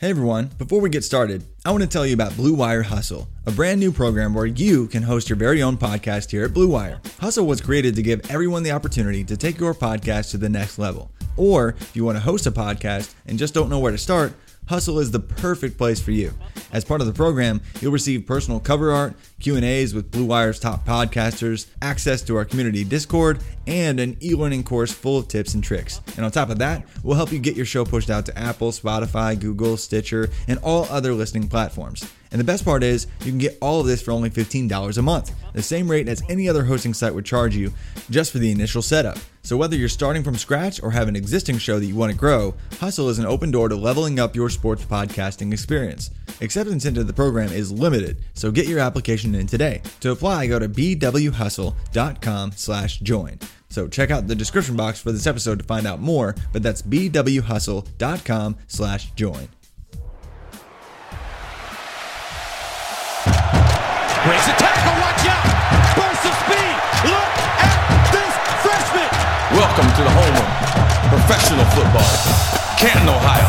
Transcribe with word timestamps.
Hey 0.00 0.08
everyone, 0.08 0.46
before 0.56 0.80
we 0.80 0.88
get 0.88 1.04
started, 1.04 1.44
I 1.62 1.72
want 1.72 1.82
to 1.82 1.86
tell 1.86 2.06
you 2.06 2.14
about 2.14 2.34
Blue 2.34 2.54
Wire 2.54 2.82
Hustle, 2.82 3.28
a 3.44 3.50
brand 3.50 3.80
new 3.80 3.92
program 3.92 4.32
where 4.32 4.46
you 4.46 4.86
can 4.86 5.02
host 5.02 5.28
your 5.28 5.36
very 5.36 5.62
own 5.62 5.76
podcast 5.76 6.30
here 6.30 6.42
at 6.42 6.54
Blue 6.54 6.68
Wire. 6.68 7.02
Hustle 7.18 7.44
was 7.44 7.60
created 7.60 7.94
to 7.96 8.02
give 8.02 8.30
everyone 8.30 8.62
the 8.62 8.70
opportunity 8.70 9.22
to 9.24 9.36
take 9.36 9.60
your 9.60 9.74
podcast 9.74 10.30
to 10.30 10.38
the 10.38 10.48
next 10.48 10.78
level. 10.78 11.10
Or 11.36 11.76
if 11.78 11.94
you 11.94 12.06
want 12.06 12.16
to 12.16 12.24
host 12.24 12.46
a 12.46 12.50
podcast 12.50 13.12
and 13.26 13.38
just 13.38 13.52
don't 13.52 13.68
know 13.68 13.78
where 13.78 13.92
to 13.92 13.98
start, 13.98 14.32
Hustle 14.70 15.00
is 15.00 15.10
the 15.10 15.18
perfect 15.18 15.76
place 15.76 16.00
for 16.00 16.12
you. 16.12 16.32
As 16.72 16.84
part 16.84 17.00
of 17.00 17.08
the 17.08 17.12
program, 17.12 17.60
you'll 17.80 17.90
receive 17.90 18.24
personal 18.24 18.60
cover 18.60 18.92
art, 18.92 19.16
Q&As 19.40 19.94
with 19.94 20.12
Blue 20.12 20.24
Wire's 20.24 20.60
top 20.60 20.86
podcasters, 20.86 21.66
access 21.82 22.22
to 22.22 22.36
our 22.36 22.44
community 22.44 22.84
Discord, 22.84 23.40
and 23.66 23.98
an 23.98 24.16
e-learning 24.22 24.62
course 24.62 24.92
full 24.92 25.18
of 25.18 25.26
tips 25.26 25.54
and 25.54 25.64
tricks. 25.64 26.00
And 26.14 26.24
on 26.24 26.30
top 26.30 26.50
of 26.50 26.58
that, 26.58 26.86
we'll 27.02 27.16
help 27.16 27.32
you 27.32 27.40
get 27.40 27.56
your 27.56 27.66
show 27.66 27.84
pushed 27.84 28.10
out 28.10 28.26
to 28.26 28.38
Apple, 28.38 28.70
Spotify, 28.70 29.36
Google, 29.36 29.76
Stitcher, 29.76 30.30
and 30.46 30.60
all 30.60 30.84
other 30.84 31.14
listening 31.14 31.48
platforms. 31.48 32.08
And 32.30 32.38
the 32.38 32.44
best 32.44 32.64
part 32.64 32.82
is, 32.82 33.06
you 33.20 33.30
can 33.32 33.38
get 33.38 33.58
all 33.60 33.80
of 33.80 33.86
this 33.86 34.02
for 34.02 34.12
only 34.12 34.30
$15 34.30 34.98
a 34.98 35.02
month, 35.02 35.32
the 35.52 35.62
same 35.62 35.90
rate 35.90 36.08
as 36.08 36.22
any 36.28 36.48
other 36.48 36.64
hosting 36.64 36.94
site 36.94 37.14
would 37.14 37.24
charge 37.24 37.56
you 37.56 37.72
just 38.08 38.30
for 38.30 38.38
the 38.38 38.50
initial 38.50 38.82
setup. 38.82 39.18
So 39.42 39.56
whether 39.56 39.74
you're 39.76 39.88
starting 39.88 40.22
from 40.22 40.36
scratch 40.36 40.82
or 40.82 40.90
have 40.90 41.08
an 41.08 41.16
existing 41.16 41.58
show 41.58 41.80
that 41.80 41.86
you 41.86 41.96
want 41.96 42.12
to 42.12 42.18
grow, 42.18 42.54
Hustle 42.78 43.08
is 43.08 43.18
an 43.18 43.26
open 43.26 43.50
door 43.50 43.68
to 43.68 43.74
leveling 43.74 44.20
up 44.20 44.36
your 44.36 44.50
sports 44.50 44.84
podcasting 44.84 45.52
experience. 45.52 46.10
Acceptance 46.40 46.84
into 46.84 47.04
the 47.04 47.12
program 47.12 47.50
is 47.50 47.72
limited, 47.72 48.18
so 48.34 48.50
get 48.50 48.68
your 48.68 48.78
application 48.78 49.34
in 49.34 49.46
today. 49.46 49.82
To 50.00 50.12
apply, 50.12 50.46
go 50.46 50.58
to 50.58 50.68
bwhustle.com 50.68 52.52
slash 52.52 52.98
join. 52.98 53.38
So 53.70 53.86
check 53.88 54.10
out 54.10 54.26
the 54.26 54.34
description 54.34 54.76
box 54.76 55.00
for 55.00 55.12
this 55.12 55.26
episode 55.26 55.58
to 55.60 55.64
find 55.64 55.86
out 55.86 56.00
more, 56.00 56.34
but 56.52 56.62
that's 56.62 56.82
bwhustle.com 56.82 58.56
Breaks 64.26 64.48
a 64.48 64.52
tackle, 64.52 64.92
watch 65.00 65.24
out! 65.32 65.44
Burst 65.96 66.26
of 66.26 66.34
speed! 66.44 66.76
Look 67.08 67.32
at 67.56 67.72
this 68.12 68.34
freshman! 68.60 69.08
Welcome 69.56 69.88
to 69.96 70.02
the 70.04 70.10
home 70.10 70.36
of 70.36 71.08
professional 71.08 71.64
football, 71.72 72.76
Canton, 72.76 73.08
Ohio. 73.08 73.48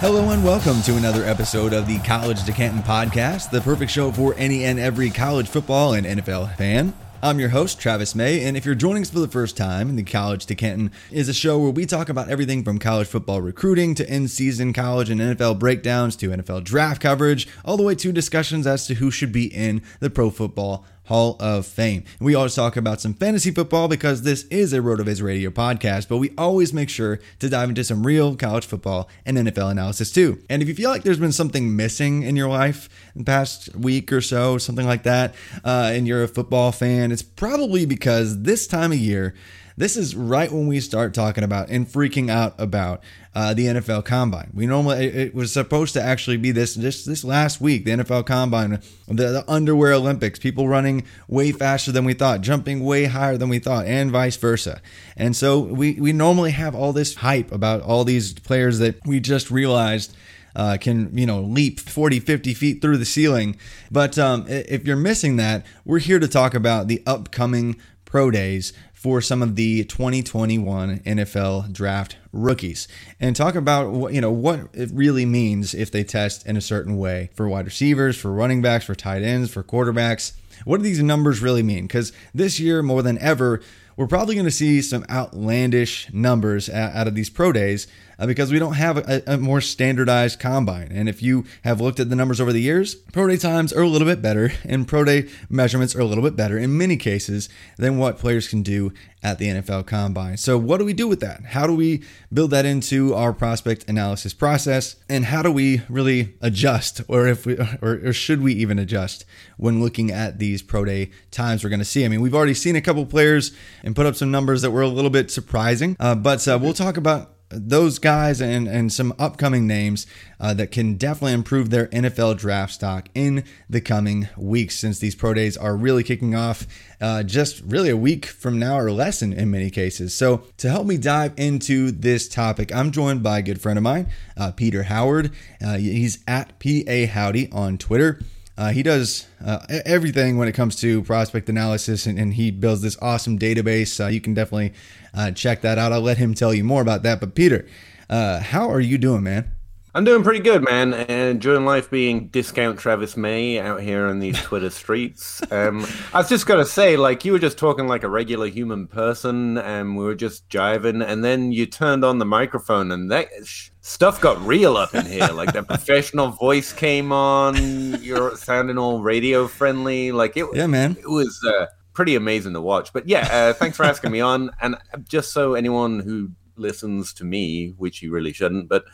Hello 0.00 0.28
and 0.28 0.44
welcome 0.44 0.82
to 0.82 0.96
another 0.96 1.24
episode 1.24 1.72
of 1.72 1.86
the 1.86 1.98
College 2.00 2.44
to 2.44 2.52
Canton 2.52 2.82
podcast, 2.82 3.48
the 3.48 3.62
perfect 3.62 3.90
show 3.90 4.12
for 4.12 4.34
any 4.36 4.66
and 4.66 4.78
every 4.78 5.08
college 5.08 5.48
football 5.48 5.94
and 5.94 6.06
NFL 6.06 6.54
fan. 6.56 6.92
I'm 7.24 7.40
your 7.40 7.48
host, 7.48 7.80
Travis 7.80 8.14
May, 8.14 8.44
and 8.44 8.54
if 8.54 8.66
you're 8.66 8.74
joining 8.74 9.00
us 9.00 9.08
for 9.08 9.18
the 9.18 9.28
first 9.28 9.56
time, 9.56 9.96
the 9.96 10.02
College 10.02 10.44
to 10.44 10.54
Canton 10.54 10.90
is 11.10 11.26
a 11.26 11.32
show 11.32 11.58
where 11.58 11.70
we 11.70 11.86
talk 11.86 12.10
about 12.10 12.28
everything 12.28 12.62
from 12.62 12.78
college 12.78 13.06
football 13.06 13.40
recruiting 13.40 13.94
to 13.94 14.14
in 14.14 14.28
season 14.28 14.74
college 14.74 15.08
and 15.08 15.22
NFL 15.22 15.58
breakdowns 15.58 16.16
to 16.16 16.28
NFL 16.28 16.64
draft 16.64 17.00
coverage, 17.00 17.48
all 17.64 17.78
the 17.78 17.82
way 17.82 17.94
to 17.94 18.12
discussions 18.12 18.66
as 18.66 18.86
to 18.88 18.96
who 18.96 19.10
should 19.10 19.32
be 19.32 19.46
in 19.46 19.80
the 20.00 20.10
Pro 20.10 20.28
Football 20.28 20.84
Hall 21.04 21.36
of 21.40 21.66
Fame. 21.66 22.04
And 22.18 22.26
We 22.26 22.34
always 22.34 22.54
talk 22.54 22.76
about 22.76 23.00
some 23.00 23.14
fantasy 23.14 23.50
football 23.50 23.88
because 23.88 24.22
this 24.22 24.44
is 24.44 24.72
a 24.72 24.78
RotoViz 24.78 25.22
radio 25.22 25.50
podcast, 25.50 26.08
but 26.08 26.18
we 26.18 26.32
always 26.38 26.72
make 26.72 26.88
sure 26.88 27.20
to 27.40 27.48
dive 27.48 27.68
into 27.68 27.84
some 27.84 28.06
real 28.06 28.36
college 28.36 28.66
football 28.66 29.08
and 29.26 29.36
NFL 29.36 29.70
analysis 29.70 30.10
too. 30.10 30.42
And 30.48 30.62
if 30.62 30.68
you 30.68 30.74
feel 30.74 30.90
like 30.90 31.02
there's 31.02 31.18
been 31.18 31.32
something 31.32 31.76
missing 31.76 32.22
in 32.22 32.36
your 32.36 32.48
life 32.48 32.88
in 33.14 33.20
the 33.20 33.24
past 33.24 33.74
week 33.76 34.12
or 34.12 34.20
so, 34.20 34.58
something 34.58 34.86
like 34.86 35.02
that, 35.02 35.34
uh, 35.64 35.90
and 35.92 36.06
you're 36.08 36.22
a 36.22 36.28
football 36.28 36.72
fan, 36.72 37.12
it's 37.12 37.22
probably 37.22 37.86
because 37.86 38.42
this 38.42 38.66
time 38.66 38.92
of 38.92 38.98
year, 38.98 39.34
this 39.76 39.96
is 39.96 40.14
right 40.14 40.50
when 40.50 40.66
we 40.66 40.80
start 40.80 41.14
talking 41.14 41.42
about 41.42 41.68
and 41.68 41.86
freaking 41.86 42.30
out 42.30 42.54
about 42.58 43.02
uh, 43.34 43.52
the 43.54 43.66
NFL 43.66 44.04
Combine. 44.04 44.50
We 44.54 44.66
normally 44.66 45.06
it 45.06 45.34
was 45.34 45.52
supposed 45.52 45.94
to 45.94 46.02
actually 46.02 46.36
be 46.36 46.52
this 46.52 46.76
just 46.76 47.06
this 47.06 47.24
last 47.24 47.60
week, 47.60 47.84
the 47.84 47.90
NFL 47.92 48.26
Combine, 48.26 48.80
the, 49.08 49.14
the 49.14 49.44
underwear 49.48 49.92
Olympics, 49.92 50.38
people 50.38 50.68
running 50.68 51.04
way 51.26 51.50
faster 51.50 51.90
than 51.90 52.04
we 52.04 52.14
thought, 52.14 52.40
jumping 52.40 52.84
way 52.84 53.06
higher 53.06 53.36
than 53.36 53.48
we 53.48 53.58
thought, 53.58 53.86
and 53.86 54.12
vice 54.12 54.36
versa. 54.36 54.80
And 55.16 55.34
so 55.34 55.58
we 55.60 55.94
we 55.94 56.12
normally 56.12 56.52
have 56.52 56.74
all 56.74 56.92
this 56.92 57.16
hype 57.16 57.50
about 57.50 57.82
all 57.82 58.04
these 58.04 58.32
players 58.34 58.78
that 58.78 59.04
we 59.04 59.20
just 59.20 59.50
realized. 59.50 60.16
Uh, 60.56 60.76
can 60.80 61.10
you 61.18 61.26
know 61.26 61.40
leap 61.40 61.80
40 61.80 62.20
50 62.20 62.54
feet 62.54 62.80
through 62.80 62.96
the 62.96 63.04
ceiling 63.04 63.56
but 63.90 64.16
um, 64.20 64.44
if 64.46 64.86
you're 64.86 64.94
missing 64.94 65.34
that 65.34 65.66
we're 65.84 65.98
here 65.98 66.20
to 66.20 66.28
talk 66.28 66.54
about 66.54 66.86
the 66.86 67.02
upcoming 67.08 67.74
pro 68.04 68.30
days 68.30 68.72
for 69.04 69.20
some 69.20 69.42
of 69.42 69.54
the 69.54 69.84
2021 69.84 71.00
NFL 71.00 71.70
draft 71.70 72.16
rookies 72.32 72.88
and 73.20 73.36
talk 73.36 73.54
about 73.54 73.90
what 73.90 74.14
you 74.14 74.20
know 74.22 74.30
what 74.30 74.60
it 74.72 74.88
really 74.94 75.26
means 75.26 75.74
if 75.74 75.90
they 75.90 76.02
test 76.02 76.46
in 76.46 76.56
a 76.56 76.60
certain 76.62 76.96
way 76.96 77.28
for 77.34 77.46
wide 77.46 77.66
receivers, 77.66 78.16
for 78.16 78.32
running 78.32 78.62
backs, 78.62 78.86
for 78.86 78.94
tight 78.94 79.20
ends, 79.20 79.50
for 79.50 79.62
quarterbacks. 79.62 80.32
What 80.64 80.78
do 80.78 80.84
these 80.84 81.02
numbers 81.02 81.42
really 81.42 81.62
mean? 81.62 81.86
Because 81.86 82.14
this 82.32 82.58
year, 82.58 82.82
more 82.82 83.02
than 83.02 83.18
ever, 83.18 83.60
we're 83.94 84.06
probably 84.06 84.36
going 84.36 84.46
to 84.46 84.50
see 84.50 84.80
some 84.80 85.04
outlandish 85.10 86.10
numbers 86.10 86.70
out 86.70 87.06
of 87.06 87.14
these 87.14 87.28
pro 87.28 87.52
days 87.52 87.86
uh, 88.18 88.26
because 88.26 88.52
we 88.52 88.58
don't 88.58 88.74
have 88.74 88.98
a, 88.98 89.22
a, 89.26 89.38
more 89.38 89.60
standardized 89.60 90.38
combine. 90.38 90.90
And 90.92 91.08
if 91.08 91.22
you 91.22 91.44
have 91.62 91.80
looked 91.80 92.00
at 92.00 92.10
the 92.10 92.16
numbers 92.16 92.40
over 92.40 92.52
the 92.52 92.60
years, 92.60 92.94
pro 92.94 93.28
day 93.28 93.36
times 93.36 93.72
are 93.72 93.82
a 93.82 93.88
little 93.88 94.06
bit 94.06 94.22
better, 94.22 94.52
and 94.64 94.86
pro 94.86 95.04
day 95.04 95.28
measurements 95.48 95.94
are 95.94 96.00
a 96.00 96.04
little 96.04 96.24
bit 96.24 96.36
better 96.36 96.58
in 96.58 96.76
many 96.76 96.96
cases 96.96 97.48
than 97.78 97.98
what 97.98 98.18
players 98.18 98.48
can 98.48 98.62
do 98.62 98.92
at 99.24 99.38
the 99.38 99.46
NFL 99.46 99.86
combine. 99.86 100.36
So, 100.36 100.58
what 100.58 100.78
do 100.78 100.84
we 100.84 100.92
do 100.92 101.08
with 101.08 101.20
that? 101.20 101.44
How 101.46 101.66
do 101.66 101.74
we 101.74 102.02
build 102.32 102.50
that 102.50 102.66
into 102.66 103.14
our 103.14 103.32
prospect 103.32 103.88
analysis 103.88 104.34
process? 104.34 104.96
And 105.08 105.24
how 105.24 105.42
do 105.42 105.50
we 105.50 105.80
really 105.88 106.34
adjust, 106.42 107.00
or 107.08 107.26
if 107.26 107.46
we, 107.46 107.56
or, 107.80 108.00
or 108.04 108.12
should 108.12 108.42
we 108.42 108.52
even 108.52 108.78
adjust 108.78 109.24
when 109.56 109.80
looking 109.80 110.10
at 110.10 110.38
these 110.38 110.62
pro 110.62 110.84
day 110.84 111.10
times 111.30 111.64
we're 111.64 111.70
going 111.70 111.80
to 111.80 111.84
see? 111.86 112.04
I 112.04 112.08
mean, 112.08 112.20
we've 112.20 112.34
already 112.34 112.54
seen 112.54 112.76
a 112.76 112.82
couple 112.82 113.04
players 113.06 113.52
and 113.82 113.96
put 113.96 114.06
up 114.06 114.14
some 114.14 114.30
numbers 114.30 114.62
that 114.62 114.70
were 114.70 114.82
a 114.82 114.88
little 114.88 115.10
bit 115.10 115.30
surprising, 115.30 115.96
uh, 115.98 116.14
but 116.14 116.46
uh, 116.46 116.58
we'll 116.60 116.74
talk 116.74 116.98
about 116.98 117.32
those 117.56 117.98
guys 117.98 118.40
and, 118.40 118.68
and 118.68 118.92
some 118.92 119.14
upcoming 119.18 119.66
names 119.66 120.06
uh, 120.40 120.54
that 120.54 120.70
can 120.70 120.94
definitely 120.94 121.32
improve 121.32 121.70
their 121.70 121.86
NFL 121.88 122.38
draft 122.38 122.72
stock 122.74 123.08
in 123.14 123.44
the 123.68 123.80
coming 123.80 124.28
weeks 124.36 124.76
since 124.78 124.98
these 124.98 125.14
pro 125.14 125.34
days 125.34 125.56
are 125.56 125.76
really 125.76 126.02
kicking 126.02 126.34
off 126.34 126.66
uh, 127.00 127.22
just 127.22 127.60
really 127.62 127.90
a 127.90 127.96
week 127.96 128.26
from 128.26 128.58
now 128.58 128.78
or 128.78 128.90
less 128.90 129.22
in, 129.22 129.32
in 129.32 129.50
many 129.50 129.70
cases. 129.70 130.14
So, 130.14 130.44
to 130.58 130.70
help 130.70 130.86
me 130.86 130.96
dive 130.96 131.34
into 131.36 131.90
this 131.90 132.28
topic, 132.28 132.74
I'm 132.74 132.90
joined 132.90 133.22
by 133.22 133.38
a 133.38 133.42
good 133.42 133.60
friend 133.60 133.78
of 133.78 133.82
mine, 133.82 134.08
uh, 134.36 134.52
Peter 134.52 134.84
Howard. 134.84 135.32
Uh, 135.64 135.76
he's 135.76 136.22
at 136.26 136.58
PA 136.58 137.06
Howdy 137.12 137.50
on 137.52 137.78
Twitter. 137.78 138.20
Uh, 138.56 138.70
he 138.70 138.82
does 138.82 139.26
uh, 139.44 139.66
everything 139.84 140.38
when 140.38 140.46
it 140.46 140.52
comes 140.52 140.76
to 140.76 141.02
prospect 141.02 141.48
analysis, 141.48 142.06
and, 142.06 142.18
and 142.18 142.34
he 142.34 142.50
builds 142.50 142.82
this 142.82 142.96
awesome 143.02 143.38
database. 143.38 144.02
Uh, 144.02 144.08
you 144.08 144.20
can 144.20 144.32
definitely 144.32 144.72
uh, 145.12 145.30
check 145.32 145.60
that 145.62 145.76
out. 145.76 145.92
I'll 145.92 146.00
let 146.00 146.18
him 146.18 146.34
tell 146.34 146.54
you 146.54 146.62
more 146.62 146.80
about 146.80 147.02
that. 147.02 147.18
But 147.18 147.34
Peter, 147.34 147.66
uh, 148.08 148.40
how 148.40 148.70
are 148.70 148.80
you 148.80 148.96
doing, 148.96 149.24
man? 149.24 149.50
I'm 149.96 150.02
doing 150.02 150.24
pretty 150.24 150.40
good, 150.40 150.64
man. 150.64 150.92
And 150.92 151.10
enjoying 151.10 151.64
life 151.64 151.88
being 151.88 152.26
discount 152.28 152.80
Travis 152.80 153.16
May 153.16 153.60
out 153.60 153.80
here 153.80 154.08
in 154.08 154.18
these 154.18 154.40
Twitter 154.42 154.70
streets. 154.70 155.40
Um, 155.52 155.86
I 156.12 156.18
was 156.18 156.28
just 156.28 156.46
gonna 156.46 156.64
say, 156.64 156.96
like, 156.96 157.24
you 157.24 157.30
were 157.30 157.38
just 157.38 157.58
talking 157.58 157.86
like 157.86 158.02
a 158.02 158.08
regular 158.08 158.48
human 158.48 158.88
person, 158.88 159.56
and 159.58 159.96
we 159.96 160.04
were 160.04 160.16
just 160.16 160.48
jiving, 160.48 161.06
and 161.06 161.24
then 161.24 161.52
you 161.52 161.66
turned 161.66 162.04
on 162.04 162.18
the 162.18 162.24
microphone, 162.24 162.90
and 162.90 163.10
that 163.12 163.28
sh- 163.44 163.70
stuff 163.82 164.20
got 164.20 164.40
real 164.44 164.76
up 164.76 164.94
in 164.96 165.06
here. 165.06 165.28
Like 165.28 165.52
the 165.52 165.62
professional 165.68 166.30
voice 166.30 166.72
came 166.72 167.12
on. 167.12 168.02
You're 168.02 168.36
sounding 168.36 168.78
all 168.78 169.00
radio 169.00 169.46
friendly. 169.46 170.10
Like 170.10 170.36
it. 170.36 170.46
Yeah, 170.54 170.66
man. 170.66 170.96
It 170.98 171.08
was. 171.08 171.40
Uh, 171.46 171.66
pretty 171.92 172.16
amazing 172.16 172.52
to 172.52 172.60
watch. 172.60 172.92
But 172.92 173.08
yeah, 173.08 173.28
uh, 173.30 173.52
thanks 173.52 173.76
for 173.76 173.84
asking 173.84 174.10
me 174.10 174.20
on. 174.20 174.50
And 174.60 174.76
just 175.04 175.32
so 175.32 175.54
anyone 175.54 176.00
who 176.00 176.30
listens 176.56 177.12
to 177.14 177.24
me, 177.24 177.74
which 177.76 177.98
he 177.98 178.08
really 178.08 178.32
shouldn't, 178.32 178.68
but 178.68 178.84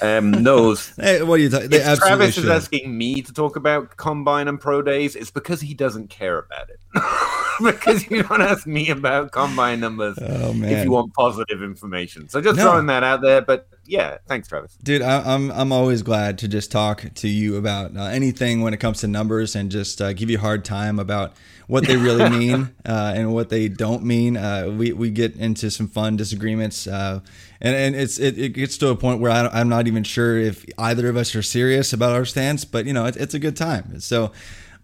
um, 0.00 0.30
knows. 0.30 0.92
hey, 0.96 1.22
what 1.22 1.34
are 1.34 1.42
you 1.42 1.50
talking? 1.50 1.70
Travis 1.70 2.34
should. 2.34 2.44
is 2.44 2.50
asking 2.50 2.96
me 2.96 3.22
to 3.22 3.32
talk 3.32 3.56
about 3.56 3.96
combine 3.96 4.48
and 4.48 4.60
pro 4.60 4.82
days. 4.82 5.16
It's 5.16 5.30
because 5.30 5.60
he 5.60 5.74
doesn't 5.74 6.08
care 6.10 6.38
about 6.38 6.68
it. 6.70 6.80
because 7.72 8.10
you 8.10 8.22
don't 8.22 8.42
ask 8.42 8.66
me 8.66 8.90
about 8.90 9.32
combine 9.32 9.80
numbers 9.80 10.18
oh, 10.20 10.52
if 10.54 10.84
you 10.84 10.90
want 10.90 11.14
positive 11.14 11.62
information. 11.62 12.28
So 12.28 12.40
just 12.40 12.56
no. 12.56 12.64
throwing 12.64 12.86
that 12.86 13.02
out 13.02 13.22
there. 13.22 13.40
But 13.40 13.68
yeah, 13.84 14.18
thanks, 14.26 14.48
Travis. 14.48 14.76
Dude, 14.82 15.02
I, 15.02 15.18
am 15.18 15.50
I'm, 15.50 15.52
I'm 15.52 15.72
always 15.72 16.02
glad 16.02 16.38
to 16.38 16.48
just 16.48 16.70
talk 16.70 17.04
to 17.14 17.28
you 17.28 17.56
about 17.56 17.96
uh, 17.96 18.04
anything 18.04 18.62
when 18.62 18.74
it 18.74 18.78
comes 18.78 19.00
to 19.00 19.08
numbers 19.08 19.56
and 19.56 19.70
just 19.70 20.00
uh, 20.00 20.12
give 20.12 20.30
you 20.30 20.38
a 20.38 20.40
hard 20.40 20.64
time 20.64 20.98
about 20.98 21.34
what 21.66 21.86
they 21.86 21.96
really 21.96 22.28
mean 22.38 22.74
uh, 22.84 23.12
and 23.16 23.32
what 23.32 23.48
they 23.48 23.68
don't 23.68 24.04
mean. 24.04 24.36
Uh, 24.36 24.72
we 24.76 24.92
we 24.92 25.10
get 25.10 25.36
into 25.36 25.70
some 25.70 25.88
fun 25.88 26.16
disagreements, 26.16 26.86
uh, 26.86 27.20
and 27.60 27.74
and 27.74 27.96
it's 27.96 28.18
it, 28.18 28.38
it, 28.38 28.50
gets 28.50 28.76
to 28.78 28.88
a 28.88 28.96
point 28.96 29.20
where 29.20 29.32
I, 29.32 29.60
am 29.60 29.68
not 29.68 29.86
even 29.86 30.04
sure 30.04 30.38
if 30.38 30.64
either 30.78 31.08
of 31.08 31.16
us 31.16 31.34
are 31.34 31.42
serious 31.42 31.92
about 31.92 32.12
our 32.12 32.24
stance. 32.24 32.64
But 32.64 32.86
you 32.86 32.92
know, 32.92 33.06
it, 33.06 33.16
it's 33.16 33.34
a 33.34 33.38
good 33.38 33.56
time. 33.56 34.00
So. 34.00 34.32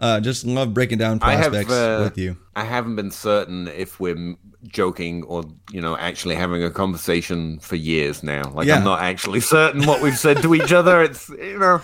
Uh, 0.00 0.20
just 0.20 0.44
love 0.46 0.72
breaking 0.72 0.98
down 0.98 1.18
I 1.22 1.34
have, 1.34 1.52
prospects 1.52 1.72
uh, 1.72 2.00
with 2.04 2.18
you. 2.18 2.36
I 2.54 2.64
haven't 2.64 2.96
been 2.96 3.10
certain 3.10 3.68
if 3.68 3.98
we're 3.98 4.36
joking 4.66 5.22
or 5.24 5.44
you 5.70 5.80
know 5.80 5.96
actually 5.96 6.34
having 6.34 6.62
a 6.62 6.70
conversation 6.70 7.58
for 7.60 7.76
years 7.76 8.22
now. 8.22 8.50
Like 8.50 8.66
Yeah. 8.66 8.76
I'm 8.76 8.84
not 8.84 9.00
actually 9.00 9.40
certain 9.40 9.86
what 9.86 10.02
we've 10.02 10.18
said 10.18 10.42
to 10.42 10.54
each 10.54 10.72
other. 10.72 11.02
It's 11.02 11.28
you 11.28 11.58
know 11.58 11.80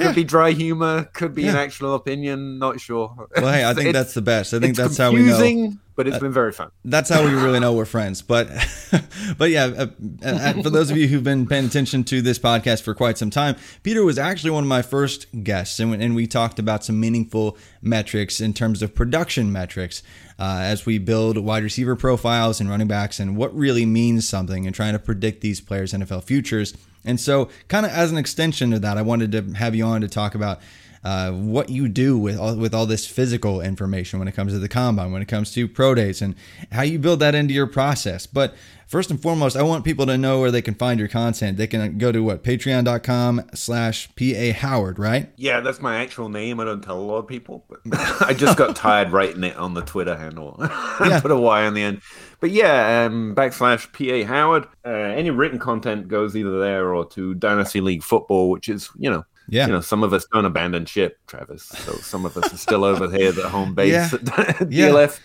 could 0.00 0.06
Yeah. 0.08 0.12
be 0.14 0.24
dry 0.24 0.50
humor, 0.52 1.04
could 1.12 1.34
be 1.34 1.46
an 1.46 1.56
actual 1.56 1.94
opinion. 1.94 2.58
Not 2.58 2.80
sure. 2.80 3.28
Well, 3.36 3.52
hey, 3.52 3.64
I 3.64 3.74
think 3.74 3.92
that's 3.92 4.14
the 4.14 4.22
best. 4.22 4.54
I 4.54 4.58
think 4.58 4.76
that's 4.76 4.96
how 4.96 5.12
we 5.12 5.22
know. 5.22 5.36
Uh, 5.38 5.70
but 5.96 6.08
it's 6.08 6.18
been 6.18 6.32
very 6.32 6.52
fun. 6.52 6.70
that's 6.86 7.10
how 7.10 7.22
we 7.22 7.34
really 7.34 7.60
know 7.60 7.74
we're 7.74 7.84
friends. 7.84 8.22
But, 8.22 8.48
but 9.36 9.50
yeah, 9.50 9.64
uh, 9.66 9.86
uh, 10.24 10.62
for 10.62 10.70
those 10.70 10.90
of 10.90 10.96
you 10.96 11.08
who've 11.08 11.22
been 11.22 11.46
paying 11.46 11.66
attention 11.66 12.04
to 12.04 12.22
this 12.22 12.38
podcast 12.38 12.80
for 12.82 12.94
quite 12.94 13.18
some 13.18 13.28
time, 13.28 13.54
Peter 13.82 14.02
was 14.02 14.18
actually 14.18 14.52
one 14.52 14.64
of 14.64 14.68
my 14.68 14.80
first 14.80 15.26
guests, 15.44 15.78
and, 15.78 15.92
and 16.02 16.14
we 16.14 16.26
talked 16.26 16.58
about 16.58 16.84
some 16.84 16.98
meaningful 16.98 17.58
metrics 17.82 18.40
in 18.40 18.54
terms 18.54 18.80
of 18.82 18.94
production 18.94 19.52
metrics 19.52 20.02
uh, 20.38 20.60
as 20.62 20.86
we 20.86 20.96
build 20.96 21.36
wide 21.36 21.62
receiver 21.64 21.94
profiles 21.96 22.60
and 22.62 22.70
running 22.70 22.88
backs, 22.88 23.20
and 23.20 23.36
what 23.36 23.54
really 23.54 23.84
means 23.84 24.26
something, 24.26 24.64
and 24.66 24.74
trying 24.74 24.94
to 24.94 24.98
predict 24.98 25.42
these 25.42 25.60
players' 25.60 25.92
NFL 25.92 26.24
futures. 26.24 26.72
And 27.04 27.18
so, 27.18 27.48
kind 27.68 27.86
of 27.86 27.92
as 27.92 28.12
an 28.12 28.18
extension 28.18 28.72
of 28.72 28.82
that, 28.82 28.98
I 28.98 29.02
wanted 29.02 29.32
to 29.32 29.42
have 29.54 29.74
you 29.74 29.84
on 29.84 30.00
to 30.02 30.08
talk 30.08 30.34
about 30.34 30.60
uh, 31.02 31.30
what 31.32 31.70
you 31.70 31.88
do 31.88 32.18
with 32.18 32.36
all, 32.38 32.54
with 32.56 32.74
all 32.74 32.86
this 32.86 33.06
physical 33.06 33.60
information 33.60 34.18
when 34.18 34.28
it 34.28 34.32
comes 34.32 34.52
to 34.52 34.58
the 34.58 34.68
combine, 34.68 35.12
when 35.12 35.22
it 35.22 35.28
comes 35.28 35.52
to 35.52 35.66
pro 35.66 35.94
days, 35.94 36.20
and 36.20 36.34
how 36.72 36.82
you 36.82 36.98
build 36.98 37.20
that 37.20 37.34
into 37.34 37.54
your 37.54 37.66
process. 37.66 38.26
But 38.26 38.54
first 38.86 39.10
and 39.10 39.20
foremost, 39.20 39.56
I 39.56 39.62
want 39.62 39.84
people 39.84 40.04
to 40.06 40.18
know 40.18 40.40
where 40.40 40.50
they 40.50 40.60
can 40.60 40.74
find 40.74 40.98
your 40.98 41.08
content. 41.08 41.56
They 41.56 41.66
can 41.66 41.96
go 41.96 42.12
to 42.12 42.22
what 42.22 42.42
patreon.com 42.44 43.50
slash 43.54 44.08
pa 44.14 44.52
howard, 44.52 44.98
right? 44.98 45.30
Yeah, 45.36 45.60
that's 45.60 45.80
my 45.80 45.96
actual 46.02 46.28
name. 46.28 46.60
I 46.60 46.64
don't 46.64 46.82
tell 46.82 46.98
a 46.98 47.00
lot 47.00 47.18
of 47.18 47.26
people, 47.28 47.64
but 47.68 47.80
I 48.26 48.34
just 48.34 48.58
got 48.58 48.76
tired 48.76 49.10
writing 49.12 49.44
it 49.44 49.56
on 49.56 49.74
the 49.74 49.82
Twitter 49.82 50.16
handle. 50.16 50.56
I 50.60 51.06
Yeah. 51.08 51.20
put 51.20 51.30
a 51.30 51.36
Y 51.38 51.66
on 51.66 51.74
the 51.74 51.82
end. 51.82 52.02
But 52.40 52.50
yeah, 52.50 53.04
um, 53.06 53.34
backslash 53.34 53.90
PA 53.92 54.26
Howard. 54.30 54.66
Uh, 54.84 54.90
any 54.90 55.30
written 55.30 55.58
content 55.58 56.08
goes 56.08 56.36
either 56.36 56.58
there 56.60 56.94
or 56.94 57.06
to 57.10 57.34
Dynasty 57.34 57.80
League 57.80 58.02
Football, 58.02 58.50
which 58.50 58.68
is, 58.68 58.90
you 58.98 59.10
know, 59.10 59.24
Yeah. 59.50 59.66
you 59.66 59.72
know, 59.72 59.80
some 59.80 60.02
of 60.02 60.12
us 60.12 60.26
don't 60.32 60.44
abandon 60.44 60.86
ship, 60.86 61.18
Travis. 61.26 61.64
So 61.64 61.92
some 61.94 62.24
of 62.24 62.36
us 62.36 62.52
are 62.52 62.56
still 62.56 62.84
over 62.84 63.10
here 63.16 63.28
at 63.28 63.36
home 63.50 63.74
base 63.74 63.92
Yeah. 63.92 64.08
at 64.38 64.72
Yeah. 64.72 64.88
DLF. 64.88 65.18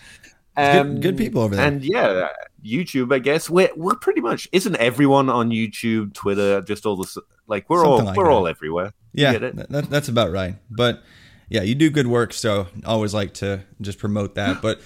Good- 0.58 1.02
good 1.02 1.18
people 1.18 1.42
over 1.42 1.56
there. 1.56 1.66
And 1.68 1.84
yeah, 1.84 2.30
YouTube, 2.66 3.14
I 3.14 3.20
guess 3.20 3.50
we're 3.50 3.70
we're 3.76 3.96
pretty 3.96 4.22
much 4.22 4.48
isn't 4.52 4.76
everyone 4.78 5.30
on 5.30 5.50
YouTube, 5.50 6.14
Twitter, 6.14 6.62
just 6.62 6.86
all 6.86 6.96
this 6.96 7.18
like 7.48 7.70
we're 7.70 7.86
all 7.86 8.04
like 8.04 8.16
we're 8.18 8.24
that. 8.26 8.32
all 8.32 8.48
everywhere. 8.48 8.94
Yeah, 9.14 9.34
get 9.34 9.44
it? 9.44 9.56
that- 9.58 9.70
that, 9.70 9.90
that's 9.90 10.08
about 10.08 10.32
right. 10.32 10.56
But 10.72 11.04
yeah, 11.50 11.62
you 11.62 11.76
do 11.76 11.90
good 11.90 12.08
work, 12.08 12.34
so 12.34 12.68
always 12.86 13.14
like 13.14 13.34
to 13.36 13.64
just 13.82 14.00
promote 14.00 14.36
that. 14.36 14.62
But 14.62 14.80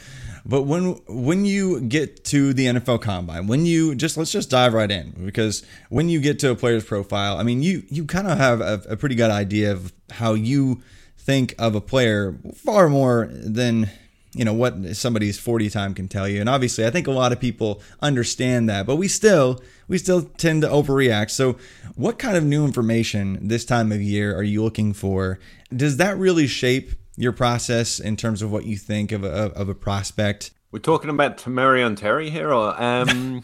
but 0.45 0.63
when 0.63 0.99
when 1.07 1.45
you 1.45 1.81
get 1.81 2.23
to 2.25 2.53
the 2.53 2.67
NFL 2.67 3.01
Combine, 3.01 3.47
when 3.47 3.65
you 3.65 3.95
just 3.95 4.17
let's 4.17 4.31
just 4.31 4.49
dive 4.49 4.73
right 4.73 4.89
in 4.89 5.11
because 5.25 5.63
when 5.89 6.09
you 6.09 6.19
get 6.19 6.39
to 6.39 6.51
a 6.51 6.55
player's 6.55 6.85
profile, 6.85 7.37
I 7.37 7.43
mean 7.43 7.61
you 7.61 7.83
you 7.89 8.05
kind 8.05 8.27
of 8.27 8.37
have 8.37 8.61
a, 8.61 8.81
a 8.89 8.97
pretty 8.97 9.15
good 9.15 9.31
idea 9.31 9.71
of 9.71 9.93
how 10.11 10.33
you 10.33 10.81
think 11.17 11.53
of 11.59 11.75
a 11.75 11.81
player 11.81 12.37
far 12.55 12.89
more 12.89 13.29
than 13.31 13.89
you 14.33 14.45
know 14.45 14.53
what 14.53 14.95
somebody's 14.95 15.39
40 15.39 15.69
time 15.69 15.93
can 15.93 16.07
tell 16.07 16.27
you. 16.27 16.39
And 16.39 16.49
obviously 16.49 16.85
i 16.85 16.89
think 16.89 17.07
a 17.07 17.11
lot 17.11 17.31
of 17.31 17.39
people 17.39 17.81
understand 18.01 18.69
that 18.69 18.85
but 18.85 18.95
we 18.95 19.07
still 19.07 19.61
we 19.87 19.97
still 19.97 20.21
tend 20.21 20.61
to 20.61 20.69
overreact. 20.69 21.31
So 21.31 21.57
what 21.95 22.17
kind 22.19 22.37
of 22.37 22.45
new 22.45 22.63
information 22.63 23.47
this 23.47 23.65
time 23.65 23.91
of 23.91 24.01
year 24.01 24.35
are 24.35 24.43
you 24.43 24.63
looking 24.63 24.93
for? 24.93 25.39
Does 25.75 25.97
that 25.97 26.17
really 26.17 26.47
shape 26.47 26.93
your 27.19 27.33
process 27.33 27.99
in 27.99 28.15
terms 28.15 28.41
of 28.41 28.49
what 28.49 28.63
you 28.63 28.77
think 28.77 29.11
of 29.11 29.25
a, 29.25 29.51
of 29.53 29.67
a 29.67 29.75
prospect 29.75 30.51
We're 30.71 30.79
talking 30.79 31.09
about 31.09 31.37
Tamorrion 31.37 31.97
Terry 31.97 32.29
here, 32.29 32.53
or 32.53 32.81
um, 32.81 33.43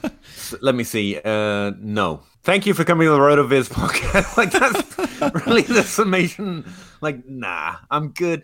let 0.60 0.74
me 0.74 0.82
see. 0.82 1.20
Uh, 1.24 1.70
no, 1.78 2.22
thank 2.42 2.66
you 2.66 2.74
for 2.74 2.82
coming 2.82 3.06
to 3.06 3.12
the 3.12 3.18
RotoViz 3.18 3.70
podcast. 3.70 4.36
like 4.36 4.50
that's 4.50 5.46
really 5.46 5.62
the 5.62 5.84
summation. 5.84 6.64
Like, 7.00 7.24
nah, 7.28 7.76
I'm 7.90 8.08
good. 8.08 8.42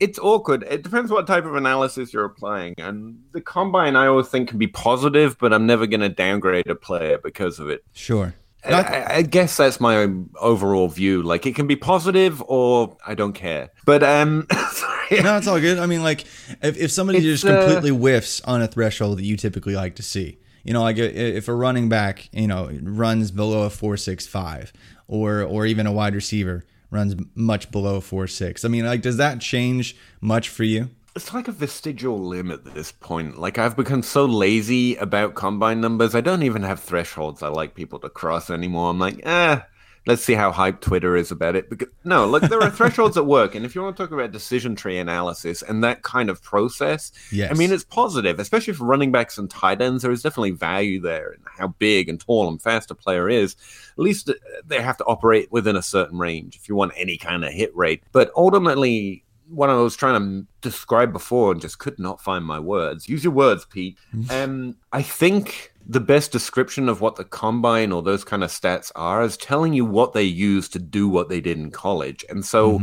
It's 0.00 0.18
awkward. 0.18 0.64
It 0.68 0.82
depends 0.82 1.12
what 1.12 1.26
type 1.26 1.44
of 1.44 1.54
analysis 1.54 2.12
you're 2.14 2.24
applying. 2.24 2.74
And 2.78 3.20
the 3.32 3.42
combine, 3.42 3.96
I 3.96 4.06
always 4.06 4.28
think 4.28 4.48
can 4.48 4.58
be 4.58 4.66
positive, 4.66 5.36
but 5.38 5.52
I'm 5.52 5.66
never 5.66 5.86
going 5.86 6.00
to 6.00 6.08
downgrade 6.08 6.68
a 6.68 6.74
player 6.74 7.18
because 7.22 7.58
of 7.58 7.68
it. 7.68 7.84
sure 7.92 8.34
I, 8.64 9.16
I- 9.16 9.22
guess 9.22 9.56
that's 9.56 9.80
my 9.80 10.08
overall 10.40 10.88
view. 10.88 11.22
Like, 11.22 11.46
it 11.46 11.54
can 11.54 11.66
be 11.66 11.76
positive, 11.76 12.42
or 12.46 12.96
I 13.06 13.14
don't 13.14 13.32
care. 13.32 13.70
But 13.84 14.02
um, 14.02 14.46
sorry. 14.72 15.22
no 15.22 15.36
it's 15.38 15.48
all 15.48 15.58
good 15.58 15.78
i 15.80 15.86
mean 15.86 16.04
like 16.04 16.20
if, 16.62 16.76
if 16.76 16.92
somebody 16.92 17.18
It's, 17.18 17.42
just 17.42 17.44
uh, 17.44 17.58
completely 17.60 17.90
whiffs 17.90 18.40
on 18.42 18.62
a 18.62 18.68
threshold 18.68 19.18
that 19.18 19.24
you 19.24 19.36
typically 19.36 19.74
like 19.74 19.96
to 19.96 20.04
see 20.04 20.38
you 20.62 20.72
know 20.72 20.82
like 20.82 20.98
if 20.98 21.48
a 21.48 21.54
running 21.54 21.88
back 21.88 22.28
you 22.32 22.46
know 22.46 22.70
runs 22.82 23.32
below 23.32 23.62
a 23.64 23.70
465 23.70 24.72
or 25.08 25.42
or 25.42 25.66
even 25.66 25.86
a 25.88 25.92
wide 25.92 26.14
receiver 26.14 26.64
runs 26.92 27.16
much 27.34 27.72
below 27.72 28.00
46 28.00 28.64
i 28.64 28.68
mean 28.68 28.86
like 28.86 29.02
does 29.02 29.16
that 29.16 29.40
change 29.40 29.96
much 30.20 30.48
for 30.48 30.62
you 30.62 30.90
it's 31.16 31.34
like 31.34 31.48
a 31.48 31.52
vestigial 31.52 32.18
limb 32.18 32.50
at 32.50 32.64
this 32.64 32.92
point. 32.92 33.38
Like 33.38 33.58
I've 33.58 33.76
become 33.76 34.02
so 34.02 34.24
lazy 34.24 34.96
about 34.96 35.34
combine 35.34 35.80
numbers. 35.80 36.14
I 36.14 36.20
don't 36.20 36.42
even 36.42 36.62
have 36.62 36.80
thresholds 36.80 37.42
I 37.42 37.48
like 37.48 37.74
people 37.74 37.98
to 38.00 38.08
cross 38.08 38.50
anymore. 38.50 38.90
I'm 38.90 38.98
like, 38.98 39.20
eh, 39.26 39.60
let's 40.06 40.22
see 40.22 40.34
how 40.34 40.52
hype 40.52 40.80
Twitter 40.80 41.16
is 41.16 41.30
about 41.30 41.56
it. 41.56 41.68
Because 41.68 41.88
no, 42.04 42.26
look, 42.26 42.44
there 42.44 42.62
are 42.62 42.70
thresholds 42.70 43.16
at 43.16 43.26
work, 43.26 43.54
and 43.54 43.64
if 43.66 43.74
you 43.74 43.82
want 43.82 43.96
to 43.96 44.02
talk 44.02 44.12
about 44.12 44.30
decision 44.32 44.76
tree 44.76 44.98
analysis 44.98 45.62
and 45.62 45.82
that 45.84 46.02
kind 46.02 46.30
of 46.30 46.42
process, 46.42 47.12
Yes. 47.32 47.50
I 47.50 47.54
mean 47.54 47.72
it's 47.72 47.84
positive, 47.84 48.38
especially 48.38 48.74
for 48.74 48.84
running 48.84 49.10
backs 49.12 49.36
and 49.36 49.50
tight 49.50 49.82
ends. 49.82 50.02
There 50.02 50.12
is 50.12 50.22
definitely 50.22 50.52
value 50.52 51.00
there 51.00 51.32
in 51.32 51.40
how 51.44 51.68
big 51.78 52.08
and 52.08 52.20
tall 52.20 52.48
and 52.48 52.62
fast 52.62 52.90
a 52.90 52.94
player 52.94 53.28
is. 53.28 53.56
At 53.92 53.98
least 53.98 54.28
uh, 54.30 54.34
they 54.64 54.80
have 54.80 54.96
to 54.98 55.04
operate 55.04 55.50
within 55.50 55.76
a 55.76 55.82
certain 55.82 56.18
range 56.18 56.56
if 56.56 56.68
you 56.68 56.76
want 56.76 56.92
any 56.96 57.16
kind 57.16 57.44
of 57.44 57.52
hit 57.52 57.74
rate. 57.76 58.02
But 58.12 58.30
ultimately, 58.36 59.24
what 59.50 59.70
I 59.70 59.74
was 59.74 59.96
trying 59.96 60.20
to 60.20 60.46
describe 60.60 61.12
before 61.12 61.52
and 61.52 61.60
just 61.60 61.78
could 61.78 61.98
not 61.98 62.20
find 62.20 62.44
my 62.44 62.58
words. 62.58 63.08
Use 63.08 63.24
your 63.24 63.32
words, 63.32 63.64
Pete. 63.64 63.98
Um, 64.30 64.76
I 64.92 65.02
think 65.02 65.72
the 65.86 66.00
best 66.00 66.30
description 66.30 66.88
of 66.88 67.00
what 67.00 67.16
the 67.16 67.24
combine 67.24 67.90
or 67.90 68.02
those 68.02 68.22
kind 68.22 68.44
of 68.44 68.50
stats 68.50 68.92
are 68.94 69.22
is 69.22 69.36
telling 69.36 69.72
you 69.72 69.84
what 69.84 70.12
they 70.12 70.22
use 70.22 70.68
to 70.68 70.78
do 70.78 71.08
what 71.08 71.28
they 71.28 71.40
did 71.40 71.58
in 71.58 71.70
college. 71.70 72.24
And 72.28 72.44
so, 72.44 72.82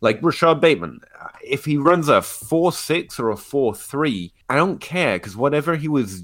like 0.00 0.22
Rashod 0.22 0.60
Bateman, 0.60 1.00
if 1.44 1.64
he 1.64 1.76
runs 1.76 2.08
a 2.08 2.22
4 2.22 2.72
6 2.72 3.20
or 3.20 3.30
a 3.30 3.36
4 3.36 3.74
3, 3.74 4.32
I 4.48 4.56
don't 4.56 4.80
care 4.80 5.18
because 5.18 5.36
whatever 5.36 5.76
he 5.76 5.88
was 5.88 6.22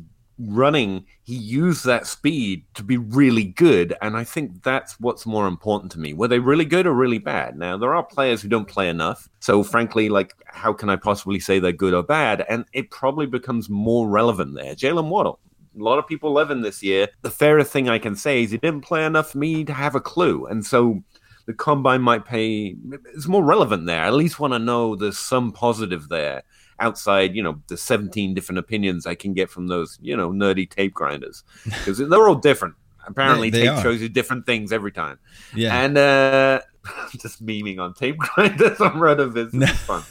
running, 0.49 1.05
he 1.23 1.37
used 1.37 1.85
that 1.85 2.06
speed 2.06 2.65
to 2.75 2.83
be 2.83 2.97
really 2.97 3.44
good. 3.44 3.94
And 4.03 4.17
I 4.17 4.25
think 4.25 4.62
that's 4.62 4.99
what's 5.00 5.27
more 5.27 5.47
important 5.47 5.93
to 5.93 5.99
me. 5.99 6.13
Were 6.13 6.29
they 6.29 6.39
really 6.39 6.65
good 6.65 6.87
or 6.87 6.93
really 6.93 7.19
bad? 7.19 7.56
Now, 7.56 7.77
there 7.77 7.94
are 7.94 8.03
players 8.03 8.43
who 8.43 8.49
don't 8.49 8.69
play 8.69 8.89
enough. 8.89 9.29
So, 9.41 9.63
frankly, 9.63 10.08
like, 10.08 10.34
how 10.46 10.72
can 10.72 10.91
I 10.91 10.96
possibly 10.96 11.41
say 11.41 11.58
they're 11.58 11.72
good 11.72 11.94
or 11.94 12.03
bad? 12.03 12.44
And 12.49 12.65
it 12.72 12.91
probably 12.91 13.27
becomes 13.27 13.69
more 13.69 14.08
relevant 14.08 14.55
there. 14.55 14.75
Jaylen 14.75 15.08
Waddle. 15.08 15.39
A 15.79 15.82
lot 15.82 15.99
of 15.99 16.06
people 16.06 16.32
love 16.32 16.51
him 16.51 16.61
this 16.61 16.82
year. 16.82 17.08
The 17.22 17.31
fairest 17.31 17.72
thing 17.72 17.89
I 17.89 17.99
can 17.99 18.15
say 18.15 18.43
is 18.43 18.51
he 18.51 18.58
didn't 18.58 18.82
play 18.82 19.06
enough 19.06 19.32
for 19.32 19.39
me 19.39 19.65
to 19.65 19.72
have 19.72 19.94
a 19.94 20.01
clue. 20.01 20.46
And 20.46 20.65
so 20.67 21.03
the 21.46 21.55
combine 21.55 22.03
might 22.03 22.27
pay, 22.27 22.77
it's 23.15 23.27
more 23.27 23.43
relevant 23.43 23.87
there. 23.87 24.03
I 24.03 24.08
at 24.08 24.15
least 24.15 24.39
want 24.39 24.53
to 24.53 24.58
know 24.58 24.94
there's 24.94 25.19
some 25.19 25.51
positive 25.51 26.08
there 26.08 26.43
outside, 26.82 27.34
you 27.34 27.43
know, 27.43 27.60
the 27.69 27.77
17 27.77 28.34
different 28.34 28.58
opinions 28.58 29.06
I 29.06 29.15
can 29.15 29.32
get 29.32 29.48
from 29.51 29.69
those, 29.69 29.98
you 30.03 30.17
know, 30.17 30.31
nerdy 30.31 30.69
tape 30.69 30.93
grinders 30.93 31.44
because 31.65 31.98
they're 31.98 32.29
all 32.29 32.34
different. 32.34 32.74
Apparently, 33.06 33.51
They- 33.51 33.60
they 33.60 33.67
tape 33.67 33.79
are. 33.79 33.82
shows 33.82 34.01
you 34.03 34.08
different 34.08 34.46
things 34.46 34.72
every 34.72 34.93
time. 34.93 35.19
Yeah. 35.55 35.74
And 35.82 35.98
uh, 35.98 36.60
just 37.19 37.44
memeing 37.44 37.81
on 37.81 37.94
tape 37.94 38.17
grinders 38.27 38.81
on 38.81 38.93
Rotoviz. 38.93 39.51
It's 39.53 39.81
fun. 39.81 40.03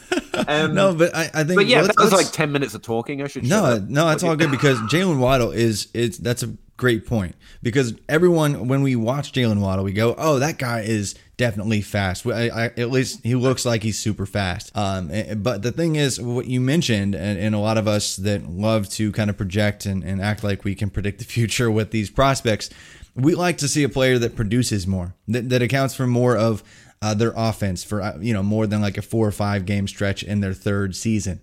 Um, 0.48 0.74
no, 0.74 0.94
but 0.96 1.16
I, 1.16 1.30
I 1.34 1.44
think. 1.44 1.58
but 1.58 1.68
yeah, 1.68 1.84
that 1.84 1.96
was 1.98 2.12
like 2.12 2.32
10 2.32 2.52
minutes 2.52 2.74
of 2.74 2.82
talking. 2.82 3.22
I 3.22 3.28
should 3.28 3.44
No, 3.48 3.78
no, 3.88 4.08
that's 4.08 4.24
all 4.24 4.36
good 4.36 4.52
because 4.52 4.78
Jaylen 4.82 5.20
Waddle 5.20 5.52
is 5.52 5.88
it's 5.94 6.18
that's 6.18 6.44
a 6.44 6.54
great 6.78 7.06
point 7.06 7.36
because 7.62 7.94
everyone 8.10 8.68
when 8.68 8.82
we 8.82 8.96
watch 8.96 9.32
Jaylen 9.34 9.60
Waddle 9.60 9.84
we 9.86 9.94
go 9.94 10.16
oh 10.18 10.40
that 10.40 10.58
guy 10.58 10.80
is 10.82 11.14
definitely 11.42 11.82
fast. 11.82 12.24
I, 12.28 12.50
I, 12.50 12.66
at 12.66 12.92
least 12.92 13.22
he 13.24 13.34
looks 13.34 13.66
like 13.66 13.82
he's 13.82 13.98
super 13.98 14.28
fast. 14.28 14.72
Um 14.78 15.12
but 15.38 15.64
the 15.64 15.72
thing 15.72 15.96
is 15.96 16.22
what 16.22 16.46
you 16.46 16.62
mentioned 16.62 17.16
and, 17.16 17.40
and 17.40 17.56
a 17.56 17.58
lot 17.58 17.80
of 17.80 17.88
us 17.88 18.16
that 18.18 18.48
love 18.48 18.88
to 18.90 19.12
kind 19.12 19.28
of 19.32 19.38
project 19.38 19.88
and, 19.88 20.04
and 20.04 20.22
act 20.22 20.44
like 20.44 20.64
we 20.64 20.76
can 20.76 20.92
predict 20.92 21.18
the 21.18 21.26
future 21.38 21.72
with 21.72 21.90
these 21.90 22.12
prospects 22.12 22.70
we 23.16 23.34
like 23.34 23.58
to 23.58 23.68
see 23.68 23.84
a 23.84 23.90
player 23.90 24.20
that 24.20 24.36
produces 24.36 24.86
more 24.86 25.16
that, 25.28 25.50
that 25.50 25.64
accounts 25.64 25.96
for 25.96 26.06
more 26.06 26.38
of 26.38 26.64
uh, 27.02 27.16
their 27.16 27.34
offense 27.36 27.84
for 27.84 28.04
uh, 28.04 28.20
you 28.20 28.34
know 28.34 28.44
more 28.44 28.68
than 28.68 28.80
like 28.80 28.98
a 29.00 29.02
four 29.02 29.28
or 29.28 29.32
five 29.32 29.66
game 29.66 29.88
stretch 29.88 30.22
in 30.22 30.42
their 30.42 30.54
third 30.54 30.96
season. 30.96 31.42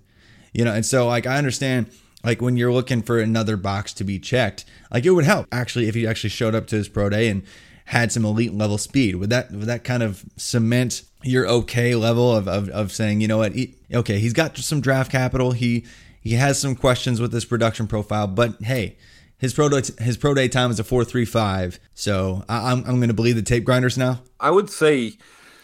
You 0.52 0.64
know 0.64 0.72
and 0.72 0.86
so 0.86 1.08
like 1.08 1.26
i 1.26 1.36
understand 1.36 1.90
like 2.24 2.40
when 2.40 2.56
you're 2.56 2.72
looking 2.72 3.02
for 3.02 3.18
another 3.18 3.56
box 3.56 3.92
to 3.94 4.04
be 4.04 4.20
checked 4.20 4.64
like 4.92 5.04
it 5.04 5.10
would 5.10 5.24
help 5.24 5.46
actually 5.50 5.88
if 5.88 5.96
you 5.96 6.06
actually 6.08 6.30
showed 6.30 6.54
up 6.54 6.68
to 6.68 6.76
his 6.76 6.88
pro 6.88 7.08
day 7.08 7.28
and 7.28 7.42
had 7.88 8.12
some 8.12 8.22
elite 8.22 8.52
level 8.52 8.76
speed. 8.76 9.16
Would 9.16 9.30
that 9.30 9.50
would 9.50 9.66
that 9.66 9.82
kind 9.82 10.02
of 10.02 10.22
cement 10.36 11.02
your 11.22 11.46
okay 11.48 11.94
level 11.94 12.36
of 12.36 12.46
of, 12.46 12.68
of 12.68 12.92
saying, 12.92 13.22
you 13.22 13.28
know 13.28 13.38
what, 13.38 13.54
he, 13.54 13.76
okay, 13.92 14.18
he's 14.18 14.34
got 14.34 14.56
some 14.58 14.82
draft 14.82 15.10
capital. 15.10 15.52
He 15.52 15.86
he 16.20 16.34
has 16.34 16.60
some 16.60 16.74
questions 16.74 17.18
with 17.20 17.32
his 17.32 17.44
production 17.44 17.86
profile, 17.86 18.26
but 18.26 18.62
hey. 18.62 18.96
His 19.40 19.54
pro 19.54 19.68
day, 19.68 19.82
his 20.00 20.16
pro 20.16 20.34
day 20.34 20.48
time 20.48 20.72
is 20.72 20.80
a 20.80 20.84
four 20.84 21.04
three 21.04 21.24
five, 21.24 21.78
so 21.94 22.42
I, 22.48 22.72
I'm 22.72 22.78
I'm 22.78 22.96
going 22.96 23.06
to 23.06 23.14
believe 23.14 23.36
the 23.36 23.42
tape 23.42 23.62
grinders 23.62 23.96
now. 23.96 24.22
I 24.40 24.50
would 24.50 24.68
say 24.68 25.12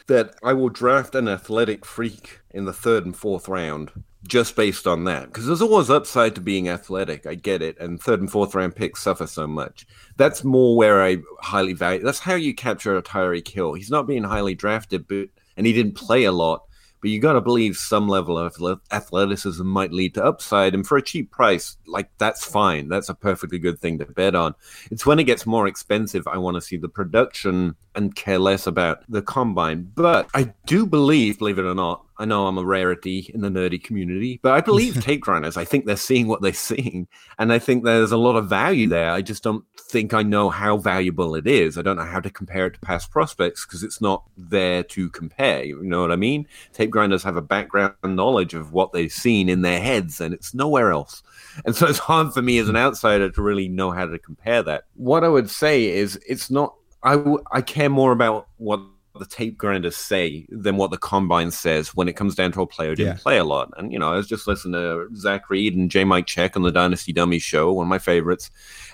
that 0.06 0.36
I 0.44 0.52
will 0.52 0.68
draft 0.68 1.16
an 1.16 1.26
athletic 1.26 1.84
freak 1.84 2.38
in 2.52 2.66
the 2.66 2.72
third 2.72 3.04
and 3.04 3.16
fourth 3.16 3.48
round 3.48 3.90
just 4.26 4.56
based 4.56 4.86
on 4.86 5.04
that. 5.04 5.26
Because 5.26 5.46
there's 5.46 5.62
always 5.62 5.90
upside 5.90 6.34
to 6.34 6.40
being 6.40 6.68
athletic. 6.68 7.26
I 7.26 7.34
get 7.34 7.62
it. 7.62 7.78
And 7.78 8.00
third 8.00 8.20
and 8.20 8.30
fourth 8.30 8.54
round 8.54 8.76
picks 8.76 9.02
suffer 9.02 9.26
so 9.26 9.46
much. 9.46 9.86
That's 10.16 10.44
more 10.44 10.76
where 10.76 11.02
I 11.02 11.18
highly 11.40 11.72
value. 11.72 12.02
That's 12.02 12.20
how 12.20 12.34
you 12.34 12.54
capture 12.54 12.96
a 12.96 13.02
Tyreek 13.02 13.48
Hill. 13.48 13.74
He's 13.74 13.90
not 13.90 14.06
being 14.06 14.24
highly 14.24 14.54
drafted, 14.54 15.06
but 15.08 15.28
and 15.56 15.66
he 15.66 15.72
didn't 15.72 15.94
play 15.94 16.24
a 16.24 16.32
lot. 16.32 16.64
But 17.00 17.10
you 17.10 17.20
got 17.20 17.34
to 17.34 17.42
believe 17.42 17.76
some 17.76 18.08
level 18.08 18.38
of 18.38 18.80
athleticism 18.90 19.66
might 19.66 19.92
lead 19.92 20.14
to 20.14 20.24
upside, 20.24 20.72
and 20.72 20.86
for 20.86 20.96
a 20.96 21.02
cheap 21.02 21.30
price, 21.30 21.76
like 21.86 22.08
that's 22.16 22.46
fine. 22.46 22.88
That's 22.88 23.10
a 23.10 23.14
perfectly 23.14 23.58
good 23.58 23.78
thing 23.78 23.98
to 23.98 24.06
bet 24.06 24.34
on. 24.34 24.54
It's 24.90 25.04
when 25.04 25.18
it 25.18 25.24
gets 25.24 25.44
more 25.44 25.66
expensive, 25.66 26.26
I 26.26 26.38
want 26.38 26.54
to 26.54 26.62
see 26.62 26.78
the 26.78 26.88
production 26.88 27.76
and 27.94 28.16
care 28.16 28.38
less 28.38 28.66
about 28.66 29.04
the 29.06 29.20
combine. 29.20 29.92
But 29.94 30.30
I 30.32 30.54
do 30.64 30.86
believe, 30.86 31.40
believe 31.40 31.58
it 31.58 31.66
or 31.66 31.74
not, 31.74 32.06
I 32.16 32.24
know 32.24 32.46
I'm 32.46 32.58
a 32.58 32.64
rarity 32.64 33.30
in 33.34 33.40
the 33.40 33.48
nerdy 33.48 33.82
community, 33.82 34.38
but 34.42 34.52
I 34.52 34.60
believe 34.60 35.00
tape 35.02 35.20
grinders. 35.20 35.56
I 35.56 35.64
think 35.64 35.86
they're 35.86 35.96
seeing 35.96 36.28
what 36.28 36.42
they're 36.42 36.52
seeing, 36.52 37.08
and 37.38 37.52
I 37.52 37.58
think 37.58 37.84
there's 37.84 38.12
a 38.12 38.16
lot 38.16 38.36
of 38.36 38.48
value 38.48 38.88
there. 38.88 39.10
I 39.10 39.22
just 39.22 39.42
don't 39.42 39.64
think 39.76 40.14
I 40.14 40.22
know 40.22 40.50
how 40.50 40.76
valuable 40.76 41.34
it 41.34 41.46
is. 41.46 41.76
I 41.76 41.82
don't 41.82 41.96
know 41.96 42.04
how 42.04 42.20
to 42.20 42.30
compare 42.30 42.66
it 42.66 42.74
to 42.74 42.80
past 42.80 43.10
prospects 43.10 43.66
because 43.66 43.82
it's 43.82 44.00
not 44.00 44.24
there 44.36 44.82
to 44.84 45.10
compare. 45.10 45.64
You 45.64 45.82
know 45.82 46.00
what 46.00 46.12
I 46.12 46.16
mean? 46.16 46.46
Tape 46.72 46.90
grinders 46.90 47.22
have 47.22 47.36
a 47.36 47.42
background 47.42 47.94
knowledge 48.04 48.54
of 48.54 48.72
what 48.72 48.92
they've 48.92 49.12
seen 49.12 49.48
in 49.48 49.62
their 49.62 49.80
heads, 49.80 50.20
and 50.20 50.32
it's 50.32 50.54
nowhere 50.54 50.92
else. 50.92 51.22
And 51.64 51.74
so 51.74 51.86
it's 51.86 51.98
hard 51.98 52.32
for 52.32 52.42
me 52.42 52.58
as 52.58 52.68
an 52.68 52.76
outsider 52.76 53.30
to 53.30 53.42
really 53.42 53.68
know 53.68 53.90
how 53.90 54.06
to 54.06 54.18
compare 54.18 54.62
that. 54.62 54.84
What 54.94 55.24
I 55.24 55.28
would 55.28 55.50
say 55.50 55.86
is 55.86 56.18
it's 56.28 56.50
not. 56.50 56.74
I, 57.02 57.16
w- 57.16 57.44
I 57.52 57.60
care 57.60 57.90
more 57.90 58.12
about 58.12 58.48
what 58.56 58.80
the 59.18 59.26
tape 59.26 59.56
grinders 59.56 59.96
say 59.96 60.46
than 60.48 60.76
what 60.76 60.90
the 60.90 60.98
combine 60.98 61.50
says 61.50 61.94
when 61.94 62.08
it 62.08 62.16
comes 62.16 62.34
down 62.34 62.50
to 62.52 62.62
a 62.62 62.66
player 62.66 62.90
who 62.90 62.96
didn't 62.96 63.16
yeah. 63.16 63.22
play 63.22 63.38
a 63.38 63.44
lot. 63.44 63.72
And 63.76 63.92
you 63.92 63.98
know, 63.98 64.12
I 64.12 64.16
was 64.16 64.26
just 64.26 64.48
listening 64.48 64.72
to 64.74 65.08
Zach 65.14 65.48
Reed 65.48 65.76
and 65.76 65.90
J 65.90 66.04
Mike 66.04 66.26
Check 66.26 66.56
on 66.56 66.62
the 66.62 66.72
Dynasty 66.72 67.12
Dummies 67.12 67.42
show, 67.42 67.72
one 67.72 67.86
of 67.86 67.88
my 67.88 67.98
favorites, 67.98 68.50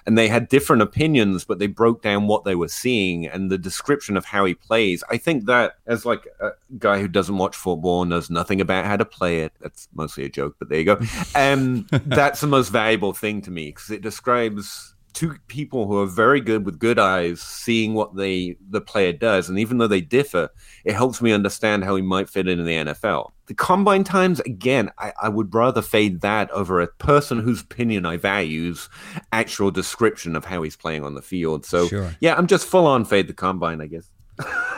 and 0.07 0.19
they 0.19 0.29
had 0.29 0.49
different 0.49 0.83
opinions, 0.83 1.45
but 1.45 1.59
they 1.59 1.67
broke 1.67 2.03
down 2.03 2.27
what 2.27 2.45
they 2.45 2.55
were 2.55 2.69
seeing 2.69 3.27
and 3.27 3.51
the 3.51 3.59
description 3.59 4.17
of 4.17 4.25
how 4.25 4.45
he 4.45 4.55
plays. 4.55 5.03
I 5.11 5.17
think 5.17 5.47
that 5.47 5.77
as 5.87 6.05
like 6.05 6.27
a 6.41 6.51
guy 6.79 7.01
who 7.01 7.09
doesn't 7.09 7.39
watch 7.39 7.57
football 7.57 8.05
knows 8.05 8.29
nothing 8.29 8.61
about 8.61 8.85
how 8.85 8.97
to 8.97 9.05
play 9.05 9.41
it. 9.41 9.53
That's 9.61 9.89
mostly 9.95 10.25
a 10.25 10.29
joke, 10.29 10.57
but 10.59 10.69
there 10.69 10.79
you 10.79 10.85
go. 10.85 11.01
Um, 11.35 11.87
that's 11.91 12.41
the 12.41 12.47
most 12.47 12.69
valuable 12.69 13.15
thing 13.15 13.41
to 13.43 13.51
me 13.51 13.67
because 13.67 13.91
it 13.91 14.03
describes 14.03 14.95
two 15.13 15.37
people 15.49 15.87
who 15.87 15.99
are 15.99 16.07
very 16.07 16.41
good 16.41 16.65
with 16.65 16.79
good 16.79 16.99
eyes 16.99 17.41
seeing 17.41 17.95
what 17.95 18.17
they 18.17 18.57
the 18.71 18.81
player 18.81 19.13
does 19.13 19.49
and 19.49 19.59
even 19.59 19.79
though 19.79 19.87
they 19.87 20.01
differ 20.01 20.49
it 20.85 20.95
helps 20.95 21.21
me 21.21 21.33
understand 21.33 21.85
how 21.85 21.97
he 21.97 22.03
might 22.03 22.29
fit 22.29 22.49
in, 22.49 22.59
in 22.59 22.65
the 22.65 22.93
nfl 22.93 23.31
the 23.51 23.55
combine 23.55 24.05
times 24.05 24.39
again 24.41 24.91
I, 24.97 25.13
I, 25.21 25.29
would 25.29 25.53
rather 25.53 25.83
fade 25.83 26.21
that 26.21 26.51
over 26.53 26.81
a 26.81 26.87
person 26.87 27.41
whose 27.41 27.63
opinion 27.63 28.07
i 28.07 28.17
values 28.17 28.89
actual 29.33 29.73
description 29.73 30.37
of 30.37 30.45
how 30.45 30.63
he's 30.63 30.77
playing 30.77 31.05
on 31.05 31.15
the 31.15 31.23
field. 31.23 31.67
So 31.67 31.89
sure. 31.89 32.15
yeah 32.21 32.37
i'm 32.37 32.47
just 32.47 32.65
full 32.65 32.87
on 32.87 33.05
fade 33.05 33.27
the 33.27 33.35
combine 33.35 33.81
i 33.81 33.87
guess. 33.87 34.09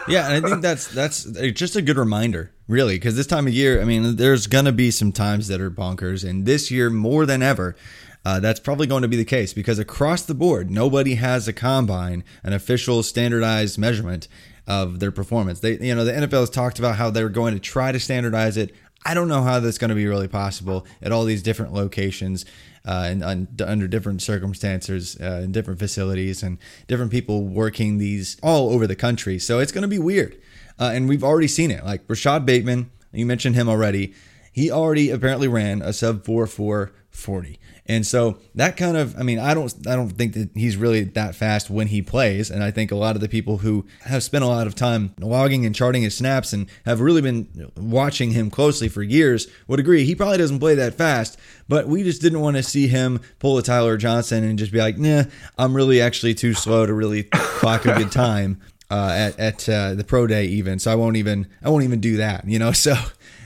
Yeah 0.08 0.30
and 0.30 0.44
i 0.44 0.48
think 0.48 0.62
that's 0.68 0.88
that's 0.88 1.26
uh, 1.36 1.48
just 1.54 1.76
a 1.76 1.82
good 1.82 1.98
reminder 1.98 2.50
really 2.66 2.96
because 2.96 3.14
this 3.14 3.26
time 3.26 3.46
of 3.46 3.52
year 3.52 3.82
i 3.82 3.84
mean 3.84 4.16
there's 4.16 4.46
gonna 4.46 4.72
be 4.72 4.90
some 4.90 5.12
times 5.12 5.48
that 5.48 5.60
are 5.60 5.70
bonkers 5.70 6.26
and 6.26 6.46
this 6.46 6.70
year 6.70 6.88
more 6.88 7.26
than 7.26 7.42
ever 7.42 7.76
uh, 8.24 8.40
that's 8.40 8.60
probably 8.60 8.86
going 8.86 9.02
to 9.02 9.08
be 9.08 9.16
the 9.16 9.24
case 9.24 9.52
because 9.52 9.78
across 9.78 10.22
the 10.22 10.34
board, 10.34 10.70
nobody 10.70 11.14
has 11.14 11.48
a 11.48 11.52
combine, 11.52 12.24
an 12.44 12.52
official 12.52 13.02
standardized 13.02 13.78
measurement 13.78 14.28
of 14.66 15.00
their 15.00 15.10
performance. 15.10 15.60
They, 15.60 15.78
you 15.78 15.94
know, 15.94 16.04
the 16.04 16.12
NFL 16.12 16.40
has 16.40 16.50
talked 16.50 16.78
about 16.78 16.96
how 16.96 17.10
they're 17.10 17.28
going 17.28 17.54
to 17.54 17.60
try 17.60 17.90
to 17.90 17.98
standardize 17.98 18.56
it. 18.56 18.74
I 19.04 19.14
don't 19.14 19.28
know 19.28 19.42
how 19.42 19.58
that's 19.58 19.78
going 19.78 19.88
to 19.88 19.96
be 19.96 20.06
really 20.06 20.28
possible 20.28 20.86
at 21.02 21.10
all 21.10 21.24
these 21.24 21.42
different 21.42 21.72
locations 21.72 22.44
uh, 22.86 23.06
and, 23.08 23.24
and, 23.24 23.62
under 23.62 23.88
different 23.88 24.22
circumstances 24.22 25.16
uh, 25.20 25.40
in 25.42 25.50
different 25.50 25.80
facilities 25.80 26.42
and 26.42 26.58
different 26.86 27.10
people 27.10 27.42
working 27.42 27.98
these 27.98 28.36
all 28.42 28.70
over 28.70 28.86
the 28.86 28.96
country. 28.96 29.38
So 29.40 29.58
it's 29.58 29.72
going 29.72 29.82
to 29.82 29.88
be 29.88 29.98
weird. 29.98 30.40
Uh, 30.78 30.90
and 30.94 31.08
we've 31.08 31.24
already 31.24 31.48
seen 31.48 31.70
it. 31.70 31.84
Like 31.84 32.02
Rashod 32.08 32.46
Bateman, 32.46 32.90
you 33.12 33.26
mentioned 33.26 33.56
him 33.56 33.68
already. 33.68 34.14
He 34.52 34.70
already 34.70 35.10
apparently 35.10 35.48
ran 35.48 35.82
a 35.82 35.92
sub 35.92 36.24
4 36.24 36.46
4 36.46 36.92
40. 37.12 37.60
And 37.86 38.06
so 38.06 38.38
that 38.54 38.76
kind 38.76 38.96
of, 38.96 39.18
I 39.18 39.22
mean, 39.22 39.38
I 39.38 39.54
don't, 39.54 39.72
I 39.86 39.96
don't 39.96 40.10
think 40.10 40.32
that 40.34 40.50
he's 40.54 40.76
really 40.76 41.04
that 41.04 41.34
fast 41.34 41.68
when 41.68 41.88
he 41.88 42.00
plays. 42.00 42.50
And 42.50 42.64
I 42.64 42.70
think 42.70 42.90
a 42.90 42.96
lot 42.96 43.16
of 43.16 43.20
the 43.20 43.28
people 43.28 43.58
who 43.58 43.86
have 44.02 44.22
spent 44.22 44.42
a 44.42 44.46
lot 44.46 44.66
of 44.66 44.74
time 44.74 45.14
logging 45.20 45.66
and 45.66 45.74
charting 45.74 46.02
his 46.02 46.16
snaps 46.16 46.52
and 46.52 46.68
have 46.86 47.00
really 47.00 47.20
been 47.20 47.70
watching 47.76 48.30
him 48.30 48.50
closely 48.50 48.88
for 48.88 49.02
years 49.02 49.46
would 49.68 49.78
agree 49.78 50.04
he 50.04 50.14
probably 50.14 50.38
doesn't 50.38 50.58
play 50.58 50.74
that 50.74 50.94
fast. 50.94 51.38
But 51.68 51.86
we 51.86 52.02
just 52.02 52.22
didn't 52.22 52.40
want 52.40 52.56
to 52.56 52.62
see 52.62 52.86
him 52.86 53.20
pull 53.38 53.58
a 53.58 53.62
Tyler 53.62 53.96
Johnson 53.96 54.42
and 54.42 54.58
just 54.58 54.72
be 54.72 54.78
like, 54.78 54.96
nah, 54.96 55.24
I'm 55.58 55.74
really 55.74 56.00
actually 56.00 56.34
too 56.34 56.54
slow 56.54 56.86
to 56.86 56.94
really 56.94 57.24
clock 57.24 57.84
a 57.84 57.94
good 57.94 58.12
time 58.12 58.60
uh, 58.90 59.12
at 59.14 59.38
at 59.38 59.68
uh, 59.68 59.94
the 59.94 60.04
pro 60.04 60.26
day 60.26 60.46
even. 60.46 60.78
So 60.78 60.90
I 60.90 60.94
won't 60.94 61.16
even, 61.16 61.46
I 61.62 61.68
won't 61.68 61.84
even 61.84 62.00
do 62.00 62.16
that. 62.18 62.48
You 62.48 62.58
know, 62.58 62.72
so 62.72 62.94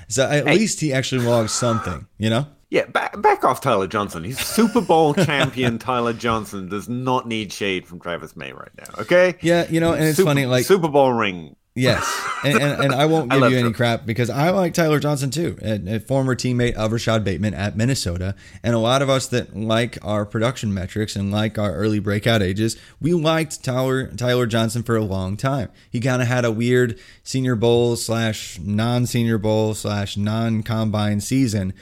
so 0.09 0.29
at 0.29 0.47
hey. 0.47 0.55
least 0.55 0.81
he 0.81 0.93
actually 0.93 1.25
logs 1.25 1.53
something. 1.53 2.07
You 2.19 2.31
know. 2.31 2.47
Yeah, 2.77 2.85
back, 2.85 3.19
back 3.23 3.43
off 3.43 3.63
Tyler 3.63 3.87
Johnson. 3.87 4.23
He's 4.23 4.39
Super 4.39 4.83
Bowl 4.83 5.15
champion. 5.25 5.79
Tyler 5.79 6.13
Johnson 6.13 6.69
does 6.69 6.91
not 6.91 7.27
need 7.27 7.51
shade 7.51 7.87
from 7.87 8.01
Travis 8.01 8.37
May 8.37 8.53
right 8.53 8.69
now. 8.77 9.01
Okay. 9.01 9.37
Yeah, 9.41 9.67
you 9.71 9.81
know, 9.81 9.95
and 9.95 10.05
it's 10.05 10.19
Super, 10.19 10.29
funny, 10.29 10.45
like 10.45 10.67
Super 10.67 10.89
Bowl 10.89 11.11
ring. 11.11 11.57
Yes, 11.75 12.07
and, 12.45 12.59
and, 12.59 12.85
and 12.85 12.95
I 12.95 13.07
won't 13.07 13.31
give 13.33 13.43
I 13.43 13.49
you 13.49 13.57
any 13.57 13.73
crap 13.73 14.05
because 14.05 14.29
I 14.29 14.51
like 14.51 14.75
Tyler 14.75 14.99
Johnson 14.99 15.31
too, 15.31 15.59
a, 15.63 15.97
a, 15.97 16.01
former 16.01 16.35
teammate 16.35 16.75
of 16.75 16.93
Rashod 16.93 17.25
Bateman 17.25 17.55
at 17.55 17.79
Minnesota, 17.79 18.35
and 18.63 18.75
a 18.75 18.79
lot 18.79 19.01
of 19.01 19.09
us 19.09 19.27
that 19.29 19.57
like 19.57 19.99
our 20.03 20.27
production 20.27 20.73
metrics 20.73 21.17
and 21.17 21.31
like 21.31 21.59
our 21.59 21.75
early 21.75 21.99
breakout 21.99 22.43
ages, 22.43 22.79
we 23.01 23.15
liked 23.15 23.63
Tyler 23.65 24.07
Tyler 24.09 24.47
Johnson 24.47 24.83
for 24.83 24.97
a 24.97 25.05
long 25.05 25.37
time. 25.37 25.71
He 25.91 26.01
kind 26.01 26.21
of 26.21 26.29
had 26.29 26.45
a 26.45 26.51
weird 26.51 26.99
Senior 27.23 27.57
Bowl 27.57 27.97
slash 27.97 28.59
non 28.59 29.07
Senior 29.07 29.39
Bowl 29.39 29.75
slash 29.75 30.17
non 30.19 30.63
Combine 30.63 31.21
season 31.21 31.73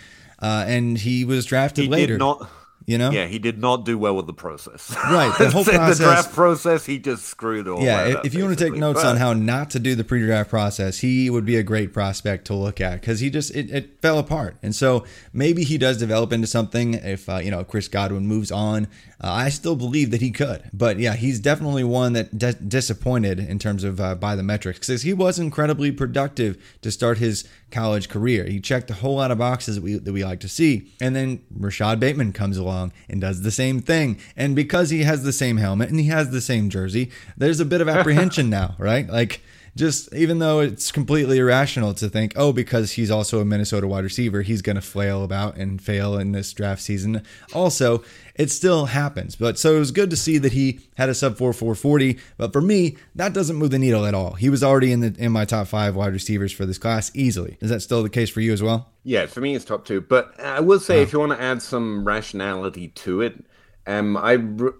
uh, 0.45 0.65
and 0.69 0.99
he 0.99 1.25
was 1.25 1.47
drafted 1.47 1.85
he 1.85 1.91
later. 1.91 2.19
not, 2.19 2.51
you 2.85 2.99
know, 2.99 3.11
yeah, 3.11 3.25
he 3.25 3.39
did 3.39 3.59
not 3.59 3.87
do 3.87 3.97
well 3.97 4.15
with 4.15 4.27
the 4.27 4.35
process. 4.35 4.95
Right, 4.95 5.35
the 5.39 5.51
whole 5.51 5.65
process, 5.65 5.97
the 5.97 6.05
draft 6.05 6.33
process, 6.35 6.85
he 6.85 6.99
just 6.99 7.25
screwed 7.25 7.67
all. 7.67 7.83
Yeah, 7.83 8.09
if, 8.09 8.17
up, 8.17 8.27
if 8.27 8.35
you 8.35 8.45
want 8.45 8.59
to 8.59 8.63
take 8.63 8.75
notes 8.75 9.03
but, 9.03 9.09
on 9.09 9.17
how 9.17 9.33
not 9.33 9.71
to 9.71 9.79
do 9.79 9.95
the 9.95 10.05
pre-draft 10.05 10.51
process, 10.51 10.99
he 10.99 11.31
would 11.31 11.47
be 11.47 11.57
a 11.57 11.63
great 11.63 11.95
prospect 11.95 12.47
to 12.49 12.55
look 12.55 12.83
at 12.83 13.01
because 13.01 13.21
he 13.21 13.31
just 13.31 13.57
it, 13.57 13.71
it, 13.71 14.03
fell 14.03 14.19
apart. 14.19 14.57
And 14.63 14.75
so 14.75 15.07
maybe 15.33 15.65
he 15.65 15.79
does 15.79 15.97
develop 15.97 16.31
into 16.31 16.47
something 16.47 16.93
if 16.93 17.27
uh, 17.27 17.37
you 17.37 17.51
know 17.51 17.65
Chris 17.65 17.89
Godwin 17.89 18.27
moves 18.27 18.53
on. 18.53 18.87
Uh, 19.19 19.31
I 19.31 19.49
still 19.49 19.77
believe 19.77 20.11
that 20.11 20.21
he 20.21 20.31
could, 20.31 20.69
but 20.75 20.99
yeah, 20.99 21.15
he's 21.15 21.41
definitely 21.41 21.85
one 21.85 22.13
that 22.13 22.37
d- 22.37 22.53
disappointed 22.69 23.39
in 23.39 23.59
terms 23.59 23.83
of 23.83 23.99
uh, 23.99 24.15
by 24.15 24.37
the 24.37 24.43
metrics 24.43 24.81
because 24.81 25.01
he 25.01 25.15
was 25.15 25.39
incredibly 25.39 25.91
productive 25.91 26.63
to 26.83 26.91
start 26.91 27.17
his 27.17 27.49
college 27.75 28.09
career. 28.09 28.45
He 28.45 28.61
checked 28.61 28.90
a 28.90 28.95
whole 28.95 29.16
lot 29.16 29.31
of 29.31 29.38
boxes 29.38 29.75
that 29.75 29.83
we 29.83 29.99
that 29.99 30.12
we 30.12 30.25
like 30.25 30.40
to 30.40 30.49
see, 30.49 30.93
and 31.00 31.14
then 31.14 31.45
Rashod 31.54 32.00
Bateman 32.00 32.33
comes 32.33 32.57
along 32.57 32.93
and 33.09 33.21
does 33.21 33.43
the 33.43 33.50
same 33.50 33.81
thing. 33.81 34.19
And 34.37 34.54
because 34.57 34.90
he 34.90 35.02
has 35.02 35.23
the 35.23 35.33
same 35.33 35.59
helmet 35.59 35.90
and 35.90 35.99
he 35.99 36.07
has 36.07 36.31
the 36.31 36.40
same 36.40 36.71
jersey, 36.71 37.11
there's 37.37 37.61
a 37.61 37.64
bit 37.64 37.81
of 37.81 37.88
apprehension 37.97 38.49
now, 38.49 38.76
right? 38.78 39.09
Like 39.09 39.43
just 39.76 40.12
even 40.14 40.38
though 40.38 40.61
it's 40.61 40.93
completely 40.93 41.38
irrational 41.38 41.95
to 41.95 42.09
think, 42.09 42.33
oh, 42.37 42.52
because 42.52 42.93
he's 42.93 43.11
also 43.11 43.40
a 43.40 43.45
Minnesota 43.45 43.87
wide 43.87 44.04
receiver, 44.04 44.43
he's 44.43 44.62
going 44.62 44.76
to 44.76 44.83
flail 44.83 45.25
about 45.25 45.57
and 45.57 45.83
fail 45.83 46.16
in 46.16 46.33
this 46.33 46.52
draft 46.52 46.81
season. 46.81 47.23
Also, 47.52 48.04
it 48.35 48.50
still 48.50 48.87
happens. 48.87 49.37
But 49.37 49.59
so 49.59 49.76
it 49.76 49.79
was 49.79 49.91
good 49.91 50.11
to 50.11 50.17
see 50.17 50.38
that 50.38 50.53
he 50.53 50.81
had 50.97 51.09
a 51.09 51.14
sub 51.14 51.37
4 51.37 51.53
440. 51.53 52.19
But 52.37 52.53
for 52.53 52.61
me, 52.61 52.97
that 53.14 53.33
doesn't 53.33 53.57
move 53.57 53.71
the 53.71 53.79
needle 53.79 54.05
at 54.07 54.14
all. 54.14 54.35
He 54.35 54.49
was 54.49 54.62
already 54.62 54.93
in 54.93 55.00
the 55.00 55.14
in 55.19 55.33
my 55.33 55.45
top 55.45 55.67
five 55.69 55.97
wide 55.97 56.12
receivers 56.12 56.53
for 56.53 56.67
this 56.67 56.79
class 56.79 57.11
easily. 57.14 57.57
Is 57.61 57.71
that 57.71 57.81
still 57.81 58.03
the 58.03 58.11
case 58.11 58.31
for 58.31 58.41
you 58.41 58.53
as 58.53 58.62
well? 58.62 58.93
Yeah, 59.03 59.26
for 59.26 59.41
me, 59.41 59.55
it's 59.55 59.64
top 59.64 59.85
two. 59.85 60.00
But 60.00 60.38
I 60.41 60.61
will 60.61 60.81
say, 60.81 60.99
oh. 60.99 61.03
if 61.03 61.12
you 61.12 61.21
want 61.21 61.33
to 61.33 61.41
add 61.41 61.62
some 61.62 62.07
rationality 62.07 62.88
to 62.88 63.21
it, 63.21 63.45
um, 63.87 64.17
I 64.17 64.33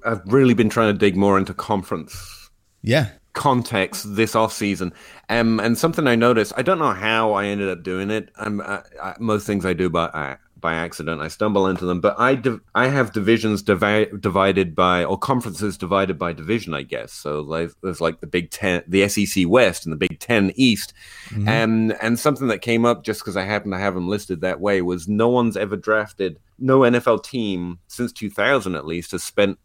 I've 0.05 0.23
really 0.27 0.55
been 0.55 0.71
trying 0.71 0.93
to 0.93 0.99
dig 0.99 1.17
more 1.17 1.39
into 1.39 1.55
conference. 1.55 2.51
Yeah 2.83 3.11
context 3.35 4.15
this 4.15 4.35
off 4.35 4.53
season. 4.53 4.93
Um, 5.29 5.61
and 5.61 5.77
something 5.77 6.07
I 6.07 6.15
noticed, 6.15 6.53
I 6.57 6.63
don't 6.63 6.79
know 6.79 6.93
how 6.93 7.33
I 7.33 7.47
ended 7.47 7.69
up 7.69 7.83
doing 7.83 8.11
it. 8.11 8.31
I'm, 8.37 8.61
I, 8.61 8.83
I, 9.03 9.15
most 9.19 9.45
things 9.47 9.67
I 9.67 9.73
do 9.73 9.91
by 9.91 10.37
by 10.65 10.73
accident. 10.75 11.21
I 11.21 11.29
stumble 11.29 11.67
into 11.67 11.85
them, 11.85 12.01
but 12.01 12.19
I 12.19 12.35
div- 12.37 12.63
I 12.75 12.89
have 12.89 13.13
divisions 13.13 13.63
divi- 13.63 14.09
divided 14.19 14.75
by 14.75 15.05
or 15.05 15.19
conferences 15.19 15.77
divided 15.77 16.19
by 16.19 16.33
division, 16.33 16.73
I 16.73 16.83
guess. 16.83 17.13
So 17.13 17.43
like, 17.43 17.71
there's 17.83 18.01
like 18.01 18.21
the 18.21 18.27
Big 18.27 18.51
Ten, 18.51 18.83
the 18.89 19.07
SEC 19.09 19.45
West, 19.47 19.85
and 19.85 19.93
the 19.93 19.97
Big 20.09 20.19
Ten 20.19 20.53
East, 20.57 20.95
Mm-hmm. 21.29 21.49
and 21.49 21.93
and 22.03 22.19
something 22.19 22.49
that 22.49 22.63
came 22.63 22.85
up 22.87 23.05
just 23.05 23.21
because 23.21 23.37
I 23.37 23.43
happen 23.45 23.71
to 23.73 23.79
have 23.79 23.95
them 23.95 24.09
listed 24.09 24.41
that 24.41 24.61
way 24.61 24.81
was 24.81 25.07
no 25.07 25.29
one's 25.29 25.57
ever 25.57 25.77
drafted, 25.77 26.39
no 26.59 26.81
NFL 26.81 27.23
team 27.25 27.79
since 27.89 28.11
2000 28.13 28.75
at 28.75 28.87
least 28.87 29.13
has 29.13 29.23
spent 29.23 29.59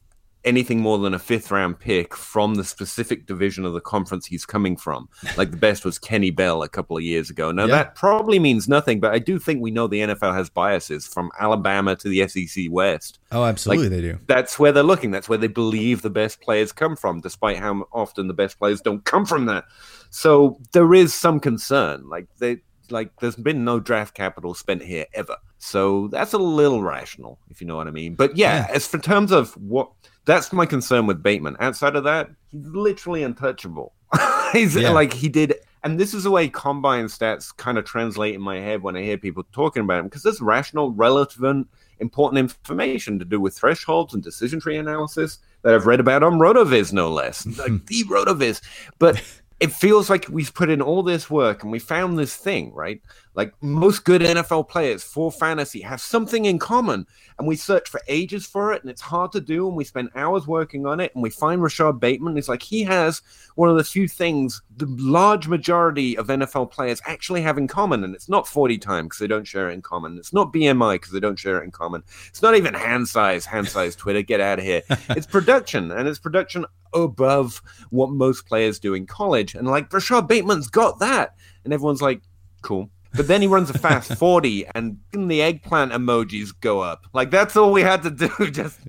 anything 0.46 0.80
more 0.80 0.98
than 0.98 1.14
a 1.14 1.20
fifth 1.20 1.52
round 1.52 1.80
pick 1.80 2.16
from 2.16 2.56
the 2.56 2.64
specific 2.64 3.26
division 3.26 3.66
of 3.66 3.74
the 3.74 3.82
conference 3.82 4.26
he's 4.26 4.46
coming 4.46 4.78
from. 4.78 5.10
Like 5.38 5.52
the 5.52 5.58
best 5.58 5.84
was 5.84 6.00
Kenny 6.00 6.32
Bell 6.32 6.64
a 6.64 6.70
couple 6.70 6.96
of 6.96 7.04
years 7.04 7.30
ago. 7.30 7.52
Now 7.52 7.64
Yeah. 7.66 7.76
that 7.76 7.96
probably 7.96 8.40
means 8.40 8.68
nothing, 8.70 9.00
but 9.00 9.12
I 9.14 9.20
do 9.20 9.38
think 9.38 9.62
we 9.62 9.72
know 9.72 9.88
the 9.88 10.00
NFL 10.00 10.34
has 10.34 10.50
biases 10.50 11.06
from 11.06 11.30
Alabama 11.40 11.96
to 11.98 12.08
the 12.08 12.22
SEC 12.28 12.68
West. 12.70 13.20
Oh, 13.32 13.44
absolutely, 13.44 13.90
they 13.90 14.02
do. 14.02 14.18
That's 14.28 14.58
where 14.58 14.72
they're 14.72 14.82
looking. 14.84 15.12
That's 15.12 15.28
where 15.28 15.38
they 15.38 15.48
believe 15.48 16.02
the 16.02 16.10
best 16.10 16.40
players 16.42 16.72
come 16.72 16.96
from, 16.96 17.20
despite 17.20 17.58
how 17.58 17.86
often 17.92 18.28
the 18.28 18.34
best 18.34 18.58
players 18.60 18.82
don't 18.82 19.04
come 19.04 19.26
from 19.26 19.46
that. 19.48 19.66
So 20.10 20.58
there 20.72 20.94
is 20.94 21.14
some 21.14 21.40
concern. 21.40 22.08
Like 22.10 22.28
they 22.40 22.58
like 22.92 23.12
there's 23.20 23.36
been 23.36 23.64
no 23.64 23.80
draft 23.80 24.16
capital 24.16 24.56
spent 24.56 24.82
here 24.82 25.06
ever. 25.14 25.36
So 25.60 26.08
that's 26.08 26.34
a 26.34 26.40
little 26.40 26.82
rational, 26.82 27.38
if 27.50 27.62
you 27.62 27.68
know 27.68 27.76
what 27.76 27.88
I 27.88 27.92
mean. 27.92 28.16
But 28.16 28.36
yeah, 28.36 28.66
Yeah. 28.68 28.74
as 28.76 28.88
for 28.88 28.98
terms 28.98 29.32
of 29.32 29.54
what 29.58 29.92
that's 30.26 30.54
my 30.54 30.66
concern 30.66 31.08
with 31.08 31.24
Bateman. 31.24 31.58
Outside 31.60 31.96
of 31.96 32.04
that, 32.04 32.30
he's 32.52 32.66
literally 32.66 33.24
untouchable. 33.24 33.94
he's 34.54 34.76
Yeah. 34.76 34.92
like 34.92 35.14
he 35.14 35.30
did 35.30 35.56
and 35.84 36.00
this 36.00 36.14
is 36.14 36.24
the 36.24 36.32
way 36.32 36.50
combine 36.50 37.06
stats 37.06 37.56
kind 37.56 37.78
of 37.78 37.86
translate 37.86 38.36
in 38.36 38.42
my 38.42 38.58
head 38.58 38.82
when 38.82 38.98
I 38.98 39.02
hear 39.02 39.18
people 39.18 39.46
talking 39.54 39.84
about 39.84 40.00
him 40.00 40.06
because 40.06 40.24
there's 40.24 40.42
rational, 40.42 40.92
relevant, 40.92 41.70
important 42.00 42.40
information 42.40 43.18
to 43.20 43.26
do 43.26 43.40
with 43.40 43.58
thresholds 43.58 44.14
and 44.14 44.22
decision 44.22 44.60
tree 44.60 44.78
analysis 44.78 45.40
that 45.62 45.74
I've 45.74 45.86
read 45.88 46.00
about 46.02 46.24
on 46.24 46.34
Rotoviz, 46.34 46.92
no 46.92 47.10
less, 47.12 47.46
like 47.58 47.86
the 47.86 48.04
Rotoviz. 48.06 48.62
But 48.98 49.24
it 49.62 49.72
feels 49.72 50.10
like 50.10 50.26
we've 50.30 50.54
put 50.54 50.70
in 50.70 50.82
all 50.82 51.04
this 51.04 51.30
work 51.30 51.64
and 51.64 51.72
we 51.72 51.80
found 51.80 52.18
this 52.20 52.36
thing, 52.36 52.74
right? 52.74 53.02
Like 53.36 53.54
most 53.62 54.06
good 54.06 54.22
NFL 54.22 54.68
players 54.70 55.04
for 55.04 55.32
fantasy 55.32 55.82
have 55.82 56.02
something 56.02 56.46
in 56.46 56.60
common, 56.60 57.06
and 57.38 57.48
we 57.48 57.56
search 57.56 57.88
for 57.88 58.02
ages 58.08 58.46
for 58.46 58.74
it, 58.74 58.82
and 58.82 58.90
it's 58.90 59.02
hard 59.02 59.32
to 59.34 59.40
do. 59.40 59.68
And 59.68 59.78
we 59.78 59.84
spend 59.84 60.10
hours 60.16 60.48
working 60.48 60.86
on 60.86 61.00
it, 61.00 61.14
and 61.14 61.24
we 61.24 61.30
find 61.30 61.62
Rashod 61.62 62.00
Bateman. 62.00 62.38
It's 62.38 62.50
like 62.50 62.64
he 62.64 62.84
has 62.84 63.22
one 63.56 63.70
of 63.70 63.78
the 63.78 63.84
few 63.84 64.08
things 64.08 64.62
the 64.78 64.88
large 64.98 65.48
majority 65.48 66.18
of 66.18 66.28
NFL 66.28 66.72
players 66.72 67.02
actually 67.06 67.42
have 67.42 67.58
in 67.58 67.68
common, 67.68 68.04
and 68.04 68.16
it's 68.16 68.30
not 68.30 68.48
40 68.48 68.78
time 68.78 69.06
because 69.06 69.20
they 69.20 69.28
don't 69.28 69.48
share 69.48 69.70
it 69.70 69.74
in 69.74 69.82
common. 69.82 70.18
It's 70.18 70.34
not 70.34 70.52
BMI 70.52 70.96
because 70.96 71.12
they 71.12 71.20
don't 71.20 71.40
share 71.40 71.62
it 71.62 71.66
in 71.66 71.72
common. 71.72 72.04
It's 72.28 72.42
not 72.42 72.56
even 72.56 72.74
hand 72.74 73.08
size, 73.08 73.46
hand 73.46 73.68
size 73.68 73.96
Twitter. 73.98 74.22
Get 74.22 74.42
out 74.42 74.60
of 74.60 74.66
here. 74.66 74.82
It's 75.10 75.28
production, 75.28 75.92
and 75.92 76.08
it's 76.08 76.20
production 76.20 76.66
above 76.94 77.62
what 77.92 78.10
most 78.10 78.48
players 78.48 78.80
do 78.80 78.94
in 78.96 79.06
college. 79.06 79.56
And 79.56 79.68
like 79.68 79.94
Rashod 79.94 80.28
Bateman's 80.28 80.68
got 80.68 81.00
that, 81.00 81.36
and 81.64 81.74
everyone's 81.74 82.02
like, 82.02 82.22
cool. 82.62 82.90
But 83.16 83.28
then 83.28 83.42
he 83.42 83.48
runs 83.48 83.70
a 83.72 83.78
fast 83.78 84.14
40 84.18 84.68
and 84.76 84.98
the 85.12 85.42
eggplant 85.42 85.92
emojis 85.94 86.50
go 86.62 86.82
up. 86.82 87.06
Like 87.14 87.32
that's 87.32 87.56
all 87.56 87.72
we 87.72 87.82
had 87.82 88.04
to 88.04 88.12
do. 88.12 88.30
Just 88.52 88.80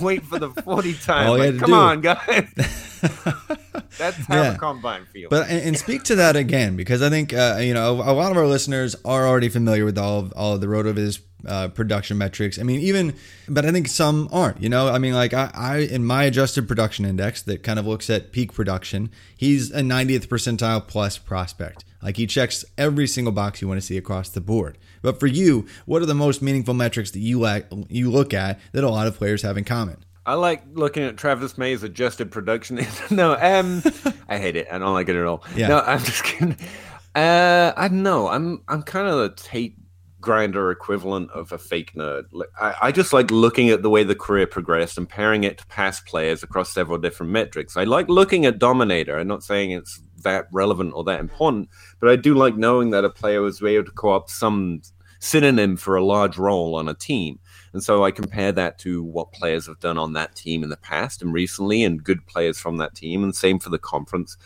wait 0.00 0.22
for 0.24 0.38
the 0.38 0.50
40 0.50 0.92
time. 1.04 1.38
Like, 1.38 1.58
come 1.58 1.70
do. 1.70 1.74
on, 1.74 2.00
guys. 2.02 2.48
that's 3.98 4.16
how 4.26 4.42
Yeah. 4.42 4.50
the 4.52 4.58
combine 4.58 5.06
feels. 5.06 5.30
But 5.30 5.48
and, 5.48 5.60
and 5.68 5.78
speak 5.78 6.02
to 6.04 6.16
that 6.16 6.36
again 6.36 6.76
because 6.76 7.02
I 7.02 7.08
think 7.10 7.32
uh, 7.32 7.58
you 7.60 7.74
know 7.74 7.92
a 7.94 8.12
lot 8.12 8.30
of 8.30 8.36
our 8.36 8.46
listeners 8.46 8.94
are 9.04 9.26
already 9.26 9.48
familiar 9.48 9.84
with 9.84 9.98
all 9.98 10.18
of 10.20 10.32
all 10.36 10.54
of 10.54 10.60
the 10.60 10.66
Rotoviz 10.66 11.20
uh, 11.46 11.68
production 11.68 12.18
metrics. 12.18 12.58
I 12.58 12.62
mean, 12.62 12.80
even 12.80 13.14
but 13.48 13.64
I 13.66 13.72
think 13.72 13.88
some 13.88 14.28
aren't. 14.32 14.62
You 14.62 14.68
know, 14.68 14.88
I 14.88 14.98
mean, 14.98 15.14
like 15.14 15.34
I, 15.34 15.50
I 15.54 15.76
in 15.78 16.04
my 16.04 16.24
adjusted 16.24 16.68
production 16.68 17.04
index 17.04 17.42
that 17.42 17.62
kind 17.62 17.78
of 17.78 17.86
looks 17.86 18.08
at 18.10 18.32
peak 18.32 18.52
production, 18.52 19.10
he's 19.36 19.70
a 19.70 19.80
90th 19.80 20.26
percentile 20.28 20.86
plus 20.86 21.18
prospect. 21.18 21.84
Like 22.02 22.16
he 22.16 22.26
checks 22.26 22.64
every 22.76 23.06
single 23.06 23.32
box 23.32 23.62
you 23.62 23.68
want 23.68 23.80
to 23.80 23.86
see 23.86 23.96
across 23.96 24.28
the 24.28 24.40
board. 24.40 24.78
But 25.02 25.20
for 25.20 25.26
you, 25.26 25.66
what 25.86 26.02
are 26.02 26.06
the 26.06 26.14
most 26.14 26.42
meaningful 26.42 26.74
metrics 26.74 27.10
that 27.12 27.20
you 27.20 27.38
like 27.38 27.66
you 27.88 28.10
look 28.10 28.34
at 28.34 28.60
that 28.72 28.84
a 28.84 28.88
lot 28.88 29.06
of 29.06 29.16
players 29.16 29.42
have 29.42 29.56
in 29.56 29.64
common? 29.64 30.04
I 30.24 30.34
like 30.34 30.62
looking 30.72 31.02
at 31.02 31.16
Travis 31.16 31.58
May's 31.58 31.82
adjusted 31.82 32.30
production. 32.30 32.80
no, 33.10 33.32
um, 33.34 33.82
I 34.28 34.38
hate 34.38 34.56
it. 34.56 34.68
I 34.70 34.78
don't 34.78 34.94
like 34.94 35.08
it 35.08 35.16
at 35.16 35.24
all. 35.24 35.44
Yeah. 35.56 35.68
No, 35.68 35.80
I'm 35.80 35.98
just 35.98 36.24
kidding. 36.24 36.56
Uh, 37.14 37.72
I 37.76 37.88
don't 37.88 38.02
know. 38.02 38.28
I'm 38.28 38.62
I'm 38.68 38.82
kind 38.82 39.08
of 39.08 39.18
the 39.18 39.30
tape 39.30 39.76
grinder 40.20 40.70
equivalent 40.70 41.30
of 41.32 41.52
a 41.52 41.58
fake 41.58 41.92
nerd. 41.94 42.24
I, 42.58 42.74
I 42.80 42.92
just 42.92 43.12
like 43.12 43.30
looking 43.30 43.68
at 43.70 43.82
the 43.82 43.90
way 43.90 44.04
the 44.04 44.14
career 44.14 44.46
progressed 44.46 44.96
and 44.96 45.08
pairing 45.08 45.44
it 45.44 45.58
to 45.58 45.66
past 45.66 46.06
players 46.06 46.42
across 46.42 46.72
several 46.72 46.96
different 46.96 47.32
metrics. 47.32 47.76
I 47.76 47.84
like 47.84 48.08
looking 48.08 48.46
at 48.46 48.58
Dominator. 48.58 49.18
I'm 49.18 49.26
not 49.26 49.42
saying 49.42 49.72
it's 49.72 50.00
that 50.22 50.46
relevant 50.52 50.92
or 50.94 51.04
that 51.04 51.20
important, 51.20 51.68
but 52.00 52.08
I 52.08 52.16
do 52.16 52.34
like 52.34 52.56
knowing 52.56 52.90
that 52.90 53.04
a 53.04 53.10
player 53.10 53.40
was 53.40 53.62
able 53.62 53.84
to 53.84 53.90
co-opt 53.92 54.30
some 54.30 54.82
synonym 55.18 55.76
for 55.76 55.94
a 55.96 56.04
large 56.04 56.36
role 56.36 56.74
on 56.74 56.88
a 56.88 56.94
team. 56.94 57.38
And 57.72 57.82
so 57.82 58.04
I 58.04 58.10
compare 58.10 58.52
that 58.52 58.78
to 58.80 59.02
what 59.02 59.32
players 59.32 59.66
have 59.66 59.80
done 59.80 59.96
on 59.96 60.12
that 60.14 60.34
team 60.34 60.62
in 60.62 60.68
the 60.68 60.76
past 60.76 61.22
and 61.22 61.32
recently, 61.32 61.84
and 61.84 62.02
good 62.02 62.26
players 62.26 62.58
from 62.58 62.78
that 62.78 62.94
team, 62.94 63.22
and 63.22 63.34
same 63.34 63.58
for 63.58 63.70
the 63.70 63.78
conference. 63.78 64.36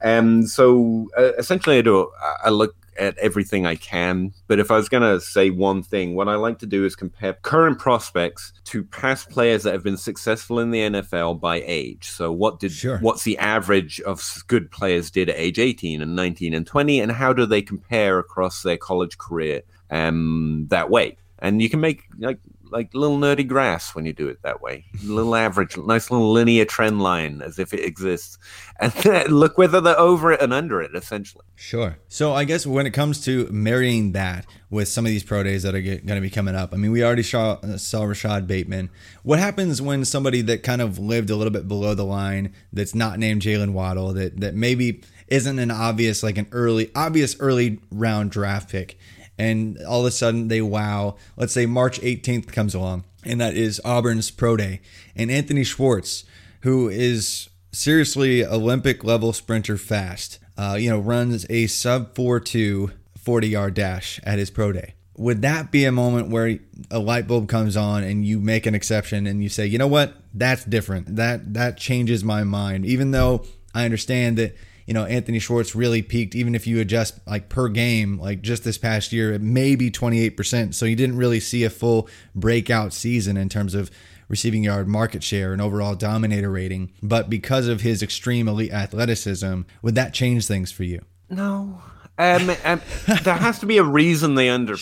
And 0.00 0.48
so 0.48 1.08
uh, 1.18 1.32
essentially, 1.38 1.78
I 1.78 1.82
do 1.82 2.10
I- 2.22 2.46
I 2.46 2.50
look 2.50 2.76
at 2.98 3.16
everything 3.18 3.66
I 3.66 3.76
can. 3.76 4.32
But 4.46 4.58
if 4.58 4.70
I 4.70 4.76
was 4.76 4.88
going 4.88 5.02
to 5.02 5.20
say 5.20 5.50
one 5.50 5.82
thing, 5.82 6.14
what 6.14 6.28
I 6.28 6.34
like 6.34 6.58
to 6.60 6.66
do 6.66 6.84
is 6.84 6.94
compare 6.96 7.34
current 7.34 7.78
prospects 7.78 8.52
to 8.64 8.84
past 8.84 9.30
players 9.30 9.62
that 9.62 9.72
have 9.72 9.82
been 9.82 9.96
successful 9.96 10.58
in 10.58 10.70
the 10.70 10.80
NFL 10.80 11.40
by 11.40 11.62
age. 11.64 12.08
So 12.08 12.32
what 12.32 12.60
did 12.60 12.72
Sure. 12.72 12.98
what's 12.98 13.24
the 13.24 13.38
average 13.38 14.00
of 14.02 14.22
good 14.46 14.70
players 14.70 15.10
did 15.10 15.28
at 15.28 15.36
age 15.38 15.58
18 15.58 16.02
and 16.02 16.16
19 16.16 16.54
and 16.54 16.66
20 16.66 17.00
and 17.00 17.12
how 17.12 17.32
do 17.32 17.46
they 17.46 17.62
compare 17.62 18.18
across 18.18 18.62
their 18.62 18.76
college 18.76 19.18
career 19.18 19.62
um 19.90 20.66
that 20.70 20.90
way? 20.90 21.16
And 21.40 21.60
you 21.60 21.68
can 21.68 21.80
make 21.80 22.04
like 22.18 22.38
like 22.74 22.92
little 22.92 23.16
nerdy 23.16 23.46
graphs 23.46 23.94
when 23.94 24.04
you 24.04 24.12
do 24.12 24.28
it 24.28 24.42
that 24.42 24.60
way. 24.60 24.84
little 25.04 25.34
average, 25.36 25.76
nice 25.78 26.10
little 26.10 26.32
linear 26.32 26.64
trend 26.64 27.00
line 27.00 27.40
as 27.40 27.58
if 27.58 27.72
it 27.72 27.80
exists. 27.80 28.36
And 28.80 28.92
look 29.28 29.56
whether 29.56 29.80
they're 29.80 29.98
over 29.98 30.32
it 30.32 30.42
and 30.42 30.52
under 30.52 30.82
it, 30.82 30.96
essentially. 30.96 31.44
Sure. 31.54 31.96
So 32.08 32.32
I 32.32 32.42
guess 32.42 32.66
when 32.66 32.86
it 32.86 32.90
comes 32.90 33.24
to 33.24 33.46
marrying 33.52 34.12
that 34.12 34.46
with 34.68 34.88
some 34.88 35.06
of 35.06 35.10
these 35.10 35.22
pro 35.22 35.44
days 35.44 35.62
that 35.62 35.76
are 35.76 35.80
going 35.80 36.04
to 36.04 36.20
be 36.20 36.28
coming 36.28 36.56
up, 36.56 36.74
I 36.74 36.76
mean, 36.76 36.90
we 36.90 37.04
already 37.04 37.22
saw, 37.22 37.52
uh, 37.62 37.76
saw 37.76 38.02
Rashod 38.02 38.48
Bateman. 38.48 38.90
What 39.22 39.38
happens 39.38 39.80
when 39.80 40.04
somebody 40.04 40.42
that 40.42 40.64
kind 40.64 40.82
of 40.82 40.98
lived 40.98 41.30
a 41.30 41.36
little 41.36 41.52
bit 41.52 41.68
below 41.68 41.94
the 41.94 42.04
line, 42.04 42.52
that's 42.72 42.96
not 42.96 43.20
named 43.20 43.42
Jaylen 43.42 43.74
Waddle, 43.74 44.12
that 44.14 44.40
that 44.40 44.56
maybe 44.56 45.02
isn't 45.28 45.58
an 45.58 45.70
obvious 45.70 46.22
like 46.22 46.36
an 46.36 46.48
early 46.52 46.90
obvious 46.94 47.36
early 47.40 47.80
round 47.90 48.32
draft 48.32 48.70
pick, 48.70 48.98
and 49.38 49.78
all 49.86 50.00
of 50.00 50.06
a 50.06 50.10
sudden 50.10 50.48
they 50.48 50.60
wow. 50.60 51.16
Let's 51.36 51.52
say 51.52 51.66
March 51.66 52.00
18th 52.00 52.52
comes 52.52 52.74
along, 52.74 53.04
and 53.24 53.40
that 53.40 53.56
is 53.56 53.80
Auburn's 53.84 54.30
pro 54.30 54.56
day, 54.56 54.80
and 55.16 55.30
Anthony 55.30 55.64
Schwartz, 55.64 56.24
who 56.60 56.88
is 56.88 57.48
seriously 57.72 58.44
Olympic 58.44 59.04
level 59.04 59.32
sprinter 59.32 59.76
fast. 59.76 60.38
Uh, 60.56 60.76
you 60.78 60.88
know, 60.88 61.00
runs 61.00 61.44
a 61.50 61.66
sub 61.66 62.14
4-2 62.14 62.92
40 63.24 63.48
yard 63.48 63.74
dash 63.74 64.20
at 64.22 64.38
his 64.38 64.50
pro 64.50 64.70
day. 64.70 64.94
Would 65.16 65.42
that 65.42 65.70
be 65.70 65.84
a 65.84 65.92
moment 65.92 66.28
where 66.28 66.58
a 66.90 66.98
light 66.98 67.26
bulb 67.26 67.48
comes 67.48 67.76
on 67.76 68.04
and 68.04 68.24
you 68.24 68.40
make 68.40 68.66
an 68.66 68.74
exception 68.74 69.26
and 69.26 69.42
you 69.42 69.48
say, 69.48 69.66
you 69.66 69.78
know 69.78 69.86
what, 69.86 70.14
that's 70.34 70.64
different. 70.64 71.16
That 71.16 71.54
that 71.54 71.76
changes 71.76 72.22
my 72.22 72.44
mind. 72.44 72.84
Even 72.84 73.12
though 73.12 73.44
I 73.74 73.84
understand 73.84 74.36
that 74.38 74.56
you 74.86 74.94
know 74.94 75.04
Anthony 75.04 75.38
Schwartz 75.38 75.74
really 75.74 76.02
peaked, 76.02 76.34
even 76.34 76.54
if 76.54 76.66
you 76.66 76.80
adjust 76.80 77.20
like 77.26 77.48
per 77.48 77.68
game, 77.68 78.18
like 78.18 78.42
just 78.42 78.64
this 78.64 78.78
past 78.78 79.12
year, 79.12 79.32
it 79.32 79.40
may 79.42 79.76
be 79.76 79.90
28%. 79.90 80.74
So 80.74 80.86
you 80.86 80.96
didn't 80.96 81.16
really 81.16 81.40
see 81.40 81.64
a 81.64 81.70
full 81.70 82.08
breakout 82.34 82.92
season 82.92 83.36
in 83.36 83.48
terms 83.48 83.74
of 83.74 83.90
receiving 84.28 84.64
yard 84.64 84.88
market 84.88 85.22
share 85.22 85.52
and 85.52 85.60
overall 85.60 85.94
dominator 85.94 86.50
rating. 86.50 86.92
But 87.02 87.28
because 87.28 87.68
of 87.68 87.82
his 87.82 88.02
extreme 88.02 88.48
elite 88.48 88.72
athleticism, 88.72 89.62
would 89.82 89.94
that 89.94 90.14
change 90.14 90.46
things 90.46 90.72
for 90.72 90.84
you? 90.84 91.02
No. 91.30 91.82
Um, 92.16 92.48
um, 92.64 92.80
there 93.24 93.34
has 93.34 93.58
to 93.58 93.66
be 93.66 93.76
a 93.78 93.82
reason 93.82 94.34
they 94.36 94.46
underproduced, 94.48 94.78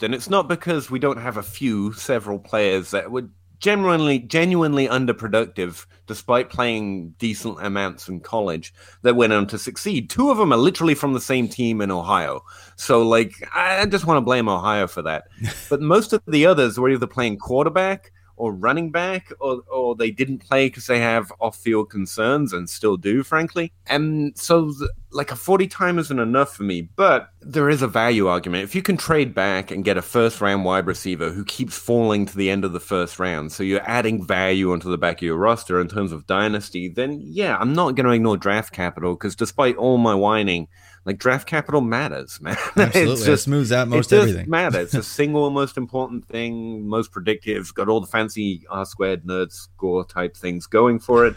Sure. 0.00 0.06
and 0.06 0.14
it's 0.14 0.28
not 0.28 0.48
because 0.48 0.90
we 0.90 0.98
don't 0.98 1.16
have 1.16 1.36
a 1.36 1.42
few, 1.42 1.92
several 1.94 2.38
players 2.38 2.90
that 2.90 3.10
would 3.10 3.30
genuinely, 3.58 4.18
genuinely 4.18 4.88
underproductive, 4.88 5.86
despite 6.06 6.50
playing 6.50 7.10
decent 7.18 7.64
amounts 7.64 8.08
in 8.08 8.20
college, 8.20 8.74
that 9.02 9.16
went 9.16 9.32
on 9.32 9.46
to 9.48 9.58
succeed. 9.58 10.10
Two 10.10 10.30
of 10.30 10.38
them 10.38 10.52
are 10.52 10.58
literally 10.58 10.94
from 10.94 11.12
the 11.12 11.20
same 11.20 11.48
team 11.48 11.80
in 11.80 11.90
Ohio, 11.90 12.42
so 12.76 13.06
like 13.06 13.32
I 13.54 13.86
just 13.86 14.06
want 14.06 14.18
to 14.18 14.22
blame 14.22 14.48
Ohio 14.48 14.86
for 14.86 15.02
that. 15.02 15.24
but 15.70 15.80
most 15.80 16.12
of 16.12 16.22
the 16.26 16.46
others 16.46 16.78
were 16.78 16.90
either 16.90 17.06
playing 17.06 17.38
quarterback 17.38 18.12
or 18.36 18.52
running 18.52 18.90
back, 18.90 19.32
or, 19.40 19.62
or 19.70 19.94
they 19.94 20.10
didn't 20.10 20.38
play 20.38 20.66
because 20.66 20.86
they 20.86 20.98
have 20.98 21.32
off 21.40 21.56
field 21.56 21.90
concerns 21.90 22.52
and 22.52 22.68
still 22.68 22.96
do, 22.96 23.22
frankly. 23.22 23.72
And 23.86 24.36
so, 24.36 24.72
th- 24.72 24.90
like 25.14 25.30
a 25.30 25.36
40 25.36 25.68
time 25.68 25.98
isn't 25.98 26.18
enough 26.18 26.54
for 26.54 26.64
me, 26.64 26.82
but 26.82 27.30
there 27.40 27.70
is 27.70 27.82
a 27.82 27.88
value 27.88 28.26
argument. 28.26 28.64
If 28.64 28.74
you 28.74 28.82
can 28.82 28.96
trade 28.96 29.32
back 29.34 29.70
and 29.70 29.84
get 29.84 29.96
a 29.96 30.02
first 30.02 30.40
round 30.40 30.64
wide 30.64 30.86
receiver 30.86 31.30
who 31.30 31.44
keeps 31.44 31.78
falling 31.78 32.26
to 32.26 32.36
the 32.36 32.50
end 32.50 32.64
of 32.64 32.72
the 32.72 32.80
first 32.80 33.18
round, 33.18 33.52
so 33.52 33.62
you're 33.62 33.88
adding 33.88 34.26
value 34.26 34.72
onto 34.72 34.90
the 34.90 34.98
back 34.98 35.18
of 35.18 35.22
your 35.22 35.36
roster 35.36 35.80
in 35.80 35.88
terms 35.88 36.10
of 36.10 36.26
dynasty, 36.26 36.88
then 36.88 37.20
yeah, 37.22 37.56
I'm 37.58 37.72
not 37.72 37.94
going 37.94 38.06
to 38.06 38.12
ignore 38.12 38.36
draft 38.36 38.72
capital 38.72 39.14
because 39.14 39.36
despite 39.36 39.76
all 39.76 39.98
my 39.98 40.14
whining, 40.14 40.68
like 41.04 41.18
draft 41.18 41.46
capital 41.46 41.80
matters, 41.80 42.40
man. 42.42 42.56
Absolutely, 42.76 43.22
it 43.22 43.24
just 43.24 43.44
smooths 43.44 43.72
out 43.72 43.88
most 43.88 44.12
it 44.12 44.18
everything. 44.18 44.50
matter. 44.50 44.80
It's 44.80 44.92
the 44.92 45.02
single 45.04 45.48
most 45.50 45.76
important 45.76 46.26
thing, 46.26 46.88
most 46.88 47.12
predictive. 47.12 47.72
Got 47.74 47.88
all 47.88 48.00
the 48.00 48.06
fancy 48.06 48.64
R 48.68 48.84
squared 48.84 49.24
nerd 49.24 49.52
score 49.52 50.04
type 50.04 50.36
things 50.36 50.66
going 50.66 50.98
for 50.98 51.26
it. 51.26 51.36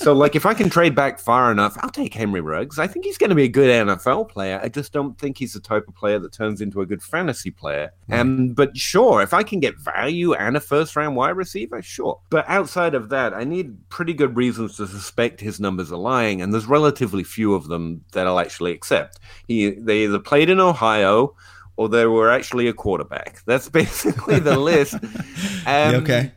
So, 0.00 0.14
like, 0.14 0.34
if 0.34 0.46
I 0.46 0.54
can 0.54 0.70
trade 0.70 0.94
back 0.94 1.18
far 1.18 1.52
enough, 1.52 1.76
I'll 1.80 1.90
take 1.90 2.14
Henry 2.14 2.40
Ruggs. 2.40 2.78
I 2.78 2.86
think 2.86 3.04
he's 3.04 3.18
going 3.18 3.28
to 3.28 3.36
be 3.36 3.44
a 3.44 3.48
good 3.48 3.86
NFL 3.86 4.30
player. 4.30 4.58
I 4.62 4.70
just 4.70 4.94
don't 4.94 5.18
think 5.18 5.36
he's 5.36 5.52
the 5.52 5.60
type 5.60 5.86
of 5.86 5.94
player 5.94 6.18
that 6.18 6.32
turns 6.32 6.62
into 6.62 6.80
a 6.80 6.86
good 6.86 7.02
fantasy 7.02 7.50
player. 7.50 7.92
Um, 8.10 8.54
but 8.54 8.74
sure, 8.74 9.20
if 9.20 9.34
I 9.34 9.42
can 9.42 9.60
get 9.60 9.78
value 9.78 10.32
and 10.32 10.56
a 10.56 10.60
first 10.60 10.96
round 10.96 11.16
wide 11.16 11.36
receiver, 11.36 11.82
sure. 11.82 12.18
But 12.30 12.48
outside 12.48 12.94
of 12.94 13.10
that, 13.10 13.34
I 13.34 13.44
need 13.44 13.90
pretty 13.90 14.14
good 14.14 14.36
reasons 14.36 14.78
to 14.78 14.86
suspect 14.86 15.38
his 15.38 15.60
numbers 15.60 15.92
are 15.92 15.98
lying, 15.98 16.40
and 16.40 16.50
there's 16.50 16.64
relatively 16.64 17.22
few 17.22 17.52
of 17.52 17.68
them 17.68 18.02
that 18.12 18.26
I'll 18.26 18.40
actually 18.40 18.72
accept. 18.72 19.18
He 19.48 19.72
they 19.72 20.04
either 20.04 20.18
played 20.18 20.48
in 20.48 20.60
Ohio 20.60 21.36
or 21.76 21.90
they 21.90 22.06
were 22.06 22.30
actually 22.30 22.68
a 22.68 22.72
quarterback. 22.72 23.42
That's 23.44 23.68
basically 23.80 24.40
the 24.40 24.58
list. 24.58 24.94
Um, 25.66 25.96
okay. 25.96 26.32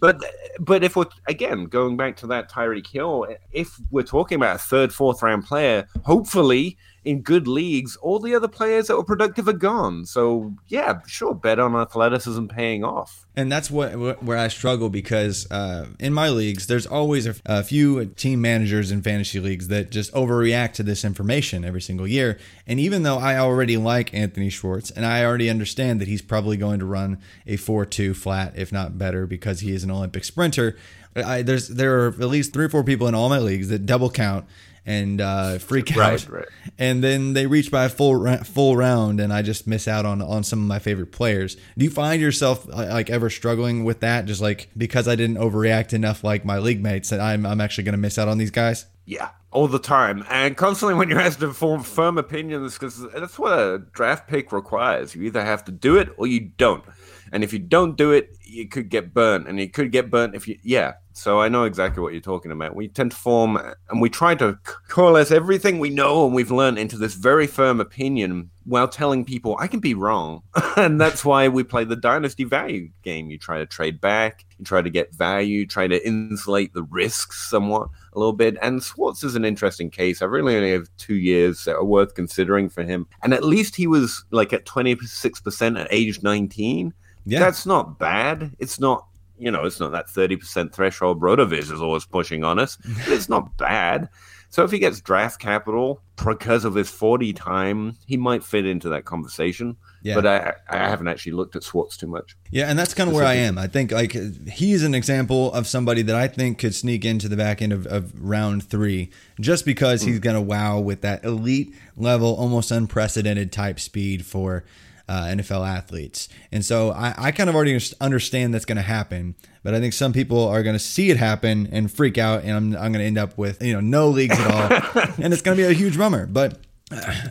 but 0.00 0.22
but 0.58 0.82
if 0.84 0.96
we're 0.96 1.06
again 1.26 1.64
going 1.64 1.96
back 1.96 2.16
to 2.16 2.26
that 2.28 2.50
Tyreek 2.50 2.86
Hill, 2.86 3.26
if 3.52 3.78
we're 3.90 4.02
talking 4.02 4.36
about 4.36 4.56
a 4.56 4.58
third, 4.58 4.92
fourth 4.92 5.22
round 5.22 5.44
player, 5.44 5.86
hopefully 6.04 6.76
in 7.08 7.22
good 7.22 7.48
leagues, 7.48 7.96
all 7.96 8.18
the 8.18 8.34
other 8.34 8.48
players 8.48 8.88
that 8.88 8.96
were 8.96 9.02
productive 9.02 9.48
are 9.48 9.54
gone. 9.54 10.04
So 10.04 10.52
yeah, 10.66 11.00
sure, 11.06 11.34
bet 11.34 11.58
on 11.58 11.74
athleticism 11.74 12.48
paying 12.48 12.84
off. 12.84 13.26
And 13.34 13.50
that's 13.50 13.70
what 13.70 14.22
where 14.22 14.36
I 14.36 14.48
struggle 14.48 14.90
because 14.90 15.50
uh, 15.50 15.86
in 15.98 16.12
my 16.12 16.28
leagues, 16.28 16.66
there's 16.66 16.86
always 16.86 17.26
a, 17.26 17.34
a 17.46 17.64
few 17.64 18.04
team 18.04 18.42
managers 18.42 18.90
in 18.90 19.00
fantasy 19.00 19.40
leagues 19.40 19.68
that 19.68 19.90
just 19.90 20.12
overreact 20.12 20.74
to 20.74 20.82
this 20.82 21.02
information 21.02 21.64
every 21.64 21.80
single 21.80 22.06
year. 22.06 22.38
And 22.66 22.78
even 22.78 23.04
though 23.04 23.16
I 23.16 23.38
already 23.38 23.78
like 23.78 24.12
Anthony 24.12 24.50
Schwartz 24.50 24.90
and 24.90 25.06
I 25.06 25.24
already 25.24 25.48
understand 25.48 26.02
that 26.02 26.08
he's 26.08 26.20
probably 26.20 26.58
going 26.58 26.78
to 26.80 26.84
run 26.84 27.22
a 27.46 27.56
four-two 27.56 28.12
flat, 28.12 28.52
if 28.54 28.70
not 28.70 28.98
better, 28.98 29.26
because 29.26 29.60
he 29.60 29.72
is 29.72 29.82
an 29.82 29.90
Olympic 29.90 30.24
sprinter, 30.24 30.76
I, 31.16 31.40
there's 31.40 31.68
there 31.68 32.04
are 32.04 32.08
at 32.08 32.28
least 32.28 32.52
three 32.52 32.66
or 32.66 32.68
four 32.68 32.84
people 32.84 33.08
in 33.08 33.14
all 33.14 33.30
my 33.30 33.38
leagues 33.38 33.68
that 33.68 33.86
double 33.86 34.10
count 34.10 34.44
and 34.88 35.20
uh, 35.20 35.58
freak 35.58 35.90
out, 35.92 35.98
Right, 35.98 36.28
right. 36.28 36.48
and 36.78 37.04
then 37.04 37.34
they 37.34 37.46
reach 37.46 37.70
by 37.70 37.84
a 37.84 37.88
full 37.88 38.26
full 38.38 38.76
round, 38.76 39.20
and 39.20 39.32
I 39.32 39.42
just 39.42 39.66
miss 39.66 39.86
out 39.86 40.06
on 40.06 40.22
on 40.22 40.42
some 40.42 40.60
of 40.60 40.66
my 40.66 40.78
favorite 40.78 41.12
players. 41.12 41.56
Do 41.76 41.84
you 41.84 41.90
find 41.90 42.20
yourself 42.22 42.66
like 42.66 43.10
ever 43.10 43.28
struggling 43.30 43.84
with 43.84 44.00
that? 44.00 44.24
Just 44.24 44.40
like 44.40 44.70
because 44.76 45.06
I 45.06 45.14
didn't 45.14 45.36
overreact 45.36 45.92
enough, 45.92 46.24
like 46.24 46.44
my 46.44 46.58
league 46.58 46.82
mates, 46.82 47.10
that 47.10 47.20
I'm 47.20 47.44
I'm 47.46 47.60
actually 47.60 47.84
going 47.84 47.92
to 47.92 47.98
miss 47.98 48.18
out 48.18 48.28
on 48.28 48.38
these 48.38 48.50
guys. 48.50 48.86
Yeah, 49.04 49.30
all 49.50 49.68
the 49.68 49.78
time, 49.78 50.24
and 50.30 50.56
constantly 50.56 50.94
when 50.94 51.08
you're 51.08 51.20
asked 51.20 51.40
to 51.40 51.52
form 51.52 51.82
firm 51.82 52.18
opinions, 52.18 52.74
because 52.74 53.00
that's 53.12 53.38
what 53.38 53.52
a 53.58 53.78
draft 53.92 54.26
pick 54.28 54.52
requires. 54.52 55.14
You 55.14 55.22
either 55.24 55.44
have 55.44 55.64
to 55.66 55.72
do 55.72 55.96
it 55.96 56.08
or 56.16 56.26
you 56.26 56.40
don't. 56.56 56.84
And 57.30 57.44
if 57.44 57.52
you 57.52 57.58
don't 57.58 57.94
do 57.96 58.12
it, 58.12 58.36
you 58.42 58.68
could 58.68 58.88
get 58.88 59.12
burnt, 59.12 59.48
and 59.48 59.58
you 59.60 59.68
could 59.68 59.92
get 59.92 60.10
burnt 60.10 60.34
if 60.34 60.48
you, 60.48 60.58
yeah. 60.62 60.94
So 61.18 61.40
I 61.40 61.48
know 61.48 61.64
exactly 61.64 62.00
what 62.00 62.12
you're 62.12 62.22
talking 62.22 62.52
about. 62.52 62.76
We 62.76 62.86
tend 62.86 63.10
to 63.10 63.16
form, 63.16 63.58
and 63.90 64.00
we 64.00 64.08
try 64.08 64.36
to 64.36 64.56
coalesce 64.86 65.32
everything 65.32 65.80
we 65.80 65.90
know 65.90 66.24
and 66.24 66.32
we've 66.32 66.52
learned 66.52 66.78
into 66.78 66.96
this 66.96 67.14
very 67.14 67.48
firm 67.48 67.80
opinion, 67.80 68.50
while 68.64 68.86
telling 68.86 69.24
people 69.24 69.56
I 69.58 69.66
can 69.66 69.80
be 69.80 69.94
wrong, 69.94 70.42
and 70.76 71.00
that's 71.00 71.24
why 71.24 71.48
we 71.48 71.64
play 71.64 71.82
the 71.82 71.96
dynasty 71.96 72.44
value 72.44 72.90
game. 73.02 73.30
You 73.30 73.38
try 73.38 73.58
to 73.58 73.66
trade 73.66 74.00
back, 74.00 74.46
you 74.58 74.64
try 74.64 74.80
to 74.80 74.90
get 74.90 75.12
value, 75.12 75.66
try 75.66 75.88
to 75.88 76.06
insulate 76.06 76.72
the 76.72 76.84
risks 76.84 77.50
somewhat 77.50 77.88
a 78.12 78.18
little 78.18 78.32
bit. 78.32 78.56
And 78.62 78.80
Schwartz 78.80 79.24
is 79.24 79.34
an 79.34 79.44
interesting 79.44 79.90
case. 79.90 80.22
I 80.22 80.26
really 80.26 80.54
only 80.54 80.70
have 80.70 80.88
two 80.98 81.16
years 81.16 81.64
that 81.64 81.74
are 81.74 81.84
worth 81.84 82.14
considering 82.14 82.68
for 82.68 82.84
him, 82.84 83.08
and 83.24 83.34
at 83.34 83.42
least 83.42 83.74
he 83.74 83.88
was 83.88 84.24
like 84.30 84.52
at 84.52 84.66
26 84.66 85.40
percent 85.40 85.78
at 85.78 85.88
age 85.90 86.22
19. 86.22 86.94
Yeah. 87.28 87.40
That's 87.40 87.66
not 87.66 87.98
bad. 87.98 88.52
It's 88.58 88.80
not, 88.80 89.07
you 89.38 89.50
know, 89.50 89.64
it's 89.64 89.80
not 89.80 89.92
that 89.92 90.08
30% 90.08 90.72
threshold 90.72 91.20
Rotoviz 91.20 91.72
is 91.72 91.80
always 91.80 92.04
pushing 92.04 92.44
on 92.44 92.58
us, 92.58 92.76
but 92.84 93.08
it's 93.08 93.28
not 93.28 93.56
bad. 93.56 94.08
So 94.50 94.64
if 94.64 94.70
he 94.70 94.78
gets 94.78 95.00
draft 95.00 95.40
capital 95.40 96.00
because 96.24 96.64
of 96.64 96.74
his 96.74 96.88
40 96.88 97.34
time, 97.34 97.96
he 98.06 98.16
might 98.16 98.42
fit 98.42 98.64
into 98.64 98.88
that 98.88 99.04
conversation. 99.04 99.76
Yeah. 100.02 100.14
But 100.14 100.26
I, 100.26 100.54
I 100.70 100.88
haven't 100.88 101.08
actually 101.08 101.32
looked 101.32 101.54
at 101.54 101.64
Schwartz 101.64 101.98
too 101.98 102.06
much. 102.06 102.34
Yeah, 102.50 102.70
and 102.70 102.78
that's 102.78 102.94
kind 102.94 103.10
of 103.10 103.14
where 103.14 103.26
I 103.26 103.34
am. 103.34 103.58
I 103.58 103.66
think 103.66 103.92
like 103.92 104.16
he's 104.48 104.84
an 104.84 104.94
example 104.94 105.52
of 105.52 105.66
somebody 105.66 106.00
that 106.02 106.16
I 106.16 106.28
think 106.28 106.58
could 106.58 106.74
sneak 106.74 107.04
into 107.04 107.28
the 107.28 107.36
back 107.36 107.60
end 107.60 107.74
of, 107.74 107.86
of 107.86 108.18
round 108.18 108.62
three 108.62 109.10
just 109.38 109.66
because 109.66 110.02
he's 110.02 110.16
hmm. 110.16 110.22
going 110.22 110.36
to 110.36 110.40
wow 110.40 110.80
with 110.80 111.02
that 111.02 111.24
elite 111.24 111.74
level, 111.96 112.34
almost 112.34 112.70
unprecedented 112.70 113.52
type 113.52 113.78
speed 113.78 114.24
for 114.24 114.64
uh, 115.08 115.24
NFL 115.24 115.66
athletes. 115.66 116.28
And 116.52 116.64
so 116.64 116.90
I, 116.90 117.14
I 117.16 117.32
kind 117.32 117.48
of 117.48 117.56
already 117.56 117.78
understand 118.00 118.52
that's 118.54 118.64
going 118.66 118.76
to 118.76 118.82
happen, 118.82 119.34
but 119.62 119.74
I 119.74 119.80
think 119.80 119.94
some 119.94 120.12
people 120.12 120.46
are 120.46 120.62
going 120.62 120.74
to 120.74 120.78
see 120.80 121.10
it 121.10 121.16
happen 121.16 121.68
and 121.72 121.90
freak 121.90 122.18
out, 122.18 122.42
and 122.44 122.52
I'm, 122.52 122.64
I'm 122.76 122.92
going 122.92 123.00
to 123.00 123.04
end 123.04 123.18
up 123.18 123.36
with 123.38 123.62
you 123.62 123.72
know 123.72 123.80
no 123.80 124.08
leagues 124.10 124.38
at 124.38 124.46
all, 124.94 125.02
and 125.22 125.32
it's 125.32 125.42
going 125.42 125.56
to 125.56 125.62
be 125.62 125.66
a 125.68 125.72
huge 125.72 125.96
bummer. 125.96 126.26
But 126.26 126.60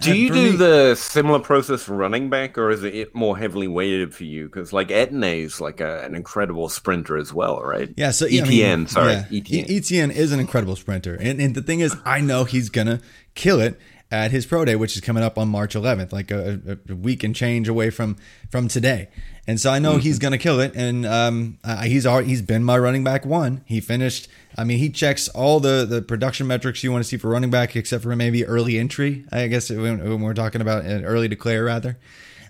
Do 0.02 0.16
you 0.16 0.30
do 0.32 0.52
me- 0.52 0.56
the 0.58 0.96
similar 0.96 1.40
process 1.40 1.84
for 1.84 1.96
running 1.96 2.30
back, 2.30 2.58
or 2.58 2.70
is 2.70 2.84
it 2.84 3.14
more 3.16 3.38
heavily 3.38 3.68
weighted 3.68 4.14
for 4.14 4.24
you? 4.24 4.46
Because 4.46 4.74
like 4.74 4.90
Etienne's 4.90 5.60
like 5.62 5.80
a, 5.80 6.04
an 6.04 6.16
incredible 6.16 6.70
sprinter 6.70 7.18
as 7.18 7.34
well, 7.34 7.62
right? 7.62 7.90
Yeah, 7.96 8.12
so 8.12 8.28
ETN, 8.28 8.44
I 8.44 8.76
mean, 8.76 8.88
sorry, 8.88 9.12
yeah, 9.14 9.24
ETN. 9.30 9.68
ETN 9.68 10.12
is 10.16 10.32
an 10.32 10.40
incredible 10.40 10.76
sprinter, 10.76 11.16
and, 11.16 11.40
and 11.42 11.56
the 11.56 11.62
thing 11.62 11.80
is, 11.80 11.96
I 12.06 12.22
know 12.22 12.44
he's 12.44 12.70
gonna 12.70 13.02
kill 13.36 13.60
it 13.60 13.80
at 14.12 14.32
his 14.32 14.46
pro 14.46 14.64
day, 14.66 14.76
which 14.76 14.96
is 14.96 15.02
coming 15.02 15.24
up 15.24 15.38
on 15.38 15.50
March 15.50 15.76
11th, 15.76 16.12
like 16.12 16.32
a, 16.32 16.80
a 16.90 16.96
week 16.96 17.24
and 17.24 17.36
change 17.36 17.68
away 17.68 17.90
from 17.90 18.16
from 18.50 18.68
today. 18.68 19.10
And 19.46 19.60
so 19.60 19.72
I 19.72 19.80
know 19.80 19.98
he's 19.98 20.20
gonna 20.20 20.38
kill 20.38 20.60
it, 20.60 20.74
and 20.76 21.06
um, 21.06 21.58
uh, 21.64 21.84
he's 21.84 22.06
already, 22.06 22.30
he's 22.30 22.42
been 22.42 22.64
my 22.64 22.78
running 22.78 23.04
back 23.04 23.26
one. 23.26 23.64
He 23.66 23.80
finished. 23.80 24.28
I 24.58 24.64
mean, 24.64 24.80
he 24.80 24.90
checks 24.90 25.28
all 25.30 25.60
the 25.60 25.86
the 25.86 26.02
production 26.02 26.48
metrics 26.48 26.84
you 26.84 26.92
want 26.92 27.04
to 27.04 27.08
see 27.08 27.18
for 27.18 27.30
running 27.30 27.50
back, 27.50 27.76
except 27.76 28.04
for 28.04 28.16
maybe 28.16 28.46
early 28.46 28.78
entry. 28.78 29.26
I 29.32 29.48
guess 29.48 29.70
when, 29.70 30.00
when 30.00 30.22
we're 30.22 30.34
talking 30.34 30.62
about 30.62 30.86
an 30.86 31.06
early 31.06 31.28
declare, 31.28 31.64
rather 31.66 31.98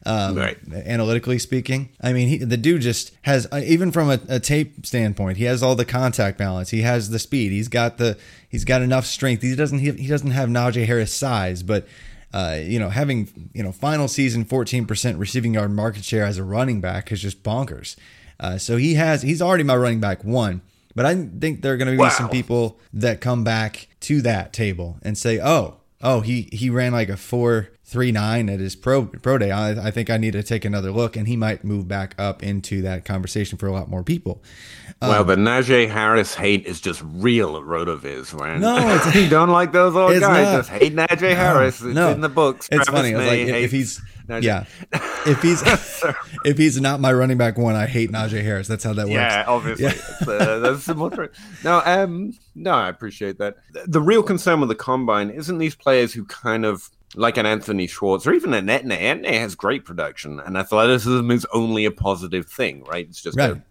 um, 0.07 0.35
Right. 0.35 0.57
analytically 0.85 1.37
speaking. 1.39 1.89
I 2.01 2.13
mean, 2.13 2.27
he, 2.27 2.37
the 2.37 2.57
dude 2.57 2.81
just 2.81 3.11
has, 3.23 3.45
uh, 3.51 3.61
even 3.63 3.91
from 3.91 4.09
a, 4.09 4.19
a 4.29 4.39
tape 4.39 4.85
standpoint, 4.85 5.37
he 5.37 5.43
has 5.43 5.61
all 5.61 5.75
the 5.75 5.85
contact 5.85 6.37
balance. 6.37 6.69
He 6.69 6.81
has 6.81 7.09
the 7.09 7.19
speed. 7.19 7.51
He's 7.51 7.67
got 7.67 7.97
the, 7.97 8.17
he's 8.49 8.63
got 8.65 8.81
enough 8.81 9.05
strength. 9.05 9.41
He 9.43 9.55
doesn't, 9.55 9.79
he, 9.79 9.91
he 9.91 10.07
doesn't 10.07 10.31
have 10.31 10.49
Najee 10.49 10.85
Harris 10.85 11.13
size, 11.13 11.63
but. 11.63 11.87
Uh, 12.33 12.59
you 12.61 12.77
know, 12.77 12.89
having 12.89 13.49
you 13.53 13.63
know 13.63 13.71
final 13.71 14.09
season 14.09 14.43
14% 14.43 15.17
receiving 15.17 15.53
yard 15.53 15.71
market 15.71 16.03
share 16.03 16.25
as 16.25 16.37
a 16.37 16.43
running 16.43 16.81
back 16.81 17.09
is 17.09 17.21
just 17.21 17.41
bonkers. 17.41 17.95
Uh, 18.37 18.57
so 18.57 18.75
he 18.75 18.95
has 18.95 19.21
he's 19.21 19.41
already 19.41 19.63
my 19.63 19.75
running 19.77 20.01
back 20.01 20.25
one, 20.25 20.61
but 20.93 21.05
I 21.05 21.15
think 21.15 21.61
there 21.61 21.71
are 21.73 21.77
going 21.77 21.85
to 21.87 21.93
be 21.93 21.97
Wow. 21.99 22.09
some 22.09 22.29
people 22.29 22.79
that 22.93 23.21
come 23.21 23.45
back 23.45 23.87
to 24.01 24.21
that 24.23 24.51
table 24.51 24.97
and 25.03 25.17
say, 25.17 25.39
"Oh, 25.41 25.77
oh, 26.01 26.19
he 26.19 26.49
he 26.51 26.69
ran 26.69 26.91
like 26.91 27.07
a 27.07 27.15
four 27.15 27.69
three 27.87 28.11
nine 28.11 28.49
at 28.49 28.59
his 28.59 28.75
pro 28.75 29.05
pro 29.05 29.37
day. 29.37 29.49
I, 29.49 29.87
I 29.87 29.91
think 29.91 30.09
I 30.09 30.17
need 30.17 30.33
to 30.33 30.43
take 30.43 30.65
another 30.65 30.91
look, 30.91 31.15
and 31.15 31.27
he 31.27 31.37
might 31.37 31.63
move 31.63 31.87
back 31.87 32.13
up 32.17 32.43
into 32.43 32.81
that 32.81 33.05
conversation 33.05 33.57
for 33.57 33.65
a 33.67 33.71
lot 33.71 33.89
more 33.89 34.03
people. 34.03 34.43
Well, 35.01 35.23
the 35.23 35.35
Najee 35.35 35.89
Harris 35.89 36.35
hate 36.35 36.65
is 36.65 36.81
just 36.81 37.01
real 37.05 37.55
at 37.55 37.63
Rotoviz, 37.63 38.37
man. 38.37 38.61
No, 38.61 39.01
you 39.13 39.29
don't 39.29 39.49
like 39.49 39.71
those 39.71 39.95
old 39.95 40.11
guys. 40.19 40.21
not. 40.21 40.57
Just 40.57 40.69
hate 40.69 40.95
Najee 40.95 41.35
Harris. 41.35 41.81
It's 41.81 41.95
no. 41.95 42.09
in 42.09 42.21
the 42.21 42.29
books. 42.29 42.67
It's 42.71 42.85
Travis 42.85 43.01
funny. 43.01 43.13
I 43.13 43.17
was 43.17 43.25
May 43.27 43.45
like, 43.45 43.63
if 43.63 43.71
he's 43.71 44.01
Najee. 44.27 44.43
yeah, 44.43 44.65
if 45.25 45.41
he's 45.41 45.63
if 46.45 46.57
he's 46.57 46.81
not 46.81 46.99
my 46.99 47.13
running 47.13 47.37
back 47.37 47.57
one, 47.57 47.75
I 47.75 47.85
hate 47.85 48.11
Najee 48.11 48.43
Harris. 48.43 48.67
That's 48.67 48.83
how 48.83 48.93
that 48.93 49.05
works. 49.05 49.13
Yeah, 49.13 49.45
obviously. 49.47 49.85
It's, 49.85 50.27
uh, 50.27 50.59
that's 50.59 50.83
similar. 50.83 51.27
to- 51.27 51.31
No, 51.63 51.81
um, 51.85 52.33
no, 52.53 52.71
I 52.71 52.89
appreciate 52.89 53.37
that. 53.37 53.55
The, 53.71 53.85
the 53.87 54.01
real 54.01 54.23
concern 54.23 54.59
with 54.59 54.69
the 54.69 54.75
combine 54.75 55.29
isn't 55.29 55.57
these 55.57 55.75
players 55.75 56.11
who 56.13 56.25
kind 56.25 56.65
of 56.65 56.89
like 57.15 57.37
an 57.37 57.45
Anthony 57.45 57.87
Schwartz 57.87 58.27
or 58.27 58.33
even 58.33 58.53
an 58.53 58.69
Etienne. 58.69 58.91
Etienne 58.91 59.41
has 59.41 59.55
great 59.55 59.85
production, 59.85 60.39
and 60.39 60.57
athleticism 60.57 61.29
is 61.31 61.47
only 61.53 61.85
a 61.85 61.91
positive 61.91 62.47
thing, 62.47 62.83
right? 62.83 63.07
It's 63.07 63.21
just 63.21 63.37
Right. 63.37 63.51
a 63.51 63.63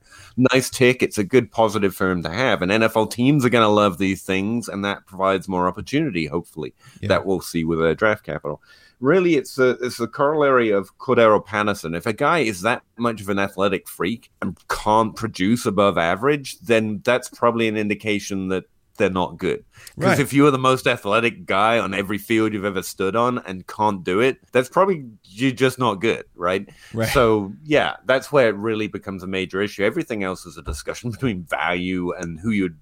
nice 0.53 0.71
tick. 0.71 1.03
It's 1.03 1.19
a 1.19 1.25
good 1.25 1.51
positive 1.51 1.95
for 1.95 2.11
him 2.11 2.23
to 2.23 2.31
have, 2.31 2.63
and 2.63 2.71
NFL 2.73 3.07
teams 3.11 3.45
are 3.45 3.51
going 3.51 3.65
to 3.65 3.69
love 3.69 3.99
these 3.99 4.23
things, 4.23 4.69
and 4.69 4.85
that 4.85 5.07
provides 5.07 5.49
more 5.49 5.69
opportunity. 5.69 6.27
Hopefully, 6.27 6.75
Yeah. 7.01 7.09
that 7.09 7.27
we'll 7.27 7.41
see 7.41 7.65
with 7.65 7.79
their 7.79 7.95
draft 7.95 8.25
capital. 8.25 8.63
Really, 8.99 9.35
it's 9.37 9.59
a 9.59 9.71
it's 9.83 10.01
a 10.01 10.07
corollary 10.07 10.71
of 10.71 10.97
Cordarrelle 10.97 11.45
Patterson. 11.45 11.95
If 11.95 12.07
a 12.07 12.15
guy 12.15 12.39
is 12.39 12.63
that 12.63 12.83
much 12.97 13.21
of 13.21 13.29
an 13.29 13.39
athletic 13.39 13.87
freak 13.87 14.31
and 14.41 14.57
can't 14.71 15.15
produce 15.15 15.67
above 15.67 15.99
average, 15.99 16.59
then 16.61 17.03
that's 17.05 17.29
probably 17.29 17.69
an 17.69 17.77
indication 17.77 18.49
that 18.49 18.65
they're 18.97 19.11
not 19.11 19.39
good. 19.39 19.65
Because 19.95 20.19
Right. 20.19 20.21
if 20.21 20.33
you 20.33 20.47
are 20.47 20.51
the 20.51 20.59
most 20.59 20.87
athletic 20.87 21.47
guy 21.47 21.79
on 21.79 21.95
every 21.95 22.19
field 22.19 22.53
you've 22.53 22.65
ever 22.65 22.83
stood 22.83 23.15
on 23.17 23.39
and 23.47 23.67
can't 23.67 24.03
do 24.05 24.21
it, 24.21 24.39
that's 24.53 24.69
probably 24.69 25.07
you're 25.25 25.53
just 25.53 25.79
not 25.79 26.01
good, 26.01 26.25
right? 26.35 26.69
Right. 26.93 27.09
So 27.09 27.53
yeah, 27.65 27.97
that's 28.05 28.33
where 28.33 28.49
it 28.49 28.57
really 28.57 28.89
becomes 28.89 29.23
a 29.23 29.27
major 29.27 29.61
issue. 29.63 29.85
Everything 29.85 30.23
else 30.25 30.45
is 30.47 30.57
a 30.57 30.63
discussion 30.63 31.11
between 31.13 31.45
value 31.45 32.13
and 32.13 32.39
who 32.41 32.51
you'd 32.51 32.79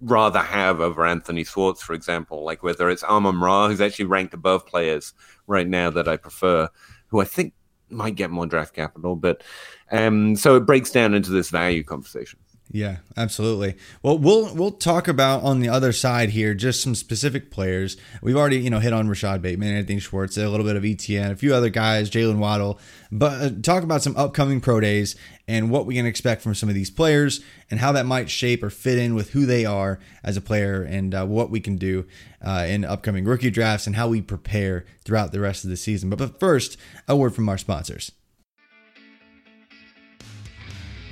rather 0.00 0.40
have 0.40 0.80
over 0.80 1.04
Anthony 1.04 1.42
Schwartz, 1.44 1.82
for 1.82 1.92
example. 1.92 2.44
Like 2.44 2.62
whether 2.62 2.88
it's 2.88 3.02
Amon 3.04 3.40
Ra, 3.40 3.68
who's 3.68 3.80
actually 3.80 4.04
ranked 4.04 4.32
above 4.34 4.66
players 4.66 5.12
right 5.46 5.66
now 5.66 5.90
that 5.90 6.06
I 6.08 6.16
prefer, 6.16 6.68
who 7.08 7.20
I 7.20 7.24
think 7.24 7.52
might 7.90 8.14
get 8.14 8.30
more 8.30 8.46
draft 8.46 8.74
capital, 8.74 9.16
but 9.16 9.42
um, 9.90 10.36
so 10.36 10.56
it 10.56 10.66
breaks 10.66 10.90
down 10.90 11.14
into 11.14 11.30
this 11.30 11.48
value 11.50 11.82
conversation. 11.82 12.38
Yeah, 12.70 12.98
absolutely. 13.16 13.76
Well, 14.02 14.18
we'll 14.18 14.54
we'll 14.54 14.72
talk 14.72 15.08
about 15.08 15.42
on 15.42 15.60
the 15.60 15.70
other 15.70 15.90
side 15.90 16.30
here 16.30 16.52
just 16.52 16.82
some 16.82 16.94
specific 16.94 17.50
players. 17.50 17.96
We've 18.20 18.36
already 18.36 18.58
you 18.58 18.68
know 18.68 18.78
hit 18.78 18.92
on 18.92 19.08
Rashod 19.08 19.40
Bateman, 19.40 19.74
Anthony 19.74 20.00
Schwartz, 20.00 20.36
a 20.36 20.48
little 20.50 20.66
bit 20.66 20.76
of 20.76 20.82
ETN, 20.82 21.30
a 21.30 21.36
few 21.36 21.54
other 21.54 21.70
guys, 21.70 22.10
Jaylen 22.10 22.36
Waddle, 22.36 22.78
but 23.10 23.40
uh, 23.40 23.50
talk 23.62 23.84
about 23.84 24.02
some 24.02 24.14
upcoming 24.18 24.60
pro 24.60 24.80
days 24.80 25.16
and 25.46 25.70
what 25.70 25.86
we 25.86 25.94
can 25.94 26.04
expect 26.04 26.42
from 26.42 26.54
some 26.54 26.68
of 26.68 26.74
these 26.74 26.90
players 26.90 27.40
and 27.70 27.80
how 27.80 27.92
that 27.92 28.04
might 28.04 28.28
shape 28.28 28.62
or 28.62 28.68
fit 28.68 28.98
in 28.98 29.14
with 29.14 29.30
who 29.30 29.46
they 29.46 29.64
are 29.64 29.98
as 30.22 30.36
a 30.36 30.42
player 30.42 30.82
and 30.82 31.14
uh, 31.14 31.24
what 31.24 31.48
we 31.48 31.60
can 31.60 31.76
do 31.76 32.06
uh, 32.42 32.66
in 32.68 32.84
upcoming 32.84 33.24
rookie 33.24 33.50
drafts 33.50 33.86
and 33.86 33.96
how 33.96 34.08
we 34.08 34.20
prepare 34.20 34.84
throughout 35.04 35.32
the 35.32 35.40
rest 35.40 35.64
of 35.64 35.70
the 35.70 35.76
season. 35.76 36.10
But, 36.10 36.18
but 36.18 36.38
first, 36.38 36.76
a 37.08 37.16
word 37.16 37.34
from 37.34 37.48
our 37.48 37.56
sponsors. 37.56 38.12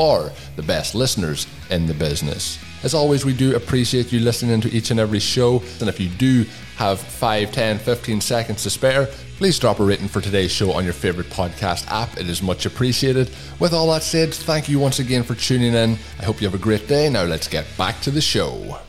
for 0.00 0.32
the 0.56 0.62
best 0.62 0.94
listeners 0.94 1.46
in 1.68 1.84
the 1.86 1.92
business. 1.92 2.58
As 2.82 2.94
always, 2.94 3.26
we 3.26 3.34
do 3.34 3.54
appreciate 3.54 4.10
you 4.10 4.20
listening 4.20 4.58
to 4.62 4.70
each 4.70 4.90
and 4.90 4.98
every 4.98 5.18
show. 5.18 5.62
And 5.78 5.90
if 5.90 6.00
you 6.00 6.08
do 6.08 6.46
have 6.76 6.98
5, 6.98 7.52
10, 7.52 7.78
15 7.78 8.22
seconds 8.22 8.62
to 8.62 8.70
spare, 8.70 9.08
please 9.36 9.58
drop 9.58 9.78
a 9.78 9.84
rating 9.84 10.08
for 10.08 10.22
today's 10.22 10.50
show 10.50 10.72
on 10.72 10.84
your 10.84 10.94
favorite 10.94 11.28
podcast 11.28 11.86
app. 11.88 12.16
It 12.16 12.30
is 12.30 12.40
much 12.40 12.64
appreciated. 12.64 13.30
With 13.58 13.74
all 13.74 13.92
that 13.92 14.02
said, 14.02 14.32
thank 14.32 14.70
you 14.70 14.78
once 14.78 15.00
again 15.00 15.22
for 15.22 15.34
tuning 15.34 15.74
in. 15.74 15.98
I 16.18 16.24
hope 16.24 16.40
you 16.40 16.48
have 16.48 16.58
a 16.58 16.62
great 16.62 16.88
day. 16.88 17.10
Now 17.10 17.24
let's 17.24 17.46
get 17.46 17.66
back 17.76 18.00
to 18.00 18.10
the 18.10 18.22
show. 18.22 18.80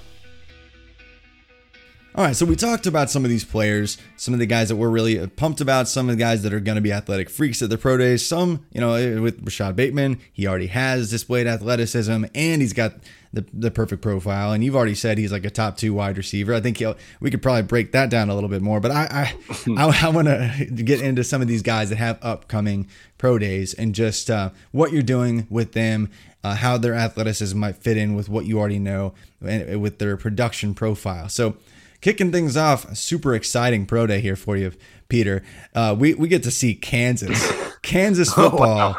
All 2.14 2.26
right, 2.26 2.36
so 2.36 2.46
we 2.46 2.58
talked 2.58 2.88
about 2.88 3.10
some 3.10 3.24
of 3.24 3.30
these 3.32 3.46
players, 3.46 3.98
some 4.18 4.34
of 4.34 4.42
the 4.42 4.46
guys 4.46 4.68
that 4.68 4.76
we're 4.76 4.90
really 4.90 5.26
pumped 5.28 5.62
about, 5.62 5.88
some 5.88 6.10
of 6.10 6.18
the 6.18 6.22
guys 6.22 6.44
that 6.44 6.54
are 6.54 6.60
going 6.60 6.76
to 6.76 6.82
be 6.82 6.92
athletic 6.92 7.30
freaks 7.30 7.62
at 7.62 7.70
the 7.70 7.78
pro 7.78 7.96
days. 7.96 8.26
Some, 8.26 8.66
you 8.74 8.82
know, 8.82 9.22
with 9.22 9.42
Rashod 9.42 9.78
Bateman, 9.78 10.20
he 10.34 10.46
already 10.46 10.68
has 10.68 11.10
displayed 11.10 11.48
athleticism 11.48 12.26
and 12.36 12.62
he's 12.62 12.74
got 12.74 12.96
the, 13.32 13.46
the 13.54 13.72
perfect 13.72 14.02
profile. 14.02 14.52
And 14.52 14.62
you've 14.62 14.76
already 14.76 14.94
said 14.94 15.18
he's 15.18 15.32
like 15.32 15.46
a 15.46 15.50
top 15.50 15.78
two 15.78 15.94
wide 15.94 16.18
receiver. 16.18 16.54
I 16.54 16.60
think 16.60 16.84
we 17.22 17.32
could 17.32 17.42
probably 17.42 17.62
break 17.62 17.94
that 17.94 18.10
down 18.10 18.30
a 18.30 18.36
little 18.36 18.50
bit 18.50 18.62
more. 18.62 18.82
But 18.82 18.92
I 18.92 19.08
I, 19.10 19.36
I, 19.78 20.08
I 20.08 20.10
want 20.10 20.28
to 20.28 20.66
get 20.70 21.00
into 21.00 21.24
some 21.24 21.42
of 21.42 21.48
these 21.48 21.62
guys 21.62 21.92
that 21.92 21.98
have 21.98 22.20
upcoming 22.22 22.90
pro 23.18 23.38
days 23.38 23.74
and 23.74 23.96
just 23.96 24.30
uh, 24.30 24.50
what 24.72 24.92
you're 24.92 25.02
doing 25.02 25.48
with 25.50 25.72
them 25.72 26.10
uh, 26.44 26.56
how 26.56 26.78
their 26.78 26.94
athleticism 26.94 27.58
might 27.58 27.78
fit 27.78 27.98
in 27.98 28.16
with 28.16 28.30
what 28.30 28.46
you 28.46 28.60
already 28.60 28.80
know 28.80 29.14
and 29.46 29.82
with 29.82 30.00
their 30.00 30.18
production 30.18 30.74
profile. 30.74 31.30
So, 31.30 31.56
kicking 32.02 32.32
things 32.32 32.58
off, 32.58 32.86
a 32.86 32.96
super 32.96 33.34
exciting 33.34 33.86
pro 33.86 34.08
day 34.08 34.20
here 34.20 34.36
for 34.36 34.58
you, 34.58 34.74
Peter. 35.08 35.44
Uh, 35.74 35.96
we 35.98 36.14
we 36.16 36.28
get 36.28 36.44
to 36.44 36.52
see 36.52 36.76
Kansas, 36.76 37.52
Kansas 37.82 38.34
football. 38.34 38.98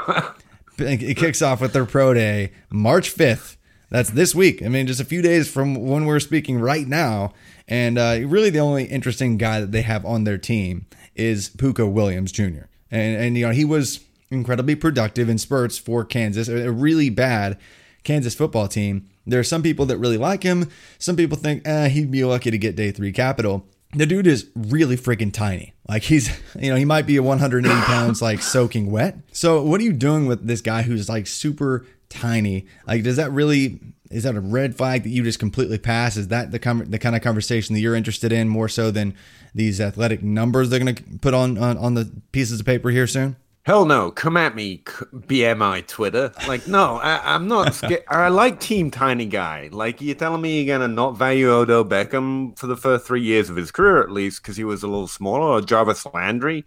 It 0.79 1.17
kicks 1.17 1.43
off 1.43 1.61
with 1.61 1.73
their 1.73 1.85
pro 1.85 2.15
day 2.15 2.53
March 2.71 3.11
fifth. 3.11 3.59
That's 3.91 4.11
this 4.11 4.35
week. 4.35 4.63
I 4.63 4.69
mean, 4.69 4.87
just 4.87 5.01
a 5.01 5.05
few 5.05 5.21
days 5.21 5.51
from 5.51 5.75
when 5.75 6.07
we're 6.07 6.21
speaking 6.21 6.59
right 6.59 6.89
now. 6.89 7.35
And 7.69 7.99
uh, 7.99 8.21
really, 8.25 8.49
the 8.49 8.59
only 8.59 8.85
interesting 8.85 9.37
guy 9.37 9.61
that 9.61 9.71
they 9.71 9.83
have 9.83 10.07
on 10.07 10.25
their 10.25 10.39
team 10.39 10.87
is 11.15 11.51
Pooka 11.51 11.91
Williams 11.91 12.33
Jr. 12.33 12.65
And 12.91 13.17
and 13.23 13.37
you 13.37 13.47
know 13.47 13.53
he 13.53 13.65
was 13.65 14.01
incredibly 14.31 14.75
productive 14.75 15.29
in 15.29 15.37
spurts 15.37 15.77
for 15.77 16.05
Kansas, 16.05 16.49
a 16.49 16.73
really 16.73 17.11
bad 17.11 17.59
Kansas 18.03 18.35
football 18.35 18.67
team. 18.67 19.09
There 19.27 19.41
are 19.41 19.45
some 19.45 19.63
people 19.63 19.87
that 19.87 19.99
really 19.99 20.19
like 20.19 20.43
him. 20.43 20.69
Some 20.99 21.17
people 21.17 21.39
think 21.39 21.67
eh, 21.67 21.89
he'd 21.89 22.11
be 22.11 22.25
lucky 22.25 22.51
to 22.51 22.59
get 22.59 22.77
day 22.77 22.91
three 22.91 23.13
capital. 23.13 23.67
The 23.95 24.07
dude 24.07 24.27
is 24.27 24.49
really 24.55 24.97
freaking 24.97 25.33
tiny. 25.33 25.75
Like 25.89 26.05
he's, 26.05 26.31
you 26.59 26.71
know, 26.71 26.77
he 26.77 26.85
might 26.85 27.07
be 27.07 27.17
a 27.17 27.23
180 27.23 27.75
pounds, 27.83 28.23
like 28.23 28.43
soaking 28.43 28.91
wet. 28.91 29.17
So 29.33 29.63
what 29.63 29.81
are 29.81 29.85
you 29.85 29.93
doing 29.93 30.27
with 30.27 30.47
this 30.47 30.61
guy 30.61 30.83
who's 30.83 31.09
like 31.09 31.27
super 31.27 31.87
tiny? 32.09 32.67
Like, 32.87 33.03
does 33.03 33.17
that 33.17 33.31
really 33.33 33.81
is 34.11 34.25
that 34.25 34.35
a 34.37 34.41
red 34.41 34.77
flag 34.77 35.05
that 35.05 35.09
you 35.09 35.23
just 35.23 35.39
completely 35.39 35.79
pass? 35.79 36.17
Is 36.17 36.29
that 36.29 36.51
the 36.51 36.59
com- 36.59 36.91
the 36.91 36.99
kind 36.99 37.17
of 37.17 37.23
conversation 37.23 37.75
that 37.75 37.81
you're 37.81 37.95
interested 37.95 38.31
in 38.31 38.49
more 38.49 38.69
so 38.69 38.91
than 38.91 39.15
these 39.55 39.81
athletic 39.81 40.23
numbers 40.23 40.69
they're 40.69 40.79
going 40.79 40.95
to 40.95 41.03
put 41.21 41.35
on, 41.35 41.57
on 41.59 41.79
on 41.79 41.95
the 41.95 42.11
pieces 42.31 42.61
of 42.61 42.67
paper 42.67 42.91
here 42.91 43.07
soon? 43.07 43.37
Hell 43.65 43.85
no! 43.85 44.11
Come 44.11 44.37
at 44.37 44.57
me, 44.57 44.79
BMI 44.79 45.87
Twitter. 45.87 46.33
Like, 46.49 46.67
no, 46.67 46.97
I, 46.97 47.35
I'm 47.35 47.47
not 47.47 47.73
scared. 47.73 48.03
I 48.09 48.27
like 48.27 48.59
Team 48.59 48.91
Tiny 48.91 49.25
Guy. 49.25 49.69
Like, 49.71 50.01
you're 50.01 50.17
telling 50.17 50.43
me 50.43 50.61
you're 50.61 50.77
gonna 50.77 50.93
not 50.93 51.17
value 51.17 51.49
Odo 51.49 51.85
Beckham 51.85 52.59
for 52.59 52.67
the 52.67 52.77
first 52.77 53.07
three 53.07 53.23
years 53.23 53.49
of 53.49 53.55
his 53.55 53.71
career, 53.71 54.03
at 54.03 54.11
least, 54.11 54.43
because 54.43 54.57
he 54.57 54.65
was 54.65 54.83
a 54.83 54.89
little 54.89 55.07
smaller, 55.07 55.47
or 55.47 55.61
Jarvis 55.61 56.05
Landry, 56.13 56.65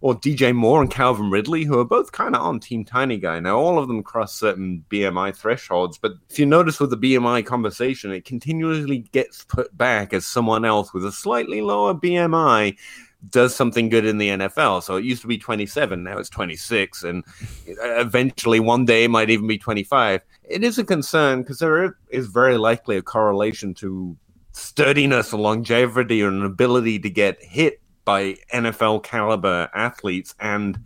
or 0.00 0.14
DJ 0.14 0.54
Moore 0.54 0.80
and 0.80 0.90
Calvin 0.90 1.30
Ridley, 1.30 1.64
who 1.64 1.78
are 1.78 1.84
both 1.84 2.12
kind 2.12 2.34
of 2.34 2.40
on 2.40 2.60
Team 2.60 2.82
Tiny 2.82 3.18
Guy. 3.18 3.40
Now, 3.40 3.58
all 3.58 3.78
of 3.78 3.86
them 3.86 4.02
cross 4.02 4.34
certain 4.34 4.86
BMI 4.88 5.36
thresholds, 5.36 5.98
but 5.98 6.12
if 6.30 6.38
you 6.38 6.46
notice 6.46 6.80
with 6.80 6.88
the 6.88 6.96
BMI 6.96 7.44
conversation, 7.44 8.10
it 8.10 8.24
continually 8.24 9.00
gets 9.12 9.44
put 9.44 9.76
back 9.76 10.14
as 10.14 10.24
someone 10.24 10.64
else 10.64 10.94
with 10.94 11.04
a 11.04 11.12
slightly 11.12 11.60
lower 11.60 11.92
BMI 11.92 12.74
does 13.30 13.54
something 13.54 13.88
good 13.88 14.04
in 14.04 14.18
the 14.18 14.28
NFL. 14.28 14.82
So 14.82 14.96
it 14.96 15.04
used 15.04 15.22
to 15.22 15.28
be 15.28 15.38
27, 15.38 16.02
now 16.02 16.18
it's 16.18 16.28
26, 16.28 17.02
and 17.02 17.24
eventually 17.66 18.60
one 18.60 18.84
day 18.84 19.04
it 19.04 19.10
might 19.10 19.30
even 19.30 19.46
be 19.46 19.58
25. 19.58 20.22
It 20.44 20.64
is 20.64 20.78
a 20.78 20.84
concern 20.84 21.42
because 21.42 21.58
there 21.58 21.96
is 22.10 22.26
very 22.26 22.58
likely 22.58 22.96
a 22.96 23.02
correlation 23.02 23.74
to 23.74 24.16
sturdiness, 24.52 25.32
longevity, 25.32 26.22
or 26.22 26.28
an 26.28 26.44
ability 26.44 26.98
to 27.00 27.10
get 27.10 27.42
hit 27.42 27.80
by 28.04 28.36
NFL 28.54 29.02
caliber 29.02 29.68
athletes 29.74 30.34
and 30.40 30.78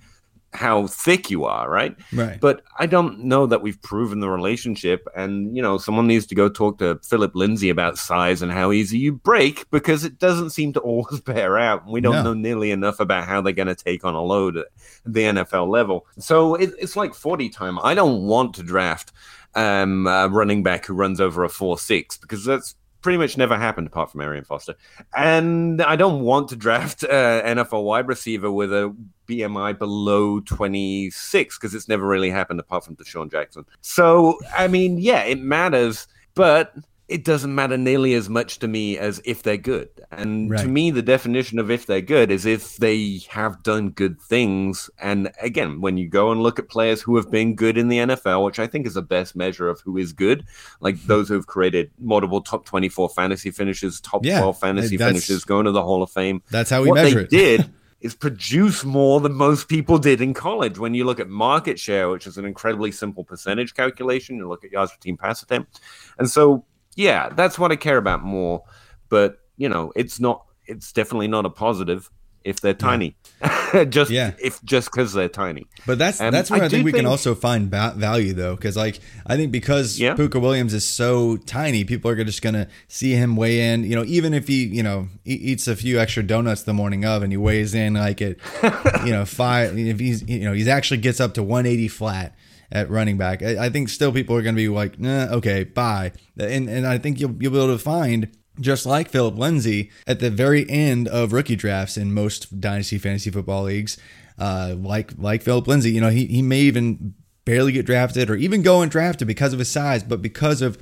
how 0.55 0.87
thick 0.87 1.31
you 1.31 1.45
are, 1.47 1.71
right? 1.71 1.97
Right. 2.13 2.39
But 2.41 2.63
I 2.79 2.87
don't 2.87 3.21
know 3.25 3.47
that 3.47 3.63
we've 3.63 3.81
proven 3.81 4.21
the 4.21 4.29
relationship. 4.29 5.09
And, 5.17 5.57
you 5.57 5.63
know, 5.63 5.79
someone 5.79 6.07
needs 6.07 6.27
to 6.27 6.35
go 6.35 6.49
talk 6.49 6.79
to 6.79 6.99
Phillip 7.03 7.35
Lindsay 7.35 7.71
about 7.71 7.97
size 7.99 8.43
and 8.43 8.53
how 8.53 8.71
easy 8.71 8.99
you 8.99 9.13
break 9.13 9.71
because 9.71 10.05
it 10.05 10.19
doesn't 10.19 10.51
seem 10.51 10.73
to 10.75 10.81
always 10.81 11.21
bear 11.25 11.59
out. 11.59 11.87
We 11.87 12.01
don't 12.03 12.17
No. 12.17 12.23
know 12.23 12.35
nearly 12.35 12.71
enough 12.71 13.01
about 13.01 13.27
how 13.27 13.41
they're 13.41 13.53
going 13.55 13.69
to 13.69 13.75
take 13.75 14.05
on 14.05 14.15
a 14.15 14.23
load 14.23 14.57
at 14.59 14.67
the 15.07 15.23
NFL 15.23 15.69
level. 15.69 16.07
So 16.19 16.55
it, 16.57 16.71
it's 16.79 16.97
like 16.97 17.15
40 17.15 17.49
time. 17.49 17.79
I 17.83 17.95
don't 17.95 18.23
want 18.25 18.55
to 18.57 18.63
draft 18.63 19.13
um, 19.55 20.07
a 20.07 20.29
running 20.29 20.63
back 20.63 20.87
who 20.87 20.95
runs 20.95 21.21
over 21.21 21.45
a 21.45 21.49
4 21.49 21.79
6 21.79 22.19
because 22.19 22.45
that's 22.45 22.75
pretty 23.03 23.19
much 23.19 23.37
never 23.37 23.57
happened 23.57 23.89
apart 23.89 24.11
from 24.11 24.21
Arian 24.21 24.45
Foster. 24.45 24.75
And 25.15 25.83
I 25.83 25.97
don't 25.97 26.23
want 26.23 26.49
to 26.49 26.57
draft 26.57 27.05
uh, 27.05 27.43
NFL 27.43 27.85
wide 27.85 28.09
receiver 28.09 28.51
with 28.51 28.73
a 28.73 28.95
BMI 29.29 29.79
below 29.79 30.41
26 30.41 31.59
because 31.59 31.75
it's 31.75 31.89
never 31.89 32.07
really 32.07 32.31
happened 32.31 32.61
apart 32.61 32.85
from 32.85 32.97
DeSean 32.97 33.31
Jackson. 33.31 33.67
So, 33.81 34.39
I 34.57 34.69
mean, 34.69 34.99
yeah, 34.99 35.23
it 35.25 35.41
matters, 35.41 36.07
but 36.35 36.75
it 37.13 37.25
doesn't 37.25 37.55
matter 37.55 37.77
nearly 37.77 38.15
as 38.15 38.31
much 38.31 38.59
to 38.61 38.67
me 38.67 38.97
as 38.97 39.21
if 39.25 39.43
they're 39.43 39.59
good. 39.59 39.89
And 40.11 40.51
Right. 40.51 40.63
to 40.63 40.69
me, 40.69 40.91
the 40.91 41.03
definition 41.03 41.59
of 41.59 41.71
if 41.71 41.85
they're 41.85 42.01
good 42.01 42.31
is 42.31 42.47
if 42.47 42.79
they 42.79 43.21
have 43.29 43.63
done 43.63 43.91
good 43.91 44.21
things. 44.21 44.89
And 44.99 45.31
again, 45.41 45.83
when 45.83 45.99
you 45.99 46.09
go 46.09 46.33
and 46.33 46.43
look 46.43 46.59
at 46.59 46.71
players 46.71 47.03
who 47.03 47.17
have 47.17 47.31
been 47.31 47.55
good 47.55 47.77
in 47.77 47.89
the 47.89 47.99
NFL, 47.99 48.45
which 48.45 48.59
I 48.59 48.67
think 48.67 48.87
is 48.87 48.95
the 48.95 49.03
best 49.03 49.37
measure 49.37 49.69
of 49.69 49.81
who 49.83 49.99
is 49.99 50.15
good, 50.15 50.45
like 50.81 50.99
hmm. 50.99 51.07
those 51.07 51.29
who've 51.29 51.47
created 51.47 51.91
multiple 51.99 52.41
top 52.41 52.65
24 52.65 53.11
fantasy 53.11 53.51
finishes, 53.51 54.01
top 54.01 54.25
Yeah, 54.25 54.41
12 54.41 54.59
fantasy 54.59 54.97
finishes, 54.97 55.45
going 55.45 55.67
to 55.67 55.73
the 55.73 55.83
Hall 55.83 56.03
of 56.03 56.11
Fame 56.11 56.43
That's 56.51 56.71
how 56.71 56.83
we 56.83 56.89
what 56.89 56.95
measure 56.95 57.25
they 57.25 57.25
it. 57.25 57.59
did 57.59 57.71
is 58.01 58.15
produce 58.15 58.85
more 58.85 59.21
than 59.21 59.33
most 59.33 59.69
people 59.69 59.97
did 59.99 60.21
in 60.21 60.35
college. 60.35 60.79
When 60.79 60.95
you 60.95 61.05
look 61.05 61.21
at 61.21 61.29
market 61.29 61.79
share, 61.79 62.11
which 62.11 62.27
is 62.27 62.37
an 62.37 62.45
incredibly 62.45 62.91
simple 62.91 63.23
percentage 63.23 63.75
calculation, 63.75 64.37
you 64.37 64.49
look 64.49 64.65
at 64.65 64.73
yards 64.73 64.91
per 64.91 64.99
team 64.99 65.17
pass 65.17 65.43
attempt, 65.43 65.81
and 66.19 66.29
so 66.29 66.65
Yeah, 66.97 67.31
that's 67.31 67.59
what 67.59 67.73
I 67.73 67.77
care 67.77 67.97
about 67.97 68.23
more. 68.23 68.65
But 69.09 69.39
you 69.57 69.69
know, 69.69 69.93
it's 69.97 70.21
not. 70.21 70.45
It's 70.67 70.93
definitely 70.93 71.29
not 71.29 71.45
a 71.47 71.51
positive 71.51 72.11
if 72.45 72.61
they're 72.61 72.75
tiny. 72.75 73.15
just 73.89 74.11
Yeah. 74.11 74.33
if 74.43 74.61
just 74.65 74.91
because 74.91 75.13
they're 75.13 75.29
tiny. 75.29 75.67
But 75.87 75.99
that's 75.99 76.21
Um, 76.21 76.33
that's 76.33 76.51
where 76.51 76.63
I, 76.63 76.65
I 76.67 76.69
think 76.69 76.85
we 76.85 76.91
can 76.93 77.07
also 77.07 77.35
find 77.37 77.71
ba- 77.71 77.95
value 77.97 78.33
though, 78.33 78.57
because 78.57 78.77
like 78.77 78.99
I 79.27 79.37
think 79.37 79.53
because 79.53 79.99
Yeah. 80.01 80.15
Pooka 80.17 80.41
Williams 80.41 80.75
is 80.75 80.85
so 80.87 81.37
tiny, 81.37 81.85
people 81.85 82.11
are 82.11 82.25
just 82.25 82.43
gonna 82.43 82.67
see 82.89 83.13
him 83.13 83.37
weigh 83.37 83.73
in. 83.73 83.85
You 83.85 83.95
know, 83.97 84.05
even 84.07 84.35
if 84.35 84.49
he 84.49 84.65
you 84.65 84.83
know 84.83 85.09
eats 85.25 85.69
a 85.69 85.77
few 85.77 86.01
extra 86.01 86.23
donuts 86.25 86.63
the 86.65 86.73
morning 86.75 87.05
of, 87.05 87.23
and 87.23 87.33
he 87.33 87.37
weighs 87.37 87.75
in 87.75 87.95
like 87.95 88.21
at 88.23 88.37
you 89.07 89.13
know 89.13 89.25
five. 89.25 89.79
If 89.79 90.01
he's 90.01 90.23
you 90.29 90.41
know 90.41 90.53
he's 90.53 90.69
actually 90.69 90.99
gets 90.99 91.21
up 91.21 91.35
to 91.35 91.43
180 91.43 91.87
flat 91.89 92.35
at 92.73 92.91
running 92.91 93.19
back, 93.19 93.43
I, 93.43 93.67
I 93.67 93.69
think 93.69 93.91
still 93.91 94.11
people 94.11 94.35
are 94.35 94.43
gonna 94.43 94.57
be 94.57 94.69
like, 94.69 94.99
nah, 94.99 95.27
okay, 95.27 95.63
bye. 95.63 96.13
And 96.39 96.69
and 96.69 96.87
I 96.87 96.99
think 96.99 97.21
you'll 97.21 97.37
you'll 97.39 97.53
be 97.53 97.59
able 97.59 97.69
to 97.69 97.79
find. 97.79 98.37
Just 98.61 98.85
like 98.85 99.09
Phillip 99.09 99.39
Lindsay 99.39 99.91
at 100.07 100.21
the 100.21 100.29
very 100.29 100.69
end 100.69 101.09
of 101.09 101.33
rookie 101.33 101.57
drafts 101.57 101.97
in 101.97 102.13
most 102.13 102.61
dynasty 102.61 102.99
fantasy 102.99 103.31
football 103.31 103.63
leagues, 103.63 103.97
uh, 104.39 104.75
like 104.77 105.13
like 105.17 105.41
Phillip 105.41 105.67
Lindsay, 105.67 105.91
you 105.91 106.03
know, 106.03 106.11
he, 106.11 106.27
he 106.27 106.43
may 106.43 106.61
even 106.61 107.15
barely 107.47 107.73
get 107.73 107.87
drafted 107.87 108.29
or 108.29 108.35
even 108.37 108.61
go 108.61 108.81
undrafted 108.81 109.27
because 109.27 109.55
of 109.55 109.59
his 109.59 109.71
size, 109.71 110.03
but 110.05 110.21
because 110.21 110.61
of 110.61 110.77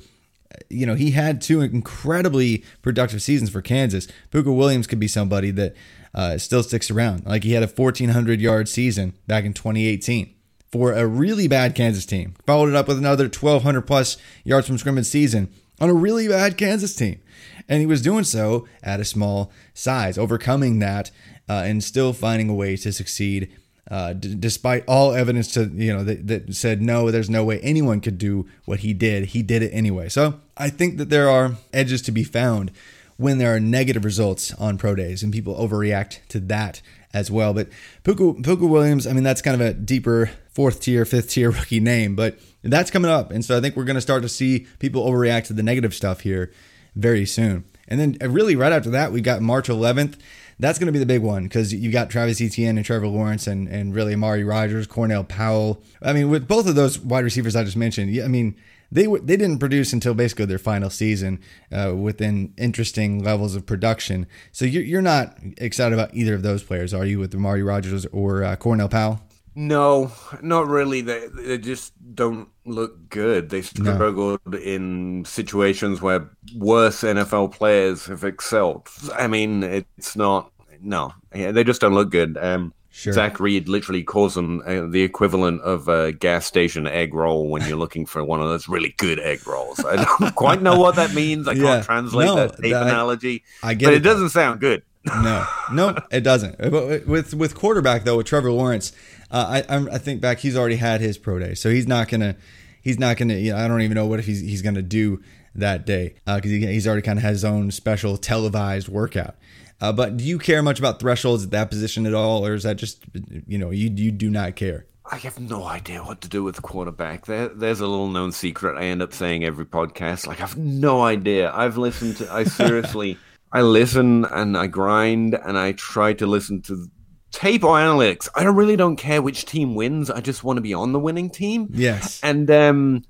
you 0.69 0.85
know, 0.85 0.95
he 0.95 1.11
had 1.11 1.39
two 1.39 1.61
incredibly 1.61 2.65
productive 2.81 3.21
seasons 3.21 3.49
for 3.49 3.61
Kansas. 3.61 4.05
Pooka 4.31 4.53
Williams 4.53 4.85
could 4.85 4.99
be 4.99 5.07
somebody 5.07 5.49
that 5.51 5.73
uh, 6.13 6.37
still 6.37 6.63
sticks 6.63 6.91
around. 6.91 7.25
Like 7.25 7.45
he 7.45 7.53
had 7.53 7.63
a 7.63 7.67
1,400 7.67 8.41
yard 8.41 8.67
season 8.67 9.13
back 9.27 9.45
in 9.45 9.53
2018 9.53 10.35
for 10.71 10.93
a 10.93 11.05
really 11.05 11.47
bad 11.47 11.75
Kansas 11.75 12.05
team. 12.05 12.35
Followed 12.45 12.69
it 12.69 12.75
up 12.75 12.87
with 12.87 12.97
another 12.97 13.25
1,200 13.25 13.81
plus 13.81 14.17
yards 14.43 14.67
from 14.67 14.77
scrimmage 14.77 15.05
season 15.05 15.49
on 15.79 15.89
a 15.89 15.93
really 15.93 16.27
bad 16.27 16.57
Kansas 16.57 16.95
team. 16.95 17.19
And 17.67 17.79
he 17.79 17.85
was 17.85 18.01
doing 18.01 18.23
so 18.23 18.67
at 18.83 18.99
a 18.99 19.05
small 19.05 19.51
size, 19.73 20.17
overcoming 20.17 20.79
that 20.79 21.11
uh, 21.49 21.63
and 21.65 21.83
still 21.83 22.13
finding 22.13 22.49
a 22.49 22.53
way 22.53 22.75
to 22.77 22.91
succeed 22.91 23.51
uh, 23.89 24.13
d- 24.13 24.35
despite 24.35 24.85
all 24.87 25.13
evidence 25.13 25.51
to 25.53 25.65
you 25.73 25.91
know 25.91 26.03
that, 26.03 26.27
that 26.27 26.55
said 26.55 26.81
no, 26.81 27.11
there's 27.11 27.29
no 27.29 27.43
way 27.43 27.59
anyone 27.59 27.99
could 27.99 28.17
do 28.17 28.47
what 28.65 28.79
he 28.79 28.93
did. 28.93 29.25
He 29.25 29.43
did 29.43 29.61
it 29.61 29.71
anyway. 29.71 30.07
So 30.07 30.39
I 30.55 30.69
think 30.69 30.97
that 30.97 31.09
there 31.09 31.29
are 31.29 31.57
edges 31.73 32.01
to 32.03 32.11
be 32.11 32.23
found 32.23 32.71
when 33.17 33.37
there 33.37 33.53
are 33.53 33.59
negative 33.59 34.05
results 34.05 34.53
on 34.53 34.77
pro 34.77 34.95
days, 34.95 35.23
and 35.23 35.33
people 35.33 35.55
overreact 35.55 36.19
to 36.29 36.39
that 36.39 36.81
as 37.13 37.29
well. 37.31 37.53
But 37.53 37.69
Pooka, 38.03 38.41
Pooka 38.41 38.67
Williams, 38.67 39.05
I 39.07 39.13
mean, 39.13 39.23
that's 39.23 39.41
kind 39.41 39.59
of 39.59 39.65
a 39.65 39.73
deeper 39.73 40.31
fourth 40.51 40.81
tier, 40.81 41.05
fifth 41.05 41.29
tier 41.29 41.51
rookie 41.51 41.79
name, 41.79 42.15
but 42.15 42.37
that's 42.63 42.91
coming 42.91 43.09
up, 43.09 43.31
and 43.31 43.43
so 43.43 43.57
I 43.57 43.61
think 43.61 43.75
we're 43.75 43.85
going 43.85 43.95
to 43.95 44.01
start 44.01 44.21
to 44.23 44.29
see 44.29 44.67
people 44.79 45.05
overreact 45.05 45.45
to 45.45 45.53
the 45.53 45.63
negative 45.63 45.93
stuff 45.93 46.21
here 46.21 46.51
very 46.95 47.25
soon. 47.25 47.65
And 47.87 47.99
then 47.99 48.17
uh, 48.21 48.29
really 48.29 48.55
right 48.55 48.71
after 48.71 48.89
that, 48.91 49.11
we 49.11 49.21
got 49.21 49.41
March 49.41 49.67
11th. 49.67 50.17
That's 50.61 50.77
going 50.77 50.85
to 50.85 50.93
be 50.93 50.99
the 50.99 51.07
big 51.07 51.23
one 51.23 51.43
because 51.43 51.73
you 51.73 51.91
got 51.91 52.11
Travis 52.11 52.39
Etienne 52.39 52.77
and 52.77 52.85
Trevor 52.85 53.07
Lawrence 53.07 53.47
and, 53.47 53.67
and 53.67 53.95
really 53.95 54.13
Amari 54.13 54.43
Rogers, 54.43 54.85
Cornell 54.85 55.23
Powell. 55.23 55.81
I 56.03 56.13
mean, 56.13 56.29
with 56.29 56.47
both 56.47 56.67
of 56.67 56.75
those 56.75 56.99
wide 56.99 57.23
receivers 57.23 57.55
I 57.55 57.63
just 57.63 57.75
mentioned, 57.75 58.15
I 58.21 58.27
mean, 58.27 58.55
they 58.91 59.07
were, 59.07 59.19
they 59.19 59.37
didn't 59.37 59.57
produce 59.57 59.91
until 59.91 60.13
basically 60.13 60.45
their 60.45 60.59
final 60.59 60.91
season 60.91 61.39
uh, 61.71 61.95
within 61.95 62.53
interesting 62.57 63.23
levels 63.23 63.55
of 63.55 63.65
production. 63.65 64.27
So 64.51 64.65
you're, 64.65 64.83
you're 64.83 65.01
not 65.01 65.35
excited 65.57 65.97
about 65.97 66.13
either 66.13 66.35
of 66.35 66.43
those 66.43 66.61
players, 66.61 66.93
are 66.93 67.05
you, 67.05 67.17
with 67.17 67.33
Amari 67.33 67.63
Rogers 67.63 68.05
or 68.07 68.43
uh, 68.43 68.55
Cornell 68.55 68.89
Powell? 68.89 69.19
No, 69.53 70.11
not 70.41 70.67
really. 70.67 71.01
They 71.01 71.27
they 71.27 71.57
just 71.57 71.93
don't 72.15 72.47
look 72.65 73.09
good. 73.09 73.49
They 73.49 73.61
struggled 73.61 74.55
in 74.55 75.25
situations 75.25 76.01
where 76.01 76.29
worse 76.55 77.01
NFL 77.01 77.51
players 77.51 78.05
have 78.05 78.23
excelled. 78.23 78.87
I 79.15 79.27
mean, 79.27 79.63
it's 79.63 80.15
not. 80.15 80.51
No, 80.81 81.13
yeah, 81.35 81.51
they 81.51 81.63
just 81.63 81.81
don't 81.81 81.93
look 81.93 82.09
good. 82.11 82.37
Um, 82.37 82.73
Sure. 82.93 83.13
Zach 83.13 83.39
Reed 83.39 83.69
literally 83.69 84.03
calls 84.03 84.33
them 84.35 84.61
uh, 84.65 84.85
the 84.85 85.01
equivalent 85.03 85.61
of 85.61 85.87
a 85.87 86.11
gas 86.11 86.45
station 86.45 86.87
egg 86.87 87.13
roll 87.13 87.47
when 87.47 87.65
you're 87.65 87.77
looking 87.77 88.05
for 88.05 88.21
one 88.21 88.41
of 88.41 88.49
those 88.49 88.67
really 88.67 88.93
good 88.97 89.17
egg 89.17 89.47
rolls. 89.47 89.79
I 89.85 89.95
don't 89.95 90.35
quite 90.35 90.61
know 90.61 90.77
what 90.77 90.97
that 90.97 91.13
means. 91.13 91.47
I 91.47 91.53
Yeah. 91.53 91.63
can't 91.63 91.85
translate 91.85 92.25
No, 92.27 92.35
that 92.35 92.57
tape 92.61 92.73
that- 92.73 92.83
analogy. 92.83 93.43
I 93.63 93.75
get 93.75 93.85
but 93.85 93.93
it, 93.93 93.97
it 93.97 93.99
doesn't 94.03 94.31
sound 94.31 94.59
good. 94.59 94.83
no, 95.05 95.45
no, 95.71 95.95
it 96.11 96.19
doesn't. 96.19 96.59
With 97.07 97.33
with 97.33 97.55
quarterback 97.55 98.03
though, 98.03 98.17
with 98.17 98.27
Trevor 98.27 98.51
Lawrence, 98.51 98.91
uh, 99.31 99.63
I 99.69 99.75
I'm, 99.75 99.89
I 99.89 99.97
think 99.97 100.21
back 100.21 100.39
he's 100.39 100.57
already 100.57 100.75
had 100.75 101.01
his 101.01 101.17
pro 101.17 101.39
day, 101.39 101.53
so 101.55 101.69
he's 101.69 101.87
not 101.87 102.09
gonna 102.09 102.35
he's 102.81 102.99
not 102.99 103.17
gonna. 103.17 103.35
You 103.35 103.51
know, 103.51 103.57
I 103.57 103.67
don't 103.67 103.81
even 103.81 103.95
know 103.95 104.05
what 104.05 104.19
if 104.19 104.25
he's 104.25 104.41
he's 104.41 104.61
gonna 104.61 104.81
do 104.81 105.21
that 105.55 105.85
day 105.85 106.15
because 106.25 106.51
he, 106.51 106.65
he's 106.67 106.87
already 106.87 107.01
kind 107.01 107.17
of 107.17 107.23
has 107.23 107.37
his 107.37 107.45
own 107.45 107.71
special 107.71 108.17
televised 108.17 108.87
workout. 108.87 109.35
Uh, 109.79 109.91
but 109.91 110.17
do 110.17 110.23
you 110.23 110.37
care 110.37 110.61
much 110.61 110.77
about 110.77 110.99
thresholds 110.99 111.43
at 111.45 111.51
that 111.51 111.69
position 111.69 112.05
at 112.05 112.13
all, 112.13 112.45
or 112.45 112.53
is 112.53 112.63
that 112.63 112.75
just 112.75 113.03
you 113.47 113.57
know 113.57 113.71
you 113.71 113.89
you 113.89 114.11
do 114.11 114.29
not 114.29 114.55
care? 114.55 114.85
I 115.03 115.17
have 115.17 115.39
no 115.39 115.63
idea 115.63 116.03
what 116.03 116.21
to 116.21 116.29
do 116.29 116.43
with 116.43 116.61
quarterback. 116.61 117.25
There, 117.25 117.49
there's 117.49 117.81
a 117.81 117.87
little 117.87 118.07
known 118.07 118.31
secret 118.31 118.77
I 118.77 118.85
end 118.85 119.01
up 119.01 119.13
saying 119.13 119.43
every 119.43 119.65
podcast. 119.65 120.27
Like 120.27 120.39
I've 120.39 120.57
no 120.57 121.01
idea. 121.01 121.51
I've 121.53 121.77
listened 121.77 122.17
to. 122.17 122.31
I 122.31 122.43
seriously, 122.43 123.17
I 123.51 123.61
listen 123.61 124.25
and 124.25 124.57
I 124.57 124.67
grind 124.67 125.33
and 125.33 125.57
I 125.57 125.71
try 125.73 126.13
to 126.13 126.27
listen 126.27 126.61
to 126.63 126.87
tape 127.31 127.63
or 127.63 127.75
analytics. 127.75 128.27
I 128.35 128.43
don't 128.43 128.55
really 128.55 128.75
don't 128.75 128.97
care 128.97 129.21
which 129.21 129.45
team 129.45 129.75
wins. 129.75 130.09
I 130.09 130.21
just 130.21 130.43
want 130.43 130.57
to 130.57 130.61
be 130.61 130.73
on 130.73 130.91
the 130.91 130.99
winning 130.99 131.29
team. 131.29 131.69
Yes. 131.71 132.19
And 132.23 132.49
um, 132.51 133.03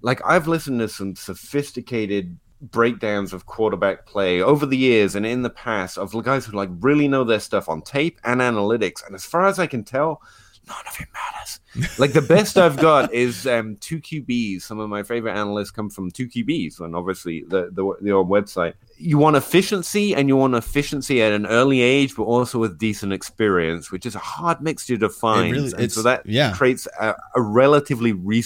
like 0.00 0.20
I've 0.24 0.48
listened 0.48 0.80
to 0.80 0.88
some 0.88 1.16
sophisticated 1.16 2.38
breakdowns 2.60 3.32
of 3.32 3.46
quarterback 3.46 4.06
play 4.06 4.40
over 4.40 4.64
the 4.64 4.76
years 4.76 5.16
and 5.16 5.26
in 5.26 5.42
the 5.42 5.50
past 5.50 5.98
of 5.98 6.12
guys 6.22 6.46
who 6.46 6.56
like 6.56 6.70
really 6.80 7.08
know 7.08 7.24
their 7.24 7.40
stuff 7.40 7.68
on 7.68 7.82
tape 7.82 8.20
and 8.24 8.40
analytics. 8.40 9.04
And 9.04 9.14
as 9.14 9.24
far 9.24 9.46
as 9.46 9.58
I 9.58 9.66
can 9.66 9.82
tell, 9.82 10.22
none 10.68 10.84
of 10.86 10.96
it 11.00 11.08
matters. 11.12 11.98
like 11.98 12.12
the 12.12 12.22
best 12.22 12.56
I've 12.56 12.76
got 12.76 13.12
is 13.12 13.46
um, 13.46 13.76
two 13.76 14.00
QBs. 14.00 14.62
Some 14.62 14.78
of 14.78 14.88
my 14.88 15.02
favorite 15.02 15.36
analysts 15.36 15.70
come 15.70 15.90
from 15.90 16.10
two 16.10 16.28
QBs, 16.28 16.80
and 16.80 16.94
obviously 16.94 17.44
the 17.48 17.70
the, 17.72 17.94
the 18.00 18.12
old 18.12 18.28
website. 18.28 18.74
You 18.98 19.18
want 19.18 19.36
efficiency, 19.36 20.14
and 20.14 20.28
you 20.28 20.36
want 20.36 20.54
efficiency 20.54 21.22
at 21.22 21.32
an 21.32 21.46
early 21.46 21.80
age, 21.80 22.14
but 22.16 22.24
also 22.24 22.58
with 22.58 22.78
decent 22.78 23.12
experience, 23.12 23.90
which 23.90 24.06
is 24.06 24.14
a 24.14 24.20
hard 24.20 24.60
mixture 24.60 24.96
to 24.98 25.08
find. 25.08 25.52
really- 25.52 25.72
and 25.76 25.90
so 25.90 26.02
that 26.02 26.24
yeah. 26.26 26.52
creates 26.52 26.86
a, 27.00 27.14
a 27.34 27.40
relatively 27.40 28.12
re- 28.12 28.44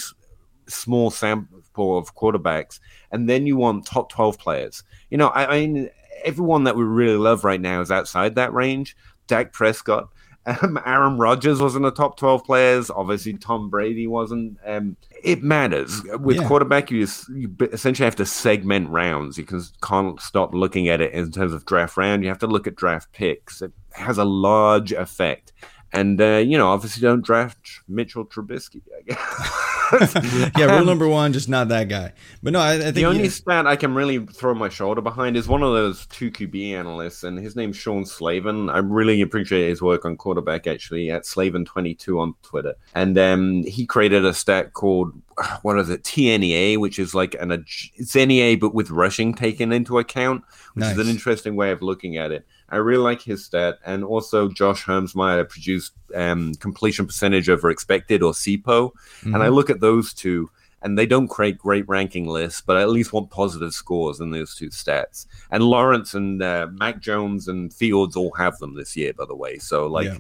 small 0.66 1.11
sample 1.11 1.98
of 1.98 2.14
quarterbacks, 2.14 2.81
and 3.12 3.29
then 3.29 3.46
you 3.46 3.57
want 3.57 3.87
top 3.87 4.11
twelve 4.11 4.38
players. 4.38 4.83
You 5.11 5.18
know, 5.18 5.29
I, 5.29 5.57
I 5.57 5.66
mean, 5.66 5.90
everyone 6.24 6.64
that 6.64 6.76
we 6.76 6.85
really 6.85 7.18
love 7.18 7.44
right 7.44 7.61
now 7.61 7.81
is 7.81 7.90
outside 7.90 8.35
that 8.37 8.52
range. 8.52 8.96
Dak 9.26 9.52
Prescott. 9.52 10.09
Um, 10.47 10.79
Aaron 10.87 11.19
Rodgers 11.19 11.61
wasn't 11.61 11.87
a 11.87 11.91
top 11.91 12.17
12 12.17 12.45
players. 12.45 12.91
Obviously, 12.91 13.35
Tom 13.35 13.69
Brady 13.69 14.07
wasn't. 14.07 14.59
Um, 14.65 14.97
it 15.25 15.43
matters. 15.43 16.03
With 16.21 16.37
Yeah. 16.37 16.47
quarterback, 16.47 16.91
you, 16.91 17.07
you 17.35 17.55
essentially 17.73 18.05
have 18.05 18.17
to 18.17 18.27
segment 18.27 18.89
rounds. 18.91 19.37
You 19.39 19.45
can, 19.45 19.63
can't 19.83 20.21
stop 20.21 20.55
looking 20.55 20.89
at 20.89 21.01
it 21.01 21.13
in 21.13 21.33
terms 21.33 21.53
of 21.53 21.65
draft 21.67 21.97
round. 21.97 22.23
You 22.23 22.29
have 22.29 22.39
to 22.39 22.47
look 22.47 22.67
at 22.67 22.77
draft 22.77 23.11
picks. 23.13 23.61
It 23.61 23.73
has 23.95 24.19
a 24.19 24.25
large 24.25 24.93
effect. 24.93 25.53
And, 25.93 26.21
uh, 26.21 26.37
you 26.47 26.57
know, 26.59 26.69
obviously 26.69 27.01
don't 27.01 27.25
draft 27.25 27.81
Mitchell 27.89 28.25
Trubisky, 28.25 28.83
I 28.97 29.03
guess. 29.03 29.73
yeah, 30.57 30.64
rule 30.64 30.81
Um, 30.81 30.87
number 30.87 31.09
one, 31.09 31.33
just 31.33 31.49
not 31.49 31.68
that 31.68 31.88
guy. 31.88 32.12
But 32.42 32.53
no, 32.53 32.61
I, 32.61 32.75
I 32.75 32.79
think 32.79 32.94
the 32.94 33.07
only 33.07 33.29
stat 33.29 33.66
I 33.66 33.77
can 33.77 33.94
really 33.94 34.18
throw 34.18 34.55
my 34.55 34.68
shoulder 34.68 35.01
behind 35.01 35.37
is 35.37 35.49
one 35.49 35.62
of 35.62 35.72
those 35.72 36.07
two 36.07 36.31
QB 36.31 36.72
analysts, 36.72 37.22
and 37.22 37.38
his 37.38 37.57
name's 37.57 37.77
Sean 37.77 38.05
Slavin. 38.05 38.68
I 38.70 38.79
really 38.79 39.20
appreciate 39.20 39.68
his 39.68 39.83
work 39.83 40.05
on 40.05 40.16
quarterback, 40.16 40.66
actually, 40.66 41.11
at 41.11 41.22
Slavin22 41.22 42.18
on 42.18 42.35
Twitter. 42.42 42.75
And 42.94 43.16
um, 43.18 43.64
he 43.64 43.87
created 43.87 44.25
a 44.25 44.35
stat 44.35 44.72
called, 44.72 45.12
what 45.62 45.79
is 45.79 45.90
it, 45.90 46.03
TNEA, 46.03 46.79
which 46.79 46.99
is 46.99 47.14
like 47.14 47.35
an, 47.38 47.64
it's 47.94 48.14
NEA, 48.14 48.57
but 48.57 48.75
with 48.75 48.90
rushing 48.90 49.35
taken 49.35 49.72
into 49.72 49.99
account, 49.99 50.44
which 50.75 50.87
is 50.87 50.99
an 50.99 51.09
interesting 51.09 51.57
way 51.57 51.70
of 51.70 51.83
looking 51.83 52.16
at 52.16 52.33
it. 52.33 52.46
I 52.68 52.76
really 52.76 53.02
like 53.02 53.22
his 53.22 53.44
stat. 53.44 53.79
And 53.85 54.02
also, 54.05 54.48
Josh 54.48 54.85
Hermsmeyer 54.85 55.48
produced 55.48 55.92
um, 56.14 56.55
completion 56.55 57.07
percentage 57.07 57.48
over 57.48 57.70
expected 57.70 58.22
or 58.22 58.33
CPO. 58.33 58.90
And 59.24 59.37
I 59.37 59.48
look 59.48 59.70
at 59.70 59.81
those 59.81 60.12
two, 60.12 60.50
and 60.83 60.98
they 60.98 61.07
don't 61.07 61.29
create 61.29 61.59
great 61.59 61.88
ranking 61.88 62.26
lists, 62.26 62.61
but 62.61 62.76
I 62.76 62.83
at 62.83 62.90
least 62.90 63.12
want 63.12 63.31
positive 63.31 63.72
scores 63.72 64.20
in 64.20 64.31
those 64.31 64.55
two 64.55 64.70
stats. 64.70 65.26
And 65.50 65.62
Lawrence 65.62 66.14
and 66.14 66.42
uh, 66.42 66.66
Mac 66.72 67.00
Jones 67.00 67.48
and 67.48 67.72
Fields 67.72 68.16
all 68.16 68.33
have 68.33 68.59
them 68.59 68.74
this 68.74 68.96
year, 68.96 69.12
by 69.12 69.24
the 69.26 69.37
way. 69.37 69.59
So, 69.59 69.87
like, 69.87 70.07
Yeah. 70.07 70.18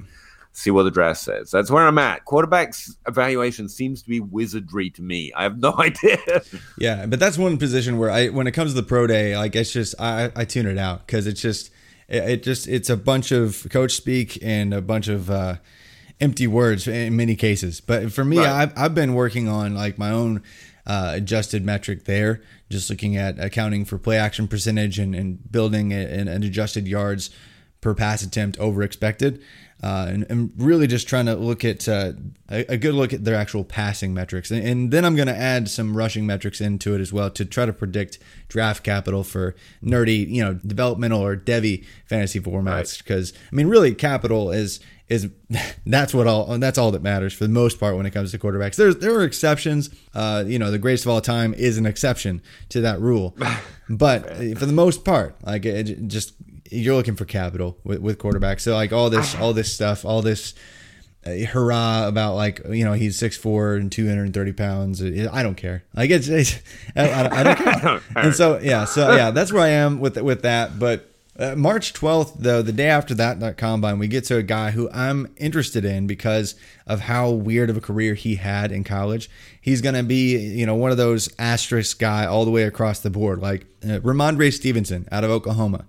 see 0.52 0.70
what 0.70 0.84
the 0.84 0.90
draft 0.90 1.20
says. 1.20 1.50
That's 1.50 1.70
where 1.70 1.86
I'm 1.86 1.98
at. 1.98 2.24
Quarterbacks 2.26 2.96
evaluation 3.06 3.68
seems 3.68 4.02
to 4.02 4.08
be 4.08 4.20
wizardry 4.20 4.88
to 4.90 5.02
me. 5.02 5.32
I 5.36 5.42
have 5.42 5.58
no 5.58 5.74
idea. 5.78 6.18
Yeah, 6.78 7.06
but 7.06 7.18
that's 7.20 7.36
one 7.38 7.58
position 7.58 7.98
where 7.98 8.10
I, 8.10 8.28
when 8.28 8.46
it 8.46 8.52
comes 8.52 8.70
to 8.72 8.80
the 8.80 8.86
pro 8.86 9.06
day, 9.06 9.36
like 9.36 9.54
it's 9.56 9.72
just 9.72 9.94
I, 10.00 10.30
I 10.34 10.44
tune 10.44 10.66
it 10.66 10.78
out 10.78 11.06
because 11.06 11.26
it's 11.26 11.40
just 11.42 11.70
it, 12.08 12.22
it 12.30 12.42
just 12.42 12.66
it's 12.68 12.90
a 12.90 12.96
bunch 12.96 13.32
of 13.32 13.66
coach 13.70 13.92
speak 13.92 14.38
and 14.42 14.72
a 14.74 14.80
bunch 14.80 15.08
of 15.08 15.30
uh, 15.30 15.56
empty 16.20 16.46
words 16.46 16.86
in 16.88 17.16
many 17.16 17.36
cases. 17.36 17.80
But 17.80 18.12
for 18.12 18.24
me, 18.24 18.38
Right. 18.38 18.48
I've 18.48 18.72
I've 18.78 18.94
been 18.94 19.14
working 19.14 19.48
on 19.48 19.74
like 19.74 19.98
my 19.98 20.10
own 20.10 20.42
uh, 20.86 21.12
adjusted 21.14 21.64
metric 21.64 22.04
there 22.04 22.42
just 22.70 22.90
looking 22.90 23.16
at 23.16 23.38
accounting 23.38 23.84
for 23.84 23.96
play 23.98 24.16
action 24.18 24.48
percentage 24.48 24.98
and, 24.98 25.14
and 25.14 25.50
building 25.52 25.92
an, 25.92 26.26
an 26.28 26.42
adjusted 26.42 26.86
yards 26.88 27.30
per 27.80 27.94
pass 27.94 28.22
attempt 28.22 28.58
over 28.58 28.82
expected. 28.82 29.40
Uh, 29.82 30.06
and, 30.08 30.26
and, 30.30 30.52
really 30.56 30.86
just 30.86 31.06
trying 31.06 31.26
to 31.26 31.34
look 31.34 31.62
at 31.62 31.86
uh, 31.86 32.12
a, 32.50 32.64
a, 32.72 32.76
good 32.78 32.94
look 32.94 33.12
at 33.12 33.24
their 33.24 33.34
actual 33.34 33.62
passing 33.62 34.14
metrics. 34.14 34.50
And, 34.50 34.66
and 34.66 34.90
then 34.90 35.04
I'm 35.04 35.14
going 35.14 35.28
to 35.28 35.36
add 35.36 35.68
some 35.68 35.94
rushing 35.94 36.26
metrics 36.26 36.62
into 36.62 36.94
it 36.94 37.00
as 37.02 37.12
well 37.12 37.28
to 37.30 37.44
try 37.44 37.66
to 37.66 37.74
predict 37.74 38.18
draft 38.48 38.82
capital 38.82 39.22
for 39.22 39.54
nerdy, 39.84 40.26
you 40.28 40.42
know, 40.42 40.54
developmental 40.54 41.22
or 41.22 41.36
Devy 41.36 41.84
fantasy 42.06 42.40
formats. 42.40 42.96
Because, 42.96 43.32
right. 43.32 43.40
I 43.52 43.54
mean, 43.54 43.68
really, 43.68 43.94
capital 43.94 44.50
is 44.50 44.80
is 45.08 45.30
that's 45.86 46.14
what 46.14 46.26
all 46.26 46.58
that's 46.58 46.78
all 46.78 46.90
that 46.90 47.02
matters 47.02 47.32
for 47.34 47.44
the 47.44 47.50
most 47.50 47.78
part 47.78 47.96
when 47.96 48.06
it 48.06 48.10
comes 48.10 48.32
to 48.32 48.38
quarterbacks. 48.38 48.76
There's 48.76 48.96
there 48.96 49.14
are 49.14 49.24
exceptions. 49.24 49.90
Uh, 50.14 50.44
you 50.46 50.58
know, 50.58 50.70
the 50.70 50.78
greatest 50.78 51.04
of 51.04 51.10
all 51.10 51.20
time 51.20 51.54
is 51.54 51.78
an 51.78 51.86
exception 51.86 52.42
to 52.70 52.80
that 52.80 53.00
rule, 53.00 53.36
but 53.90 54.26
for 54.58 54.66
the 54.66 54.72
most 54.72 55.04
part, 55.04 55.36
like 55.44 55.64
it, 55.64 56.08
just 56.08 56.34
you're 56.70 56.94
looking 56.94 57.16
for 57.16 57.24
capital 57.24 57.78
with, 57.84 58.00
with 58.00 58.18
quarterbacks. 58.18 58.60
So 58.60 58.74
like 58.74 58.92
all 58.92 59.10
this, 59.10 59.34
all 59.34 59.52
this 59.52 59.72
stuff, 59.72 60.04
all 60.04 60.22
this 60.22 60.54
uh, 61.26 61.44
hurrah 61.46 62.06
about 62.06 62.34
like 62.34 62.60
you 62.70 62.84
know 62.84 62.92
he's 62.92 63.18
six 63.18 63.36
four 63.36 63.74
and 63.74 63.90
two 63.90 64.08
hundred 64.08 64.24
and 64.24 64.34
thirty 64.34 64.52
pounds. 64.52 65.02
I 65.02 65.42
don't 65.42 65.56
care. 65.56 65.84
Like 65.94 66.10
it's, 66.10 66.28
it's 66.28 66.60
I, 66.94 67.28
I, 67.40 67.42
don't 67.42 67.56
care. 67.56 68.00
and 68.14 68.34
so 68.34 68.60
yeah, 68.60 68.84
so 68.84 69.14
yeah, 69.14 69.30
that's 69.30 69.52
where 69.52 69.62
I 69.62 69.70
am 69.70 69.98
with 69.98 70.16
with 70.18 70.42
that. 70.42 70.78
But 70.78 71.10
uh, 71.38 71.56
March 71.56 71.92
twelfth, 71.92 72.34
though, 72.38 72.62
the 72.62 72.72
day 72.72 72.88
after 72.88 73.14
that, 73.14 73.40
that 73.40 73.56
combine, 73.56 73.98
we 73.98 74.08
get 74.08 74.24
to 74.24 74.36
a 74.36 74.42
guy 74.42 74.70
who 74.70 74.88
I'm 74.90 75.34
interested 75.36 75.84
in 75.84 76.06
because 76.06 76.54
of 76.86 77.00
how 77.00 77.30
weird 77.30 77.70
of 77.70 77.76
a 77.76 77.80
career 77.80 78.14
he 78.14 78.36
had 78.36 78.70
in 78.70 78.84
college. 78.84 79.28
He's 79.60 79.82
going 79.82 79.96
to 79.96 80.04
be 80.04 80.36
you 80.36 80.64
know 80.64 80.76
one 80.76 80.92
of 80.92 80.96
those 80.96 81.28
asterisk 81.38 81.98
guy 81.98 82.24
all 82.24 82.44
the 82.44 82.52
way 82.52 82.62
across 82.62 83.00
the 83.00 83.10
board, 83.10 83.40
like 83.40 83.66
uh, 83.82 83.98
Rhamondre 83.98 84.52
Stevenson 84.52 85.08
out 85.10 85.24
of 85.24 85.30
Oklahoma. 85.30 85.86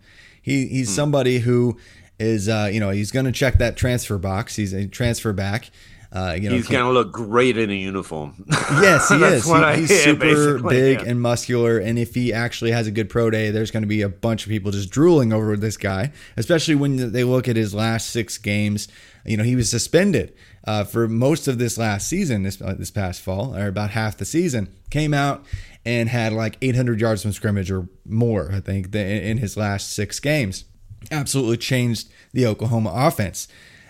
He 0.48 0.66
he's 0.68 0.88
hmm. 0.88 0.94
somebody 0.94 1.40
who 1.40 1.78
is 2.20 2.48
uh, 2.48 2.70
you 2.72 2.80
know 2.80 2.90
he's 2.90 3.12
going 3.12 3.26
to 3.26 3.34
check 3.34 3.58
that 3.58 3.76
transfer 3.76 4.18
box. 4.18 4.56
He's 4.56 4.72
a 4.72 4.88
transfer 4.88 5.34
back. 5.34 5.70
Uh, 6.10 6.38
you 6.40 6.50
know, 6.50 6.56
he's 6.56 6.70
going 6.70 6.86
to 6.86 6.92
look 6.92 7.12
great 7.12 7.58
in 7.58 7.70
a 7.70 7.74
uniform. 7.74 8.46
Yes, 8.82 9.10
he 9.10 9.16
is. 9.24 9.46
He, 9.46 9.76
he's 9.82 10.04
super 10.04 10.60
big 10.60 11.02
yeah. 11.02 11.10
and 11.10 11.22
muscular, 11.22 11.80
and 11.80 12.00
if 12.00 12.16
he 12.16 12.32
actually 12.32 12.72
has 12.72 12.88
a 12.88 12.92
good 12.92 13.10
pro 13.10 13.30
day, 13.30 13.52
there's 13.52 13.72
going 13.72 13.84
to 13.84 13.88
be 13.88 14.02
a 14.02 14.10
bunch 14.10 14.46
of 14.46 14.50
people 14.50 14.72
just 14.72 14.90
drooling 14.90 15.34
over 15.34 15.58
this 15.58 15.76
guy. 15.76 16.14
Especially 16.38 16.76
when 16.76 17.12
they 17.12 17.26
look 17.26 17.50
at 17.50 17.58
his 17.58 17.74
last 17.74 18.10
six 18.10 18.38
games. 18.38 18.88
You 19.26 19.36
know, 19.36 19.44
he 19.44 19.58
was 19.58 19.70
suspended 19.70 20.34
uh, 20.64 20.86
for 20.86 21.10
most 21.10 21.50
of 21.50 21.58
this 21.58 21.78
last 21.78 22.08
season, 22.08 22.44
this 22.44 22.62
uh, 22.62 22.76
this 22.80 22.90
past 22.90 23.22
fall, 23.22 23.54
or 23.54 23.68
about 23.68 23.90
half 23.90 24.16
the 24.16 24.26
season. 24.26 24.70
Came 24.90 25.14
out 25.14 25.44
and 25.88 26.10
had 26.10 26.34
like 26.34 26.58
800 26.62 27.00
yards 27.00 27.22
from 27.22 27.32
scrimmage 27.32 27.72
or 27.72 27.88
more, 28.06 28.52
I 28.52 28.60
think, 28.60 28.94
in 28.94 29.38
his 29.38 29.56
last 29.56 29.94
six 29.94 30.20
games. 30.20 30.66
Absolutely 31.12 31.56
changed 31.56 32.10
the 32.34 32.46
Oklahoma 32.46 32.92
offense. 32.94 33.48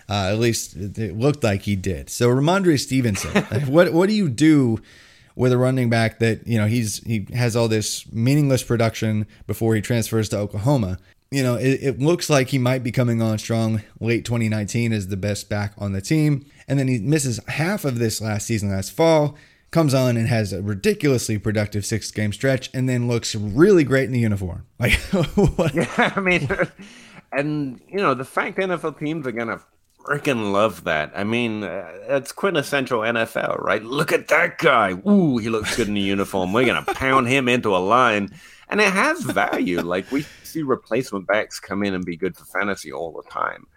Uh, 0.08 0.30
at 0.32 0.38
least 0.38 0.76
it 0.76 1.18
looked 1.18 1.44
like 1.44 1.64
he 1.64 1.76
did. 1.76 2.12
So 2.12 2.30
Rhamondre 2.30 2.80
Stevenson, 2.80 3.44
what 3.66 3.94
what 3.94 4.08
do 4.08 4.14
you 4.14 4.30
do 4.30 4.80
with 5.36 5.52
a 5.52 5.58
running 5.58 5.90
back 5.90 6.20
that 6.20 6.46
you 6.46 6.60
know 6.60 6.68
he's 6.68 7.00
he 7.00 7.28
has 7.34 7.56
all 7.56 7.68
this 7.68 8.10
meaningless 8.14 8.62
production 8.62 9.26
before 9.48 9.74
he 9.74 9.82
transfers 9.82 10.30
to 10.30 10.38
Oklahoma? 10.38 11.00
You 11.32 11.42
know, 11.42 11.56
it, 11.56 11.80
it 11.82 12.00
looks 12.00 12.30
like 12.30 12.50
he 12.50 12.60
might 12.60 12.84
be 12.84 12.92
coming 12.92 13.24
on 13.24 13.40
strong 13.40 13.82
late 14.00 14.24
2019 14.24 14.94
as 14.94 15.08
the 15.08 15.18
best 15.18 15.50
back 15.50 15.74
on 15.80 15.94
the 15.94 16.02
team, 16.02 16.46
and 16.68 16.78
then 16.78 16.88
he 16.88 17.00
misses 17.00 17.40
half 17.48 17.86
of 17.86 17.98
this 17.98 18.22
last 18.22 18.46
season, 18.46 18.70
last 18.70 18.92
fall 18.92 19.36
comes 19.72 19.94
on 19.94 20.18
and 20.18 20.28
has 20.28 20.54
a 20.54 20.62
ridiculously 20.62 21.38
productive 21.38 21.86
six 21.86 22.10
game 22.12 22.34
stretch 22.34 22.70
and 22.74 22.88
then 22.88 23.08
looks 23.08 23.36
really 23.36 23.84
great 23.84 24.06
in 24.06 24.12
the 24.12 24.20
uniform. 24.20 24.66
Like, 24.80 24.94
what? 25.58 25.74
yeah, 25.74 26.14
I 26.16 26.20
mean, 26.20 26.48
and 27.32 27.82
you 27.90 27.98
know, 27.98 28.14
the 28.14 28.26
fact 28.26 28.58
NFL 28.58 29.00
teams 29.00 29.26
are 29.26 29.32
going 29.32 29.48
to 29.48 29.60
freaking 30.08 30.54
love 30.54 30.86
that. 30.86 31.12
I 31.16 31.24
mean, 31.24 31.64
uh, 31.64 32.22
quintessential 32.36 33.00
NFL, 33.00 33.62
right? 33.62 33.84
Look 33.84 34.14
at 34.14 34.30
that 34.30 34.58
guy. 34.58 34.92
Ooh, 35.08 35.38
he 35.38 35.50
looks 35.50 35.76
good 35.76 35.88
in 35.88 35.96
the 35.96 36.02
uniform. 36.02 36.54
We're 36.54 36.66
going 36.66 36.84
to 36.84 36.94
pound 36.94 37.28
him 37.28 37.50
into 37.50 37.76
a 37.76 37.80
line. 37.80 38.30
And 38.70 38.80
it 38.80 38.92
has 38.92 39.22
value. 39.22 39.82
like, 39.82 40.10
we 40.12 40.26
see 40.44 40.62
replacement 40.62 41.28
backs 41.28 41.60
come 41.60 41.84
in 41.84 41.94
and 41.94 42.06
be 42.06 42.16
good 42.16 42.38
for 42.38 42.46
fantasy 42.46 42.92
all 42.92 43.12
the 43.12 43.30
time. 43.30 43.68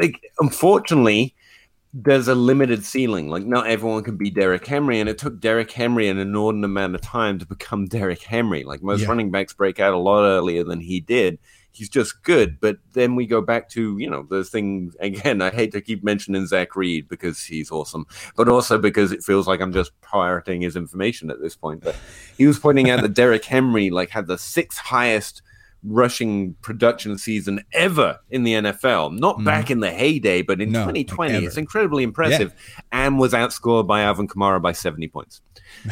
Like, 0.00 0.20
unfortunately, 0.40 1.34
there's 1.92 2.28
a 2.28 2.34
limited 2.34 2.84
ceiling. 2.84 3.28
Like 3.28 3.44
not 3.44 3.66
everyone 3.66 4.04
can 4.04 4.16
be 4.16 4.30
Derrick 4.30 4.66
Henry, 4.66 5.00
and 5.00 5.08
it 5.08 5.18
took 5.18 5.40
Derrick 5.40 5.70
Henry 5.70 6.08
an 6.08 6.18
inordinate 6.18 6.66
amount 6.66 6.94
of 6.94 7.00
time 7.00 7.38
to 7.38 7.46
become 7.46 7.86
Derrick 7.88 8.22
Henry. 8.22 8.64
Like 8.64 8.82
most 8.82 9.02
yeah. 9.02 9.08
running 9.08 9.30
backs 9.30 9.52
break 9.52 9.80
out 9.80 9.94
a 9.94 9.98
lot 9.98 10.24
earlier 10.24 10.64
than 10.64 10.80
he 10.80 11.00
did. 11.00 11.38
He's 11.70 11.88
just 11.90 12.22
good, 12.22 12.58
but 12.58 12.78
then 12.94 13.16
we 13.16 13.26
go 13.26 13.42
back 13.42 13.68
to 13.70 13.98
you 13.98 14.08
know 14.08 14.26
the 14.28 14.44
thing 14.44 14.92
again. 15.00 15.42
I 15.42 15.50
hate 15.50 15.72
to 15.72 15.80
keep 15.80 16.02
mentioning 16.02 16.46
Zach 16.46 16.76
Reed 16.76 17.08
because 17.08 17.42
he's 17.42 17.70
awesome, 17.70 18.06
but 18.36 18.48
also 18.48 18.78
because 18.78 19.12
it 19.12 19.22
feels 19.22 19.46
like 19.46 19.60
I'm 19.60 19.72
just 19.72 19.98
pirating 20.00 20.62
his 20.62 20.76
information 20.76 21.30
at 21.30 21.40
this 21.40 21.56
point. 21.56 21.82
But 21.82 21.96
he 22.36 22.46
was 22.46 22.58
pointing 22.58 22.90
out 22.90 23.02
that 23.02 23.14
Derrick 23.14 23.44
Henry 23.44 23.90
like 23.90 24.10
had 24.10 24.26
the 24.26 24.38
sixth 24.38 24.78
highest 24.78 25.42
rushing 25.86 26.54
production 26.62 27.16
season 27.18 27.64
ever 27.72 28.18
in 28.30 28.44
the 28.44 28.54
NFL. 28.54 29.18
Not 29.18 29.38
mm. 29.38 29.44
back 29.44 29.70
in 29.70 29.80
the 29.80 29.90
heyday, 29.90 30.42
but 30.42 30.60
in 30.60 30.72
no, 30.72 30.80
2020. 30.80 31.34
Ever. 31.34 31.46
It's 31.46 31.56
incredibly 31.56 32.02
impressive 32.02 32.54
yeah. 32.54 32.82
and 32.92 33.18
was 33.18 33.32
outscored 33.32 33.86
by 33.86 34.02
Alvin 34.02 34.28
Kamara 34.28 34.60
by 34.60 34.72
70 34.72 35.08
points. 35.08 35.40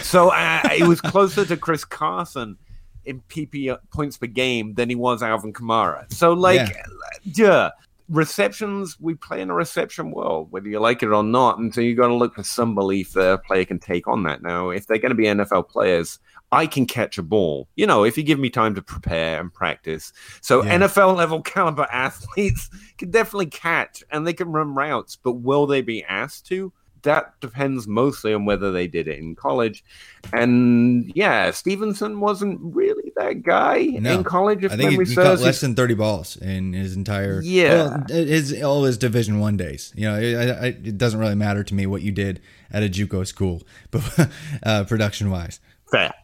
So 0.00 0.30
uh, 0.30 0.60
it 0.72 0.86
was 0.86 1.00
closer 1.00 1.44
to 1.44 1.56
Chris 1.56 1.84
Carson 1.84 2.56
in 3.04 3.20
PPR 3.28 3.78
points 3.92 4.16
per 4.16 4.26
game 4.26 4.74
than 4.74 4.88
he 4.88 4.94
was 4.94 5.22
Alvin 5.22 5.52
Kamara. 5.52 6.10
So, 6.12 6.32
like, 6.32 6.70
yeah. 6.70 6.84
yeah 7.24 7.70
receptions, 8.08 8.98
we 9.00 9.14
play 9.14 9.40
in 9.40 9.50
a 9.50 9.54
reception 9.54 10.10
world, 10.10 10.50
whether 10.50 10.68
you 10.68 10.78
like 10.78 11.02
it 11.02 11.08
or 11.08 11.22
not. 11.22 11.58
And 11.58 11.74
so 11.74 11.80
you 11.80 11.94
got 11.94 12.08
to 12.08 12.14
look 12.14 12.34
for 12.34 12.42
some 12.42 12.74
belief 12.74 13.12
that 13.12 13.32
a 13.32 13.38
player 13.38 13.64
can 13.64 13.78
take 13.78 14.06
on 14.06 14.22
that. 14.24 14.42
Now, 14.42 14.70
if 14.70 14.86
they're 14.86 14.98
going 14.98 15.10
to 15.10 15.16
be 15.16 15.24
NFL 15.24 15.68
players, 15.68 16.18
I 16.52 16.66
can 16.66 16.86
catch 16.86 17.18
a 17.18 17.22
ball, 17.22 17.68
you 17.74 17.86
know, 17.86 18.04
if 18.04 18.16
you 18.16 18.22
give 18.22 18.38
me 18.38 18.48
time 18.48 18.74
to 18.76 18.82
prepare 18.82 19.40
and 19.40 19.52
practice. 19.52 20.12
So 20.40 20.62
yeah. 20.62 20.78
NFL 20.78 21.16
level 21.16 21.42
caliber 21.42 21.88
athletes 21.90 22.70
can 22.96 23.10
definitely 23.10 23.46
catch 23.46 24.04
and 24.10 24.26
they 24.26 24.32
can 24.32 24.52
run 24.52 24.74
routes, 24.74 25.16
but 25.16 25.32
will 25.32 25.66
they 25.66 25.82
be 25.82 26.04
asked 26.04 26.46
to? 26.46 26.72
That 27.02 27.38
depends 27.40 27.86
mostly 27.86 28.32
on 28.32 28.46
whether 28.46 28.72
they 28.72 28.86
did 28.86 29.08
it 29.08 29.18
in 29.18 29.34
college. 29.34 29.84
And 30.32 31.12
yeah, 31.14 31.50
Stevenson 31.50 32.18
wasn't 32.20 32.60
really 32.62 33.12
that 33.16 33.42
guy 33.42 33.82
no. 33.82 34.12
in 34.12 34.24
college. 34.24 34.64
If 34.64 34.72
I 34.72 34.76
think 34.76 34.92
he, 34.92 35.04
he 35.04 35.14
caught 35.14 35.40
less 35.40 35.60
than 35.60 35.74
thirty 35.74 35.92
balls 35.92 36.36
in 36.38 36.72
his 36.72 36.96
entire 36.96 37.42
yeah 37.42 37.98
well, 37.98 38.04
his 38.08 38.62
all 38.62 38.84
his 38.84 38.96
Division 38.96 39.38
One 39.38 39.58
days. 39.58 39.92
You 39.94 40.06
know, 40.06 40.16
it, 40.18 40.24
it, 40.24 40.86
it, 40.86 40.98
doesn't 40.98 41.20
really 41.20 41.34
matter 41.34 41.62
to 41.62 41.74
me 41.74 41.84
what 41.84 42.00
you 42.00 42.10
did 42.10 42.40
at 42.70 42.82
a 42.82 42.88
JUCO 42.88 43.26
school, 43.26 43.62
but 43.90 44.30
uh, 44.62 44.84
production 44.84 45.30
wise. 45.30 45.60
Fair. 45.90 46.14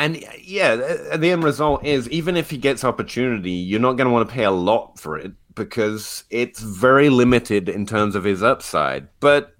And 0.00 0.16
uh, 0.16 0.30
yeah, 0.42 0.96
uh, 1.12 1.18
the 1.18 1.30
end 1.30 1.44
result 1.44 1.84
is 1.84 2.08
even 2.08 2.34
if 2.34 2.48
he 2.48 2.56
gets 2.56 2.84
opportunity, 2.84 3.50
you're 3.50 3.80
not 3.80 3.98
going 3.98 4.06
to 4.06 4.12
want 4.12 4.26
to 4.26 4.34
pay 4.34 4.44
a 4.44 4.50
lot 4.50 4.98
for 4.98 5.18
it 5.18 5.32
because 5.54 6.24
it's 6.30 6.60
very 6.60 7.10
limited 7.10 7.68
in 7.68 7.84
terms 7.84 8.14
of 8.14 8.24
his 8.24 8.42
upside. 8.42 9.08
But 9.20 9.54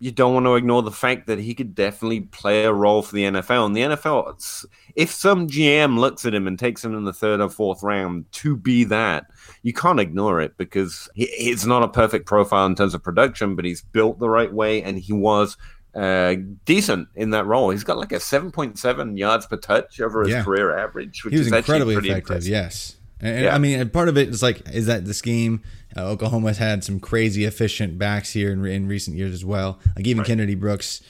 you 0.00 0.10
don't 0.10 0.34
want 0.34 0.44
to 0.44 0.56
ignore 0.56 0.82
the 0.82 0.90
fact 0.90 1.28
that 1.28 1.38
he 1.38 1.54
could 1.54 1.76
definitely 1.76 2.22
play 2.22 2.64
a 2.64 2.72
role 2.72 3.00
for 3.00 3.14
the 3.14 3.22
NFL. 3.22 3.66
And 3.66 3.76
the 3.76 3.82
NFL, 3.82 4.66
if 4.96 5.12
some 5.12 5.46
GM 5.46 5.98
looks 5.98 6.26
at 6.26 6.34
him 6.34 6.48
and 6.48 6.58
takes 6.58 6.84
him 6.84 6.94
in 6.94 7.04
the 7.04 7.12
third 7.12 7.40
or 7.40 7.48
fourth 7.48 7.84
round 7.84 8.30
to 8.32 8.56
be 8.56 8.82
that, 8.84 9.26
you 9.62 9.72
can't 9.72 10.00
ignore 10.00 10.40
it 10.40 10.58
because 10.58 11.08
he, 11.14 11.26
he's 11.26 11.64
not 11.64 11.84
a 11.84 11.88
perfect 11.88 12.26
profile 12.26 12.66
in 12.66 12.74
terms 12.74 12.92
of 12.92 13.04
production, 13.04 13.54
but 13.54 13.64
he's 13.64 13.82
built 13.82 14.18
the 14.18 14.28
right 14.28 14.52
way 14.52 14.82
and 14.82 14.98
he 14.98 15.12
was 15.12 15.56
uh, 15.96 16.36
decent 16.64 17.08
in 17.14 17.30
that 17.30 17.46
role. 17.46 17.70
He's 17.70 17.84
got 17.84 17.96
like 17.96 18.12
a 18.12 18.16
7.7 18.16 19.18
yards 19.18 19.46
per 19.46 19.56
touch 19.56 20.00
over 20.00 20.22
his 20.22 20.30
yeah. 20.30 20.44
career 20.44 20.76
average, 20.76 21.24
which 21.24 21.32
he 21.32 21.38
was 21.38 21.46
is 21.46 21.52
incredibly 21.52 21.94
effective. 21.94 22.16
Impressive. 22.16 22.50
Yes. 22.50 22.96
And, 23.20 23.44
yeah. 23.44 23.54
I 23.54 23.58
mean, 23.58 23.88
part 23.88 24.08
of 24.08 24.18
it 24.18 24.28
is 24.28 24.42
like, 24.42 24.68
is 24.70 24.86
that 24.86 25.06
the 25.06 25.14
scheme? 25.14 25.62
Uh, 25.96 26.10
Oklahoma's 26.10 26.58
had 26.58 26.84
some 26.84 27.00
crazy 27.00 27.44
efficient 27.44 27.98
backs 27.98 28.32
here 28.34 28.52
in, 28.52 28.64
in 28.66 28.86
recent 28.86 29.16
years 29.16 29.32
as 29.32 29.44
well. 29.44 29.80
Like 29.96 30.06
even 30.06 30.18
right. 30.18 30.26
Kennedy 30.26 30.54
Brooks 30.54 31.02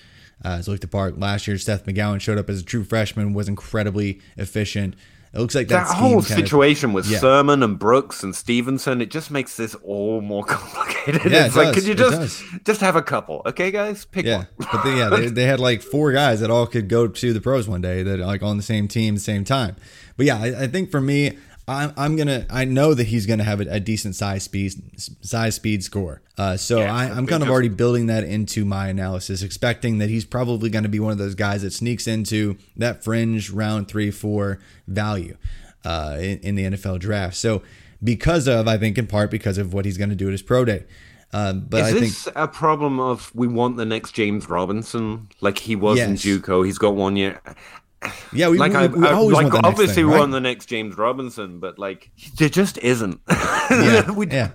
uh, 0.45 0.57
has 0.57 0.69
looked 0.69 0.85
apart 0.85 1.19
last 1.19 1.49
year. 1.49 1.59
Seth 1.59 1.85
McGowan 1.85 2.21
showed 2.21 2.39
up 2.39 2.49
as 2.49 2.61
a 2.61 2.65
true 2.65 2.85
freshman, 2.85 3.33
was 3.33 3.49
incredibly 3.49 4.21
efficient. 4.37 4.95
It 5.33 5.41
looks 5.41 5.55
like 5.55 5.69
that, 5.69 5.87
that 5.87 5.97
whole 5.97 6.23
situation 6.23 6.91
of, 6.91 6.95
with 6.95 7.07
yeah. 7.07 7.19
Sermon 7.19 7.63
and 7.63 7.79
Brooks 7.79 8.23
and 8.23 8.35
Stevenson. 8.35 9.01
It 9.01 9.11
just 9.11 9.31
makes 9.31 9.57
this 9.57 9.75
all 9.77 10.21
more 10.21 10.45
complicated. 10.47 11.31
Yeah, 11.31 11.47
it's 11.47 11.57
it 11.57 11.59
like, 11.59 11.75
could 11.75 11.85
you 11.85 11.95
just 11.95 12.45
just 12.65 12.81
have 12.81 12.97
a 12.97 13.03
couple, 13.03 13.43
okay, 13.47 13.71
guys? 13.71 14.05
Pick 14.05 14.25
yeah. 14.25 14.37
one. 14.37 14.49
but 14.59 14.83
they, 14.83 14.97
yeah, 14.97 15.09
they, 15.09 15.27
they 15.41 15.45
had 15.45 15.61
like 15.61 15.83
four 15.83 16.13
guys 16.13 16.41
that 16.41 16.51
all 16.51 16.67
could 16.67 16.89
go 16.89 17.07
to 17.09 17.33
the 17.33 17.41
pros 17.41 17.69
one 17.69 17.81
day 17.81 18.03
that 18.03 18.19
like 18.21 18.43
on 18.43 18.57
the 18.57 18.63
same 18.63 18.89
team, 18.89 19.19
same 19.19 19.45
time. 19.45 19.77
But 20.17 20.27
yeah, 20.27 20.39
I, 20.39 20.65
I 20.65 20.67
think 20.69 20.91
for 20.91 21.01
me, 21.01 21.37
I'm, 21.69 21.93
I'm 21.97 22.17
gonna. 22.17 22.47
I 22.49 22.65
know 22.65 22.95
that 22.95 23.09
he's 23.09 23.27
gonna 23.27 23.45
have 23.45 23.61
a, 23.61 23.67
a 23.69 23.81
decent 23.81 24.15
size 24.15 24.45
speed 24.45 24.75
size 24.97 25.57
speed 25.57 25.83
score. 25.83 26.23
Uh, 26.39 26.57
so 26.57 26.79
Yeah, 26.79 26.95
I, 26.95 27.05
I'm 27.11 27.27
kind 27.27 27.43
of 27.43 27.49
already 27.49 27.69
building 27.69 28.07
that 28.07 28.25
into 28.25 28.65
my 28.65 28.89
analysis, 28.89 29.43
expecting 29.43 29.99
that 29.99 30.09
he's 30.09 30.25
probably 30.25 30.71
going 30.71 30.85
to 30.85 30.89
be 30.89 31.01
one 31.01 31.13
of 31.13 31.19
those 31.19 31.35
guys 31.35 31.63
that 31.63 31.73
sneaks 31.73 32.07
into 32.07 32.57
that 32.77 33.03
fringe 33.03 33.51
round 33.51 33.89
three 33.89 34.11
four 34.13 34.61
value 34.87 35.37
uh, 35.85 36.17
in, 36.21 36.39
in 36.41 36.55
the 36.55 36.65
NFL 36.65 37.01
draft. 37.01 37.37
So 37.37 37.63
because 38.03 38.47
of 38.47 38.69
I 38.69 38.79
think 38.79 38.97
in 38.99 39.07
part 39.07 39.31
because 39.31 39.59
of 39.59 39.73
what 39.73 39.85
he's 39.85 39.99
going 39.99 40.11
to 40.11 40.17
do 40.17 40.27
at 40.27 40.33
his 40.33 40.43
pro 40.43 40.65
day. 40.65 40.85
Um, 41.33 41.67
but 41.69 41.81
Is 41.81 41.89
I 41.89 41.93
think 41.93 42.13
this 42.13 42.29
a 42.37 42.47
problem 42.47 43.01
of 43.01 43.35
we 43.35 43.49
want 43.49 43.77
the 43.77 43.85
next 43.85 44.13
James 44.13 44.49
Robinson? 44.49 45.29
Like 45.41 45.59
he 45.59 45.75
was 45.75 45.99
in 45.99 46.15
JUCO, 46.15 46.65
he's 46.65 46.79
got 46.79 46.95
one 46.95 47.17
year. 47.17 47.41
Yeah, 48.33 48.49
we, 48.51 48.59
Like 48.59 48.73
we, 48.73 48.79
I, 48.79 48.87
we 48.87 49.07
I- 49.07 49.13
always 49.13 49.35
like 49.35 49.45
want 49.45 49.53
the 49.55 49.61
next 49.63 49.69
obviously 49.69 49.95
thing, 49.95 50.07
we 50.07 50.13
right? 50.13 50.19
want 50.21 50.33
the 50.33 50.41
next 50.41 50.67
James 50.67 50.97
Robinson, 50.99 51.59
but 51.61 51.79
like 51.79 52.11
there 52.39 52.49
just 52.49 52.79
isn't. 52.79 53.21
yeah, 53.71 54.11
we 54.11 54.27
yeah, 54.29 54.51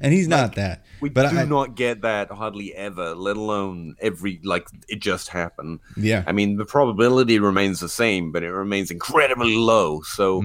and 0.00 0.12
he's 0.12 0.28
not 0.28 0.56
that. 0.56 0.84
we 1.00 1.08
but 1.08 1.30
do 1.30 1.38
I, 1.38 1.44
not 1.44 1.74
get 1.76 2.02
that 2.02 2.30
hardly 2.30 2.74
ever, 2.74 3.14
let 3.14 3.36
alone 3.36 3.94
every 4.00 4.40
like 4.42 4.66
it 4.88 5.00
just 5.00 5.28
happened. 5.28 5.78
Yeah. 5.96 6.24
I 6.26 6.32
mean 6.32 6.56
the 6.56 6.64
probability 6.64 7.38
remains 7.38 7.80
the 7.80 7.88
same, 7.88 8.32
but 8.32 8.42
it 8.42 8.50
remains 8.50 8.90
incredibly 8.90 9.56
low. 9.56 10.02
So 10.02 10.42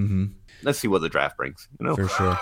let's 0.64 0.80
see 0.80 0.88
what 0.88 1.02
the 1.02 1.10
draft 1.10 1.38
brings. 1.38 1.68
You 1.80 1.88
know, 1.88 1.96
Mm-hmm. 1.96 2.08
for 2.08 2.10
sure. 2.10 2.40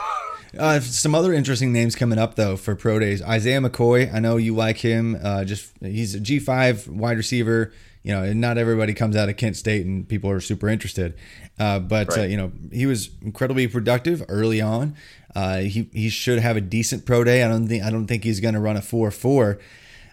Uh, 0.58 0.80
some 0.80 1.14
other 1.16 1.34
interesting 1.34 1.74
names 1.74 1.96
coming 1.96 2.18
up 2.20 2.36
though 2.36 2.56
for 2.58 2.76
pro 2.76 3.00
days. 3.00 3.22
Isaiah 3.22 3.60
McKoy, 3.60 4.14
I 4.14 4.20
know 4.20 4.38
you 4.38 4.54
like 4.56 4.78
him. 4.78 5.18
Uh, 5.22 5.44
just 5.46 5.72
he's 5.82 6.16
a 6.16 6.20
G 6.20 6.40
five 6.40 6.88
wide 6.88 7.18
receiver. 7.18 7.74
You 8.06 8.12
know, 8.12 8.22
and 8.22 8.40
not 8.40 8.60
everybody 8.60 8.94
comes 8.94 9.16
out 9.16 9.30
of 9.30 9.38
Kent 9.38 9.58
State 9.58 9.84
and 9.84 10.08
people 10.08 10.30
are 10.30 10.40
super 10.40 10.70
interested. 10.70 11.16
Uh, 11.58 11.80
but 11.80 12.16
uh, 12.16 12.22
you 12.22 12.38
know, 12.38 12.52
he 12.72 12.86
was 12.86 13.10
incredibly 13.24 13.68
productive 13.68 14.24
early 14.30 14.62
on. 14.62 14.96
Uh, 15.36 15.62
he 15.62 15.90
he 15.92 16.10
should 16.10 16.38
have 16.38 16.56
a 16.56 16.62
decent 16.62 17.08
pro 17.08 17.24
day. 17.24 17.42
I 17.42 17.48
don't 17.48 17.68
think 17.68 17.84
I 17.84 17.90
don't 17.90 18.06
think 18.06 18.24
he's 18.24 18.40
going 18.40 18.54
to 18.54 18.60
run 18.60 18.78
a 18.78 18.82
four 18.84 19.10
four. 19.10 19.60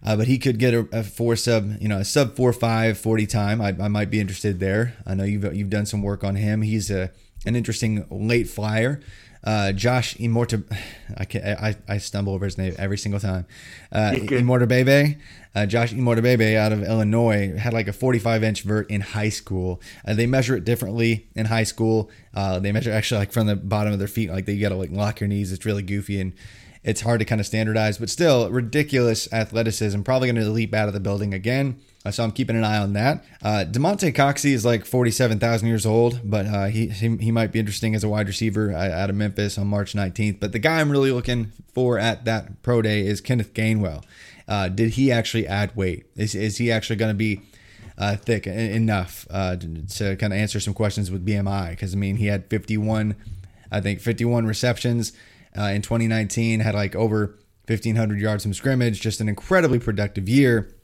Uh, 0.05 0.17
but 0.17 0.27
he 0.27 0.39
could 0.39 0.59
get 0.59 0.73
a, 0.73 0.89
a 0.91 1.03
four 1.05 1.37
sub, 1.37 1.77
you 1.81 1.87
know, 1.87 1.99
a 1.99 2.05
sub 2.05 2.35
four 2.35 2.53
five 2.53 2.99
40 2.99 3.27
time. 3.27 3.61
I, 3.61 3.69
I 3.69 3.89
might 3.89 4.11
be 4.11 4.21
interested 4.21 4.59
there. 4.59 4.95
I 5.07 5.15
know 5.15 5.25
you've 5.25 5.55
you've 5.55 5.71
done 5.71 5.85
some 5.85 6.03
work 6.03 6.25
on 6.25 6.37
him. 6.37 6.63
He's 6.63 6.91
a 6.91 7.11
an 7.45 7.55
interesting 7.57 8.07
late 8.11 8.49
flyer. 8.49 9.01
Uh, 9.45 9.73
Josh 9.73 10.15
Immorta, 10.17 10.63
I, 11.17 11.25
can 11.25 11.43
I 11.43 11.77
I 11.89 11.99
stumble 11.99 12.33
over 12.33 12.45
his 12.45 12.57
name 12.57 12.75
every 12.79 12.97
single 12.97 13.21
time. 13.21 13.47
Uh, 13.91 14.13
Imatorbhebhe, 14.15 15.19
uh, 15.55 15.67
Josh 15.67 15.93
Imatorbhebhe 15.93 16.57
out 16.57 16.73
of 16.73 16.83
Illinois 16.83 17.57
had 17.57 17.73
like 17.73 17.89
a 17.89 17.93
45 17.93 18.45
inch 18.45 18.63
vert 18.63 18.89
in 18.91 19.01
high 19.01 19.31
school. 19.31 19.81
Uh, 20.07 20.15
they 20.15 20.27
measure 20.27 20.57
it 20.57 20.65
differently 20.65 21.29
in 21.35 21.47
high 21.47 21.65
school. 21.65 22.11
Uh, 22.35 22.61
they 22.61 22.71
measure 22.71 22.93
actually 22.93 23.19
like 23.19 23.33
from 23.33 23.49
the 23.49 23.57
bottom 23.57 23.93
of 23.93 23.99
their 23.99 24.09
feet, 24.09 24.31
like 24.31 24.47
they 24.47 24.57
got 24.59 24.69
to 24.69 24.77
like 24.77 24.91
lock 24.91 25.19
your 25.21 25.29
knees. 25.29 25.51
It's 25.53 25.67
really 25.67 25.83
goofy 25.83 26.21
and 26.21 26.33
it's 26.85 27.01
hard 27.01 27.21
to 27.21 27.25
kind 27.25 27.41
of 27.41 27.47
standardize, 27.47 27.99
but 27.99 28.11
still 28.11 28.51
ridiculous 28.51 29.33
athleticism. 29.33 30.03
Probably 30.03 30.31
going 30.31 30.45
to 30.45 30.51
leap 30.51 30.75
out 30.75 30.89
of 30.89 30.95
the 30.95 31.01
building 31.01 31.35
again. 31.35 31.81
Uh, 32.05 32.11
so 32.11 32.25
I'm 32.25 32.33
keeping 32.33 32.57
an 32.57 32.65
eye 32.65 32.79
on 32.79 32.95
that. 32.95 33.25
Uh, 33.43 33.65
Damonte 33.69 34.13
Coxie 34.13 34.53
is 34.53 34.65
like 34.65 34.85
47,000 34.85 35.69
years 35.69 35.87
old, 35.87 36.21
but 36.25 36.47
uh, 36.47 36.67
he, 36.67 36.89
he 36.89 37.17
he 37.17 37.31
might 37.31 37.53
be 37.53 37.61
interesting 37.61 37.95
as 37.95 38.03
a 38.03 38.09
wide 38.09 38.27
receiver 38.27 38.73
uh, 38.73 38.91
out 38.91 39.11
of 39.11 39.17
Memphis 39.17 39.57
on 39.57 39.69
March 39.69 39.95
19th. 39.95 40.41
But 40.41 40.53
the 40.53 40.59
guy 40.59 40.81
I'm 40.81 40.91
really 40.91 41.13
looking 41.13 41.53
for 41.75 41.99
at 41.99 42.25
that 42.25 42.63
pro 42.63 42.83
day 42.83 43.07
is 43.07 43.21
Kenneth 43.21 43.55
Gainwell. 43.55 44.05
Uh, 44.49 44.69
did 44.69 44.91
he 44.91 45.13
actually 45.13 45.47
add 45.47 45.77
weight? 45.77 46.07
Is, 46.17 46.35
is 46.35 46.57
he 46.59 46.73
actually 46.73 46.97
going 46.97 47.11
to 47.11 47.19
be 47.19 47.41
uh, 47.97 48.17
thick 48.17 48.49
enough 48.49 49.27
uh, 49.31 49.57
to, 49.57 50.17
kind 50.17 50.33
of 50.33 50.39
answer 50.39 50.59
some 50.59 50.75
questions 50.75 51.11
with 51.11 51.25
BMI? 51.25 51.71
Because 51.71 51.95
I 51.95 51.97
mean, 51.97 52.17
he 52.17 52.27
had 52.27 52.51
51, 52.51 53.15
I 53.71 53.81
think 53.81 54.01
51 54.01 54.47
receptions 54.47 55.13
in 55.55 55.83
2019, 55.83 56.61
had 56.61 56.75
like 56.75 56.97
over 56.97 57.39
1,500 57.69 58.21
yards 58.21 58.43
from 58.43 58.53
scrimmage, 58.53 59.01
just 59.01 59.21
an 59.21 59.29
incredibly 59.29 59.79
productive 59.79 60.29
year 60.29 60.75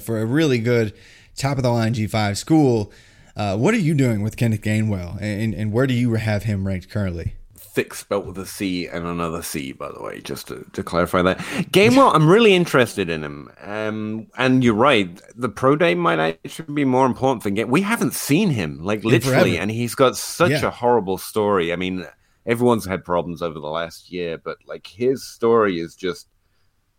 for 0.00 0.20
a 0.20 0.26
really 0.26 0.58
good 0.58 0.92
top 1.36 1.56
of 1.56 1.62
the 1.62 1.70
line 1.70 1.94
G5 1.94 2.36
school. 2.36 2.92
Uh, 3.36 3.56
what 3.56 3.74
are 3.74 3.78
you 3.78 3.94
doing 3.94 4.22
with 4.22 4.36
Kenneth 4.36 4.60
Gainwell, 4.62 5.20
and, 5.20 5.54
and 5.54 5.72
where 5.72 5.86
do 5.88 5.94
you 5.94 6.14
have 6.14 6.44
him 6.44 6.66
ranked 6.66 6.88
currently? 6.90 7.34
thick 7.74 7.92
spelt 7.92 8.24
with 8.24 8.38
a 8.38 8.46
C 8.46 8.86
and 8.86 9.04
another 9.04 9.42
C, 9.42 9.72
by 9.72 9.90
the 9.90 10.00
way, 10.00 10.20
just 10.20 10.46
to, 10.46 10.64
to 10.74 10.84
clarify 10.84 11.22
that. 11.22 11.38
Gainwell, 11.72 12.14
I'm 12.14 12.28
really 12.28 12.54
interested 12.54 13.10
in 13.10 13.24
him. 13.24 13.50
Um, 13.62 14.28
and 14.38 14.62
you're 14.62 14.74
right, 14.74 15.20
the 15.34 15.48
pro 15.48 15.74
day 15.74 15.96
might 15.96 16.20
actually 16.20 16.72
be 16.72 16.84
more 16.84 17.04
important 17.04 17.42
than 17.42 17.54
Game. 17.54 17.68
We 17.70 17.80
haven't 17.80 18.14
seen 18.14 18.50
him, 18.50 18.84
like 18.84 19.02
literally, 19.02 19.58
and 19.58 19.72
he's 19.72 19.96
got 19.96 20.16
such 20.16 20.52
Yeah. 20.52 20.66
a 20.66 20.70
horrible 20.70 21.18
story. 21.18 21.72
I 21.72 21.76
mean, 21.76 22.06
everyone's 22.46 22.84
had 22.84 23.04
problems 23.04 23.42
over 23.42 23.58
the 23.58 23.66
last 23.66 24.12
year, 24.12 24.38
but 24.38 24.58
like 24.68 24.86
his 24.86 25.26
story 25.26 25.80
is 25.80 25.96
just 25.96 26.28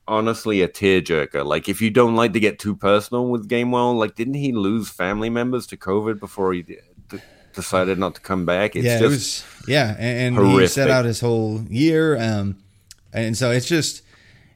honestly 0.07 0.61
a 0.61 0.67
tearjerker. 0.67 1.45
Like, 1.45 1.67
if 1.67 1.81
you 1.81 1.89
don't 1.89 2.15
like 2.15 2.33
to 2.33 2.39
get 2.39 2.59
too 2.59 2.75
personal 2.75 3.27
with 3.27 3.49
Gainwell, 3.49 3.97
like, 3.97 4.15
didn't 4.15 4.35
he 4.35 4.51
lose 4.51 4.89
family 4.89 5.29
members 5.29 5.67
to 5.67 5.77
COVID 5.77 6.19
before 6.19 6.53
he 6.53 6.65
decided 7.53 7.97
not 7.97 8.15
to 8.15 8.21
come 8.21 8.45
back? 8.45 8.75
It's 8.75 8.85
yeah, 8.85 8.99
just 8.99 9.03
it 9.03 9.07
was 9.07 9.67
yeah, 9.67 9.95
and, 9.97 10.37
and 10.37 10.59
he 10.59 10.67
set 10.67 10.89
out 10.89 11.05
his 11.05 11.21
whole 11.21 11.61
year, 11.69 12.17
um, 12.17 12.57
and 13.13 13.37
so 13.37 13.51
it's 13.51 13.67
just 13.67 14.03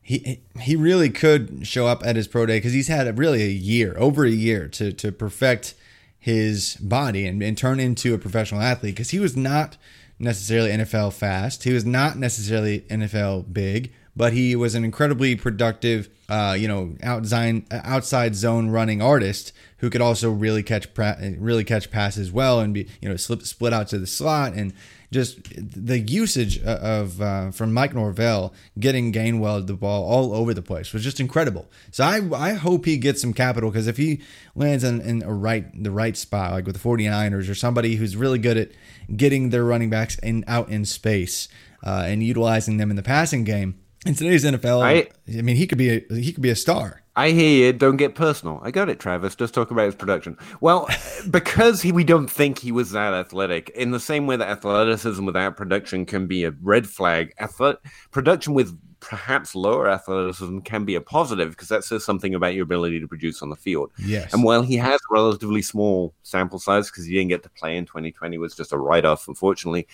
he 0.01 0.41
he 0.59 0.75
really 0.75 1.09
could 1.09 1.65
show 1.65 1.87
up 1.87 2.05
at 2.05 2.15
his 2.15 2.27
pro 2.27 2.45
day 2.45 2.57
because 2.57 2.73
he's 2.73 2.87
had 2.87 3.07
a, 3.07 3.13
really 3.13 3.43
a 3.43 3.47
year, 3.47 3.95
over 3.97 4.25
a 4.25 4.31
year 4.31 4.67
to 4.69 4.91
to 4.93 5.11
perfect 5.11 5.73
his 6.19 6.75
body 6.75 7.25
and, 7.25 7.41
and 7.41 7.57
turn 7.57 7.79
into 7.79 8.13
a 8.13 8.17
professional 8.17 8.61
athlete 8.61 8.93
because 8.93 9.11
he 9.11 9.19
was 9.19 9.37
not 9.37 9.77
necessarily 10.19 10.69
NFL 10.69 11.13
fast, 11.13 11.63
he 11.63 11.73
was 11.73 11.85
not 11.85 12.17
necessarily 12.17 12.81
NFL 12.81 13.53
big, 13.53 13.93
but 14.19 14.33
he 14.33 14.53
was 14.53 14.75
an 14.75 14.83
incredibly 14.83 15.33
productive, 15.37 16.09
uh, 16.27 16.53
you 16.59 16.67
know, 16.67 16.93
outside 17.01 17.63
outside 17.71 18.35
zone 18.35 18.69
running 18.69 19.01
artist 19.01 19.53
who 19.77 19.89
could 19.89 20.01
also 20.01 20.29
really 20.29 20.61
catch 20.61 20.89
really 20.97 21.63
catch 21.63 21.89
passes 21.89 22.29
well 22.29 22.59
and 22.59 22.73
be 22.73 22.85
you 23.01 23.07
know 23.07 23.15
slip 23.15 23.43
split 23.43 23.71
out 23.71 23.87
to 23.87 23.97
the 23.97 24.05
slot 24.05 24.51
and 24.55 24.73
just 25.09 25.39
the 25.55 25.99
usage 25.99 26.61
of 26.61 27.21
uh, 27.21 27.51
from 27.51 27.73
Mike 27.73 27.95
Norvell 27.95 28.53
getting 28.77 29.13
Gainwell 29.13 29.65
the 29.65 29.73
ball 29.73 30.03
all 30.03 30.33
over 30.33 30.53
the 30.53 30.61
place 30.61 30.91
was 30.91 31.01
just 31.01 31.21
incredible. 31.21 31.71
So 31.91 32.03
I 32.03 32.19
I 32.35 32.53
hope 32.55 32.83
he 32.83 32.97
gets 32.97 33.21
some 33.21 33.31
capital 33.31 33.71
because 33.71 33.87
if 33.87 33.95
he 33.95 34.19
lands 34.53 34.83
in, 34.83 34.99
in 34.99 35.23
a 35.23 35.33
right 35.33 35.81
the 35.81 35.91
right 35.91 36.17
spot 36.17 36.51
like 36.51 36.65
with 36.65 36.75
the 36.75 36.85
49ers 36.85 37.49
or 37.49 37.55
somebody 37.55 37.95
who's 37.95 38.17
really 38.17 38.37
good 38.37 38.57
at 38.57 38.71
getting 39.15 39.51
their 39.51 39.63
running 39.63 39.89
backs 39.89 40.19
in 40.19 40.43
out 40.45 40.67
in 40.67 40.83
space 40.83 41.47
uh, 41.85 42.03
and 42.05 42.21
utilizing 42.21 42.75
them 42.75 42.89
in 42.89 42.97
the 42.97 43.01
passing 43.01 43.45
game 43.45 43.79
in 44.05 44.15
today's 44.15 44.45
NFL, 44.45 44.83
I, 44.83 45.09
I- 45.27 45.41
mean 45.41 45.55
he 45.55 45.67
could 45.67 45.77
be 45.77 45.89
a, 45.89 46.13
he 46.15 46.33
could 46.33 46.41
be 46.41 46.49
a 46.49 46.55
star. 46.55 47.01
I 47.15 47.31
hear 47.31 47.65
you. 47.65 47.73
Don't 47.73 47.97
get 47.97 48.15
personal. 48.15 48.61
I 48.63 48.71
got 48.71 48.87
it, 48.87 48.97
Travis. 48.97 49.35
Just 49.35 49.53
talk 49.53 49.71
about 49.71 49.87
his 49.87 49.95
production. 49.95 50.37
Well, 50.61 50.87
because 51.29 51.81
he, 51.81 51.91
we 51.91 52.05
don't 52.05 52.29
think 52.29 52.59
he 52.59 52.71
was 52.71 52.91
that 52.91 53.13
athletic, 53.13 53.69
in 53.71 53.91
the 53.91 53.99
same 53.99 54.25
way 54.25 54.37
that 54.37 54.47
athleticism 54.47 55.25
without 55.25 55.57
production 55.57 56.05
can 56.05 56.27
be 56.27 56.45
a 56.45 56.51
red 56.61 56.87
flag, 56.87 57.33
athlet, 57.37 57.77
production 58.11 58.53
with 58.53 58.79
perhaps 59.01 59.55
lower 59.55 59.89
athleticism 59.89 60.59
can 60.59 60.85
be 60.85 60.95
a 60.95 61.01
positive 61.01 61.51
because 61.51 61.69
that 61.69 61.83
says 61.83 62.03
something 62.03 62.35
about 62.35 62.53
your 62.53 62.63
ability 62.63 62.99
to 62.99 63.07
produce 63.07 63.41
on 63.41 63.49
the 63.49 63.55
field. 63.55 63.91
Yes. 63.97 64.33
And 64.33 64.43
while 64.43 64.61
he 64.61 64.75
has 64.75 64.99
a 64.99 65.13
relatively 65.13 65.61
small 65.61 66.13
sample 66.23 66.59
size 66.59 66.89
because 66.89 67.05
he 67.05 67.13
didn't 67.13 67.29
get 67.29 67.43
to 67.43 67.49
play 67.49 67.77
in 67.77 67.85
2020, 67.85 68.37
was 68.37 68.55
just 68.55 68.73
a 68.73 68.77
write 68.77 69.05
off, 69.05 69.27
unfortunately, 69.27 69.87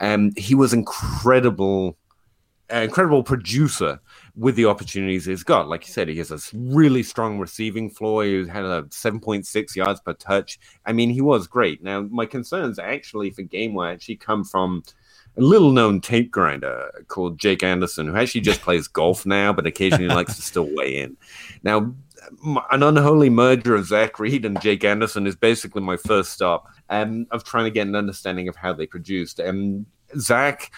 um, 0.00 0.32
he 0.36 0.54
was 0.54 0.72
incredible 0.72 1.96
incredible 2.70 3.22
producer 3.22 4.00
with 4.36 4.56
the 4.56 4.66
opportunities 4.66 5.26
he's 5.26 5.42
got. 5.42 5.68
Like 5.68 5.86
you 5.86 5.92
said, 5.92 6.08
he 6.08 6.18
has 6.18 6.30
a 6.30 6.38
really 6.54 7.02
strong 7.02 7.38
receiving 7.38 7.90
floor. 7.90 8.24
He 8.24 8.46
had 8.46 8.64
a 8.64 8.82
7.6 8.84 9.76
yards 9.76 10.00
per 10.00 10.14
touch. 10.14 10.58
I 10.86 10.92
mean, 10.92 11.10
he 11.10 11.20
was 11.20 11.46
great. 11.46 11.82
Now, 11.82 12.02
my 12.02 12.26
concerns 12.26 12.78
actually 12.78 13.30
for 13.30 13.42
Gainwell 13.42 13.92
actually 13.92 14.16
come 14.16 14.44
from 14.44 14.82
a 15.36 15.40
little 15.40 15.72
known 15.72 16.00
tape 16.00 16.30
grinder 16.30 17.04
called 17.08 17.38
Jake 17.38 17.62
Anderson, 17.62 18.06
who 18.06 18.16
actually 18.16 18.40
just 18.40 18.62
plays 18.62 18.88
golf 18.88 19.26
now, 19.26 19.52
but 19.52 19.66
occasionally 19.66 20.08
likes 20.08 20.36
to 20.36 20.42
still 20.42 20.68
weigh 20.74 20.98
in. 20.98 21.16
Now, 21.62 21.94
an 22.70 22.82
unholy 22.82 23.30
merger 23.30 23.74
of 23.74 23.86
Zach 23.86 24.18
Reed 24.18 24.44
and 24.44 24.60
Jake 24.60 24.84
Anderson 24.84 25.26
is 25.26 25.36
basically 25.36 25.82
my 25.82 25.96
first 25.96 26.32
stop 26.32 26.68
um, 26.88 27.26
of 27.30 27.44
trying 27.44 27.64
to 27.64 27.70
get 27.70 27.86
an 27.86 27.96
understanding 27.96 28.48
of 28.48 28.56
how 28.56 28.72
they 28.72 28.86
produced. 28.86 29.40
And 29.40 29.86
Zach 30.18 30.70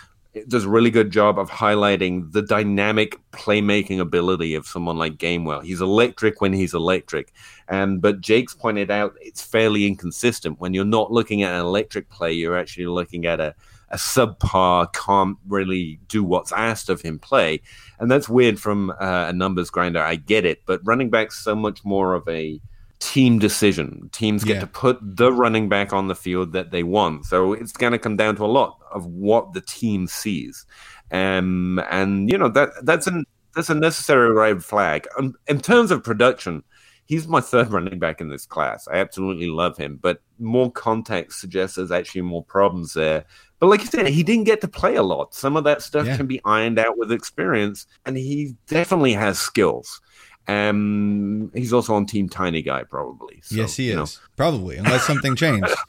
does 0.49 0.65
a 0.65 0.69
really 0.69 0.91
good 0.91 1.11
job 1.11 1.39
of 1.39 1.51
highlighting 1.51 2.33
the 2.33 2.43
dynamic 2.43 3.19
playmaking 3.33 4.01
ability 4.01 4.55
of 4.55 4.67
someone 4.67 4.99
like 4.99 5.17
Gainwell. 5.17 5.65
He's 5.65 5.81
electric 5.81 6.41
when 6.41 6.53
he's 6.53 6.75
electric. 6.75 7.33
Um, 7.69 7.99
but 7.99 8.21
Jake's 8.21 8.55
pointed 8.55 8.91
out 8.91 9.15
it's 9.21 9.43
fairly 9.43 9.87
inconsistent. 9.87 10.61
When 10.61 10.75
you're 10.75 10.85
not 10.85 11.11
looking 11.11 11.43
at 11.43 11.55
an 11.55 11.61
electric 11.61 12.09
play, 12.11 12.33
you're 12.33 12.59
actually 12.59 12.87
looking 12.87 13.27
at 13.27 13.41
a, 13.41 13.55
a 13.91 13.97
subpar, 13.97 14.93
can't 14.93 15.39
really 15.49 15.99
do 16.09 16.23
what's 16.23 16.53
asked 16.53 16.91
of 16.91 17.01
him 17.01 17.19
play. 17.19 17.63
And 17.99 18.11
that's 18.11 18.29
weird 18.29 18.61
from 18.61 18.91
uh, 18.91 19.27
a 19.29 19.33
numbers 19.33 19.71
grinder. 19.71 20.03
I 20.03 20.17
get 20.17 20.45
it. 20.45 20.63
But 20.67 20.81
running 20.85 21.11
back's 21.11 21.43
so 21.43 21.55
much 21.55 21.85
more 21.85 22.15
of 22.15 22.29
a 22.29 22.61
team 22.99 23.39
decision. 23.39 24.09
Teams 24.13 24.43
get 24.45 24.55
Yeah. 24.55 24.61
to 24.61 24.67
put 24.67 24.99
the 25.03 25.33
running 25.33 25.69
back 25.69 25.93
on 25.93 26.09
the 26.09 26.15
field 26.15 26.53
that 26.53 26.71
they 26.71 26.83
want. 26.83 27.27
So 27.27 27.53
it's 27.53 27.73
going 27.73 27.93
to 27.93 27.99
come 27.99 28.17
down 28.17 28.37
to 28.37 28.45
a 28.45 28.47
lot 28.47 28.79
of 28.93 29.07
what 29.07 29.53
the 29.53 29.61
team 29.61 30.07
sees. 30.07 30.65
Um, 31.13 31.81
and 31.91 32.31
you 32.31 32.39
know 32.39 32.49
that 32.49 32.71
that's 32.83 33.07
an 33.07 33.25
that's 33.55 33.71
a 33.71 33.75
necessary 33.75 34.33
red 34.33 34.65
flag. 34.65 35.07
Um, 35.19 35.35
in 35.47 35.61
terms 35.61 35.91
of 35.91 36.03
production, 36.03 36.63
he's 37.07 37.29
my 37.29 37.41
third 37.41 37.71
running 37.71 37.99
back 37.99 38.21
in 38.21 38.29
this 38.29 38.45
class. 38.45 38.89
I 38.89 38.97
absolutely 38.97 39.49
love 39.49 39.77
him, 39.77 39.99
but 40.03 40.21
more 40.39 40.71
context 40.73 41.41
suggests 41.41 41.77
there's 41.77 41.91
actually 41.93 42.23
more 42.23 42.45
problems 42.45 42.93
there. 42.95 43.25
But 43.59 43.69
like 43.69 43.81
you 43.81 43.87
said, 43.87 44.07
he 44.09 44.23
didn't 44.23 44.45
get 44.45 44.61
to 44.61 44.69
play 44.69 44.97
a 44.97 45.03
lot. 45.03 45.33
Some 45.35 45.57
of 45.57 45.65
that 45.65 45.81
stuff 45.81 46.05
Yeah. 46.07 46.17
can 46.19 46.27
be 46.27 46.41
ironed 46.45 46.79
out 46.79 46.99
with 46.99 47.11
experience, 47.13 47.87
and 48.05 48.17
he 48.17 48.55
definitely 48.67 49.15
has 49.15 49.39
skills. 49.39 50.01
Um, 50.49 51.51
he's 51.55 51.73
also 51.73 51.95
on 51.95 52.07
Team 52.07 52.29
Tiny 52.29 52.63
Guy, 52.63 52.85
probably. 52.85 53.41
So, 53.43 53.57
yes, 53.57 53.77
he 53.77 53.89
you 53.89 53.97
know, 53.97 54.03
is 54.03 54.21
probably, 54.37 54.77
unless 54.77 55.07
something 55.07 55.37
changed. 55.37 55.71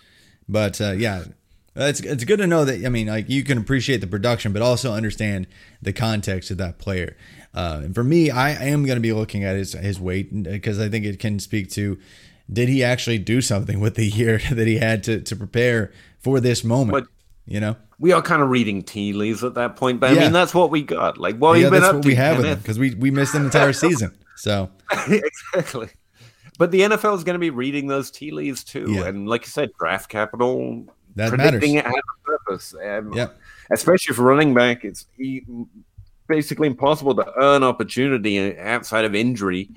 But 0.49 0.79
uh, 0.79 0.91
yeah, 0.91 1.25
it's 1.75 1.99
it's 1.99 2.23
good 2.23 2.39
to 2.39 2.47
know 2.47 2.63
that. 2.63 2.85
I 2.85 2.87
mean, 2.89 3.07
like 3.07 3.29
you 3.29 3.43
can 3.43 3.57
appreciate 3.57 3.97
the 3.97 4.07
production, 4.07 4.53
but 4.53 4.61
also 4.61 4.93
understand 4.93 5.45
the 5.81 5.91
context 5.91 6.51
of 6.51 6.57
that 6.57 6.77
player. 6.77 7.17
Uh, 7.53 7.81
and 7.83 7.93
for 7.93 8.03
me, 8.03 8.31
I 8.31 8.51
am 8.51 8.85
going 8.85 8.95
to 8.95 9.01
be 9.01 9.11
looking 9.11 9.43
at 9.43 9.57
his 9.57 9.73
his 9.73 9.99
weight 9.99 10.43
because 10.43 10.79
I 10.79 10.87
think 10.87 11.05
it 11.05 11.19
can 11.19 11.39
speak 11.39 11.69
to 11.71 11.99
did 12.51 12.69
he 12.69 12.83
actually 12.83 13.17
do 13.17 13.41
something 13.41 13.81
with 13.81 13.95
the 13.95 14.05
year 14.05 14.39
that 14.51 14.67
he 14.67 14.77
had 14.77 15.03
to 15.03 15.19
to 15.19 15.35
prepare 15.35 15.91
for 16.19 16.39
this 16.39 16.63
moment. 16.63 16.91
But- 16.91 17.07
you 17.49 17.61
know, 17.61 17.77
we 17.97 18.11
are 18.11 18.21
kind 18.21 18.41
of 18.41 18.49
reading 18.49 18.83
tea 18.83 19.13
leaves 19.13 19.41
at 19.41 19.53
that 19.53 19.77
point. 19.77 20.01
But 20.01 20.11
I 20.11 20.15
mean, 20.15 20.33
that's 20.33 20.53
what 20.53 20.69
we 20.69 20.81
got. 20.81 21.17
Like, 21.17 21.41
have 21.41 21.55
yeah, 21.55 21.69
been 21.69 21.79
that's 21.79 21.85
up 21.85 21.95
what 21.95 22.05
we 22.05 22.15
have 22.15 22.39
with 22.39 22.61
because 22.61 22.77
we 22.77 22.93
we 22.93 23.09
missed 23.09 23.35
an 23.35 23.45
entire 23.45 23.71
season. 23.71 24.13
So 24.38 24.69
exactly. 25.07 25.89
But 26.57 26.71
the 26.71 26.81
NFL 26.81 27.15
is 27.17 27.23
going 27.23 27.35
to 27.35 27.39
be 27.39 27.49
reading 27.51 27.88
those 27.88 28.09
tea 28.09 28.31
leaves 28.31 28.63
too, 28.63 28.85
Yeah. 28.89 29.05
and 29.07 29.27
like 29.27 29.41
you 29.41 29.49
said, 29.49 29.71
draft 29.79 30.09
capital. 30.09 30.85
That 31.15 31.29
predicting 31.29 31.75
matters. 31.75 31.91
it 31.91 31.95
has 31.95 31.95
a 31.95 32.25
purpose. 32.25 32.75
Um, 32.83 33.13
Yep. 33.13 33.39
Especially 33.71 34.15
for 34.15 34.23
running 34.23 34.53
back, 34.53 34.85
it's 34.85 35.05
basically 36.27 36.67
impossible 36.67 37.15
to 37.15 37.33
earn 37.38 37.63
opportunity 37.63 38.57
outside 38.59 39.03
of 39.05 39.13
injury 39.15 39.69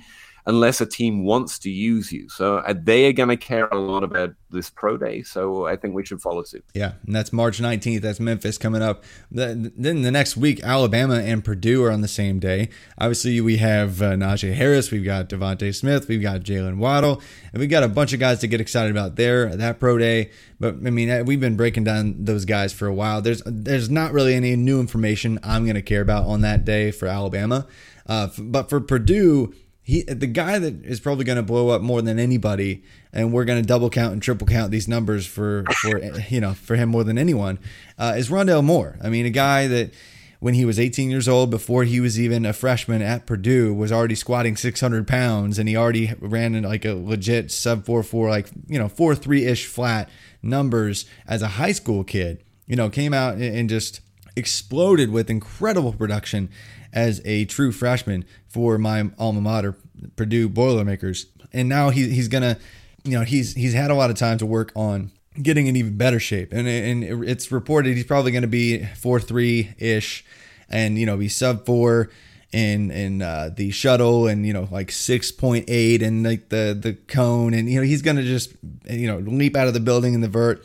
unless 0.47 0.80
a 0.80 0.86
team 0.86 1.24
wants 1.24 1.59
to 1.61 1.70
use 1.70 2.12
you. 2.12 2.28
So 2.28 2.59
uh, 2.59 2.74
they 2.76 3.07
are 3.07 3.12
going 3.12 3.28
to 3.28 3.36
care 3.36 3.68
a 3.68 3.78
lot 3.78 4.03
about 4.03 4.34
this 4.51 4.70
pro 4.70 4.97
day. 4.97 5.22
So 5.22 5.66
I 5.66 5.76
think 5.76 5.95
we 5.95 6.05
should 6.05 6.20
follow 6.20 6.43
suit. 6.43 6.64
Yeah, 6.74 6.93
and 7.07 7.14
that's 7.14 7.32
March 7.32 7.61
19th. 7.61 8.01
That's 8.01 8.20
Memphis 8.20 8.59
coming 8.59 8.82
up. 8.82 9.05
Then 9.30 9.72
the 9.76 10.11
next 10.11 10.36
week, 10.36 10.61
Alabama 10.62 11.20
and 11.20 11.45
Purdue 11.45 11.84
are 11.84 11.91
on 11.91 12.01
the 12.01 12.09
same 12.09 12.38
day. 12.38 12.68
Obviously, 12.99 13.41
we 13.41 13.59
have 13.59 14.03
uh, 14.03 14.12
Najee 14.12 14.55
Harris, 14.55 14.91
we've 14.91 15.05
got 15.05 15.28
DeVonta 15.28 15.74
Smith, 15.74 16.09
we've 16.09 16.22
got 16.22 16.41
Jaylen 16.41 16.78
Waddle, 16.78 17.22
and 17.53 17.61
we've 17.61 17.70
got 17.70 17.82
a 17.82 17.88
bunch 17.88 18.12
of 18.12 18.20
guys 18.20 18.41
to 18.41 18.47
get 18.47 18.61
excited 18.61 18.91
about 18.91 19.16
there 19.16 19.55
that 19.55 19.78
pro 19.78 19.99
day. 19.99 20.30
But 20.59 20.74
I 20.74 20.91
mean, 20.91 21.11
uh, 21.11 21.22
we've 21.24 21.41
been 21.41 21.57
breaking 21.57 21.84
down 21.84 22.24
those 22.24 22.45
guys 22.45 22.72
for 22.72 22.86
a 22.86 22.95
while. 22.95 23.22
There's 23.22 23.43
there's 23.47 23.88
not 23.88 24.12
really 24.12 24.34
any 24.34 24.57
new 24.57 24.80
information 24.80 25.38
I'm 25.43 25.64
going 25.64 25.74
to 25.74 25.82
care 25.82 26.03
about 26.03 26.26
on 26.26 26.41
that 26.43 26.64
day 26.64 26.91
for 26.91 27.07
Alabama, 27.07 27.66
uh, 28.07 28.28
but 28.38 28.68
for 28.68 28.80
Purdue 28.80 29.55
he 29.91 30.03
the 30.05 30.26
guy 30.28 30.59
that 30.59 30.84
is 30.84 31.01
probably 31.01 31.24
going 31.24 31.36
to 31.36 31.43
blow 31.43 31.70
up 31.70 31.82
more 31.82 32.01
than 32.01 32.18
anybody 32.18 32.84
and 33.12 33.32
we're 33.32 33.45
going 33.45 33.61
to 33.61 33.66
double 33.66 33.91
count 33.91 34.12
and 34.12 34.22
triple 34.22 34.47
count 34.47 34.70
these 34.70 34.86
numbers 34.86 35.26
for 35.26 35.64
for 35.82 35.99
you 36.28 36.41
know 36.41 36.55
for 36.55 36.76
him 36.76 36.88
more 36.88 37.03
than 37.03 37.18
anyone 37.18 37.59
uh, 37.99 38.14
is 38.16 38.30
Rondale 38.30 38.64
Moore. 38.64 38.97
I 39.03 39.11
mean, 39.11 39.26
a 39.26 39.30
guy 39.30 39.66
that 39.66 39.93
when 40.38 40.55
he 40.55 40.64
was 40.64 40.78
18 40.80 41.11
years 41.11 41.28
old, 41.28 41.51
before 41.51 41.84
he 41.84 42.01
was 42.01 42.18
even 42.18 42.47
a 42.47 42.53
freshman 42.53 43.03
at 43.03 43.26
Purdue, 43.26 43.74
was 43.74 43.93
already 43.93 44.14
squatting 44.14 44.57
600 44.57 45.07
pounds, 45.07 45.59
and 45.59 45.68
he 45.68 45.76
already 45.76 46.14
ran 46.18 46.55
in 46.55 46.64
like 46.64 46.84
a 46.84 46.95
legit 46.95 47.51
sub 47.51 47.84
four 47.84 48.03
four, 48.05 48.30
like 48.30 48.49
you 48.68 48.78
know 48.78 48.88
four 48.88 49.16
three 49.16 49.45
ish 49.45 49.66
flat 49.66 50.09
numbers 50.41 51.05
as 51.26 51.43
a 51.43 51.49
high 51.49 51.72
school 51.72 52.05
kid. 52.05 52.45
You 52.66 52.76
know, 52.76 52.88
came 52.88 53.12
out 53.12 53.38
and 53.38 53.68
just 53.68 54.01
exploded 54.36 55.11
with 55.11 55.28
incredible 55.28 55.93
production 55.93 56.49
as 56.93 57.20
a 57.24 57.45
true 57.47 57.72
freshman 57.72 58.24
for 58.49 58.78
my 58.78 59.11
alma 59.18 59.41
mater, 59.41 59.76
Purdue 60.16 60.49
Boilermakers. 60.49 61.26
And 61.53 61.68
now 61.68 61.91
he, 61.91 62.09
he's 62.11 62.28
gonna, 62.28 62.59
you 63.05 63.18
know, 63.18 63.24
he's 63.24 63.55
he's 63.55 63.74
had 63.74 63.91
a 63.91 63.95
lot 63.95 64.11
of 64.11 64.16
time 64.16 64.38
to 64.38 64.47
work 64.47 64.72
on 64.74 65.11
getting 65.41 65.66
in 65.66 65.76
even 65.76 65.97
better 65.97 66.20
shape. 66.20 66.53
And 66.53 66.68
and 66.68 67.24
it's 67.24 67.51
reported 67.51 67.97
he's 67.97 68.05
probably 68.05 68.32
going 68.32 68.43
to 68.43 68.49
be 68.49 68.84
four 68.84 69.20
three 69.20 69.74
ish, 69.78 70.24
and 70.68 70.99
you 70.99 71.07
know 71.07 71.16
be 71.16 71.28
sub 71.28 71.66
four 71.66 72.11
in 72.53 72.91
in 72.91 73.22
uh, 73.22 73.51
the 73.55 73.70
shuttle 73.70 74.26
and 74.26 74.47
you 74.47 74.53
know 74.53 74.68
like 74.70 74.91
six 74.91 75.30
point 75.30 75.64
eight 75.68 76.03
and 76.03 76.24
like 76.24 76.49
the 76.49 76.76
the 76.80 76.95
cone 76.95 77.55
and 77.55 77.70
you 77.70 77.76
know 77.76 77.86
he's 77.86 78.03
gonna 78.03 78.24
just 78.24 78.53
you 78.88 79.07
know 79.07 79.18
leap 79.18 79.57
out 79.57 79.68
of 79.68 79.74
the 79.74 79.80
building 79.80 80.14
in 80.14 80.20
the 80.20 80.28
vert. 80.28 80.64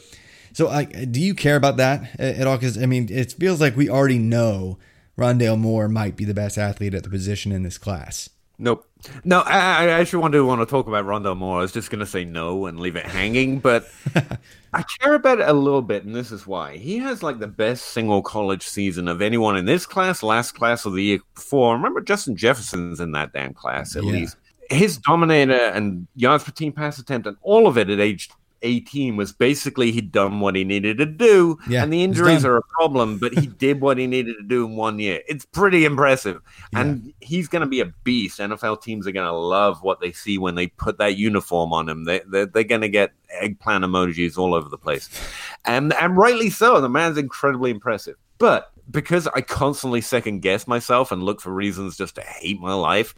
So, 0.53 0.67
like, 0.67 1.11
do 1.11 1.19
you 1.19 1.35
care 1.35 1.57
about 1.57 1.75
that 1.77 2.17
at 2.17 2.47
all? 2.47 2.55
Because 2.55 2.81
I 2.81 2.85
mean, 2.85 3.09
it 3.11 3.33
feels 3.33 3.59
like 3.59 3.75
we 3.75 3.89
already 3.89 4.19
know 4.19 4.77
Rondale 5.17 5.57
Moore 5.57 5.87
might 5.87 6.15
be 6.15 6.25
the 6.25 6.33
best 6.33 6.57
athlete 6.57 6.93
at 6.93 7.03
the 7.03 7.09
position 7.09 7.51
in 7.51 7.63
this 7.63 7.77
class. 7.77 8.29
Nope. 8.57 8.85
No, 9.25 9.41
I, 9.41 9.83
I 9.85 9.87
actually 9.89 10.21
want 10.21 10.33
to 10.33 10.45
want 10.45 10.61
to 10.61 10.65
talk 10.65 10.87
about 10.87 11.05
Rondale 11.05 11.35
Moore. 11.35 11.59
I 11.59 11.61
was 11.61 11.73
just 11.73 11.89
going 11.89 11.99
to 11.99 12.05
say 12.05 12.23
no 12.23 12.65
and 12.67 12.79
leave 12.79 12.95
it 12.95 13.05
hanging, 13.05 13.59
but 13.59 13.89
I 14.73 14.83
care 15.01 15.13
about 15.13 15.39
it 15.39 15.47
a 15.49 15.53
little 15.53 15.81
bit, 15.81 16.05
and 16.05 16.15
this 16.15 16.31
is 16.31 16.47
why. 16.47 16.77
He 16.77 16.97
has 16.99 17.21
like 17.21 17.39
the 17.39 17.47
best 17.47 17.87
single 17.87 18.21
college 18.21 18.63
season 18.65 19.07
of 19.09 19.21
anyone 19.21 19.57
in 19.57 19.65
this 19.65 19.85
class, 19.85 20.23
last 20.23 20.53
class, 20.53 20.85
of 20.85 20.93
the 20.93 21.03
year 21.03 21.19
before. 21.35 21.75
Remember, 21.75 21.99
Justin 22.01 22.35
Jefferson's 22.37 22.99
in 23.01 23.11
that 23.11 23.33
damn 23.33 23.53
class 23.53 23.95
at 23.97 24.03
Yeah. 24.05 24.11
least. 24.11 24.37
His 24.69 24.97
dominator 24.97 25.53
and 25.53 26.07
yards 26.15 26.43
per 26.45 26.51
team 26.51 26.71
pass 26.71 26.97
attempt 26.97 27.27
and 27.27 27.37
all 27.41 27.67
of 27.67 27.77
it 27.77 27.89
at 27.89 27.99
age 27.99 28.29
18 28.65 29.15
was 29.15 29.31
basically 29.31 29.91
he'd 29.91 30.11
done 30.11 30.39
what 30.39 30.55
he 30.55 30.63
needed 30.63 30.97
to 30.97 31.05
do, 31.05 31.57
Yeah, 31.69 31.83
and 31.83 31.93
the 31.93 32.03
injuries 32.03 32.43
are 32.43 32.57
a 32.57 32.61
problem, 32.63 33.17
but 33.19 33.33
he 33.37 33.47
did 33.65 33.79
what 33.79 33.97
he 33.97 34.07
needed 34.07 34.35
to 34.37 34.43
do 34.43 34.65
in 34.65 34.75
one 34.75 34.99
year. 34.99 35.21
It's 35.27 35.45
pretty 35.45 35.85
impressive. 35.85 36.41
And 36.73 37.13
he's 37.21 37.47
going 37.47 37.61
to 37.61 37.67
be 37.67 37.79
a 37.79 37.85
beast. 38.03 38.39
NFL 38.39 38.81
teams 38.81 39.07
are 39.07 39.11
going 39.11 39.27
to 39.27 39.31
love 39.31 39.83
what 39.83 40.01
they 40.01 40.11
see 40.11 40.37
when 40.37 40.55
they 40.55 40.67
put 40.67 40.97
that 40.97 41.15
uniform 41.15 41.71
on 41.71 41.87
him. 41.87 42.03
They, 42.05 42.21
they're 42.27 42.47
they're 42.47 42.63
going 42.63 42.81
to 42.81 42.89
get 42.89 43.13
eggplant 43.29 43.85
emojis 43.85 44.37
all 44.37 44.53
over 44.53 44.69
the 44.69 44.77
place. 44.77 45.09
And, 45.67 45.93
and 45.93 46.15
rightly 46.15 46.51
so. 46.51 46.79
The 46.79 46.89
man's 46.89 47.17
incredibly 47.17 47.71
impressive. 47.71 48.17
But 48.37 48.71
because 48.89 49.27
I 49.27 49.41
constantly 49.41 50.01
second 50.01 50.41
guess 50.41 50.67
myself 50.67 51.11
and 51.11 51.23
look 51.23 51.41
for 51.41 51.51
reasons 51.51 51.97
just 51.97 52.15
to 52.15 52.21
hate 52.21 52.59
my 52.59 52.73
life, 52.73 53.15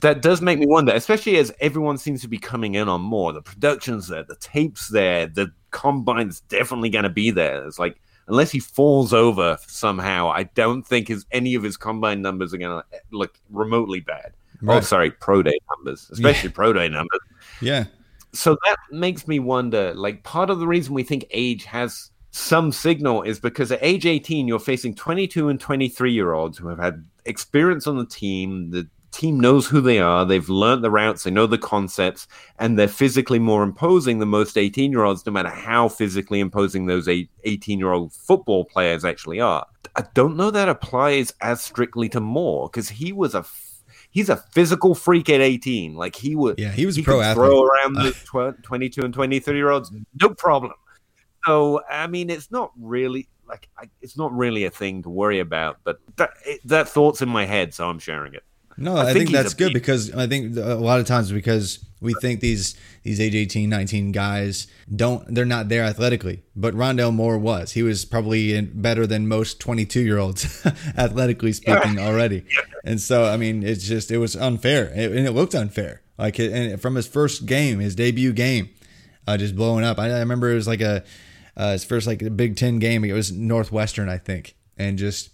that 0.00 0.22
does 0.22 0.40
make 0.40 0.58
me 0.58 0.66
wonder, 0.66 0.92
especially 0.92 1.36
as 1.36 1.52
everyone 1.60 1.98
seems 1.98 2.20
to 2.22 2.28
be 2.28 2.38
coming 2.38 2.74
in 2.74 2.88
on 2.88 3.00
Moore. 3.00 3.32
The 3.32 3.42
production's 3.42 4.08
there, 4.08 4.22
the 4.22 4.36
tape's 4.36 4.88
there, 4.88 5.26
the 5.26 5.52
combine's 5.70 6.40
definitely 6.42 6.90
going 6.90 7.04
to 7.04 7.10
be 7.10 7.30
there. 7.30 7.66
It's 7.66 7.78
like, 7.78 8.00
unless 8.26 8.50
he 8.50 8.60
falls 8.60 9.12
over 9.12 9.58
somehow, 9.66 10.30
I 10.30 10.44
don't 10.44 10.82
think 10.82 11.08
his 11.08 11.26
any 11.30 11.54
of 11.54 11.62
his 11.62 11.76
combine 11.76 12.22
numbers 12.22 12.52
are 12.54 12.58
going 12.58 12.82
to 12.82 12.96
eh, 12.96 13.00
look 13.12 13.38
remotely 13.50 14.00
bad. 14.00 14.32
Oh, 14.68 14.80
sorry, 14.80 15.10
pro 15.10 15.42
day 15.42 15.58
numbers, 15.70 16.10
especially 16.12 16.50
pro 16.50 16.74
day 16.74 16.88
numbers 16.88 17.20
Yeah, 17.62 17.86
so 18.32 18.56
that 18.64 18.76
makes 18.90 19.26
me 19.26 19.38
wonder 19.38 19.92
like 19.94 20.22
part 20.22 20.50
of 20.50 20.58
the 20.58 20.66
reason 20.66 20.94
we 20.94 21.02
think 21.02 21.24
age 21.30 21.64
has 21.64 22.10
some 22.30 22.70
signal 22.72 23.22
is 23.22 23.40
because 23.40 23.72
at 23.72 23.78
age 23.82 24.06
18 24.06 24.46
you're 24.46 24.58
facing 24.58 24.94
22 24.94 25.48
and 25.48 25.60
23 25.60 26.12
year 26.12 26.32
olds 26.32 26.58
who 26.58 26.68
have 26.68 26.78
had 26.78 27.04
experience 27.24 27.86
on 27.86 27.96
the 27.98 28.06
team 28.06 28.70
the 28.70 28.88
team 29.10 29.40
knows 29.40 29.66
who 29.66 29.80
they 29.80 29.98
are 29.98 30.24
they've 30.24 30.48
learned 30.48 30.84
the 30.84 30.90
routes 30.90 31.24
they 31.24 31.30
know 31.32 31.46
the 31.46 31.58
concepts 31.58 32.28
and 32.60 32.78
they're 32.78 32.86
physically 32.86 33.40
more 33.40 33.64
imposing 33.64 34.20
than 34.20 34.28
most 34.28 34.56
18 34.56 34.92
year 34.92 35.02
olds 35.02 35.26
no 35.26 35.32
matter 35.32 35.48
how 35.48 35.88
physically 35.88 36.38
imposing 36.38 36.86
those 36.86 37.08
18 37.08 37.78
year 37.78 37.90
old 37.90 38.12
football 38.12 38.64
players 38.64 39.04
actually 39.04 39.40
are 39.40 39.66
i 39.96 40.04
don't 40.14 40.36
know 40.36 40.52
that 40.52 40.68
applies 40.68 41.34
as 41.40 41.60
strictly 41.60 42.08
to 42.08 42.20
moore 42.20 42.68
because 42.68 42.88
he 42.88 43.12
was 43.12 43.34
a 43.34 43.44
He's 44.12 44.28
a 44.28 44.36
physical 44.36 44.96
freak 44.96 45.28
at 45.30 45.40
18. 45.40 45.94
Like 45.94 46.16
he 46.16 46.34
would, 46.34 46.58
Yeah, 46.58 46.72
he 46.72 46.84
was 46.84 46.96
he 46.96 47.02
pro 47.04 47.20
athlete. 47.20 47.46
throw 47.46 47.62
around 47.62 47.92
the 47.94 48.10
tw- 48.56 48.60
22 48.64 49.02
and 49.02 49.14
23 49.14 49.54
year 49.56 49.70
olds, 49.70 49.92
no 50.20 50.30
problem. 50.30 50.72
So, 51.46 51.82
I 51.90 52.06
mean, 52.06 52.30
it's 52.30 52.50
not 52.50 52.72
really 52.78 53.28
like 53.50 53.68
I, 53.76 53.90
it's 54.00 54.16
not 54.16 54.32
really 54.32 54.64
a 54.64 54.70
thing 54.70 55.02
to 55.02 55.10
worry 55.10 55.40
about, 55.40 55.78
but 55.84 56.00
that 56.16 56.30
it, 56.46 56.60
that 56.64 56.88
thought's 56.88 57.20
in 57.20 57.28
my 57.28 57.44
head, 57.44 57.74
so 57.74 57.88
I'm 57.88 57.98
sharing 57.98 58.34
it. 58.34 58.44
no, 58.76 58.96
I 58.96 59.00
I, 59.00 59.12
think 59.12 59.26
think, 59.26 59.30
that's 59.30 59.54
good 59.54 59.72
because 59.74 60.14
I 60.14 60.26
think 60.26 60.56
a 60.56 60.74
lot 60.76 61.00
of 61.00 61.06
times 61.06 61.32
because 61.32 61.84
we 62.00 62.14
think 62.20 62.40
these 62.40 62.76
these 63.02 63.20
age 63.20 63.34
18, 63.34 63.68
19 63.68 64.12
guys 64.12 64.68
don't 64.94 65.34
they're 65.34 65.44
not 65.44 65.68
there 65.68 65.82
athletically, 65.82 66.42
but 66.56 66.74
Rondale 66.74 67.12
Moore 67.12 67.38
was. 67.38 67.72
He 67.72 67.82
was 67.82 68.04
probably 68.04 68.54
in, 68.54 68.80
better 68.80 69.06
than 69.06 69.28
most 69.28 69.60
22 69.60 70.00
year 70.00 70.18
olds 70.18 70.64
athletically 70.96 71.52
speaking 71.52 71.98
already. 71.98 72.44
And 72.82 72.98
so 72.98 73.26
I 73.26 73.36
mean, 73.36 73.62
it's 73.62 73.86
just 73.86 74.10
it 74.10 74.16
was 74.16 74.34
unfair, 74.34 74.90
and 74.94 75.14
and 75.14 75.26
it 75.26 75.32
looked 75.32 75.54
unfair. 75.54 76.00
Like 76.16 76.38
and 76.38 76.80
from 76.80 76.94
his 76.94 77.06
first 77.06 77.44
game, 77.44 77.78
his 77.78 77.94
debut 77.94 78.32
game, 78.32 78.70
uh, 79.26 79.36
just 79.36 79.54
blowing 79.54 79.84
up. 79.84 79.98
I, 79.98 80.06
I 80.10 80.20
remember 80.20 80.50
it 80.50 80.54
was 80.54 80.66
like 80.66 80.80
a 80.80 81.04
uh, 81.60 81.72
his 81.72 81.84
first 81.84 82.06
like 82.06 82.36
Big 82.36 82.56
Ten 82.56 82.78
game. 82.78 83.04
It 83.04 83.12
was 83.12 83.30
Northwestern, 83.30 84.08
I 84.08 84.16
think, 84.16 84.56
and 84.78 84.96
just 84.96 85.28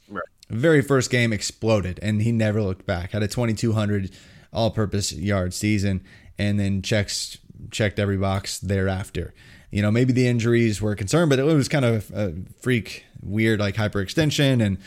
very 0.50 0.82
first 0.82 1.08
game 1.08 1.32
exploded, 1.32 2.00
and 2.02 2.20
he 2.20 2.32
never 2.32 2.60
looked 2.60 2.84
back. 2.84 3.12
Had 3.12 3.22
a 3.22 3.28
2,200 3.28 4.10
all-purpose 4.52 5.12
yard 5.12 5.54
season, 5.54 6.02
and 6.36 6.58
then 6.58 6.82
checks 6.82 7.38
checked 7.70 8.00
every 8.00 8.16
box 8.16 8.58
thereafter. 8.58 9.34
You 9.70 9.82
know, 9.82 9.92
maybe 9.92 10.12
the 10.12 10.26
injuries 10.26 10.82
were 10.82 10.92
a 10.92 10.96
concern, 10.96 11.28
but 11.28 11.38
it 11.38 11.44
was 11.44 11.68
kind 11.68 11.84
of 11.84 12.10
a 12.10 12.34
freak, 12.60 13.04
weird, 13.22 13.60
like 13.60 13.76
hyperextension. 13.76 14.60
And 14.64 14.78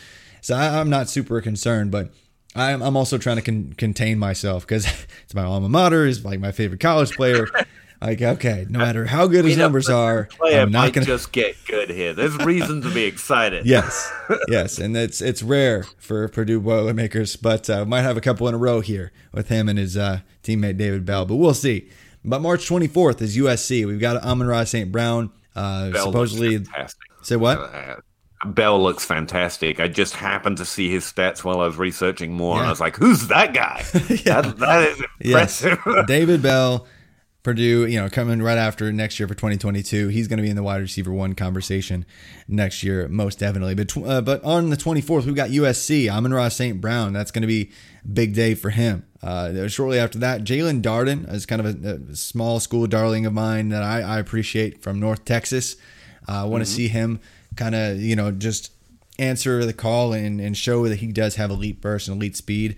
so 0.41 0.55
I, 0.55 0.79
am 0.79 0.89
not 0.89 1.09
super 1.09 1.39
concerned, 1.39 1.89
but 1.89 2.11
I'm, 2.53 2.81
I'm 2.81 2.97
also 2.97 3.17
trying 3.17 3.37
to 3.37 3.41
con- 3.41 3.73
contain 3.77 4.19
myself 4.19 4.67
because 4.67 4.85
it's 5.23 5.33
my 5.33 5.43
alma 5.43 5.69
mater, 5.69 6.05
is 6.05 6.25
like 6.25 6.41
my 6.41 6.51
favorite 6.51 6.81
college 6.81 7.15
player. 7.15 7.47
like, 8.01 8.21
okay, 8.21 8.65
no 8.69 8.79
matter 8.79 9.05
how 9.05 9.27
good 9.27 9.45
his 9.45 9.57
numbers 9.57 9.89
are, 9.89 10.25
player 10.25 10.61
I'm 10.61 10.71
not 10.71 10.93
going 10.93 11.05
to 11.05 11.11
just 11.11 11.31
get 11.31 11.55
good 11.65 11.89
here. 11.89 12.13
There's 12.13 12.37
reason 12.37 12.81
to 12.81 12.93
be 12.93 13.03
excited. 13.03 13.65
Yes, 13.69 14.11
yes, 14.47 14.77
and 14.79 14.95
it's 14.95 15.21
it's 15.21 15.43
rare 15.43 15.83
for 15.97 16.27
Purdue 16.29 16.61
Boilermakers, 16.61 17.35
but 17.35 17.69
uh, 17.69 17.85
might 17.85 18.01
have 18.01 18.17
a 18.17 18.21
couple 18.21 18.47
in 18.47 18.53
a 18.55 18.57
row 18.57 18.79
here 18.81 19.11
with 19.33 19.49
him 19.49 19.67
and 19.67 19.77
his 19.77 19.97
uh, 19.97 20.21
teammate 20.43 20.77
David 20.77 21.05
Bell, 21.05 21.25
but 21.25 21.35
we'll 21.35 21.53
see. 21.53 21.89
But 22.23 22.41
March 22.41 22.67
24th 22.67 23.21
is 23.21 23.37
USC. 23.37 23.85
We've 23.85 23.99
got 23.99 24.21
Amon-Ra 24.23 24.65
St. 24.65 24.91
Brown. 24.91 25.31
Uh, 25.55 25.91
Bell 25.91 26.05
supposedly, 26.05 26.57
looks 26.57 26.69
fantastic. 26.69 27.01
say 27.21 27.35
what? 27.35 27.59
Uh, 27.59 27.95
Bell 28.45 28.81
looks 28.81 29.03
fantastic. 29.03 29.79
I 29.79 29.87
just 29.89 30.15
happened 30.15 30.57
to 30.57 30.65
see 30.65 30.89
his 30.89 31.03
stats 31.03 31.43
while 31.43 31.59
I 31.59 31.65
was 31.67 31.77
researching 31.77 32.31
Moore, 32.33 32.57
and 32.57 32.67
I 32.67 32.69
was 32.69 32.79
like, 32.79 32.95
"Who's 32.95 33.27
that 33.27 33.53
guy? 33.53 33.83
that, 33.91 34.55
that 34.57 34.89
is 34.89 35.03
Yes. 35.19 35.65
David 36.07 36.41
Bell, 36.41 36.87
Purdue. 37.43 37.85
You 37.87 38.01
know, 38.01 38.09
coming 38.09 38.41
right 38.41 38.57
after 38.57 38.91
next 38.91 39.19
year 39.19 39.27
for 39.27 39.33
2022. 39.33 40.09
He's 40.09 40.27
going 40.27 40.37
to 40.37 40.43
be 40.43 40.49
in 40.49 40.55
the 40.55 40.63
wide 40.63 40.81
receiver 40.81 41.11
one 41.11 41.35
conversation 41.35 42.05
next 42.47 42.83
year, 42.83 43.07
most 43.07 43.39
definitely. 43.39 43.75
But 43.75 43.95
uh, 43.97 44.21
but 44.21 44.43
on 44.43 44.69
the 44.69 44.77
24th, 44.77 45.25
we've 45.25 45.35
got 45.35 45.49
USC. 45.49 46.09
Amon-Ra 46.09 46.49
St. 46.49 46.79
Brown. 46.81 47.13
That's 47.13 47.31
going 47.31 47.43
to 47.43 47.47
be 47.47 47.71
a 48.03 48.07
big 48.07 48.33
day 48.33 48.55
for 48.55 48.69
him. 48.69 49.05
Uh, 49.21 49.67
shortly 49.67 49.99
after 49.99 50.19
that, 50.19 50.43
Jaelon 50.43 50.81
Darden 50.81 51.31
is 51.33 51.45
kind 51.45 51.65
of 51.65 51.85
a, 51.85 52.11
a 52.11 52.15
small 52.15 52.59
school 52.59 52.87
darling 52.87 53.25
of 53.25 53.33
mine 53.33 53.69
that 53.69 53.83
I, 53.83 54.01
I 54.01 54.19
appreciate 54.19 54.81
from 54.81 54.99
North 54.99 55.25
Texas. 55.25 55.75
Uh, 56.27 56.43
I 56.43 56.45
want 56.45 56.63
to 56.63 56.69
see 56.69 56.87
him 56.87 57.19
kind 57.55 57.75
of 57.75 57.99
you 57.99 58.15
know 58.15 58.31
just 58.31 58.71
answer 59.19 59.65
the 59.65 59.73
call 59.73 60.13
and, 60.13 60.39
and 60.39 60.55
show 60.57 60.87
that 60.87 60.99
he 60.99 61.07
does 61.07 61.35
have 61.35 61.51
elite 61.51 61.81
burst 61.81 62.07
and 62.07 62.17
elite 62.17 62.37
speed. 62.37 62.75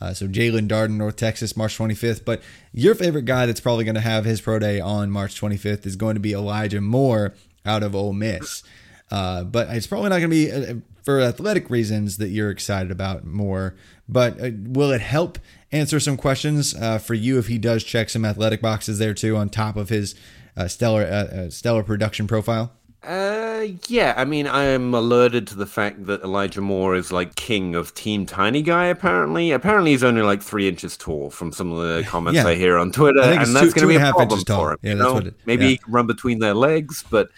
Uh, 0.00 0.14
so 0.14 0.26
Jaelon 0.26 0.68
Darden, 0.68 0.96
North 0.96 1.16
Texas, 1.16 1.56
March 1.56 1.76
25th. 1.76 2.24
But 2.24 2.42
your 2.72 2.94
favorite 2.94 3.24
guy 3.24 3.46
that's 3.46 3.60
probably 3.60 3.84
going 3.84 3.94
to 3.96 4.00
have 4.00 4.24
his 4.24 4.40
pro 4.40 4.58
day 4.58 4.80
on 4.80 5.10
March 5.10 5.40
25th 5.40 5.86
is 5.86 5.96
going 5.96 6.14
to 6.14 6.20
be 6.20 6.32
Elijah 6.32 6.80
Moore 6.80 7.34
out 7.66 7.82
of 7.82 7.94
Ole 7.94 8.12
Miss. 8.12 8.62
Uh, 9.10 9.44
but 9.44 9.68
it's 9.70 9.86
probably 9.86 10.08
not 10.08 10.18
going 10.18 10.30
to 10.30 10.36
be 10.36 10.52
uh, 10.52 10.74
for 11.02 11.20
athletic 11.20 11.68
reasons 11.70 12.18
that 12.18 12.28
you're 12.28 12.50
excited 12.50 12.90
about 12.90 13.24
Moore. 13.24 13.74
But 14.08 14.40
uh, 14.40 14.50
will 14.54 14.92
it 14.92 15.00
help 15.00 15.38
answer 15.72 16.00
some 16.00 16.16
questions 16.16 16.74
uh, 16.74 16.98
for 16.98 17.14
you 17.14 17.38
if 17.38 17.46
he 17.48 17.58
does 17.58 17.84
check 17.84 18.10
some 18.10 18.24
athletic 18.24 18.60
boxes 18.60 18.98
there 18.98 19.14
too 19.14 19.36
on 19.36 19.48
top 19.48 19.76
of 19.76 19.88
his 19.88 20.14
uh, 20.56 20.68
stellar 20.68 21.02
uh, 21.02 21.36
uh, 21.36 21.50
stellar 21.50 21.82
production 21.82 22.26
profile? 22.26 22.72
Uh, 23.02 23.66
yeah. 23.88 24.14
I 24.16 24.24
mean, 24.24 24.46
I 24.46 24.64
am 24.64 24.92
alerted 24.94 25.46
to 25.48 25.54
the 25.54 25.66
fact 25.66 26.04
that 26.06 26.22
Elijah 26.22 26.60
Moore 26.60 26.94
is 26.96 27.10
like 27.10 27.34
king 27.34 27.74
of 27.74 27.94
Team 27.94 28.26
Tiny 28.26 28.60
Guy. 28.62 28.86
Apparently, 28.86 29.52
apparently 29.52 29.92
he's 29.92 30.04
only 30.04 30.22
like 30.22 30.42
three 30.42 30.68
inches 30.68 30.96
tall 30.96 31.30
from 31.30 31.52
some 31.52 31.72
of 31.72 31.78
the 31.78 32.02
comments 32.08 32.36
Yeah. 32.36 32.46
I 32.46 32.54
hear 32.56 32.76
on 32.76 32.92
Twitter, 32.92 33.20
I 33.20 33.28
think 33.28 33.40
it's 33.40 33.48
and 33.48 33.56
that's 33.56 33.72
going 33.72 33.88
to 33.88 33.98
be 33.98 34.02
a 34.04 34.12
problem 34.12 34.40
for 34.44 34.72
him. 34.72 34.78
Yeah, 34.82 34.90
you 34.90 34.96
that's 34.98 35.06
know? 35.08 35.14
what 35.14 35.26
it- 35.28 35.34
Maybe 35.46 35.64
yeah. 35.64 35.70
he 35.70 35.76
can 35.78 35.92
run 35.92 36.06
between 36.06 36.38
their 36.40 36.54
legs, 36.54 37.04
but 37.10 37.28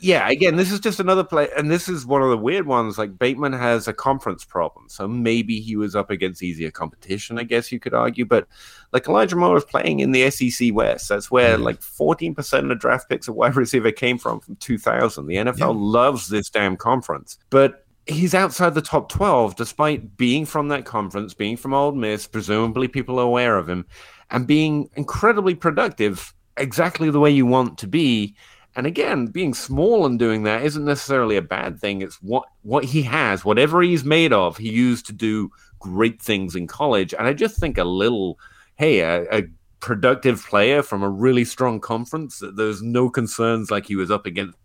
yeah, 0.00 0.28
again, 0.28 0.56
this 0.56 0.72
is 0.72 0.80
just 0.80 1.00
another 1.00 1.24
play, 1.24 1.48
and 1.56 1.70
this 1.70 1.88
is 1.88 2.06
one 2.06 2.22
of 2.22 2.30
the 2.30 2.36
weird 2.36 2.66
ones. 2.66 2.98
Like 2.98 3.18
Bateman 3.18 3.52
has 3.52 3.88
a 3.88 3.92
conference 3.92 4.44
problem, 4.44 4.88
so 4.88 5.08
maybe 5.08 5.60
he 5.60 5.76
was 5.76 5.96
up 5.96 6.10
against 6.10 6.42
easier 6.42 6.70
competition. 6.70 7.38
I 7.38 7.44
guess 7.44 7.72
you 7.72 7.80
could 7.80 7.94
argue, 7.94 8.24
but 8.24 8.46
like 8.92 9.08
Elijah 9.08 9.36
Moore 9.36 9.56
is 9.56 9.64
playing 9.64 10.00
in 10.00 10.12
the 10.12 10.30
SEC 10.30 10.74
West. 10.74 11.08
That's 11.08 11.30
where 11.30 11.54
mm-hmm. 11.54 11.64
like 11.64 11.82
fourteen 11.82 12.34
percent 12.34 12.70
of 12.70 12.78
draft 12.78 13.08
picks 13.08 13.28
of 13.28 13.34
wide 13.34 13.56
receiver 13.56 13.92
came 13.92 14.18
from 14.18 14.40
from 14.40 14.56
two 14.56 14.78
thousand. 14.78 15.26
The 15.26 15.36
NFL 15.36 15.58
Yeah. 15.58 15.66
loves 15.74 16.28
this 16.28 16.50
damn 16.50 16.76
conference, 16.76 17.38
but. 17.50 17.82
He's 18.08 18.36
outside 18.36 18.74
the 18.74 18.82
top 18.82 19.08
12 19.08 19.56
despite 19.56 20.16
being 20.16 20.46
from 20.46 20.68
that 20.68 20.84
conference, 20.84 21.34
being 21.34 21.56
from 21.56 21.74
Ole 21.74 21.90
Miss, 21.90 22.28
presumably 22.28 22.86
people 22.86 23.18
are 23.18 23.24
aware 23.24 23.58
of 23.58 23.68
him, 23.68 23.84
and 24.30 24.46
being 24.46 24.88
incredibly 24.94 25.56
productive 25.56 26.32
exactly 26.56 27.10
the 27.10 27.20
way 27.20 27.30
you 27.30 27.46
want 27.46 27.78
to 27.78 27.86
be. 27.86 28.34
And 28.76 28.86
again, 28.86 29.26
being 29.26 29.54
small 29.54 30.04
and 30.04 30.18
doing 30.18 30.42
that 30.42 30.62
isn't 30.62 30.84
necessarily 30.84 31.36
a 31.36 31.42
bad 31.42 31.80
thing. 31.80 32.02
It's 32.02 32.16
what 32.22 32.44
what 32.62 32.84
he 32.84 33.02
has, 33.02 33.44
whatever 33.44 33.82
he's 33.82 34.04
made 34.04 34.32
of, 34.32 34.58
he 34.58 34.70
used 34.70 35.06
to 35.06 35.12
do 35.12 35.50
great 35.80 36.20
things 36.20 36.54
in 36.54 36.66
college. 36.66 37.14
And 37.14 37.26
I 37.26 37.32
just 37.32 37.58
think 37.58 37.78
a 37.78 37.84
little, 37.84 38.38
hey, 38.76 39.00
a, 39.00 39.22
a 39.32 39.44
productive 39.80 40.44
player 40.46 40.82
from 40.82 41.02
a 41.02 41.08
really 41.08 41.44
strong 41.44 41.80
conference 41.80 42.42
there's 42.54 42.82
no 42.82 43.08
concerns 43.08 43.70
like 43.70 43.86
he 43.86 43.96
was 43.96 44.10
up 44.10 44.26
against 44.26 44.56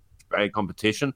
competition. 0.54 1.14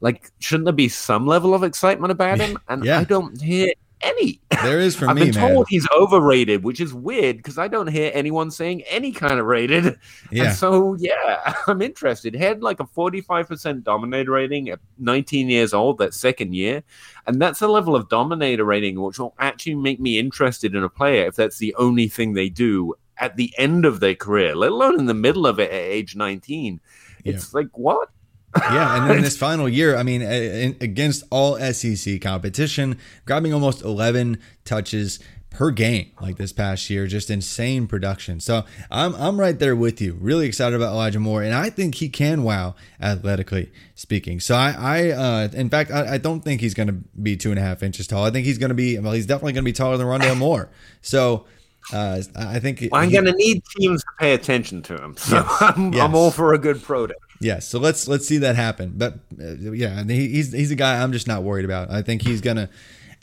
Like, 0.00 0.30
shouldn't 0.38 0.64
there 0.64 0.72
be 0.72 0.88
some 0.88 1.26
level 1.26 1.54
of 1.54 1.62
excitement 1.62 2.10
about 2.10 2.38
him? 2.38 2.58
And 2.68 2.84
Yeah. 2.84 3.00
I 3.00 3.04
don't 3.04 3.40
hear 3.40 3.72
any. 4.00 4.40
There 4.62 4.80
is 4.80 4.96
for 4.96 5.08
I've 5.08 5.16
me, 5.16 5.26
been 5.26 5.34
man. 5.34 5.54
told 5.54 5.68
he's 5.68 5.86
overrated, 5.96 6.64
which 6.64 6.80
is 6.80 6.92
weird 6.92 7.36
because 7.38 7.58
I 7.58 7.68
don't 7.68 7.86
hear 7.86 8.10
anyone 8.14 8.50
saying 8.50 8.82
any 8.82 9.12
kind 9.12 9.38
of 9.38 9.46
rated. 9.46 9.98
Yeah. 10.30 10.44
And 10.44 10.56
so, 10.56 10.94
yeah, 10.98 11.54
I'm 11.66 11.80
interested. 11.80 12.34
He 12.34 12.40
had 12.40 12.62
like 12.62 12.80
a 12.80 12.84
45% 12.84 13.82
dominator 13.82 14.32
rating 14.32 14.68
at 14.68 14.80
19 14.98 15.48
years 15.48 15.72
old, 15.72 15.98
that 15.98 16.14
second 16.14 16.54
year. 16.54 16.82
And 17.26 17.40
that's 17.40 17.62
a 17.62 17.68
level 17.68 17.96
of 17.96 18.08
dominator 18.08 18.64
rating 18.64 19.00
which 19.00 19.18
will 19.18 19.34
actually 19.38 19.76
make 19.76 20.00
me 20.00 20.18
interested 20.18 20.74
in 20.74 20.84
a 20.84 20.88
player 20.88 21.26
if 21.26 21.36
that's 21.36 21.58
the 21.58 21.74
only 21.76 22.08
thing 22.08 22.32
they 22.32 22.48
do 22.48 22.94
at 23.18 23.36
the 23.36 23.52
end 23.58 23.84
of 23.84 24.00
their 24.00 24.14
career, 24.14 24.54
let 24.54 24.70
alone 24.70 24.98
in 24.98 25.06
the 25.06 25.14
middle 25.14 25.46
of 25.46 25.58
it 25.58 25.70
at 25.70 25.76
age 25.76 26.14
19. 26.14 26.80
It's 27.24 27.52
like, 27.52 27.76
what? 27.76 28.10
Yeah, 28.56 29.00
and 29.00 29.10
then 29.10 29.22
this 29.22 29.36
final 29.36 29.68
year, 29.68 29.96
I 29.96 30.02
mean, 30.02 30.22
in- 30.22 30.76
against 30.80 31.24
all 31.30 31.58
SEC 31.58 32.20
competition, 32.20 32.98
grabbing 33.26 33.52
almost 33.52 33.82
11 33.82 34.38
touches 34.64 35.18
per 35.50 35.70
game 35.70 36.10
like 36.20 36.36
this 36.36 36.52
past 36.52 36.88
year, 36.90 37.06
just 37.06 37.30
insane 37.30 37.86
production. 37.86 38.38
So 38.40 38.64
I'm 38.90 39.14
I'm 39.14 39.40
right 39.40 39.58
there 39.58 39.74
with 39.74 40.00
you. 40.00 40.16
Really 40.20 40.46
excited 40.46 40.76
about 40.76 40.92
Elijah 40.92 41.20
Moore, 41.20 41.42
and 41.42 41.54
I 41.54 41.70
think 41.70 41.96
he 41.96 42.08
can 42.08 42.42
wow 42.42 42.74
athletically 43.00 43.72
speaking. 43.94 44.40
So 44.40 44.54
I, 44.54 44.74
I 44.78 45.10
uh, 45.10 45.48
in 45.52 45.68
fact, 45.70 45.90
I, 45.90 46.14
I 46.14 46.18
don't 46.18 46.40
think 46.40 46.60
he's 46.60 46.74
going 46.74 46.88
to 46.88 46.92
be 46.92 47.36
two 47.36 47.50
and 47.50 47.58
a 47.58 47.62
half 47.62 47.82
inches 47.82 48.06
tall. 48.06 48.24
I 48.24 48.30
think 48.30 48.46
he's 48.46 48.58
going 48.58 48.68
to 48.70 48.74
be 48.74 48.98
well, 48.98 49.12
he's 49.12 49.26
definitely 49.26 49.54
going 49.54 49.64
to 49.64 49.68
be 49.68 49.72
taller 49.72 49.96
than 49.96 50.06
Rondale 50.06 50.36
Moore. 50.36 50.70
So. 51.00 51.46
Uh, 51.90 52.20
I 52.36 52.58
think 52.58 52.86
Well, 52.92 53.00
I'm 53.00 53.08
going 53.08 53.24
to 53.24 53.32
need 53.32 53.62
teams 53.78 54.02
to 54.02 54.10
pay 54.18 54.34
attention 54.34 54.82
to 54.82 54.96
him. 55.02 55.16
So 55.16 55.36
Yes, 55.36 55.56
I'm, 55.60 55.92
yes. 55.94 56.02
I'm 56.02 56.14
all 56.14 56.30
for 56.30 56.52
a 56.52 56.58
good 56.58 56.82
pro 56.82 57.06
day. 57.06 57.14
Yes, 57.40 57.68
so 57.68 57.78
let's 57.78 58.08
let's 58.08 58.26
see 58.26 58.38
that 58.38 58.56
happen. 58.56 58.94
But 58.96 59.14
uh, 59.40 59.54
yeah, 59.72 60.02
he- 60.04 60.28
he's 60.28 60.52
he's 60.52 60.70
a 60.70 60.76
guy 60.76 61.02
I'm 61.02 61.12
just 61.12 61.26
not 61.28 61.42
worried 61.44 61.64
about. 61.64 61.90
I 61.90 62.02
think 62.02 62.22
he's 62.22 62.40
gonna 62.40 62.68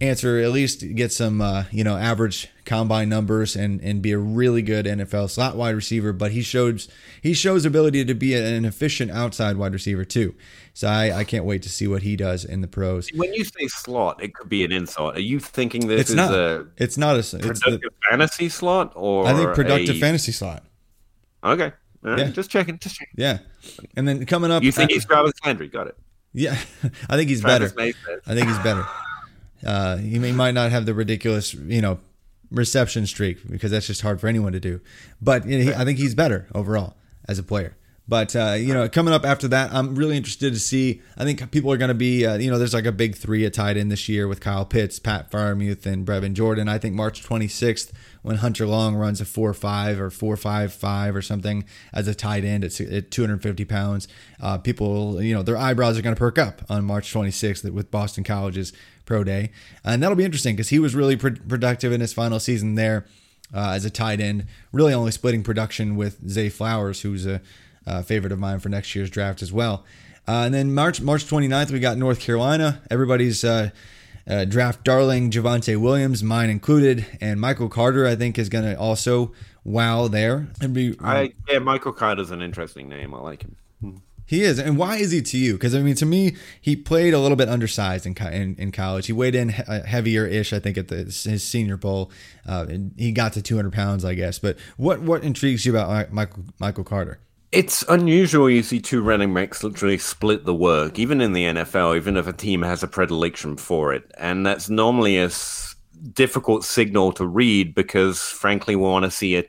answer 0.02 0.40
at 0.40 0.52
least 0.52 0.84
get 0.96 1.12
some 1.14 1.42
uh, 1.42 1.64
you 1.72 1.84
know 1.84 1.98
average 1.98 2.50
combine 2.66 3.10
numbers 3.10 3.56
and 3.56 3.82
and 3.82 4.02
be 4.02 4.12
a 4.14 4.18
really 4.18 4.62
good 4.62 4.86
NFL 4.86 5.30
slot 5.30 5.56
wide 5.58 5.76
receiver. 5.76 6.14
But 6.14 6.32
he 6.32 6.42
shows 6.44 6.88
he 7.22 7.34
shows 7.34 7.66
ability 7.66 8.06
to 8.06 8.14
be 8.14 8.36
an 8.36 8.64
efficient 8.64 9.12
outside 9.12 9.58
wide 9.58 9.74
receiver 9.74 10.06
too. 10.06 10.34
So 10.74 10.88
I, 10.90 11.20
I 11.20 11.24
can't 11.24 11.46
wait 11.46 11.62
to 11.64 11.70
see 11.70 11.88
what 11.88 12.02
he 12.04 12.16
does 12.18 12.44
in 12.44 12.60
the 12.62 12.68
pros. 12.68 13.08
When 13.16 13.34
you 13.34 13.46
say 13.46 13.68
slot, 13.68 14.22
it 14.22 14.34
could 14.34 14.50
be 14.50 14.64
an 14.66 14.72
insult. 14.74 15.16
Are 15.16 15.22
you 15.22 15.40
thinking 15.40 15.88
this 15.88 16.02
It's 16.02 16.10
is 16.10 16.16
not. 16.18 16.34
a 16.34 16.68
It's 16.78 16.98
not 16.98 17.16
a. 17.16 17.20
It's 17.20 17.32
the, 17.32 17.40
productive 17.40 17.92
fantasy 18.10 18.48
slot 18.50 18.92
or 18.96 19.26
I 19.28 19.34
think 19.34 19.54
productive 19.56 19.96
a- 19.98 20.00
fantasy 20.00 20.32
slot. 20.34 20.66
Okay, 21.44 21.72
right, 22.12 22.20
Yeah. 22.20 22.30
just 22.30 22.50
checking, 22.50 22.78
just 22.80 22.96
checking. 22.96 23.14
Yeah, 23.18 23.40
and 23.96 24.08
then 24.08 24.26
coming 24.26 24.52
up. 24.52 24.64
You 24.64 24.72
think 24.72 24.92
he's 24.92 25.06
Jarvis 25.06 25.34
Landry? 25.46 25.68
Got 25.68 25.88
it. 25.88 25.98
Yeah, 26.34 26.58
I 27.10 27.16
think 27.18 27.30
he's 27.30 27.42
Travis 27.42 27.72
better. 27.74 28.22
I 28.28 28.34
think 28.36 28.48
he's 28.48 28.60
better. 28.60 28.86
Uh, 29.66 29.98
he 29.98 30.20
may, 30.20 30.32
might 30.32 30.52
not 30.54 30.72
have 30.72 30.86
the 30.86 30.94
ridiculous, 30.94 31.54
you 31.54 31.82
know, 31.82 32.00
reception 32.52 33.08
streak 33.08 33.50
because 33.50 33.72
that's 33.72 33.88
just 33.88 34.02
hard 34.02 34.20
for 34.22 34.28
anyone 34.28 34.52
to 34.54 34.60
do. 34.60 34.82
But 35.22 35.48
you 35.48 35.58
know, 35.58 35.64
he, 35.64 35.74
I 35.74 35.86
think 35.86 35.98
he's 35.98 36.14
better 36.14 36.48
overall 36.54 36.96
as 37.28 37.40
a 37.40 37.44
player. 37.44 37.76
But 38.08 38.36
uh, 38.36 38.56
you 38.60 38.74
know, 38.74 38.88
coming 38.88 39.14
up 39.14 39.26
after 39.26 39.48
that, 39.48 39.74
I'm 39.74 39.96
really 39.96 40.16
interested 40.16 40.54
to 40.54 40.60
see. 40.60 41.02
I 41.18 41.24
think 41.24 41.50
people 41.52 41.72
are 41.72 41.78
going 41.78 41.90
to 41.90 41.96
be, 41.96 42.26
uh, 42.26 42.38
you 42.38 42.52
know, 42.52 42.60
there's 42.60 42.74
like 42.74 42.86
a 42.86 42.92
big 42.92 43.16
three 43.16 43.46
at 43.46 43.54
tight 43.54 43.78
end 43.78 43.92
this 43.92 44.08
year 44.08 44.28
with 44.28 44.42
Kyle 44.42 44.66
Pitts, 44.66 45.00
Pat 45.00 45.32
Freiermuth, 45.32 45.88
and 45.88 46.06
Brevin 46.06 46.34
Jordan. 46.34 46.70
I 46.70 46.78
think 46.78 46.94
March 46.94 47.24
26th 47.24 47.92
when 48.22 48.38
Hunter 48.38 48.66
Long 48.68 48.96
runs 48.96 49.22
a 49.22 49.26
four 49.26 49.54
five 49.54 50.00
or 50.00 50.10
four 50.12 50.38
five 50.38 50.74
five 50.74 51.16
or 51.16 51.22
something 51.22 51.64
as 51.94 52.08
a 52.08 52.14
tight 52.14 52.44
end 52.44 52.64
at, 52.64 52.80
at 52.80 53.10
250 53.12 53.66
pounds, 53.66 54.08
uh, 54.40 54.58
people, 54.60 55.22
you 55.22 55.34
know, 55.34 55.42
their 55.42 55.58
eyebrows 55.58 55.98
are 55.98 56.02
going 56.04 56.16
to 56.16 56.20
perk 56.20 56.38
up 56.38 56.62
on 56.70 56.86
March 56.86 57.12
26th 57.12 57.72
with 57.72 57.90
Boston 57.90 58.24
College's 58.24 58.72
pro 59.06 59.24
day, 59.24 59.52
and 59.84 60.02
that'll 60.02 60.16
be 60.16 60.26
interesting 60.26 60.56
because 60.56 60.70
he 60.70 60.80
was 60.80 60.96
really 60.96 61.16
pr- 61.16 61.30
productive 61.48 61.92
in 61.92 62.02
his 62.02 62.14
final 62.14 62.40
season 62.40 62.76
there 62.76 63.06
uh, 63.54 63.74
as 63.76 63.86
a 63.86 63.90
tight 63.90 64.20
end, 64.20 64.48
really 64.72 64.94
only 64.94 65.12
splitting 65.12 65.44
production 65.44 65.96
with 65.96 66.28
Zay 66.28 66.50
Flowers, 66.50 67.02
who's 67.02 67.26
a 67.26 67.42
uh, 67.88 68.02
favorite 68.02 68.32
of 68.32 68.40
mine 68.40 68.60
for 68.60 68.70
next 68.70 68.96
year's 68.96 69.10
draft 69.10 69.42
as 69.42 69.52
well. 69.52 69.86
Uh, 70.28 70.44
and 70.46 70.54
then 70.54 70.74
March 70.74 71.02
March 71.02 71.26
29th, 71.26 71.72
we 71.72 71.80
got 71.80 71.98
North 71.98 72.20
Carolina. 72.20 72.82
Everybody's 72.90 73.44
uh, 73.44 73.70
uh, 74.28 74.46
draft 74.46 74.84
darling 74.84 75.30
Javonte 75.30 75.78
Williams, 75.78 76.24
mine 76.24 76.50
included, 76.50 77.06
and 77.22 77.40
Michael 77.40 77.70
Carter. 77.70 78.08
I 78.08 78.16
think 78.16 78.40
is 78.40 78.50
going 78.50 78.66
to 78.66 78.78
also 78.78 79.34
wow 79.64 80.08
there. 80.08 80.48
And 80.62 80.74
be, 80.74 80.96
I 81.04 81.34
yeah, 81.50 81.60
Michael 81.60 81.94
Carter's 81.94 82.32
an 82.32 82.42
interesting 82.42 82.90
name. 82.90 83.14
I 83.14 83.20
like 83.20 83.44
him. 83.44 84.02
he 84.26 84.42
is, 84.42 84.58
and 84.58 84.80
why 84.80 84.98
is 84.98 85.12
he 85.12 85.22
to 85.22 85.38
you? 85.38 85.54
Because 85.54 85.76
I 85.76 85.82
mean, 85.82 85.96
to 85.96 86.08
me, 86.08 86.36
he 86.60 86.76
played 86.76 87.14
a 87.14 87.20
little 87.20 87.38
bit 87.38 87.48
undersized 87.48 88.08
in 88.08 88.16
in, 88.18 88.56
in 88.56 88.72
college. 88.72 89.06
He 89.06 89.14
weighed 89.14 89.36
in 89.36 89.50
he- 89.50 89.64
heavier 89.86 90.26
ish, 90.26 90.54
I 90.54 90.60
think, 90.60 90.80
at 90.80 90.88
the, 90.88 91.04
his 91.04 91.44
senior 91.44 91.78
bowl. 91.78 92.12
Uh, 92.48 92.66
and 92.68 92.94
he 92.98 93.12
got 93.12 93.34
to 93.34 93.44
200 93.44 93.72
pounds, 93.72 94.04
I 94.04 94.16
guess. 94.16 94.40
But 94.40 94.58
what 94.78 95.02
what 95.02 95.24
intrigues 95.24 95.68
you 95.68 95.78
about 95.78 96.12
Michael 96.12 96.46
Michael 96.58 96.84
Carter? 96.84 97.20
It's 97.56 97.86
unusual 97.88 98.50
you 98.50 98.64
see 98.64 98.82
two 98.82 99.02
running 99.02 99.34
backs 99.34 99.64
literally 99.64 99.98
split 99.98 100.44
the 100.44 100.54
work, 100.54 101.00
even 101.00 101.22
in 101.22 101.32
the 101.32 101.46
NFL, 101.46 101.96
even 101.96 102.18
if 102.18 102.28
a 102.28 102.34
team 102.34 102.62
has 102.64 102.84
a 102.84 102.88
predilection 102.88 103.56
for 103.56 103.94
it. 103.94 104.12
And 104.18 104.46
that's 104.46 104.70
normally 104.70 105.18
a 105.18 105.28
s- 105.28 105.74
difficult 106.12 106.66
signal 106.66 107.14
to 107.14 107.26
read 107.26 107.74
because, 107.74 108.20
frankly, 108.20 108.76
we 108.76 108.82
want 108.82 109.06
to 109.06 109.10
see 109.12 109.38
a 109.38 109.46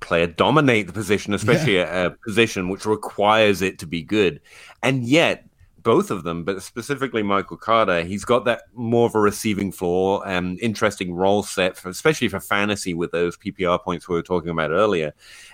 player 0.00 0.26
dominate 0.26 0.86
the 0.86 0.94
position, 0.94 1.34
especially 1.34 1.76
a, 1.76 2.06
a 2.06 2.10
position 2.24 2.70
which 2.70 2.86
requires 2.86 3.60
it 3.60 3.78
to 3.80 3.86
be 3.86 4.02
good. 4.02 4.40
And 4.82 5.04
yet, 5.04 5.44
both 5.82 6.10
of 6.10 6.24
them, 6.24 6.44
but 6.44 6.62
specifically 6.62 7.22
Michael 7.22 7.58
Carter, 7.58 8.02
he's 8.02 8.24
got 8.24 8.46
that 8.46 8.62
more 8.72 9.08
of 9.08 9.14
a 9.14 9.20
receiving 9.20 9.72
floor 9.72 10.26
and 10.26 10.58
interesting 10.60 11.12
role 11.12 11.42
set, 11.42 11.76
for, 11.76 11.90
especially 11.90 12.28
for 12.28 12.40
fantasy 12.40 12.94
with 12.94 13.12
those 13.12 13.36
PPR 13.36 13.78
points 13.82 14.08
we 14.08 14.14
were 14.14 14.22
talking 14.22 14.48
about 14.48 14.70
earlier. 14.70 15.12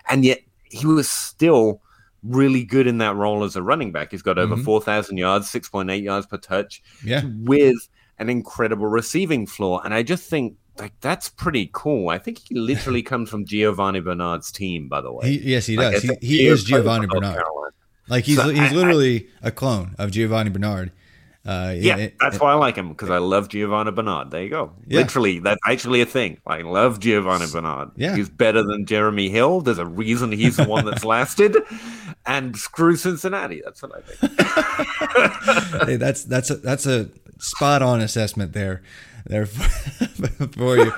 And 0.09 0.25
yet, 0.25 0.43
he 0.63 0.87
was 0.87 1.11
still 1.11 1.81
really 2.23 2.65
good 2.65 2.87
in 2.87 2.99
that 2.99 3.15
role 3.17 3.45
as 3.45 3.57
a 3.57 3.63
running 3.63 3.93
back. 3.93 4.11
He's 4.11 4.23
got 4.23 4.39
over 4.39 4.55
mm-hmm. 4.57 4.65
4,000 4.65 5.17
yards, 5.19 5.51
6.8 5.53 6.03
yards 6.03 6.27
per 6.27 6.37
touch, 6.37 6.83
Yeah. 7.05 7.23
with 7.25 7.89
an 8.19 8.29
incredible 8.29 8.87
receiving 8.87 9.47
floor. 9.47 9.81
And 9.85 9.95
I 9.95 10.03
just 10.03 10.29
think, 10.29 10.57
like, 10.79 10.93
that's 11.01 11.29
pretty 11.29 11.71
cool. 11.73 12.09
I 12.09 12.19
think 12.19 12.39
he 12.39 12.55
literally 12.57 13.03
comes 13.03 13.31
from 13.31 13.45
Giovani 13.45 14.01
Bernard's 14.01 14.51
team, 14.51 14.89
by 14.89 15.01
the 15.01 15.13
way. 15.13 15.29
He, 15.39 15.53
yes, 15.53 15.67
he 15.67 15.77
Like, 15.77 15.93
does. 15.95 16.11
I 16.11 16.17
He, 16.21 16.39
he 16.39 16.47
is 16.47 16.65
Giovani 16.65 17.07
Bernard. 17.07 17.35
Carolina. 17.37 17.71
Like 18.09 18.25
he's 18.25 18.37
So 18.37 18.49
he's 18.49 18.59
I- 18.61 18.69
I- 18.69 18.73
literally 18.73 19.29
a 19.43 19.51
clone 19.51 19.95
of 19.99 20.11
Giovani 20.11 20.51
Bernard. 20.51 20.93
Uh, 21.49 21.73
Yeah, 21.77 21.97
it- 21.97 22.17
that's 22.21 22.39
why 22.39 22.53
I 22.53 22.55
like 22.57 22.77
him 22.77 22.89
because 22.91 23.09
I 23.11 23.19
love 23.19 23.49
Giovani 23.49 23.91
Bernard. 23.93 24.31
There 24.31 24.43
you 24.43 24.51
go. 24.51 24.73
Yeah. 24.87 25.01
Literally, 25.01 25.39
that's 25.39 25.61
actually 25.67 26.03
a 26.03 26.07
thing. 26.07 26.39
I 26.47 26.61
love 26.61 27.01
Giovani 27.01 27.47
Bernard. 27.51 27.93
Yeah. 27.97 28.15
he's 28.15 28.29
better 28.29 28.63
than 28.63 28.85
Jeremy 28.85 29.31
Hill. 29.31 29.63
There's 29.63 29.79
a 29.79 29.87
reason 29.87 30.31
he's 30.33 30.57
the 30.59 30.65
one 30.67 30.85
that's 30.85 31.05
lasted. 31.15 31.57
And 32.27 32.55
screw 32.57 32.97
Cincinnati. 32.97 33.63
That's 33.65 33.81
what 33.83 33.93
I 33.97 34.01
think. 34.03 35.85
hey, 35.89 35.97
that's 35.97 36.25
that's 36.25 36.51
a, 36.51 36.57
that's 36.57 36.85
a 36.87 37.09
spot 37.39 37.81
on 37.81 38.01
assessment 38.03 38.53
there, 38.53 38.83
there 39.25 39.47
for, 39.47 40.49
for 40.49 40.77
you. 40.77 40.93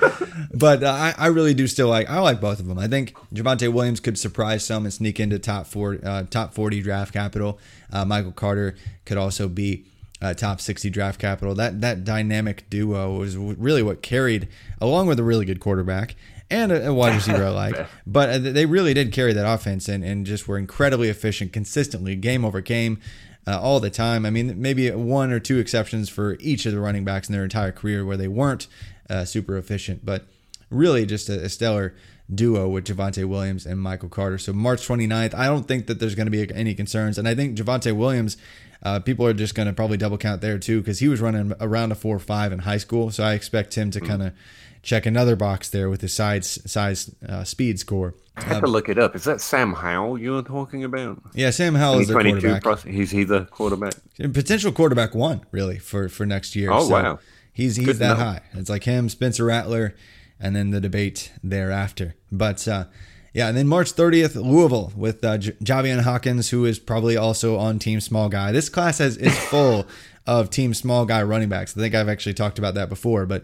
But 0.53 0.83
uh, 0.83 0.89
I, 0.91 1.13
I 1.17 1.27
really 1.27 1.53
do 1.53 1.67
still 1.67 1.87
like 1.87 2.09
I 2.09 2.19
like 2.19 2.41
both 2.41 2.59
of 2.59 2.67
them. 2.67 2.77
I 2.77 2.87
think 2.89 3.15
Javonte 3.33 3.71
Williams 3.71 4.01
could 4.01 4.17
surprise 4.19 4.65
some 4.65 4.83
and 4.85 4.93
sneak 4.93 5.19
into 5.21 5.39
top 5.39 5.67
four 5.67 5.99
uh, 6.03 6.23
top 6.29 6.53
forty 6.53 6.81
draft 6.81 7.13
capital. 7.13 7.59
Uh, 7.93 8.03
Michael 8.03 8.33
Carter 8.33 8.75
could 9.05 9.17
also 9.17 9.47
be. 9.47 9.85
Uh, 10.21 10.35
top 10.35 10.61
60 10.61 10.91
draft 10.91 11.19
capital. 11.19 11.55
That 11.55 11.81
that 11.81 12.03
dynamic 12.03 12.69
duo 12.69 13.17
was 13.17 13.35
really 13.37 13.81
what 13.81 14.03
carried, 14.03 14.47
along 14.79 15.07
with 15.07 15.19
a 15.19 15.23
really 15.23 15.45
good 15.45 15.59
quarterback 15.59 16.15
and 16.51 16.71
a, 16.71 16.89
a 16.89 16.93
wide 16.93 17.15
receiver 17.15 17.45
I 17.45 17.49
like. 17.71 17.87
But 18.05 18.29
uh, 18.29 18.37
they 18.37 18.65
really 18.65 18.93
did 18.93 19.11
carry 19.11 19.33
that 19.33 19.51
offense 19.51 19.87
and, 19.87 20.03
and 20.03 20.25
just 20.25 20.47
were 20.47 20.57
incredibly 20.57 21.09
efficient 21.09 21.53
consistently, 21.53 22.15
game 22.15 22.45
over 22.45 22.61
game, 22.61 22.99
uh, 23.47 23.59
all 23.59 23.79
the 23.79 23.89
time. 23.89 24.25
I 24.25 24.29
mean, 24.29 24.61
maybe 24.61 24.91
one 24.91 25.31
or 25.31 25.39
two 25.39 25.57
exceptions 25.57 26.09
for 26.09 26.37
each 26.39 26.65
of 26.65 26.73
the 26.73 26.79
running 26.79 27.05
backs 27.05 27.27
in 27.29 27.33
their 27.33 27.43
entire 27.43 27.71
career 27.71 28.05
where 28.05 28.17
they 28.17 28.27
weren't 28.27 28.67
uh, 29.09 29.25
super 29.25 29.57
efficient, 29.57 30.05
but 30.05 30.25
really 30.69 31.05
just 31.05 31.29
a, 31.29 31.45
a 31.45 31.49
stellar 31.49 31.95
duo 32.33 32.67
with 32.67 32.85
Javonte 32.85 33.25
Williams 33.25 33.65
and 33.65 33.79
Michael 33.79 34.09
Carter. 34.09 34.37
So 34.37 34.53
March 34.53 34.87
29th, 34.87 35.33
I 35.33 35.47
don't 35.47 35.67
think 35.67 35.87
that 35.87 35.99
there's 35.99 36.15
going 36.15 36.27
to 36.27 36.31
be 36.31 36.53
any 36.53 36.73
concerns. 36.73 37.17
And 37.17 37.27
I 37.27 37.35
think 37.35 37.57
Javonte 37.57 37.95
Williams, 37.95 38.37
uh, 38.83 38.99
people 38.99 39.25
are 39.25 39.33
just 39.33 39.55
going 39.55 39.67
to 39.67 39.73
probably 39.73 39.97
double 39.97 40.17
count 40.17 40.41
there 40.41 40.57
too 40.57 40.79
because 40.81 40.99
he 40.99 41.07
was 41.07 41.21
running 41.21 41.53
around 41.59 41.91
a 41.91 41.95
4 41.95 42.19
5 42.19 42.51
in 42.51 42.59
high 42.59 42.77
school. 42.77 43.11
So 43.11 43.23
I 43.23 43.33
expect 43.33 43.75
him 43.75 43.91
to 43.91 44.01
kind 44.01 44.23
of 44.23 44.33
check 44.81 45.05
another 45.05 45.35
box 45.35 45.69
there 45.69 45.89
with 45.89 46.01
his 46.01 46.13
size, 46.13 46.59
size 46.65 47.13
uh, 47.27 47.43
speed 47.43 47.79
score. 47.79 48.15
I 48.37 48.43
had 48.43 48.61
to 48.61 48.67
look 48.67 48.89
it 48.89 48.97
up. 48.97 49.15
Is 49.15 49.25
that 49.25 49.41
Sam 49.41 49.73
Howell 49.73 50.17
you 50.17 50.31
were 50.31 50.41
talking 50.41 50.83
about? 50.83 51.21
Yeah, 51.33 51.51
Sam 51.51 51.75
Howell 51.75 51.99
is 51.99 52.07
2022 52.07 52.61
quarterback. 52.61 52.93
He's 52.93 53.11
he 53.11 53.23
the 53.23 53.45
quarterback? 53.45 53.93
potential 54.17 54.71
quarterback 54.71 55.13
one 55.13 55.45
really 55.51 55.77
for 55.77 56.09
for 56.09 56.25
next 56.25 56.55
year. 56.55 56.71
Oh, 56.71 56.87
wow. 56.87 57.19
he's 57.53 57.75
he's 57.75 57.85
Good 57.85 57.97
that 57.97 58.17
high. 58.17 58.41
It's 58.53 58.69
like 58.69 58.85
him, 58.85 59.09
Spencer 59.09 59.45
Rattler, 59.45 59.95
and 60.39 60.55
then 60.55 60.71
the 60.71 60.79
debate 60.79 61.31
thereafter. 61.43 62.15
But 62.31 62.65
uh, 62.67 62.85
yeah, 63.33 63.47
and 63.47 63.55
then 63.55 63.67
March 63.67 63.93
30th, 63.93 64.35
Louisville 64.35 64.91
with 64.95 65.23
uh, 65.23 65.37
J- 65.37 65.51
Javian 65.63 66.01
Hawkins, 66.01 66.49
who 66.49 66.65
is 66.65 66.79
probably 66.79 67.15
also 67.15 67.57
on 67.57 67.79
Team 67.79 68.01
Small 68.01 68.27
Guy. 68.27 68.51
This 68.51 68.67
class 68.67 68.97
has 68.97 69.15
is 69.17 69.37
full 69.49 69.87
of 70.27 70.49
Team 70.49 70.73
Small 70.73 71.05
Guy 71.05 71.23
running 71.23 71.49
backs. 71.49 71.75
I 71.77 71.79
think 71.79 71.95
I've 71.95 72.09
actually 72.09 72.33
talked 72.33 72.59
about 72.59 72.73
that 72.73 72.89
before, 72.89 73.25
but 73.25 73.43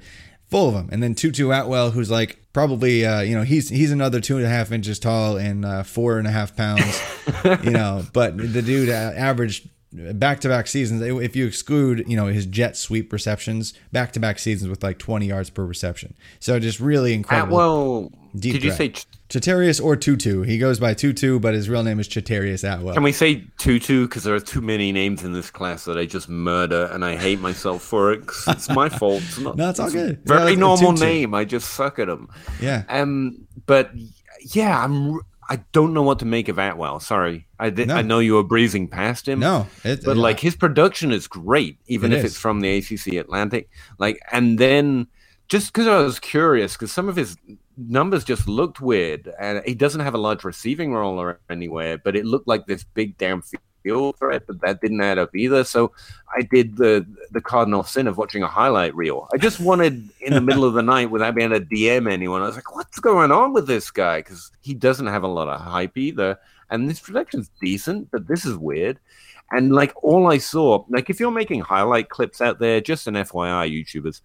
full 0.49 0.69
of 0.69 0.73
them. 0.73 0.89
And 0.91 1.01
then 1.01 1.15
Tutu 1.15 1.51
Atwell, 1.51 1.91
who's 1.91 2.11
like 2.11 2.37
probably 2.53 3.05
uh, 3.05 3.21
you 3.21 3.35
know 3.35 3.43
he's 3.43 3.69
he's 3.69 3.91
another 3.91 4.19
two 4.19 4.37
and 4.37 4.45
a 4.45 4.49
half 4.49 4.71
inches 4.71 4.99
tall 4.99 5.37
and 5.37 5.63
uh, 5.63 5.83
four 5.83 6.17
and 6.17 6.27
a 6.27 6.31
half 6.31 6.55
pounds, 6.55 7.01
you 7.63 7.71
know. 7.71 8.03
But 8.13 8.37
the 8.37 8.61
dude 8.61 8.89
averaged 8.89 9.69
back 9.91 10.41
to 10.41 10.49
back 10.49 10.67
seasons. 10.67 11.01
If 11.01 11.35
you 11.35 11.45
exclude 11.45 12.03
you 12.07 12.17
know 12.17 12.27
his 12.27 12.45
jet 12.45 12.75
sweep 12.75 13.13
receptions, 13.13 13.73
back 13.91 14.11
to 14.13 14.19
back 14.19 14.39
seasons 14.39 14.69
with 14.69 14.83
like 14.83 14.97
twenty 14.99 15.27
yards 15.27 15.49
per 15.49 15.65
reception. 15.65 16.13
So 16.39 16.59
just 16.59 16.79
really 16.79 17.13
incredible. 17.13 17.57
Atwell. 17.57 18.11
Did 18.35 18.63
you 18.63 18.71
say? 18.71 18.93
Ch- 19.29 19.33
Chatarius 19.37 19.83
or 19.83 19.95
Tutu. 19.95 20.41
He 20.43 20.57
goes 20.57 20.79
by 20.79 20.93
Tutu, 20.93 21.39
but 21.39 21.53
his 21.53 21.69
real 21.69 21.83
name 21.83 21.99
is 21.99 22.07
Chatarius 22.07 22.63
Atwell. 22.63 22.93
Can 22.93 23.03
we 23.03 23.11
say 23.11 23.43
Tutu? 23.57 24.07
Because 24.07 24.23
there 24.23 24.35
are 24.35 24.39
too 24.39 24.61
many 24.61 24.91
names 24.91 25.23
in 25.23 25.33
this 25.33 25.49
class 25.51 25.85
that 25.85 25.97
I 25.97 26.05
just 26.05 26.29
murder, 26.29 26.89
and 26.91 27.03
I 27.03 27.15
hate 27.15 27.39
myself 27.39 27.81
for 27.83 28.13
it. 28.13 28.21
it's 28.47 28.69
my 28.69 28.89
fault. 28.89 29.21
It's 29.23 29.39
not, 29.39 29.55
No, 29.57 29.69
it's 29.69 29.79
all 29.79 29.91
good. 29.91 30.19
a 30.25 30.27
Very 30.27 30.51
Yeah, 30.53 30.59
normal 30.59 30.93
Tutu. 30.93 31.05
name. 31.05 31.33
I 31.33 31.45
just 31.45 31.71
suck 31.71 31.99
at 31.99 32.07
them. 32.07 32.29
Yeah. 32.61 32.83
Um. 32.89 33.47
But 33.65 33.91
yeah, 34.53 34.83
I'm. 34.83 35.19
I 35.49 35.61
don't 35.71 35.93
know 35.93 36.01
what 36.03 36.19
to 36.19 36.25
make 36.25 36.49
of 36.49 36.59
Atwell. 36.59 36.99
Sorry, 36.99 37.47
I 37.57 37.69
did. 37.69 37.87
No. 37.87 37.95
I 37.95 38.01
know 38.01 38.19
you 38.19 38.33
were 38.33 38.43
breezing 38.43 38.89
past 38.89 39.27
him. 39.29 39.39
No, 39.39 39.67
it- 39.85 40.03
but 40.03 40.17
like 40.17 40.41
his 40.41 40.55
production 40.57 41.11
is 41.13 41.25
great, 41.27 41.79
even 41.87 42.11
It 42.11 42.17
if 42.19 42.25
is. 42.25 42.31
it's 42.31 42.39
from 42.39 42.59
the 42.59 42.77
ACC 42.77 43.13
Atlantic. 43.17 43.69
Like, 43.97 44.19
and 44.31 44.57
then 44.59 45.07
just 45.47 45.67
because 45.71 45.87
I 45.87 45.99
was 46.01 46.19
curious, 46.19 46.73
because 46.73 46.91
some 46.91 47.07
of 47.07 47.15
his 47.15 47.37
numbers 47.77 48.23
just 48.23 48.47
looked 48.47 48.81
weird, 48.81 49.31
and 49.39 49.61
he 49.65 49.75
doesn't 49.75 50.01
have 50.01 50.13
a 50.13 50.19
large 50.19 50.43
receiving 50.43 50.93
role 50.93 51.19
or 51.19 51.39
anywhere, 51.49 51.97
but 51.97 52.15
it 52.15 52.25
looked 52.25 52.47
like 52.47 52.65
this 52.65 52.83
big 52.83 53.17
downfield 53.17 54.17
threat, 54.17 54.43
but 54.47 54.59
that 54.61 54.81
didn't 54.81 55.01
add 55.01 55.17
up 55.17 55.35
either. 55.35 55.63
So 55.63 55.91
I 56.35 56.41
did 56.41 56.77
the 56.77 57.05
the 57.31 57.41
cardinal 57.41 57.83
sin 57.83 58.07
of 58.07 58.17
watching 58.17 58.43
a 58.43 58.47
highlight 58.47 58.95
reel. 58.95 59.27
I 59.33 59.37
just 59.37 59.59
wanted 59.59 60.09
in 60.19 60.33
the 60.33 60.41
middle 60.41 60.65
of 60.65 60.73
the 60.73 60.81
night 60.81 61.11
without 61.11 61.35
being 61.35 61.51
able 61.51 61.59
to 61.59 61.65
DM 61.65 62.11
anyone. 62.11 62.41
I 62.41 62.47
was 62.47 62.55
like, 62.55 62.75
what's 62.75 62.99
going 62.99 63.31
on 63.31 63.53
with 63.53 63.67
this 63.67 63.91
guy? 63.91 64.19
Because 64.19 64.51
he 64.61 64.73
doesn't 64.73 65.07
have 65.07 65.23
a 65.23 65.27
lot 65.27 65.47
of 65.47 65.61
hype 65.61 65.97
either, 65.97 66.37
and 66.69 66.89
this 66.89 66.99
production's 66.99 67.49
decent, 67.61 68.11
but 68.11 68.27
this 68.27 68.45
is 68.45 68.57
weird. 68.57 68.99
And 69.51 69.71
like 69.71 69.93
all 70.03 70.29
I 70.29 70.39
saw, 70.39 70.83
like 70.89 71.09
if 71.09 71.19
you're 71.19 71.31
making 71.31 71.61
highlight 71.61 72.09
clips 72.09 72.41
out 72.41 72.59
there, 72.59 72.81
just 72.81 73.07
an 73.07 73.13
FYI, 73.13 73.71
YouTubers, 73.71 74.19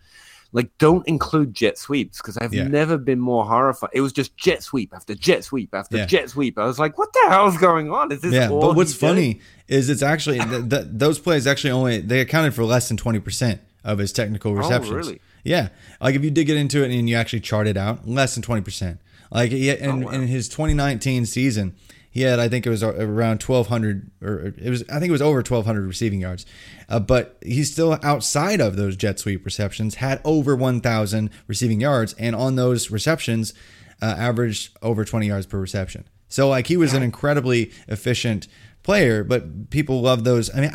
like 0.53 0.71
don't 0.79 1.07
include 1.09 1.55
jet 1.55 1.79
sweeps 1.79 2.19
because 2.19 2.37
I've 2.39 2.53
Yeah. 2.53 2.69
never 2.69 2.99
been 2.99 3.19
more 3.21 3.45
horrified. 3.45 3.91
It 3.95 4.01
was 4.03 4.13
just 4.13 4.37
jet 4.37 4.63
sweep 4.63 4.93
after 4.95 5.15
jet 5.15 5.45
sweep 5.45 5.75
after 5.75 5.97
Yeah. 5.97 6.07
jet 6.07 6.31
sweep. 6.31 6.59
I 6.59 6.65
was 6.67 6.79
like, 6.79 6.99
what 6.99 7.13
the 7.13 7.27
hell's 7.31 7.57
going 7.57 7.91
on? 7.91 8.13
Is 8.13 8.21
this 8.21 8.33
Yeah, 8.35 8.51
all 8.51 8.61
but 8.61 8.77
what's 8.77 8.97
doing? 8.97 9.11
funny 9.15 9.41
is 9.69 9.89
it's 9.89 10.03
actually 10.03 10.39
th- 10.41 10.69
th- 10.69 10.87
those 10.91 11.19
plays 11.19 11.47
actually 11.47 11.71
only 11.71 12.01
they 12.01 12.21
accounted 12.21 12.55
for 12.55 12.65
less 12.65 12.89
than 12.89 12.97
twenty 12.97 13.19
percent 13.21 13.61
of 13.85 13.99
his 13.99 14.13
technical 14.13 14.53
oh, 14.53 14.57
receptions. 14.57 14.93
Oh, 14.93 14.97
really? 14.97 15.21
Yeah, 15.45 15.69
like 16.01 16.15
if 16.15 16.23
you 16.23 16.31
did 16.31 16.45
get 16.45 16.57
into 16.57 16.85
it 16.85 16.91
and 16.93 17.09
you 17.09 17.17
actually 17.17 17.41
chart 17.41 17.67
it 17.67 17.77
out, 17.77 18.07
less 18.07 18.35
than 18.35 18.43
twenty 18.43 18.63
percent. 18.63 18.99
Like 19.31 19.51
he, 19.51 19.71
in, 19.71 20.05
Oh, 20.05 20.07
wow. 20.07 20.13
in 20.13 20.27
his 20.27 20.47
2019 20.51 21.25
season, 21.25 21.75
he 22.13 22.23
had 22.23 22.39
I 22.39 22.49
think 22.49 22.67
it 22.67 22.71
was 22.71 22.83
around 22.83 23.43
1200 23.43 24.11
or 24.23 24.55
it 24.57 24.71
was 24.71 24.85
I 24.89 25.01
think 25.01 25.09
it 25.09 25.13
was 25.13 25.23
over 25.23 25.39
1200 25.39 25.87
receiving 25.87 26.21
yards, 26.21 26.47
uh, 26.89 27.01
but 27.01 27.39
he's 27.43 27.73
still 27.73 27.99
outside 28.03 28.61
of 28.61 28.77
those 28.77 28.97
jet 28.97 29.19
sweep 29.19 29.45
receptions 29.45 29.97
had 29.97 30.21
over 30.25 30.55
1000 30.55 31.31
receiving 31.49 31.81
yards 31.81 32.15
and 32.19 32.37
on 32.37 32.55
those 32.57 32.91
receptions 32.91 33.55
uh, 34.03 34.15
averaged 34.19 34.77
over 34.83 35.05
20 35.05 35.27
yards 35.27 35.47
per 35.47 35.59
reception. 35.59 36.05
So 36.29 36.49
like 36.49 36.67
he 36.67 36.77
was 36.77 36.93
an 36.93 37.03
incredibly 37.03 37.73
efficient 37.89 38.47
player, 38.83 39.23
but 39.23 39.71
people 39.71 40.01
love 40.01 40.25
those. 40.25 40.55
I 40.55 40.61
mean, 40.61 40.73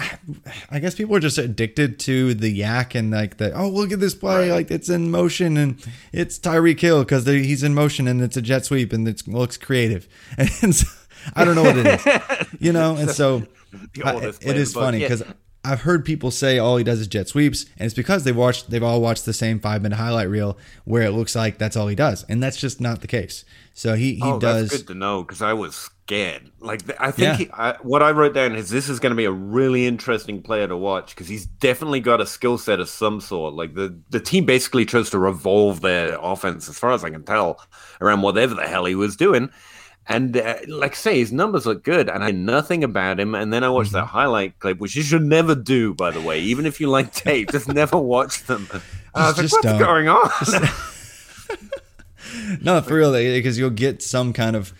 I, 0.71 0.79
guess 0.79 0.95
people 0.95 1.15
are 1.15 1.19
just 1.19 1.37
addicted 1.37 1.99
to 2.01 2.33
the 2.33 2.61
YAC 2.61 2.95
and 2.95 3.11
like 3.11 3.37
the 3.37 3.51
oh 3.53 3.69
look 3.69 3.91
at 3.91 3.99
this 3.99 4.15
play, 4.15 4.51
like 4.51 4.71
it's 4.71 4.89
in 4.89 5.11
motion 5.11 5.57
and 5.57 5.83
it's 6.13 6.39
Tyreek 6.39 6.79
Hill 6.79 7.03
because 7.03 7.25
he's 7.25 7.63
in 7.63 7.73
motion 7.73 8.07
and 8.07 8.21
it's 8.21 8.37
a 8.37 8.41
jet 8.41 8.65
sweep 8.65 8.93
and 8.93 9.07
it 9.07 9.27
looks 9.27 9.57
creative. 9.57 10.07
And 10.61 10.75
so, 10.75 10.87
I 11.35 11.45
don't 11.45 11.55
know 11.55 11.63
what 11.63 11.77
it 11.77 11.85
is, 11.85 12.47
you 12.59 12.73
know. 12.73 12.95
And 12.95 13.09
so 13.09 13.43
I- 14.03 14.33
it 14.41 14.57
is 14.57 14.73
funny 14.73 14.99
yeah. 14.99 15.09
because 15.09 15.23
I've 15.67 15.81
heard 15.81 16.05
people 16.05 16.31
say 16.31 16.59
all 16.59 16.77
he 16.77 16.83
does 16.83 17.01
is 17.01 17.07
jet 17.07 17.27
sweeps, 17.27 17.65
and 17.77 17.85
it's 17.85 17.95
because 17.95 18.23
they've 18.23 18.35
watched 18.35 18.69
they've 18.69 18.83
all 18.83 19.01
watched 19.01 19.25
the 19.25 19.33
same 19.33 19.59
five 19.59 19.81
minute 19.81 19.97
highlight 19.97 20.29
reel 20.29 20.57
where 20.85 21.03
it 21.03 21.11
looks 21.11 21.35
like 21.35 21.57
that's 21.57 21.75
all 21.75 21.87
he 21.87 21.95
does, 21.95 22.23
and 22.29 22.41
that's 22.41 22.57
just 22.57 22.79
not 22.79 23.01
the 23.01 23.07
case. 23.07 23.43
So 23.73 23.95
he 23.95 24.15
he 24.15 24.21
oh, 24.23 24.39
does. 24.39 24.69
That's 24.69 24.83
good 24.83 24.93
to 24.93 24.99
know 24.99 25.23
because 25.23 25.41
I 25.41 25.53
was 25.53 25.75
scared. 25.75 26.51
Like 26.61 26.81
I 27.01 27.11
think 27.11 27.27
Yeah. 27.27 27.35
he, 27.35 27.49
I, 27.51 27.73
what 27.81 28.01
I 28.01 28.11
wrote 28.11 28.33
down 28.33 28.55
is 28.55 28.69
this 28.69 28.87
is 28.87 28.99
going 28.99 29.11
to 29.11 29.15
be 29.17 29.25
a 29.25 29.31
really 29.31 29.85
interesting 29.85 30.41
player 30.41 30.67
to 30.69 30.77
watch 30.77 31.09
because 31.13 31.27
he's 31.27 31.45
definitely 31.45 31.99
got 31.99 32.21
a 32.21 32.25
skill 32.25 32.57
set 32.57 32.79
of 32.79 32.87
some 32.87 33.19
sort. 33.19 33.53
Like 33.53 33.73
the 33.73 33.99
the 34.09 34.21
team 34.21 34.45
basically 34.45 34.85
chose 34.85 35.09
to 35.09 35.19
revolve 35.19 35.81
their 35.81 36.17
offense, 36.21 36.69
as 36.69 36.79
far 36.79 36.91
as 36.91 37.03
I 37.03 37.09
can 37.09 37.23
tell, 37.23 37.59
around 37.99 38.21
whatever 38.21 38.55
the 38.55 38.67
hell 38.67 38.85
he 38.85 38.95
was 38.95 39.17
doing. 39.17 39.49
And 40.09 40.37
uh, 40.37 40.55
like 40.67 40.91
I 40.93 40.95
say, 40.95 41.19
his 41.19 41.31
numbers 41.33 41.65
look 41.65 41.83
good, 41.83 42.07
and 42.09 42.23
I 42.23 42.31
know 42.31 42.53
nothing 42.53 42.83
about 42.83 43.19
him. 43.19 43.35
And 43.35 43.51
then 43.51 43.63
I 43.63 43.69
watched 43.69 43.91
that 43.91 44.05
Mm-hmm. 44.05 44.17
highlight 44.17 44.59
clip, 44.59 44.77
which 44.79 44.95
you 44.95 45.03
should 45.03 45.23
never 45.23 45.53
do, 45.53 45.93
by 45.93 46.11
the 46.11 46.21
way. 46.21 46.39
Even 46.39 46.65
if 46.65 46.79
you 46.79 46.87
like 46.89 47.13
tape, 47.25 47.51
just 47.51 47.67
never 47.67 47.97
watch 47.97 48.43
them. 48.43 48.67
And 48.71 48.81
I 49.13 49.27
was 49.27 49.37
like, 49.37 49.51
"What's 49.51 49.65
don't. 49.65 49.79
going 49.79 50.07
on?" 50.07 50.29
No, 52.61 52.81
for 52.81 52.95
real, 52.95 53.13
because 53.13 53.57
you'll 53.57 53.69
get 53.69 54.01
some 54.01 54.33
kind 54.33 54.55
of 54.55 54.73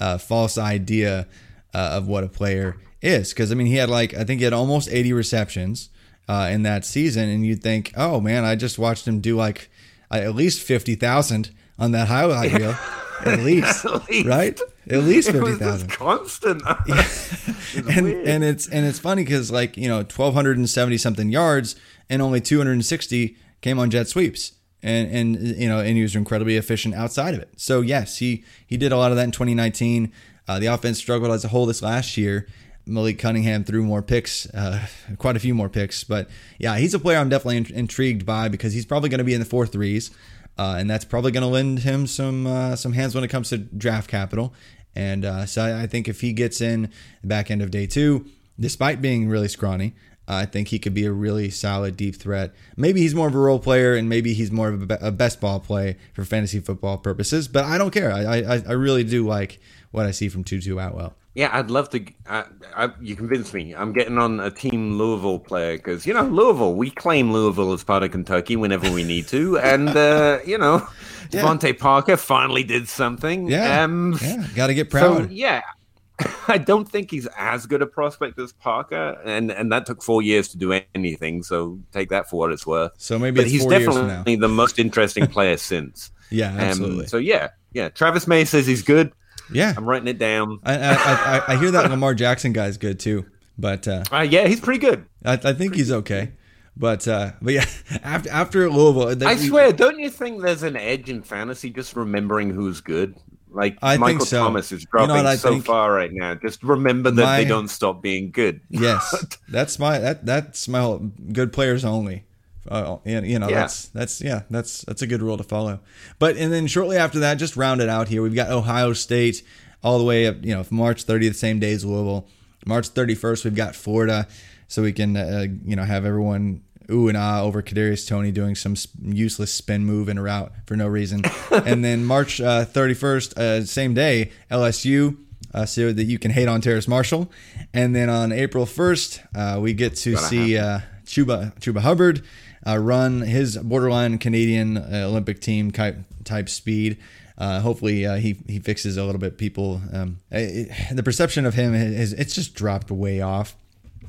uh, 0.00 0.18
false 0.18 0.56
idea 0.58 1.26
uh, 1.72 1.90
of 1.92 2.06
what 2.08 2.24
a 2.24 2.28
player 2.28 2.76
is. 3.02 3.30
Because 3.30 3.52
I 3.52 3.54
mean, 3.54 3.66
he 3.66 3.76
had 3.76 3.88
like 3.90 4.14
I 4.14 4.24
think 4.24 4.40
he 4.40 4.44
had 4.44 4.52
almost 4.52 4.88
80 4.90 5.12
receptions 5.12 5.90
uh, 6.28 6.48
in 6.52 6.62
that 6.62 6.84
season, 6.84 7.28
and 7.28 7.44
you'd 7.44 7.62
think, 7.62 7.92
oh 7.96 8.20
man, 8.20 8.44
I 8.44 8.56
just 8.56 8.78
watched 8.78 9.06
him 9.06 9.20
do 9.20 9.36
like 9.36 9.68
uh, 10.10 10.14
at 10.16 10.34
least 10.34 10.60
50,000 10.62 11.50
on 11.78 11.92
that 11.92 12.08
highlight 12.08 12.52
reel, 12.52 12.76
at 13.24 13.40
least, 13.40 13.84
At 13.84 14.08
least. 14.08 14.26
right? 14.28 14.60
At 14.90 15.04
least 15.04 15.30
50,000 15.32 15.58
just 15.88 15.98
constant. 15.98 16.62
and 17.90 18.04
weird. 18.04 18.28
and 18.28 18.44
it's 18.44 18.68
and 18.68 18.86
it's 18.86 18.98
funny 18.98 19.24
because 19.24 19.50
like 19.50 19.76
you 19.76 19.88
know 19.88 19.98
1270 19.98 20.98
something 20.98 21.28
yards 21.30 21.76
and 22.10 22.20
only 22.22 22.40
260 22.40 23.36
came 23.60 23.78
on 23.78 23.90
jet 23.90 24.08
sweeps. 24.08 24.52
And 24.82 25.10
and 25.10 25.56
you 25.56 25.68
know 25.68 25.78
and 25.78 25.96
he 25.96 26.02
was 26.02 26.14
incredibly 26.14 26.56
efficient 26.56 26.94
outside 26.94 27.34
of 27.34 27.40
it. 27.40 27.48
So 27.56 27.80
yes 27.80 28.18
he 28.18 28.44
he 28.66 28.76
did 28.76 28.92
a 28.92 28.96
lot 28.96 29.10
of 29.12 29.16
that 29.16 29.24
in 29.24 29.30
2019 29.32 30.12
uh, 30.46 30.58
the 30.58 30.66
offense 30.66 30.98
struggled 30.98 31.32
as 31.32 31.44
a 31.44 31.48
whole 31.48 31.66
this 31.66 31.82
last 31.82 32.16
year. 32.16 32.46
Malik 32.86 33.18
Cunningham 33.18 33.64
threw 33.64 33.82
more 33.82 34.02
picks, 34.02 34.44
uh, 34.52 34.86
quite 35.16 35.36
a 35.36 35.40
few 35.40 35.54
more 35.54 35.70
picks. 35.70 36.04
But 36.04 36.28
yeah, 36.58 36.76
he's 36.76 36.92
a 36.92 36.98
player 36.98 37.16
I'm 37.16 37.30
definitely 37.30 37.56
in- 37.56 37.74
intrigued 37.74 38.26
by 38.26 38.48
because 38.48 38.74
he's 38.74 38.84
probably 38.84 39.08
going 39.08 39.18
to 39.18 39.24
be 39.24 39.32
in 39.32 39.40
the 39.40 39.46
four 39.46 39.66
threes, 39.66 40.10
uh, 40.58 40.76
and 40.78 40.88
that's 40.88 41.04
probably 41.04 41.32
going 41.32 41.42
to 41.42 41.48
lend 41.48 41.80
him 41.80 42.06
some 42.06 42.46
uh, 42.46 42.76
some 42.76 42.92
hands 42.92 43.14
when 43.14 43.24
it 43.24 43.28
comes 43.28 43.50
to 43.50 43.58
draft 43.58 44.08
capital. 44.08 44.54
And 44.96 45.24
uh, 45.24 45.46
so 45.46 45.76
I 45.76 45.86
think 45.86 46.08
if 46.08 46.20
he 46.20 46.32
gets 46.32 46.60
in 46.60 46.90
the 47.22 47.26
back 47.26 47.50
end 47.50 47.62
of 47.62 47.70
day 47.70 47.86
two, 47.86 48.26
despite 48.60 49.02
being 49.02 49.28
really 49.28 49.48
scrawny, 49.48 49.94
I 50.28 50.46
think 50.46 50.68
he 50.68 50.78
could 50.78 50.94
be 50.94 51.04
a 51.04 51.12
really 51.12 51.50
solid 51.50 51.96
deep 51.96 52.16
threat. 52.16 52.54
Maybe 52.76 53.00
he's 53.00 53.14
more 53.14 53.26
of 53.26 53.34
a 53.34 53.38
role 53.38 53.58
player, 53.58 53.94
and 53.94 54.08
maybe 54.08 54.34
he's 54.34 54.52
more 54.52 54.68
of 54.68 54.90
a, 54.90 54.98
a 55.02 55.10
best 55.10 55.40
ball 55.40 55.60
play 55.60 55.96
for 56.12 56.24
fantasy 56.24 56.60
football 56.60 56.98
purposes. 56.98 57.48
But 57.48 57.64
I 57.64 57.76
don't 57.76 57.90
care. 57.90 58.12
I 58.12 58.40
I, 58.40 58.62
I 58.68 58.72
really 58.72 59.04
do 59.04 59.26
like 59.26 59.60
what 59.90 60.06
I 60.06 60.12
see 60.12 60.28
from 60.28 60.44
Tutu 60.44 60.78
Atwell. 60.78 61.14
Yeah, 61.34 61.50
I'd 61.52 61.68
love 61.70 61.90
to. 61.90 62.04
I, 62.28 62.44
I, 62.76 62.90
you 63.00 63.16
convinced 63.16 63.52
me. 63.54 63.74
I'm 63.74 63.92
getting 63.92 64.18
on 64.18 64.38
a 64.38 64.50
team 64.52 64.96
Louisville 64.98 65.40
player 65.40 65.76
because 65.76 66.06
you 66.06 66.14
know 66.14 66.22
Louisville. 66.22 66.74
We 66.74 66.90
claim 66.90 67.32
Louisville 67.32 67.72
as 67.72 67.82
part 67.82 68.02
of 68.04 68.12
Kentucky 68.12 68.54
whenever 68.54 68.90
we 68.92 69.02
need 69.02 69.26
to, 69.28 69.58
and 69.72 69.88
uh, 69.88 70.38
you 70.46 70.58
know 70.58 70.86
Yeah. 71.32 71.42
DeVante 71.42 71.76
Parker 71.76 72.16
finally 72.16 72.62
did 72.62 72.88
something. 72.88 73.48
Yeah, 73.48 73.82
um, 73.82 74.16
yeah, 74.22 74.46
got 74.54 74.68
to 74.68 74.74
get 74.74 74.92
So 74.92 75.16
proud. 75.16 75.30
yeah, 75.32 75.62
I 76.48 76.58
don't 76.58 76.88
think 76.88 77.10
he's 77.10 77.26
as 77.36 77.66
good 77.66 77.82
a 77.82 77.86
prospect 77.86 78.38
as 78.38 78.52
Parker, 78.52 79.20
and 79.24 79.50
and 79.50 79.72
that 79.72 79.86
took 79.86 80.02
four 80.04 80.22
years 80.22 80.46
to 80.48 80.56
do 80.58 80.80
anything. 80.94 81.42
So 81.42 81.80
take 81.92 82.10
that 82.10 82.30
for 82.30 82.38
what 82.38 82.52
it's 82.52 82.64
worth. 82.66 82.92
So 82.98 83.18
maybe 83.18 83.42
he's 83.48 83.62
four 83.64 83.72
years 83.72 83.86
now. 83.88 84.02
definitely 84.02 84.36
the 84.36 84.48
most 84.48 84.78
interesting 84.78 85.26
player 85.26 85.56
since. 85.56 86.12
Yeah, 86.30 86.52
Um, 86.52 86.60
absolutely. 86.60 87.06
so 87.08 87.16
yeah, 87.16 87.48
yeah. 87.72 87.88
Travis 87.88 88.28
May 88.28 88.44
says 88.44 88.66
he's 88.68 88.82
good. 88.82 89.10
Yeah, 89.52 89.74
I'm 89.76 89.84
writing 89.84 90.08
it 90.08 90.18
down. 90.18 90.58
I, 90.64 90.74
I, 90.76 90.94
I, 90.94 91.42
I 91.48 91.56
hear 91.56 91.70
that 91.72 91.90
Lamar 91.90 92.14
Jackson 92.14 92.52
guy's 92.52 92.76
good 92.78 92.98
too, 93.00 93.26
but 93.58 93.86
uh, 93.88 94.04
Uh, 94.12 94.20
yeah, 94.20 94.46
he's 94.48 94.60
pretty 94.60 94.80
good. 94.80 95.06
I, 95.24 95.34
I 95.42 95.52
think 95.52 95.74
he's 95.74 95.90
okay. 95.92 96.32
But 96.76 97.06
uh, 97.06 97.32
but 97.40 97.54
yeah, 97.54 97.64
after 98.02 98.30
after 98.30 98.70
Louisville, 98.70 99.14
they- 99.14 99.26
I 99.26 99.36
swear, 99.36 99.72
don't 99.72 99.98
you 100.00 100.10
think 100.10 100.42
there's 100.42 100.62
an 100.64 100.76
edge 100.76 101.08
in 101.08 101.22
fantasy 101.22 101.70
just 101.70 101.94
remembering 101.94 102.50
who's 102.50 102.80
good? 102.80 103.14
Like 103.50 103.78
I 103.80 103.92
think 103.92 104.00
Michael 104.00 104.26
so. 104.26 104.38
Thomas 104.42 104.72
is 104.72 104.82
You 104.82 105.06
know 105.06 105.06
dropping 105.22 105.38
so 105.38 105.60
far 105.60 105.92
right 105.92 106.10
now. 106.12 106.34
Just 106.34 106.64
remember 106.64 107.12
that 107.12 107.22
My- 107.22 107.36
they 107.36 107.44
don't 107.48 107.68
stop 107.68 108.02
being 108.02 108.32
good. 108.32 108.60
yes, 108.70 109.24
that's 109.48 109.78
my 109.78 110.00
that 110.00 110.26
that's 110.26 110.66
my 110.66 110.80
whole, 110.80 110.98
good 111.32 111.52
players 111.52 111.84
only. 111.84 112.24
Uh, 112.68 112.96
and, 113.04 113.26
you 113.26 113.38
know 113.38 113.48
Yeah. 113.48 113.60
that's 113.60 113.86
that's 113.88 114.20
yeah 114.20 114.42
that's 114.50 114.82
that's 114.82 115.02
a 115.02 115.06
good 115.06 115.20
rule 115.22 115.36
to 115.36 115.44
follow. 115.44 115.80
But 116.18 116.36
and 116.36 116.52
then 116.52 116.66
shortly 116.66 116.96
after 116.96 117.18
that, 117.20 117.34
just 117.34 117.56
round 117.56 117.80
it 117.80 117.88
out 117.88 118.08
here. 118.08 118.22
We've 118.22 118.34
got 118.34 118.50
Ohio 118.50 118.92
State 118.94 119.42
all 119.82 119.98
the 119.98 120.04
way 120.04 120.26
up. 120.26 120.36
You 120.42 120.54
know, 120.54 120.64
March 120.70 121.06
30th, 121.06 121.34
same 121.34 121.58
day 121.58 121.72
as 121.72 121.84
Louisville. 121.84 122.26
March 122.66 122.88
31st, 122.88 123.44
we've 123.44 123.54
got 123.54 123.74
Florida, 123.76 124.26
so 124.68 124.82
we 124.82 124.92
can 124.92 125.16
uh, 125.16 125.44
you 125.64 125.76
know 125.76 125.84
have 125.84 126.06
everyone 126.06 126.62
ooh 126.90 127.08
and 127.08 127.16
ah 127.16 127.42
over 127.42 127.62
Kadarius 127.62 128.06
Toney 128.08 128.30
doing 128.32 128.54
some 128.54 128.74
useless 129.02 129.52
spin 129.52 129.84
move 129.84 130.08
in 130.08 130.16
a 130.18 130.22
route 130.22 130.52
for 130.66 130.74
no 130.76 130.86
reason. 130.86 131.22
and 131.50 131.84
then 131.84 132.04
March 132.04 132.40
uh, 132.40 132.64
31st, 132.64 133.38
uh, 133.38 133.64
same 133.64 133.92
day, 133.94 134.30
LSU. 134.50 135.18
Uh, 135.52 135.64
so 135.64 135.92
that 135.92 136.02
you 136.04 136.18
can 136.18 136.32
hate 136.32 136.48
on 136.48 136.60
Terrace 136.60 136.88
Marshall, 136.88 137.30
and 137.72 137.94
then 137.94 138.08
on 138.10 138.32
April 138.32 138.66
first, 138.66 139.22
uh, 139.36 139.56
we 139.62 139.72
get 139.72 139.94
to 139.98 140.16
see 140.16 140.58
uh, 140.58 140.80
Chuba 141.06 141.56
Chuba 141.60 141.78
Hubbard 141.78 142.24
uh, 142.66 142.78
run 142.78 143.20
his 143.22 143.56
borderline 143.58 144.18
Canadian 144.18 144.76
uh, 144.76 145.06
Olympic 145.08 145.40
team 145.40 145.70
type 145.70 145.96
type 146.24 146.48
speed. 146.48 146.98
Uh, 147.36 147.60
hopefully, 147.60 148.06
uh, 148.06 148.16
he 148.16 148.36
he 148.46 148.58
fixes 148.60 148.96
a 148.96 149.04
little 149.04 149.20
bit. 149.20 149.36
People, 149.38 149.80
um, 149.92 150.18
it, 150.30 150.70
the 150.94 151.02
perception 151.02 151.46
of 151.46 151.54
him 151.54 151.74
is 151.74 152.12
it's 152.12 152.34
just 152.34 152.54
dropped 152.54 152.90
way 152.90 153.20
off. 153.20 153.56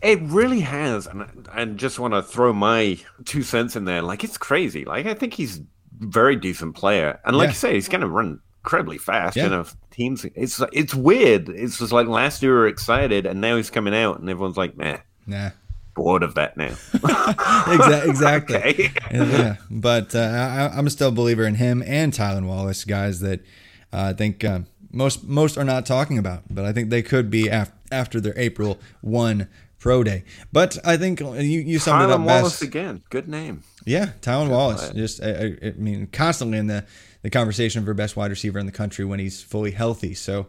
It 0.01 0.19
really 0.21 0.59
has, 0.59 1.07
and 1.07 1.23
I 1.23 1.61
I 1.61 1.65
just 1.65 1.97
want 1.97 2.13
to 2.13 2.21
throw 2.21 2.53
my 2.53 2.99
two 3.25 3.41
cents 3.41 3.75
in 3.75 3.85
there. 3.85 4.01
Like 4.03 4.23
it's 4.23 4.37
crazy. 4.37 4.85
Like 4.85 5.07
I 5.07 5.15
think 5.15 5.33
he's 5.33 5.57
a 5.59 5.63
very 6.01 6.35
decent 6.35 6.75
player, 6.75 7.19
and 7.25 7.35
like 7.35 7.45
Yeah. 7.47 7.49
you 7.51 7.55
say, 7.55 7.73
he's 7.73 7.89
going 7.89 8.01
to 8.01 8.07
run 8.07 8.41
incredibly 8.63 8.97
fast. 8.99 9.35
Yeah. 9.35 9.45
You 9.45 9.49
know, 9.49 9.65
teams. 9.89 10.25
It's 10.35 10.61
it's 10.71 10.93
weird. 10.93 11.49
It's 11.49 11.79
just 11.79 11.91
like 11.91 12.07
last 12.07 12.43
year 12.43 12.51
we 12.51 12.57
were 12.59 12.67
excited, 12.67 13.25
and 13.25 13.41
now 13.41 13.57
he's 13.57 13.71
coming 13.71 13.95
out, 13.95 14.19
and 14.19 14.29
everyone's 14.29 14.57
like, 14.57 14.77
"Meh, 14.77 14.99
Nah, 15.25 15.49
bored 15.95 16.21
of 16.23 16.35
that 16.35 16.55
now." 16.57 16.67
Exa- 16.95 18.07
exactly. 18.09 18.55
Okay. 18.65 18.91
yeah, 19.11 19.55
but 19.69 20.13
uh, 20.15 20.19
I, 20.19 20.77
I'm 20.77 20.89
still 20.89 21.09
a 21.09 21.11
believer 21.11 21.45
in 21.45 21.55
him 21.55 21.83
and 21.85 22.11
Tylan 22.13 22.45
Wallace, 22.47 22.83
guys 22.83 23.19
that 23.21 23.39
uh, 23.93 24.11
I 24.11 24.13
think 24.13 24.43
uh, 24.43 24.59
most 24.91 25.23
most 25.23 25.57
are 25.57 25.63
not 25.63 25.85
talking 25.85 26.17
about, 26.17 26.43
but 26.49 26.65
I 26.65 26.73
think 26.73 26.89
they 26.89 27.01
could 27.01 27.29
be 27.29 27.47
af- 27.47 27.71
after 27.91 28.19
their 28.19 28.33
April 28.37 28.79
one 29.01 29.47
pro 29.79 30.03
day. 30.03 30.23
But 30.51 30.77
I 30.85 30.97
think 30.97 31.19
you 31.21 31.35
you 31.37 31.79
summed 31.79 32.03
it 32.03 32.11
up 32.11 32.21
Wallace 32.21 32.53
best. 32.53 32.61
again. 32.63 33.03
Good 33.09 33.27
name. 33.27 33.63
Yeah, 33.85 34.11
Tylan 34.21 34.49
Wallace. 34.49 34.89
player. 34.89 34.93
Just, 35.07 35.21
I, 35.23 35.29
I, 35.29 35.57
I 35.67 35.71
mean, 35.77 36.07
constantly 36.07 36.57
in 36.57 36.65
the, 36.67 36.83
the 37.21 37.29
conversation 37.29 37.85
for 37.85 37.93
best 37.93 38.15
wide 38.17 38.31
receiver 38.31 38.57
in 38.57 38.65
the 38.65 38.71
country 38.71 39.05
when 39.05 39.19
he's 39.19 39.43
fully 39.43 39.71
healthy. 39.71 40.15
So, 40.15 40.47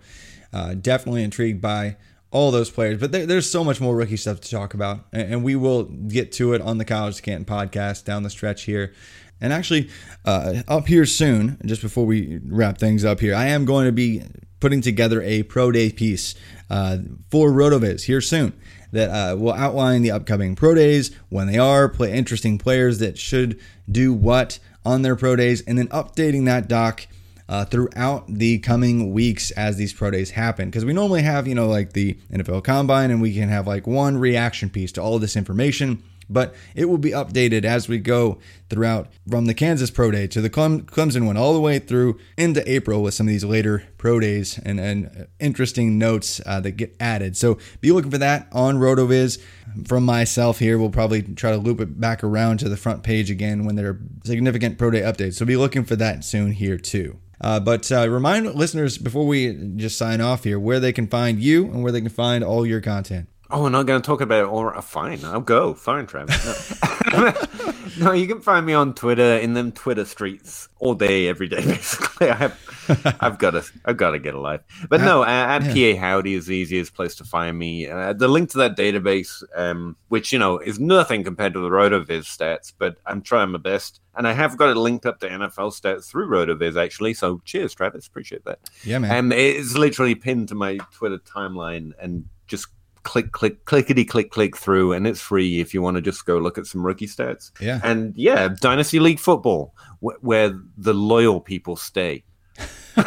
uh, 0.55 0.73
definitely 0.75 1.23
intrigued 1.23 1.61
by 1.61 1.97
all 2.37 2.51
those 2.51 2.71
players. 2.71 3.01
But 3.01 3.13
there, 3.13 3.25
there's 3.25 3.51
so 3.51 3.65
much 3.65 3.81
more 3.81 3.97
rookie 3.97 4.19
stuff 4.19 4.43
to 4.43 4.51
talk 4.51 4.75
about, 4.75 5.07
and, 5.11 5.33
and 5.35 5.43
we 5.43 5.57
will 5.57 5.85
get 5.85 6.33
to 6.33 6.53
it 6.53 6.61
on 6.61 6.77
the 6.77 6.85
College 6.85 7.17
to 7.17 7.23
Canton 7.23 7.47
podcast 7.47 8.05
down 8.05 8.25
the 8.25 8.31
stretch 8.31 8.65
here. 8.65 8.93
And 9.41 9.55
actually, 9.55 9.89
uh, 10.27 10.63
up 10.69 10.87
here 10.87 11.07
soon, 11.07 11.59
just 11.65 11.81
before 11.81 12.05
we 12.05 12.41
wrap 12.45 12.77
things 12.77 13.07
up 13.07 13.21
here, 13.21 13.35
I 13.35 13.47
am 13.47 13.65
going 13.65 13.87
to 13.87 13.93
be 13.93 14.23
putting 14.61 14.83
together 14.83 15.23
a 15.23 15.45
pro 15.45 15.73
day 15.73 15.91
piece 15.91 16.35
uh, 16.69 16.99
for 17.31 17.51
Rotoviz 17.51 18.03
here 18.03 18.21
soon 18.21 18.53
that 18.93 19.09
uh, 19.09 19.37
will 19.37 19.55
outline 19.55 20.03
the 20.03 20.11
upcoming 20.11 20.55
pro 20.57 20.75
days, 20.75 21.15
when 21.31 21.47
they 21.47 21.59
are, 21.59 21.89
play 21.89 22.13
interesting 22.13 22.59
players 22.59 22.99
that 22.99 23.19
should 23.19 23.59
do 23.91 24.13
what 24.13 24.59
on 24.85 25.01
their 25.01 25.17
pro 25.17 25.37
days, 25.37 25.63
and 25.63 25.79
then 25.79 25.89
updating 25.89 26.45
that 26.45 26.69
doc 26.69 27.07
uh, 27.49 27.65
throughout 27.65 28.27
the 28.29 28.59
coming 28.59 29.13
weeks 29.13 29.51
as 29.53 29.77
these 29.77 29.93
pro 29.93 30.11
days 30.11 30.31
happen. 30.31 30.69
Because 30.69 30.85
we 30.85 30.93
normally 30.93 31.23
have, 31.23 31.47
you 31.47 31.55
know, 31.55 31.69
like 31.69 31.93
the 31.93 32.15
NFL 32.33 32.65
Combine, 32.65 33.11
and 33.11 33.21
we 33.21 33.35
can 33.35 33.49
have 33.49 33.67
like 33.67 33.87
one 33.87 34.19
reaction 34.19 34.71
piece 34.71 34.93
to 34.93 35.03
all 35.03 35.19
this 35.19 35.37
information. 35.37 36.03
But 36.29 36.57
it 36.75 36.87
will 36.87 36.99
be 36.99 37.11
updated 37.11 37.65
as 37.65 37.89
we 37.89 37.99
go 37.99 38.39
throughout 38.69 39.09
from 39.31 39.47
the 39.47 39.55
Kansas 39.55 39.91
Pro 39.91 40.11
Day 40.11 40.27
to 40.27 40.41
the 40.41 40.51
Clemson 40.51 41.25
one, 41.25 41.37
all 41.37 41.55
the 41.55 41.61
way 41.61 41.79
through 41.79 42.19
into 42.37 42.69
April 42.69 43.01
with 43.01 43.15
some 43.15 43.29
of 43.29 43.31
these 43.31 43.45
later 43.45 43.85
pro 43.97 44.19
days 44.19 44.59
and, 44.65 44.81
and 44.81 45.29
interesting 45.39 45.99
notes 45.99 46.41
uh, 46.45 46.59
that 46.61 46.73
get 46.73 46.97
added. 46.99 47.37
So 47.37 47.59
be 47.81 47.93
looking 47.93 48.11
for 48.11 48.19
that 48.19 48.49
on 48.51 48.79
RotoViz. 48.79 49.41
From 49.87 50.05
myself 50.05 50.59
here, 50.59 50.79
we'll 50.79 50.91
probably 50.91 51.23
try 51.23 51.53
to 51.53 51.59
loop 51.59 51.81
it 51.81 52.01
back 52.01 52.25
around 52.25 52.59
to 52.59 52.69
the 52.69 52.77
front 52.77 53.05
page 53.05 53.31
again 53.31 53.65
when 53.65 53.77
there 53.77 53.91
are 53.91 54.01
significant 54.25 54.79
pro 54.79 54.91
day 54.91 55.03
updates. 55.03 55.35
So 55.35 55.47
be 55.47 55.57
looking 55.57 55.85
for 55.85 55.95
that 55.95 56.25
soon 56.25 56.53
here 56.53 56.79
too. 56.79 57.21
Uh, 57.41 57.61
but 57.61 57.91
uh, 57.93 58.09
remind 58.09 58.55
listeners 58.55 58.99
before 58.99 59.27
we 59.27 59.53
just 59.77 59.99
sign 59.99 60.21
off 60.21 60.45
here 60.45 60.59
where 60.59 60.81
they 60.81 60.93
can 60.93 61.07
find 61.07 61.41
you 61.41 61.65
and 61.67 61.83
where 61.83 61.93
they 61.93 62.01
can 62.01 62.09
find 62.11 62.43
all 62.43 62.65
your 62.67 62.81
content. 62.81 63.29
Oh, 63.51 63.63
we're 63.63 63.71
not 63.71 63.87
going 63.87 64.03
to 64.03 64.07
talk 64.07 64.21
about 64.21 64.45
it. 64.45 64.49
Or 64.49 64.81
fine, 64.83 65.25
I'll 65.25 65.41
go. 65.41 65.75
Fine, 65.75 66.07
Travis. 66.07 66.81
No. 67.13 67.33
no, 67.99 68.13
you 68.13 68.27
can 68.27 68.41
find 68.41 68.67
me 68.67 68.73
on 68.73 68.93
Twitter 68.93 69.39
in 69.39 69.55
them 69.55 69.71
Twitter 69.71 70.05
streets 70.05 70.69
all 70.79 70.95
day, 70.95 71.29
every 71.29 71.49
day. 71.49 71.57
Basically, 71.65 72.29
I 72.29 72.35
have, 72.35 73.17
I've 73.21 73.39
got 73.39 73.53
to, 73.53 73.65
I've 73.85 73.97
got 73.97 74.11
to 74.11 74.19
get 74.19 74.35
a 74.35 74.41
life. 74.41 74.61
But 74.89 75.01
no, 75.01 75.23
uh, 75.23 75.27
at 75.27 75.77
yeah. 75.77 75.95
PA 75.95 76.01
Howdy 76.01 76.35
is 76.35 76.47
the 76.47 76.57
easiest 76.57 76.95
place 76.95 77.15
to 77.17 77.25
find 77.25 77.57
me. 77.57 77.89
Uh, 77.89 78.13
the 78.13 78.27
link 78.27 78.51
to 78.51 78.59
that 78.59 78.77
database, 78.77 79.43
um, 79.55 79.97
which 80.09 80.33
you 80.33 80.39
know 80.39 80.59
is 80.59 80.81
nothing 80.81 81.23
compared 81.23 81.55
to 81.55 81.61
the 81.61 81.69
RotoViz 81.69 82.25
stats, 82.25 82.73
but 82.77 82.99
I'm 83.07 83.23
trying 83.23 83.51
my 83.51 83.59
best, 83.59 84.01
and 84.17 84.27
I 84.27 84.33
have 84.33 84.57
got 84.57 84.71
it 84.71 84.77
linked 84.77 85.07
up 85.07 85.21
to 85.21 85.29
NFL 85.29 85.73
stats 85.81 86.07
through 86.07 86.29
RotoViz 86.29 86.83
actually. 86.83 87.15
So 87.15 87.41
cheers, 87.45 87.75
Travis, 87.75 88.09
appreciate 88.09 88.45
that. 88.45 88.59
Yeah, 88.83 88.99
man. 88.99 89.17
Um, 89.17 89.33
it's 89.33 89.77
literally 89.77 90.17
pinned 90.17 90.49
to 90.49 90.57
my 90.57 90.79
Twitter 90.93 91.19
timeline, 91.19 91.93
and 92.01 92.25
just 92.47 92.69
click, 93.07 93.31
click, 93.31 93.65
clickety, 93.65 94.05
click, 94.05 94.31
click 94.31 94.57
through, 94.57 94.93
and 94.93 95.07
it's 95.07 95.21
free 95.21 95.61
if 95.61 95.73
you 95.73 95.81
want 95.81 95.95
to 95.97 96.03
just 96.03 96.27
go 96.27 96.39
look 96.39 96.59
at 96.59 96.67
some 96.67 96.85
rookie 96.85 97.07
stats. 97.07 97.53
Yeah. 97.61 97.81
and 97.85 98.13
yeah, 98.17 98.49
Dynasty 98.61 98.99
League 98.99 99.21
football, 99.21 99.73
wh- 100.01 100.23
where 100.23 100.51
the 100.77 100.93
loyal 100.93 101.41
people 101.41 101.77
stay. 101.77 102.25
You're 102.97 103.05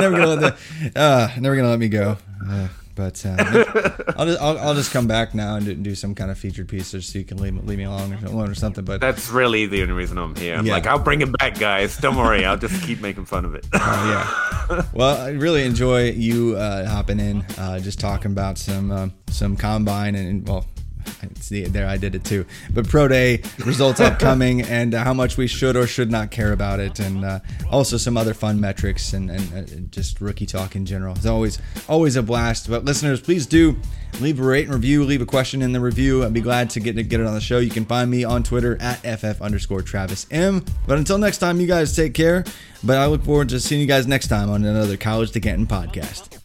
never 0.00 0.16
gonna 0.16 0.26
let 0.34 0.40
the, 0.40 1.00
uh, 1.00 1.28
never 1.38 1.54
gonna 1.56 1.68
let 1.68 1.78
me 1.78 1.88
go. 1.88 2.16
Uh, 2.48 2.68
but 3.00 3.24
uh, 3.26 4.12
I'll 4.16 4.26
just 4.26 4.40
I'll, 4.42 4.58
I'll 4.58 4.74
just 4.74 4.92
come 4.92 5.06
back 5.06 5.34
now 5.34 5.56
and 5.56 5.64
do, 5.64 5.74
do 5.74 5.94
some 5.94 6.14
kind 6.14 6.30
of 6.30 6.38
featured 6.38 6.68
piece 6.68 6.90
just 6.90 7.12
so 7.12 7.18
you 7.18 7.24
can 7.24 7.38
leave, 7.38 7.56
leave 7.66 7.78
me 7.78 7.84
alone 7.84 8.12
or, 8.22 8.26
alone 8.26 8.50
or 8.50 8.54
something. 8.54 8.84
But 8.84 9.00
That's 9.00 9.30
really 9.30 9.66
the 9.66 9.80
only 9.82 9.94
reason 9.94 10.18
I'm 10.18 10.34
here. 10.36 10.54
I'm 10.56 10.66
Yeah. 10.66 10.74
like, 10.74 10.86
I'll 10.86 10.98
bring 10.98 11.22
it 11.22 11.32
back, 11.38 11.58
guys. 11.58 11.96
Don't 11.96 12.16
worry, 12.16 12.44
I'll 12.44 12.56
just 12.58 12.82
keep 12.84 13.00
making 13.00 13.24
fun 13.24 13.44
of 13.44 13.54
it. 13.54 13.66
Oh 13.74 14.68
yeah. 14.70 14.82
Well, 14.92 15.16
I 15.20 15.30
really 15.30 15.64
enjoy 15.64 16.10
you 16.10 16.54
uh, 16.56 16.86
hopping 16.88 17.18
in, 17.18 17.42
uh, 17.58 17.80
just 17.80 17.98
talking 17.98 18.30
about 18.30 18.56
some 18.58 18.90
um, 18.92 19.12
some 19.28 19.56
combine 19.56 20.14
and, 20.14 20.28
and 20.28 20.48
well. 20.48 20.64
See, 21.40 21.64
there 21.64 21.86
I 21.86 21.96
did 21.96 22.14
it 22.14 22.24
too. 22.24 22.44
But 22.72 22.88
pro 22.88 23.08
day 23.08 23.42
results 23.64 24.00
upcoming, 24.00 24.62
and 24.62 24.94
uh, 24.94 25.04
how 25.04 25.14
much 25.14 25.36
we 25.36 25.46
should 25.46 25.76
or 25.76 25.86
should 25.86 26.10
not 26.10 26.30
care 26.30 26.52
about 26.52 26.80
it, 26.80 26.98
and 26.98 27.24
uh, 27.24 27.40
also 27.70 27.96
some 27.96 28.16
other 28.16 28.34
fun 28.34 28.60
metrics 28.60 29.12
and, 29.12 29.30
and 29.30 29.54
uh, 29.54 29.62
just 29.90 30.20
rookie 30.20 30.46
talk 30.46 30.76
in 30.76 30.86
general. 30.86 31.14
It's 31.14 31.26
always 31.26 31.60
always 31.88 32.16
a 32.16 32.22
blast. 32.22 32.68
But 32.68 32.84
listeners, 32.84 33.20
please 33.20 33.46
do 33.46 33.76
leave 34.20 34.40
a 34.40 34.42
rate 34.42 34.64
and 34.66 34.74
review, 34.74 35.04
leave 35.04 35.22
a 35.22 35.26
question 35.26 35.62
in 35.62 35.72
the 35.72 35.80
review. 35.80 36.24
I'd 36.24 36.32
be 36.32 36.40
glad 36.40 36.70
to 36.70 36.80
get 36.80 36.96
to 36.96 37.02
get 37.02 37.20
it 37.20 37.26
on 37.26 37.34
the 37.34 37.40
show. 37.40 37.58
You 37.58 37.70
can 37.70 37.84
find 37.84 38.10
me 38.10 38.24
on 38.24 38.42
Twitter 38.42 38.76
at 38.80 39.02
ff 39.02 39.40
underscore 39.40 39.82
Travis 39.82 40.26
M. 40.30 40.64
But 40.86 40.98
until 40.98 41.18
next 41.18 41.38
time, 41.38 41.60
you 41.60 41.66
guys 41.66 41.94
take 41.94 42.14
care. 42.14 42.44
But 42.82 42.98
I 42.98 43.06
look 43.06 43.24
forward 43.24 43.50
to 43.50 43.60
seeing 43.60 43.80
you 43.80 43.86
guys 43.86 44.06
next 44.06 44.28
time 44.28 44.50
on 44.50 44.64
another 44.64 44.96
College 44.96 45.32
to 45.32 45.40
Canton 45.40 45.66
podcast. 45.66 46.39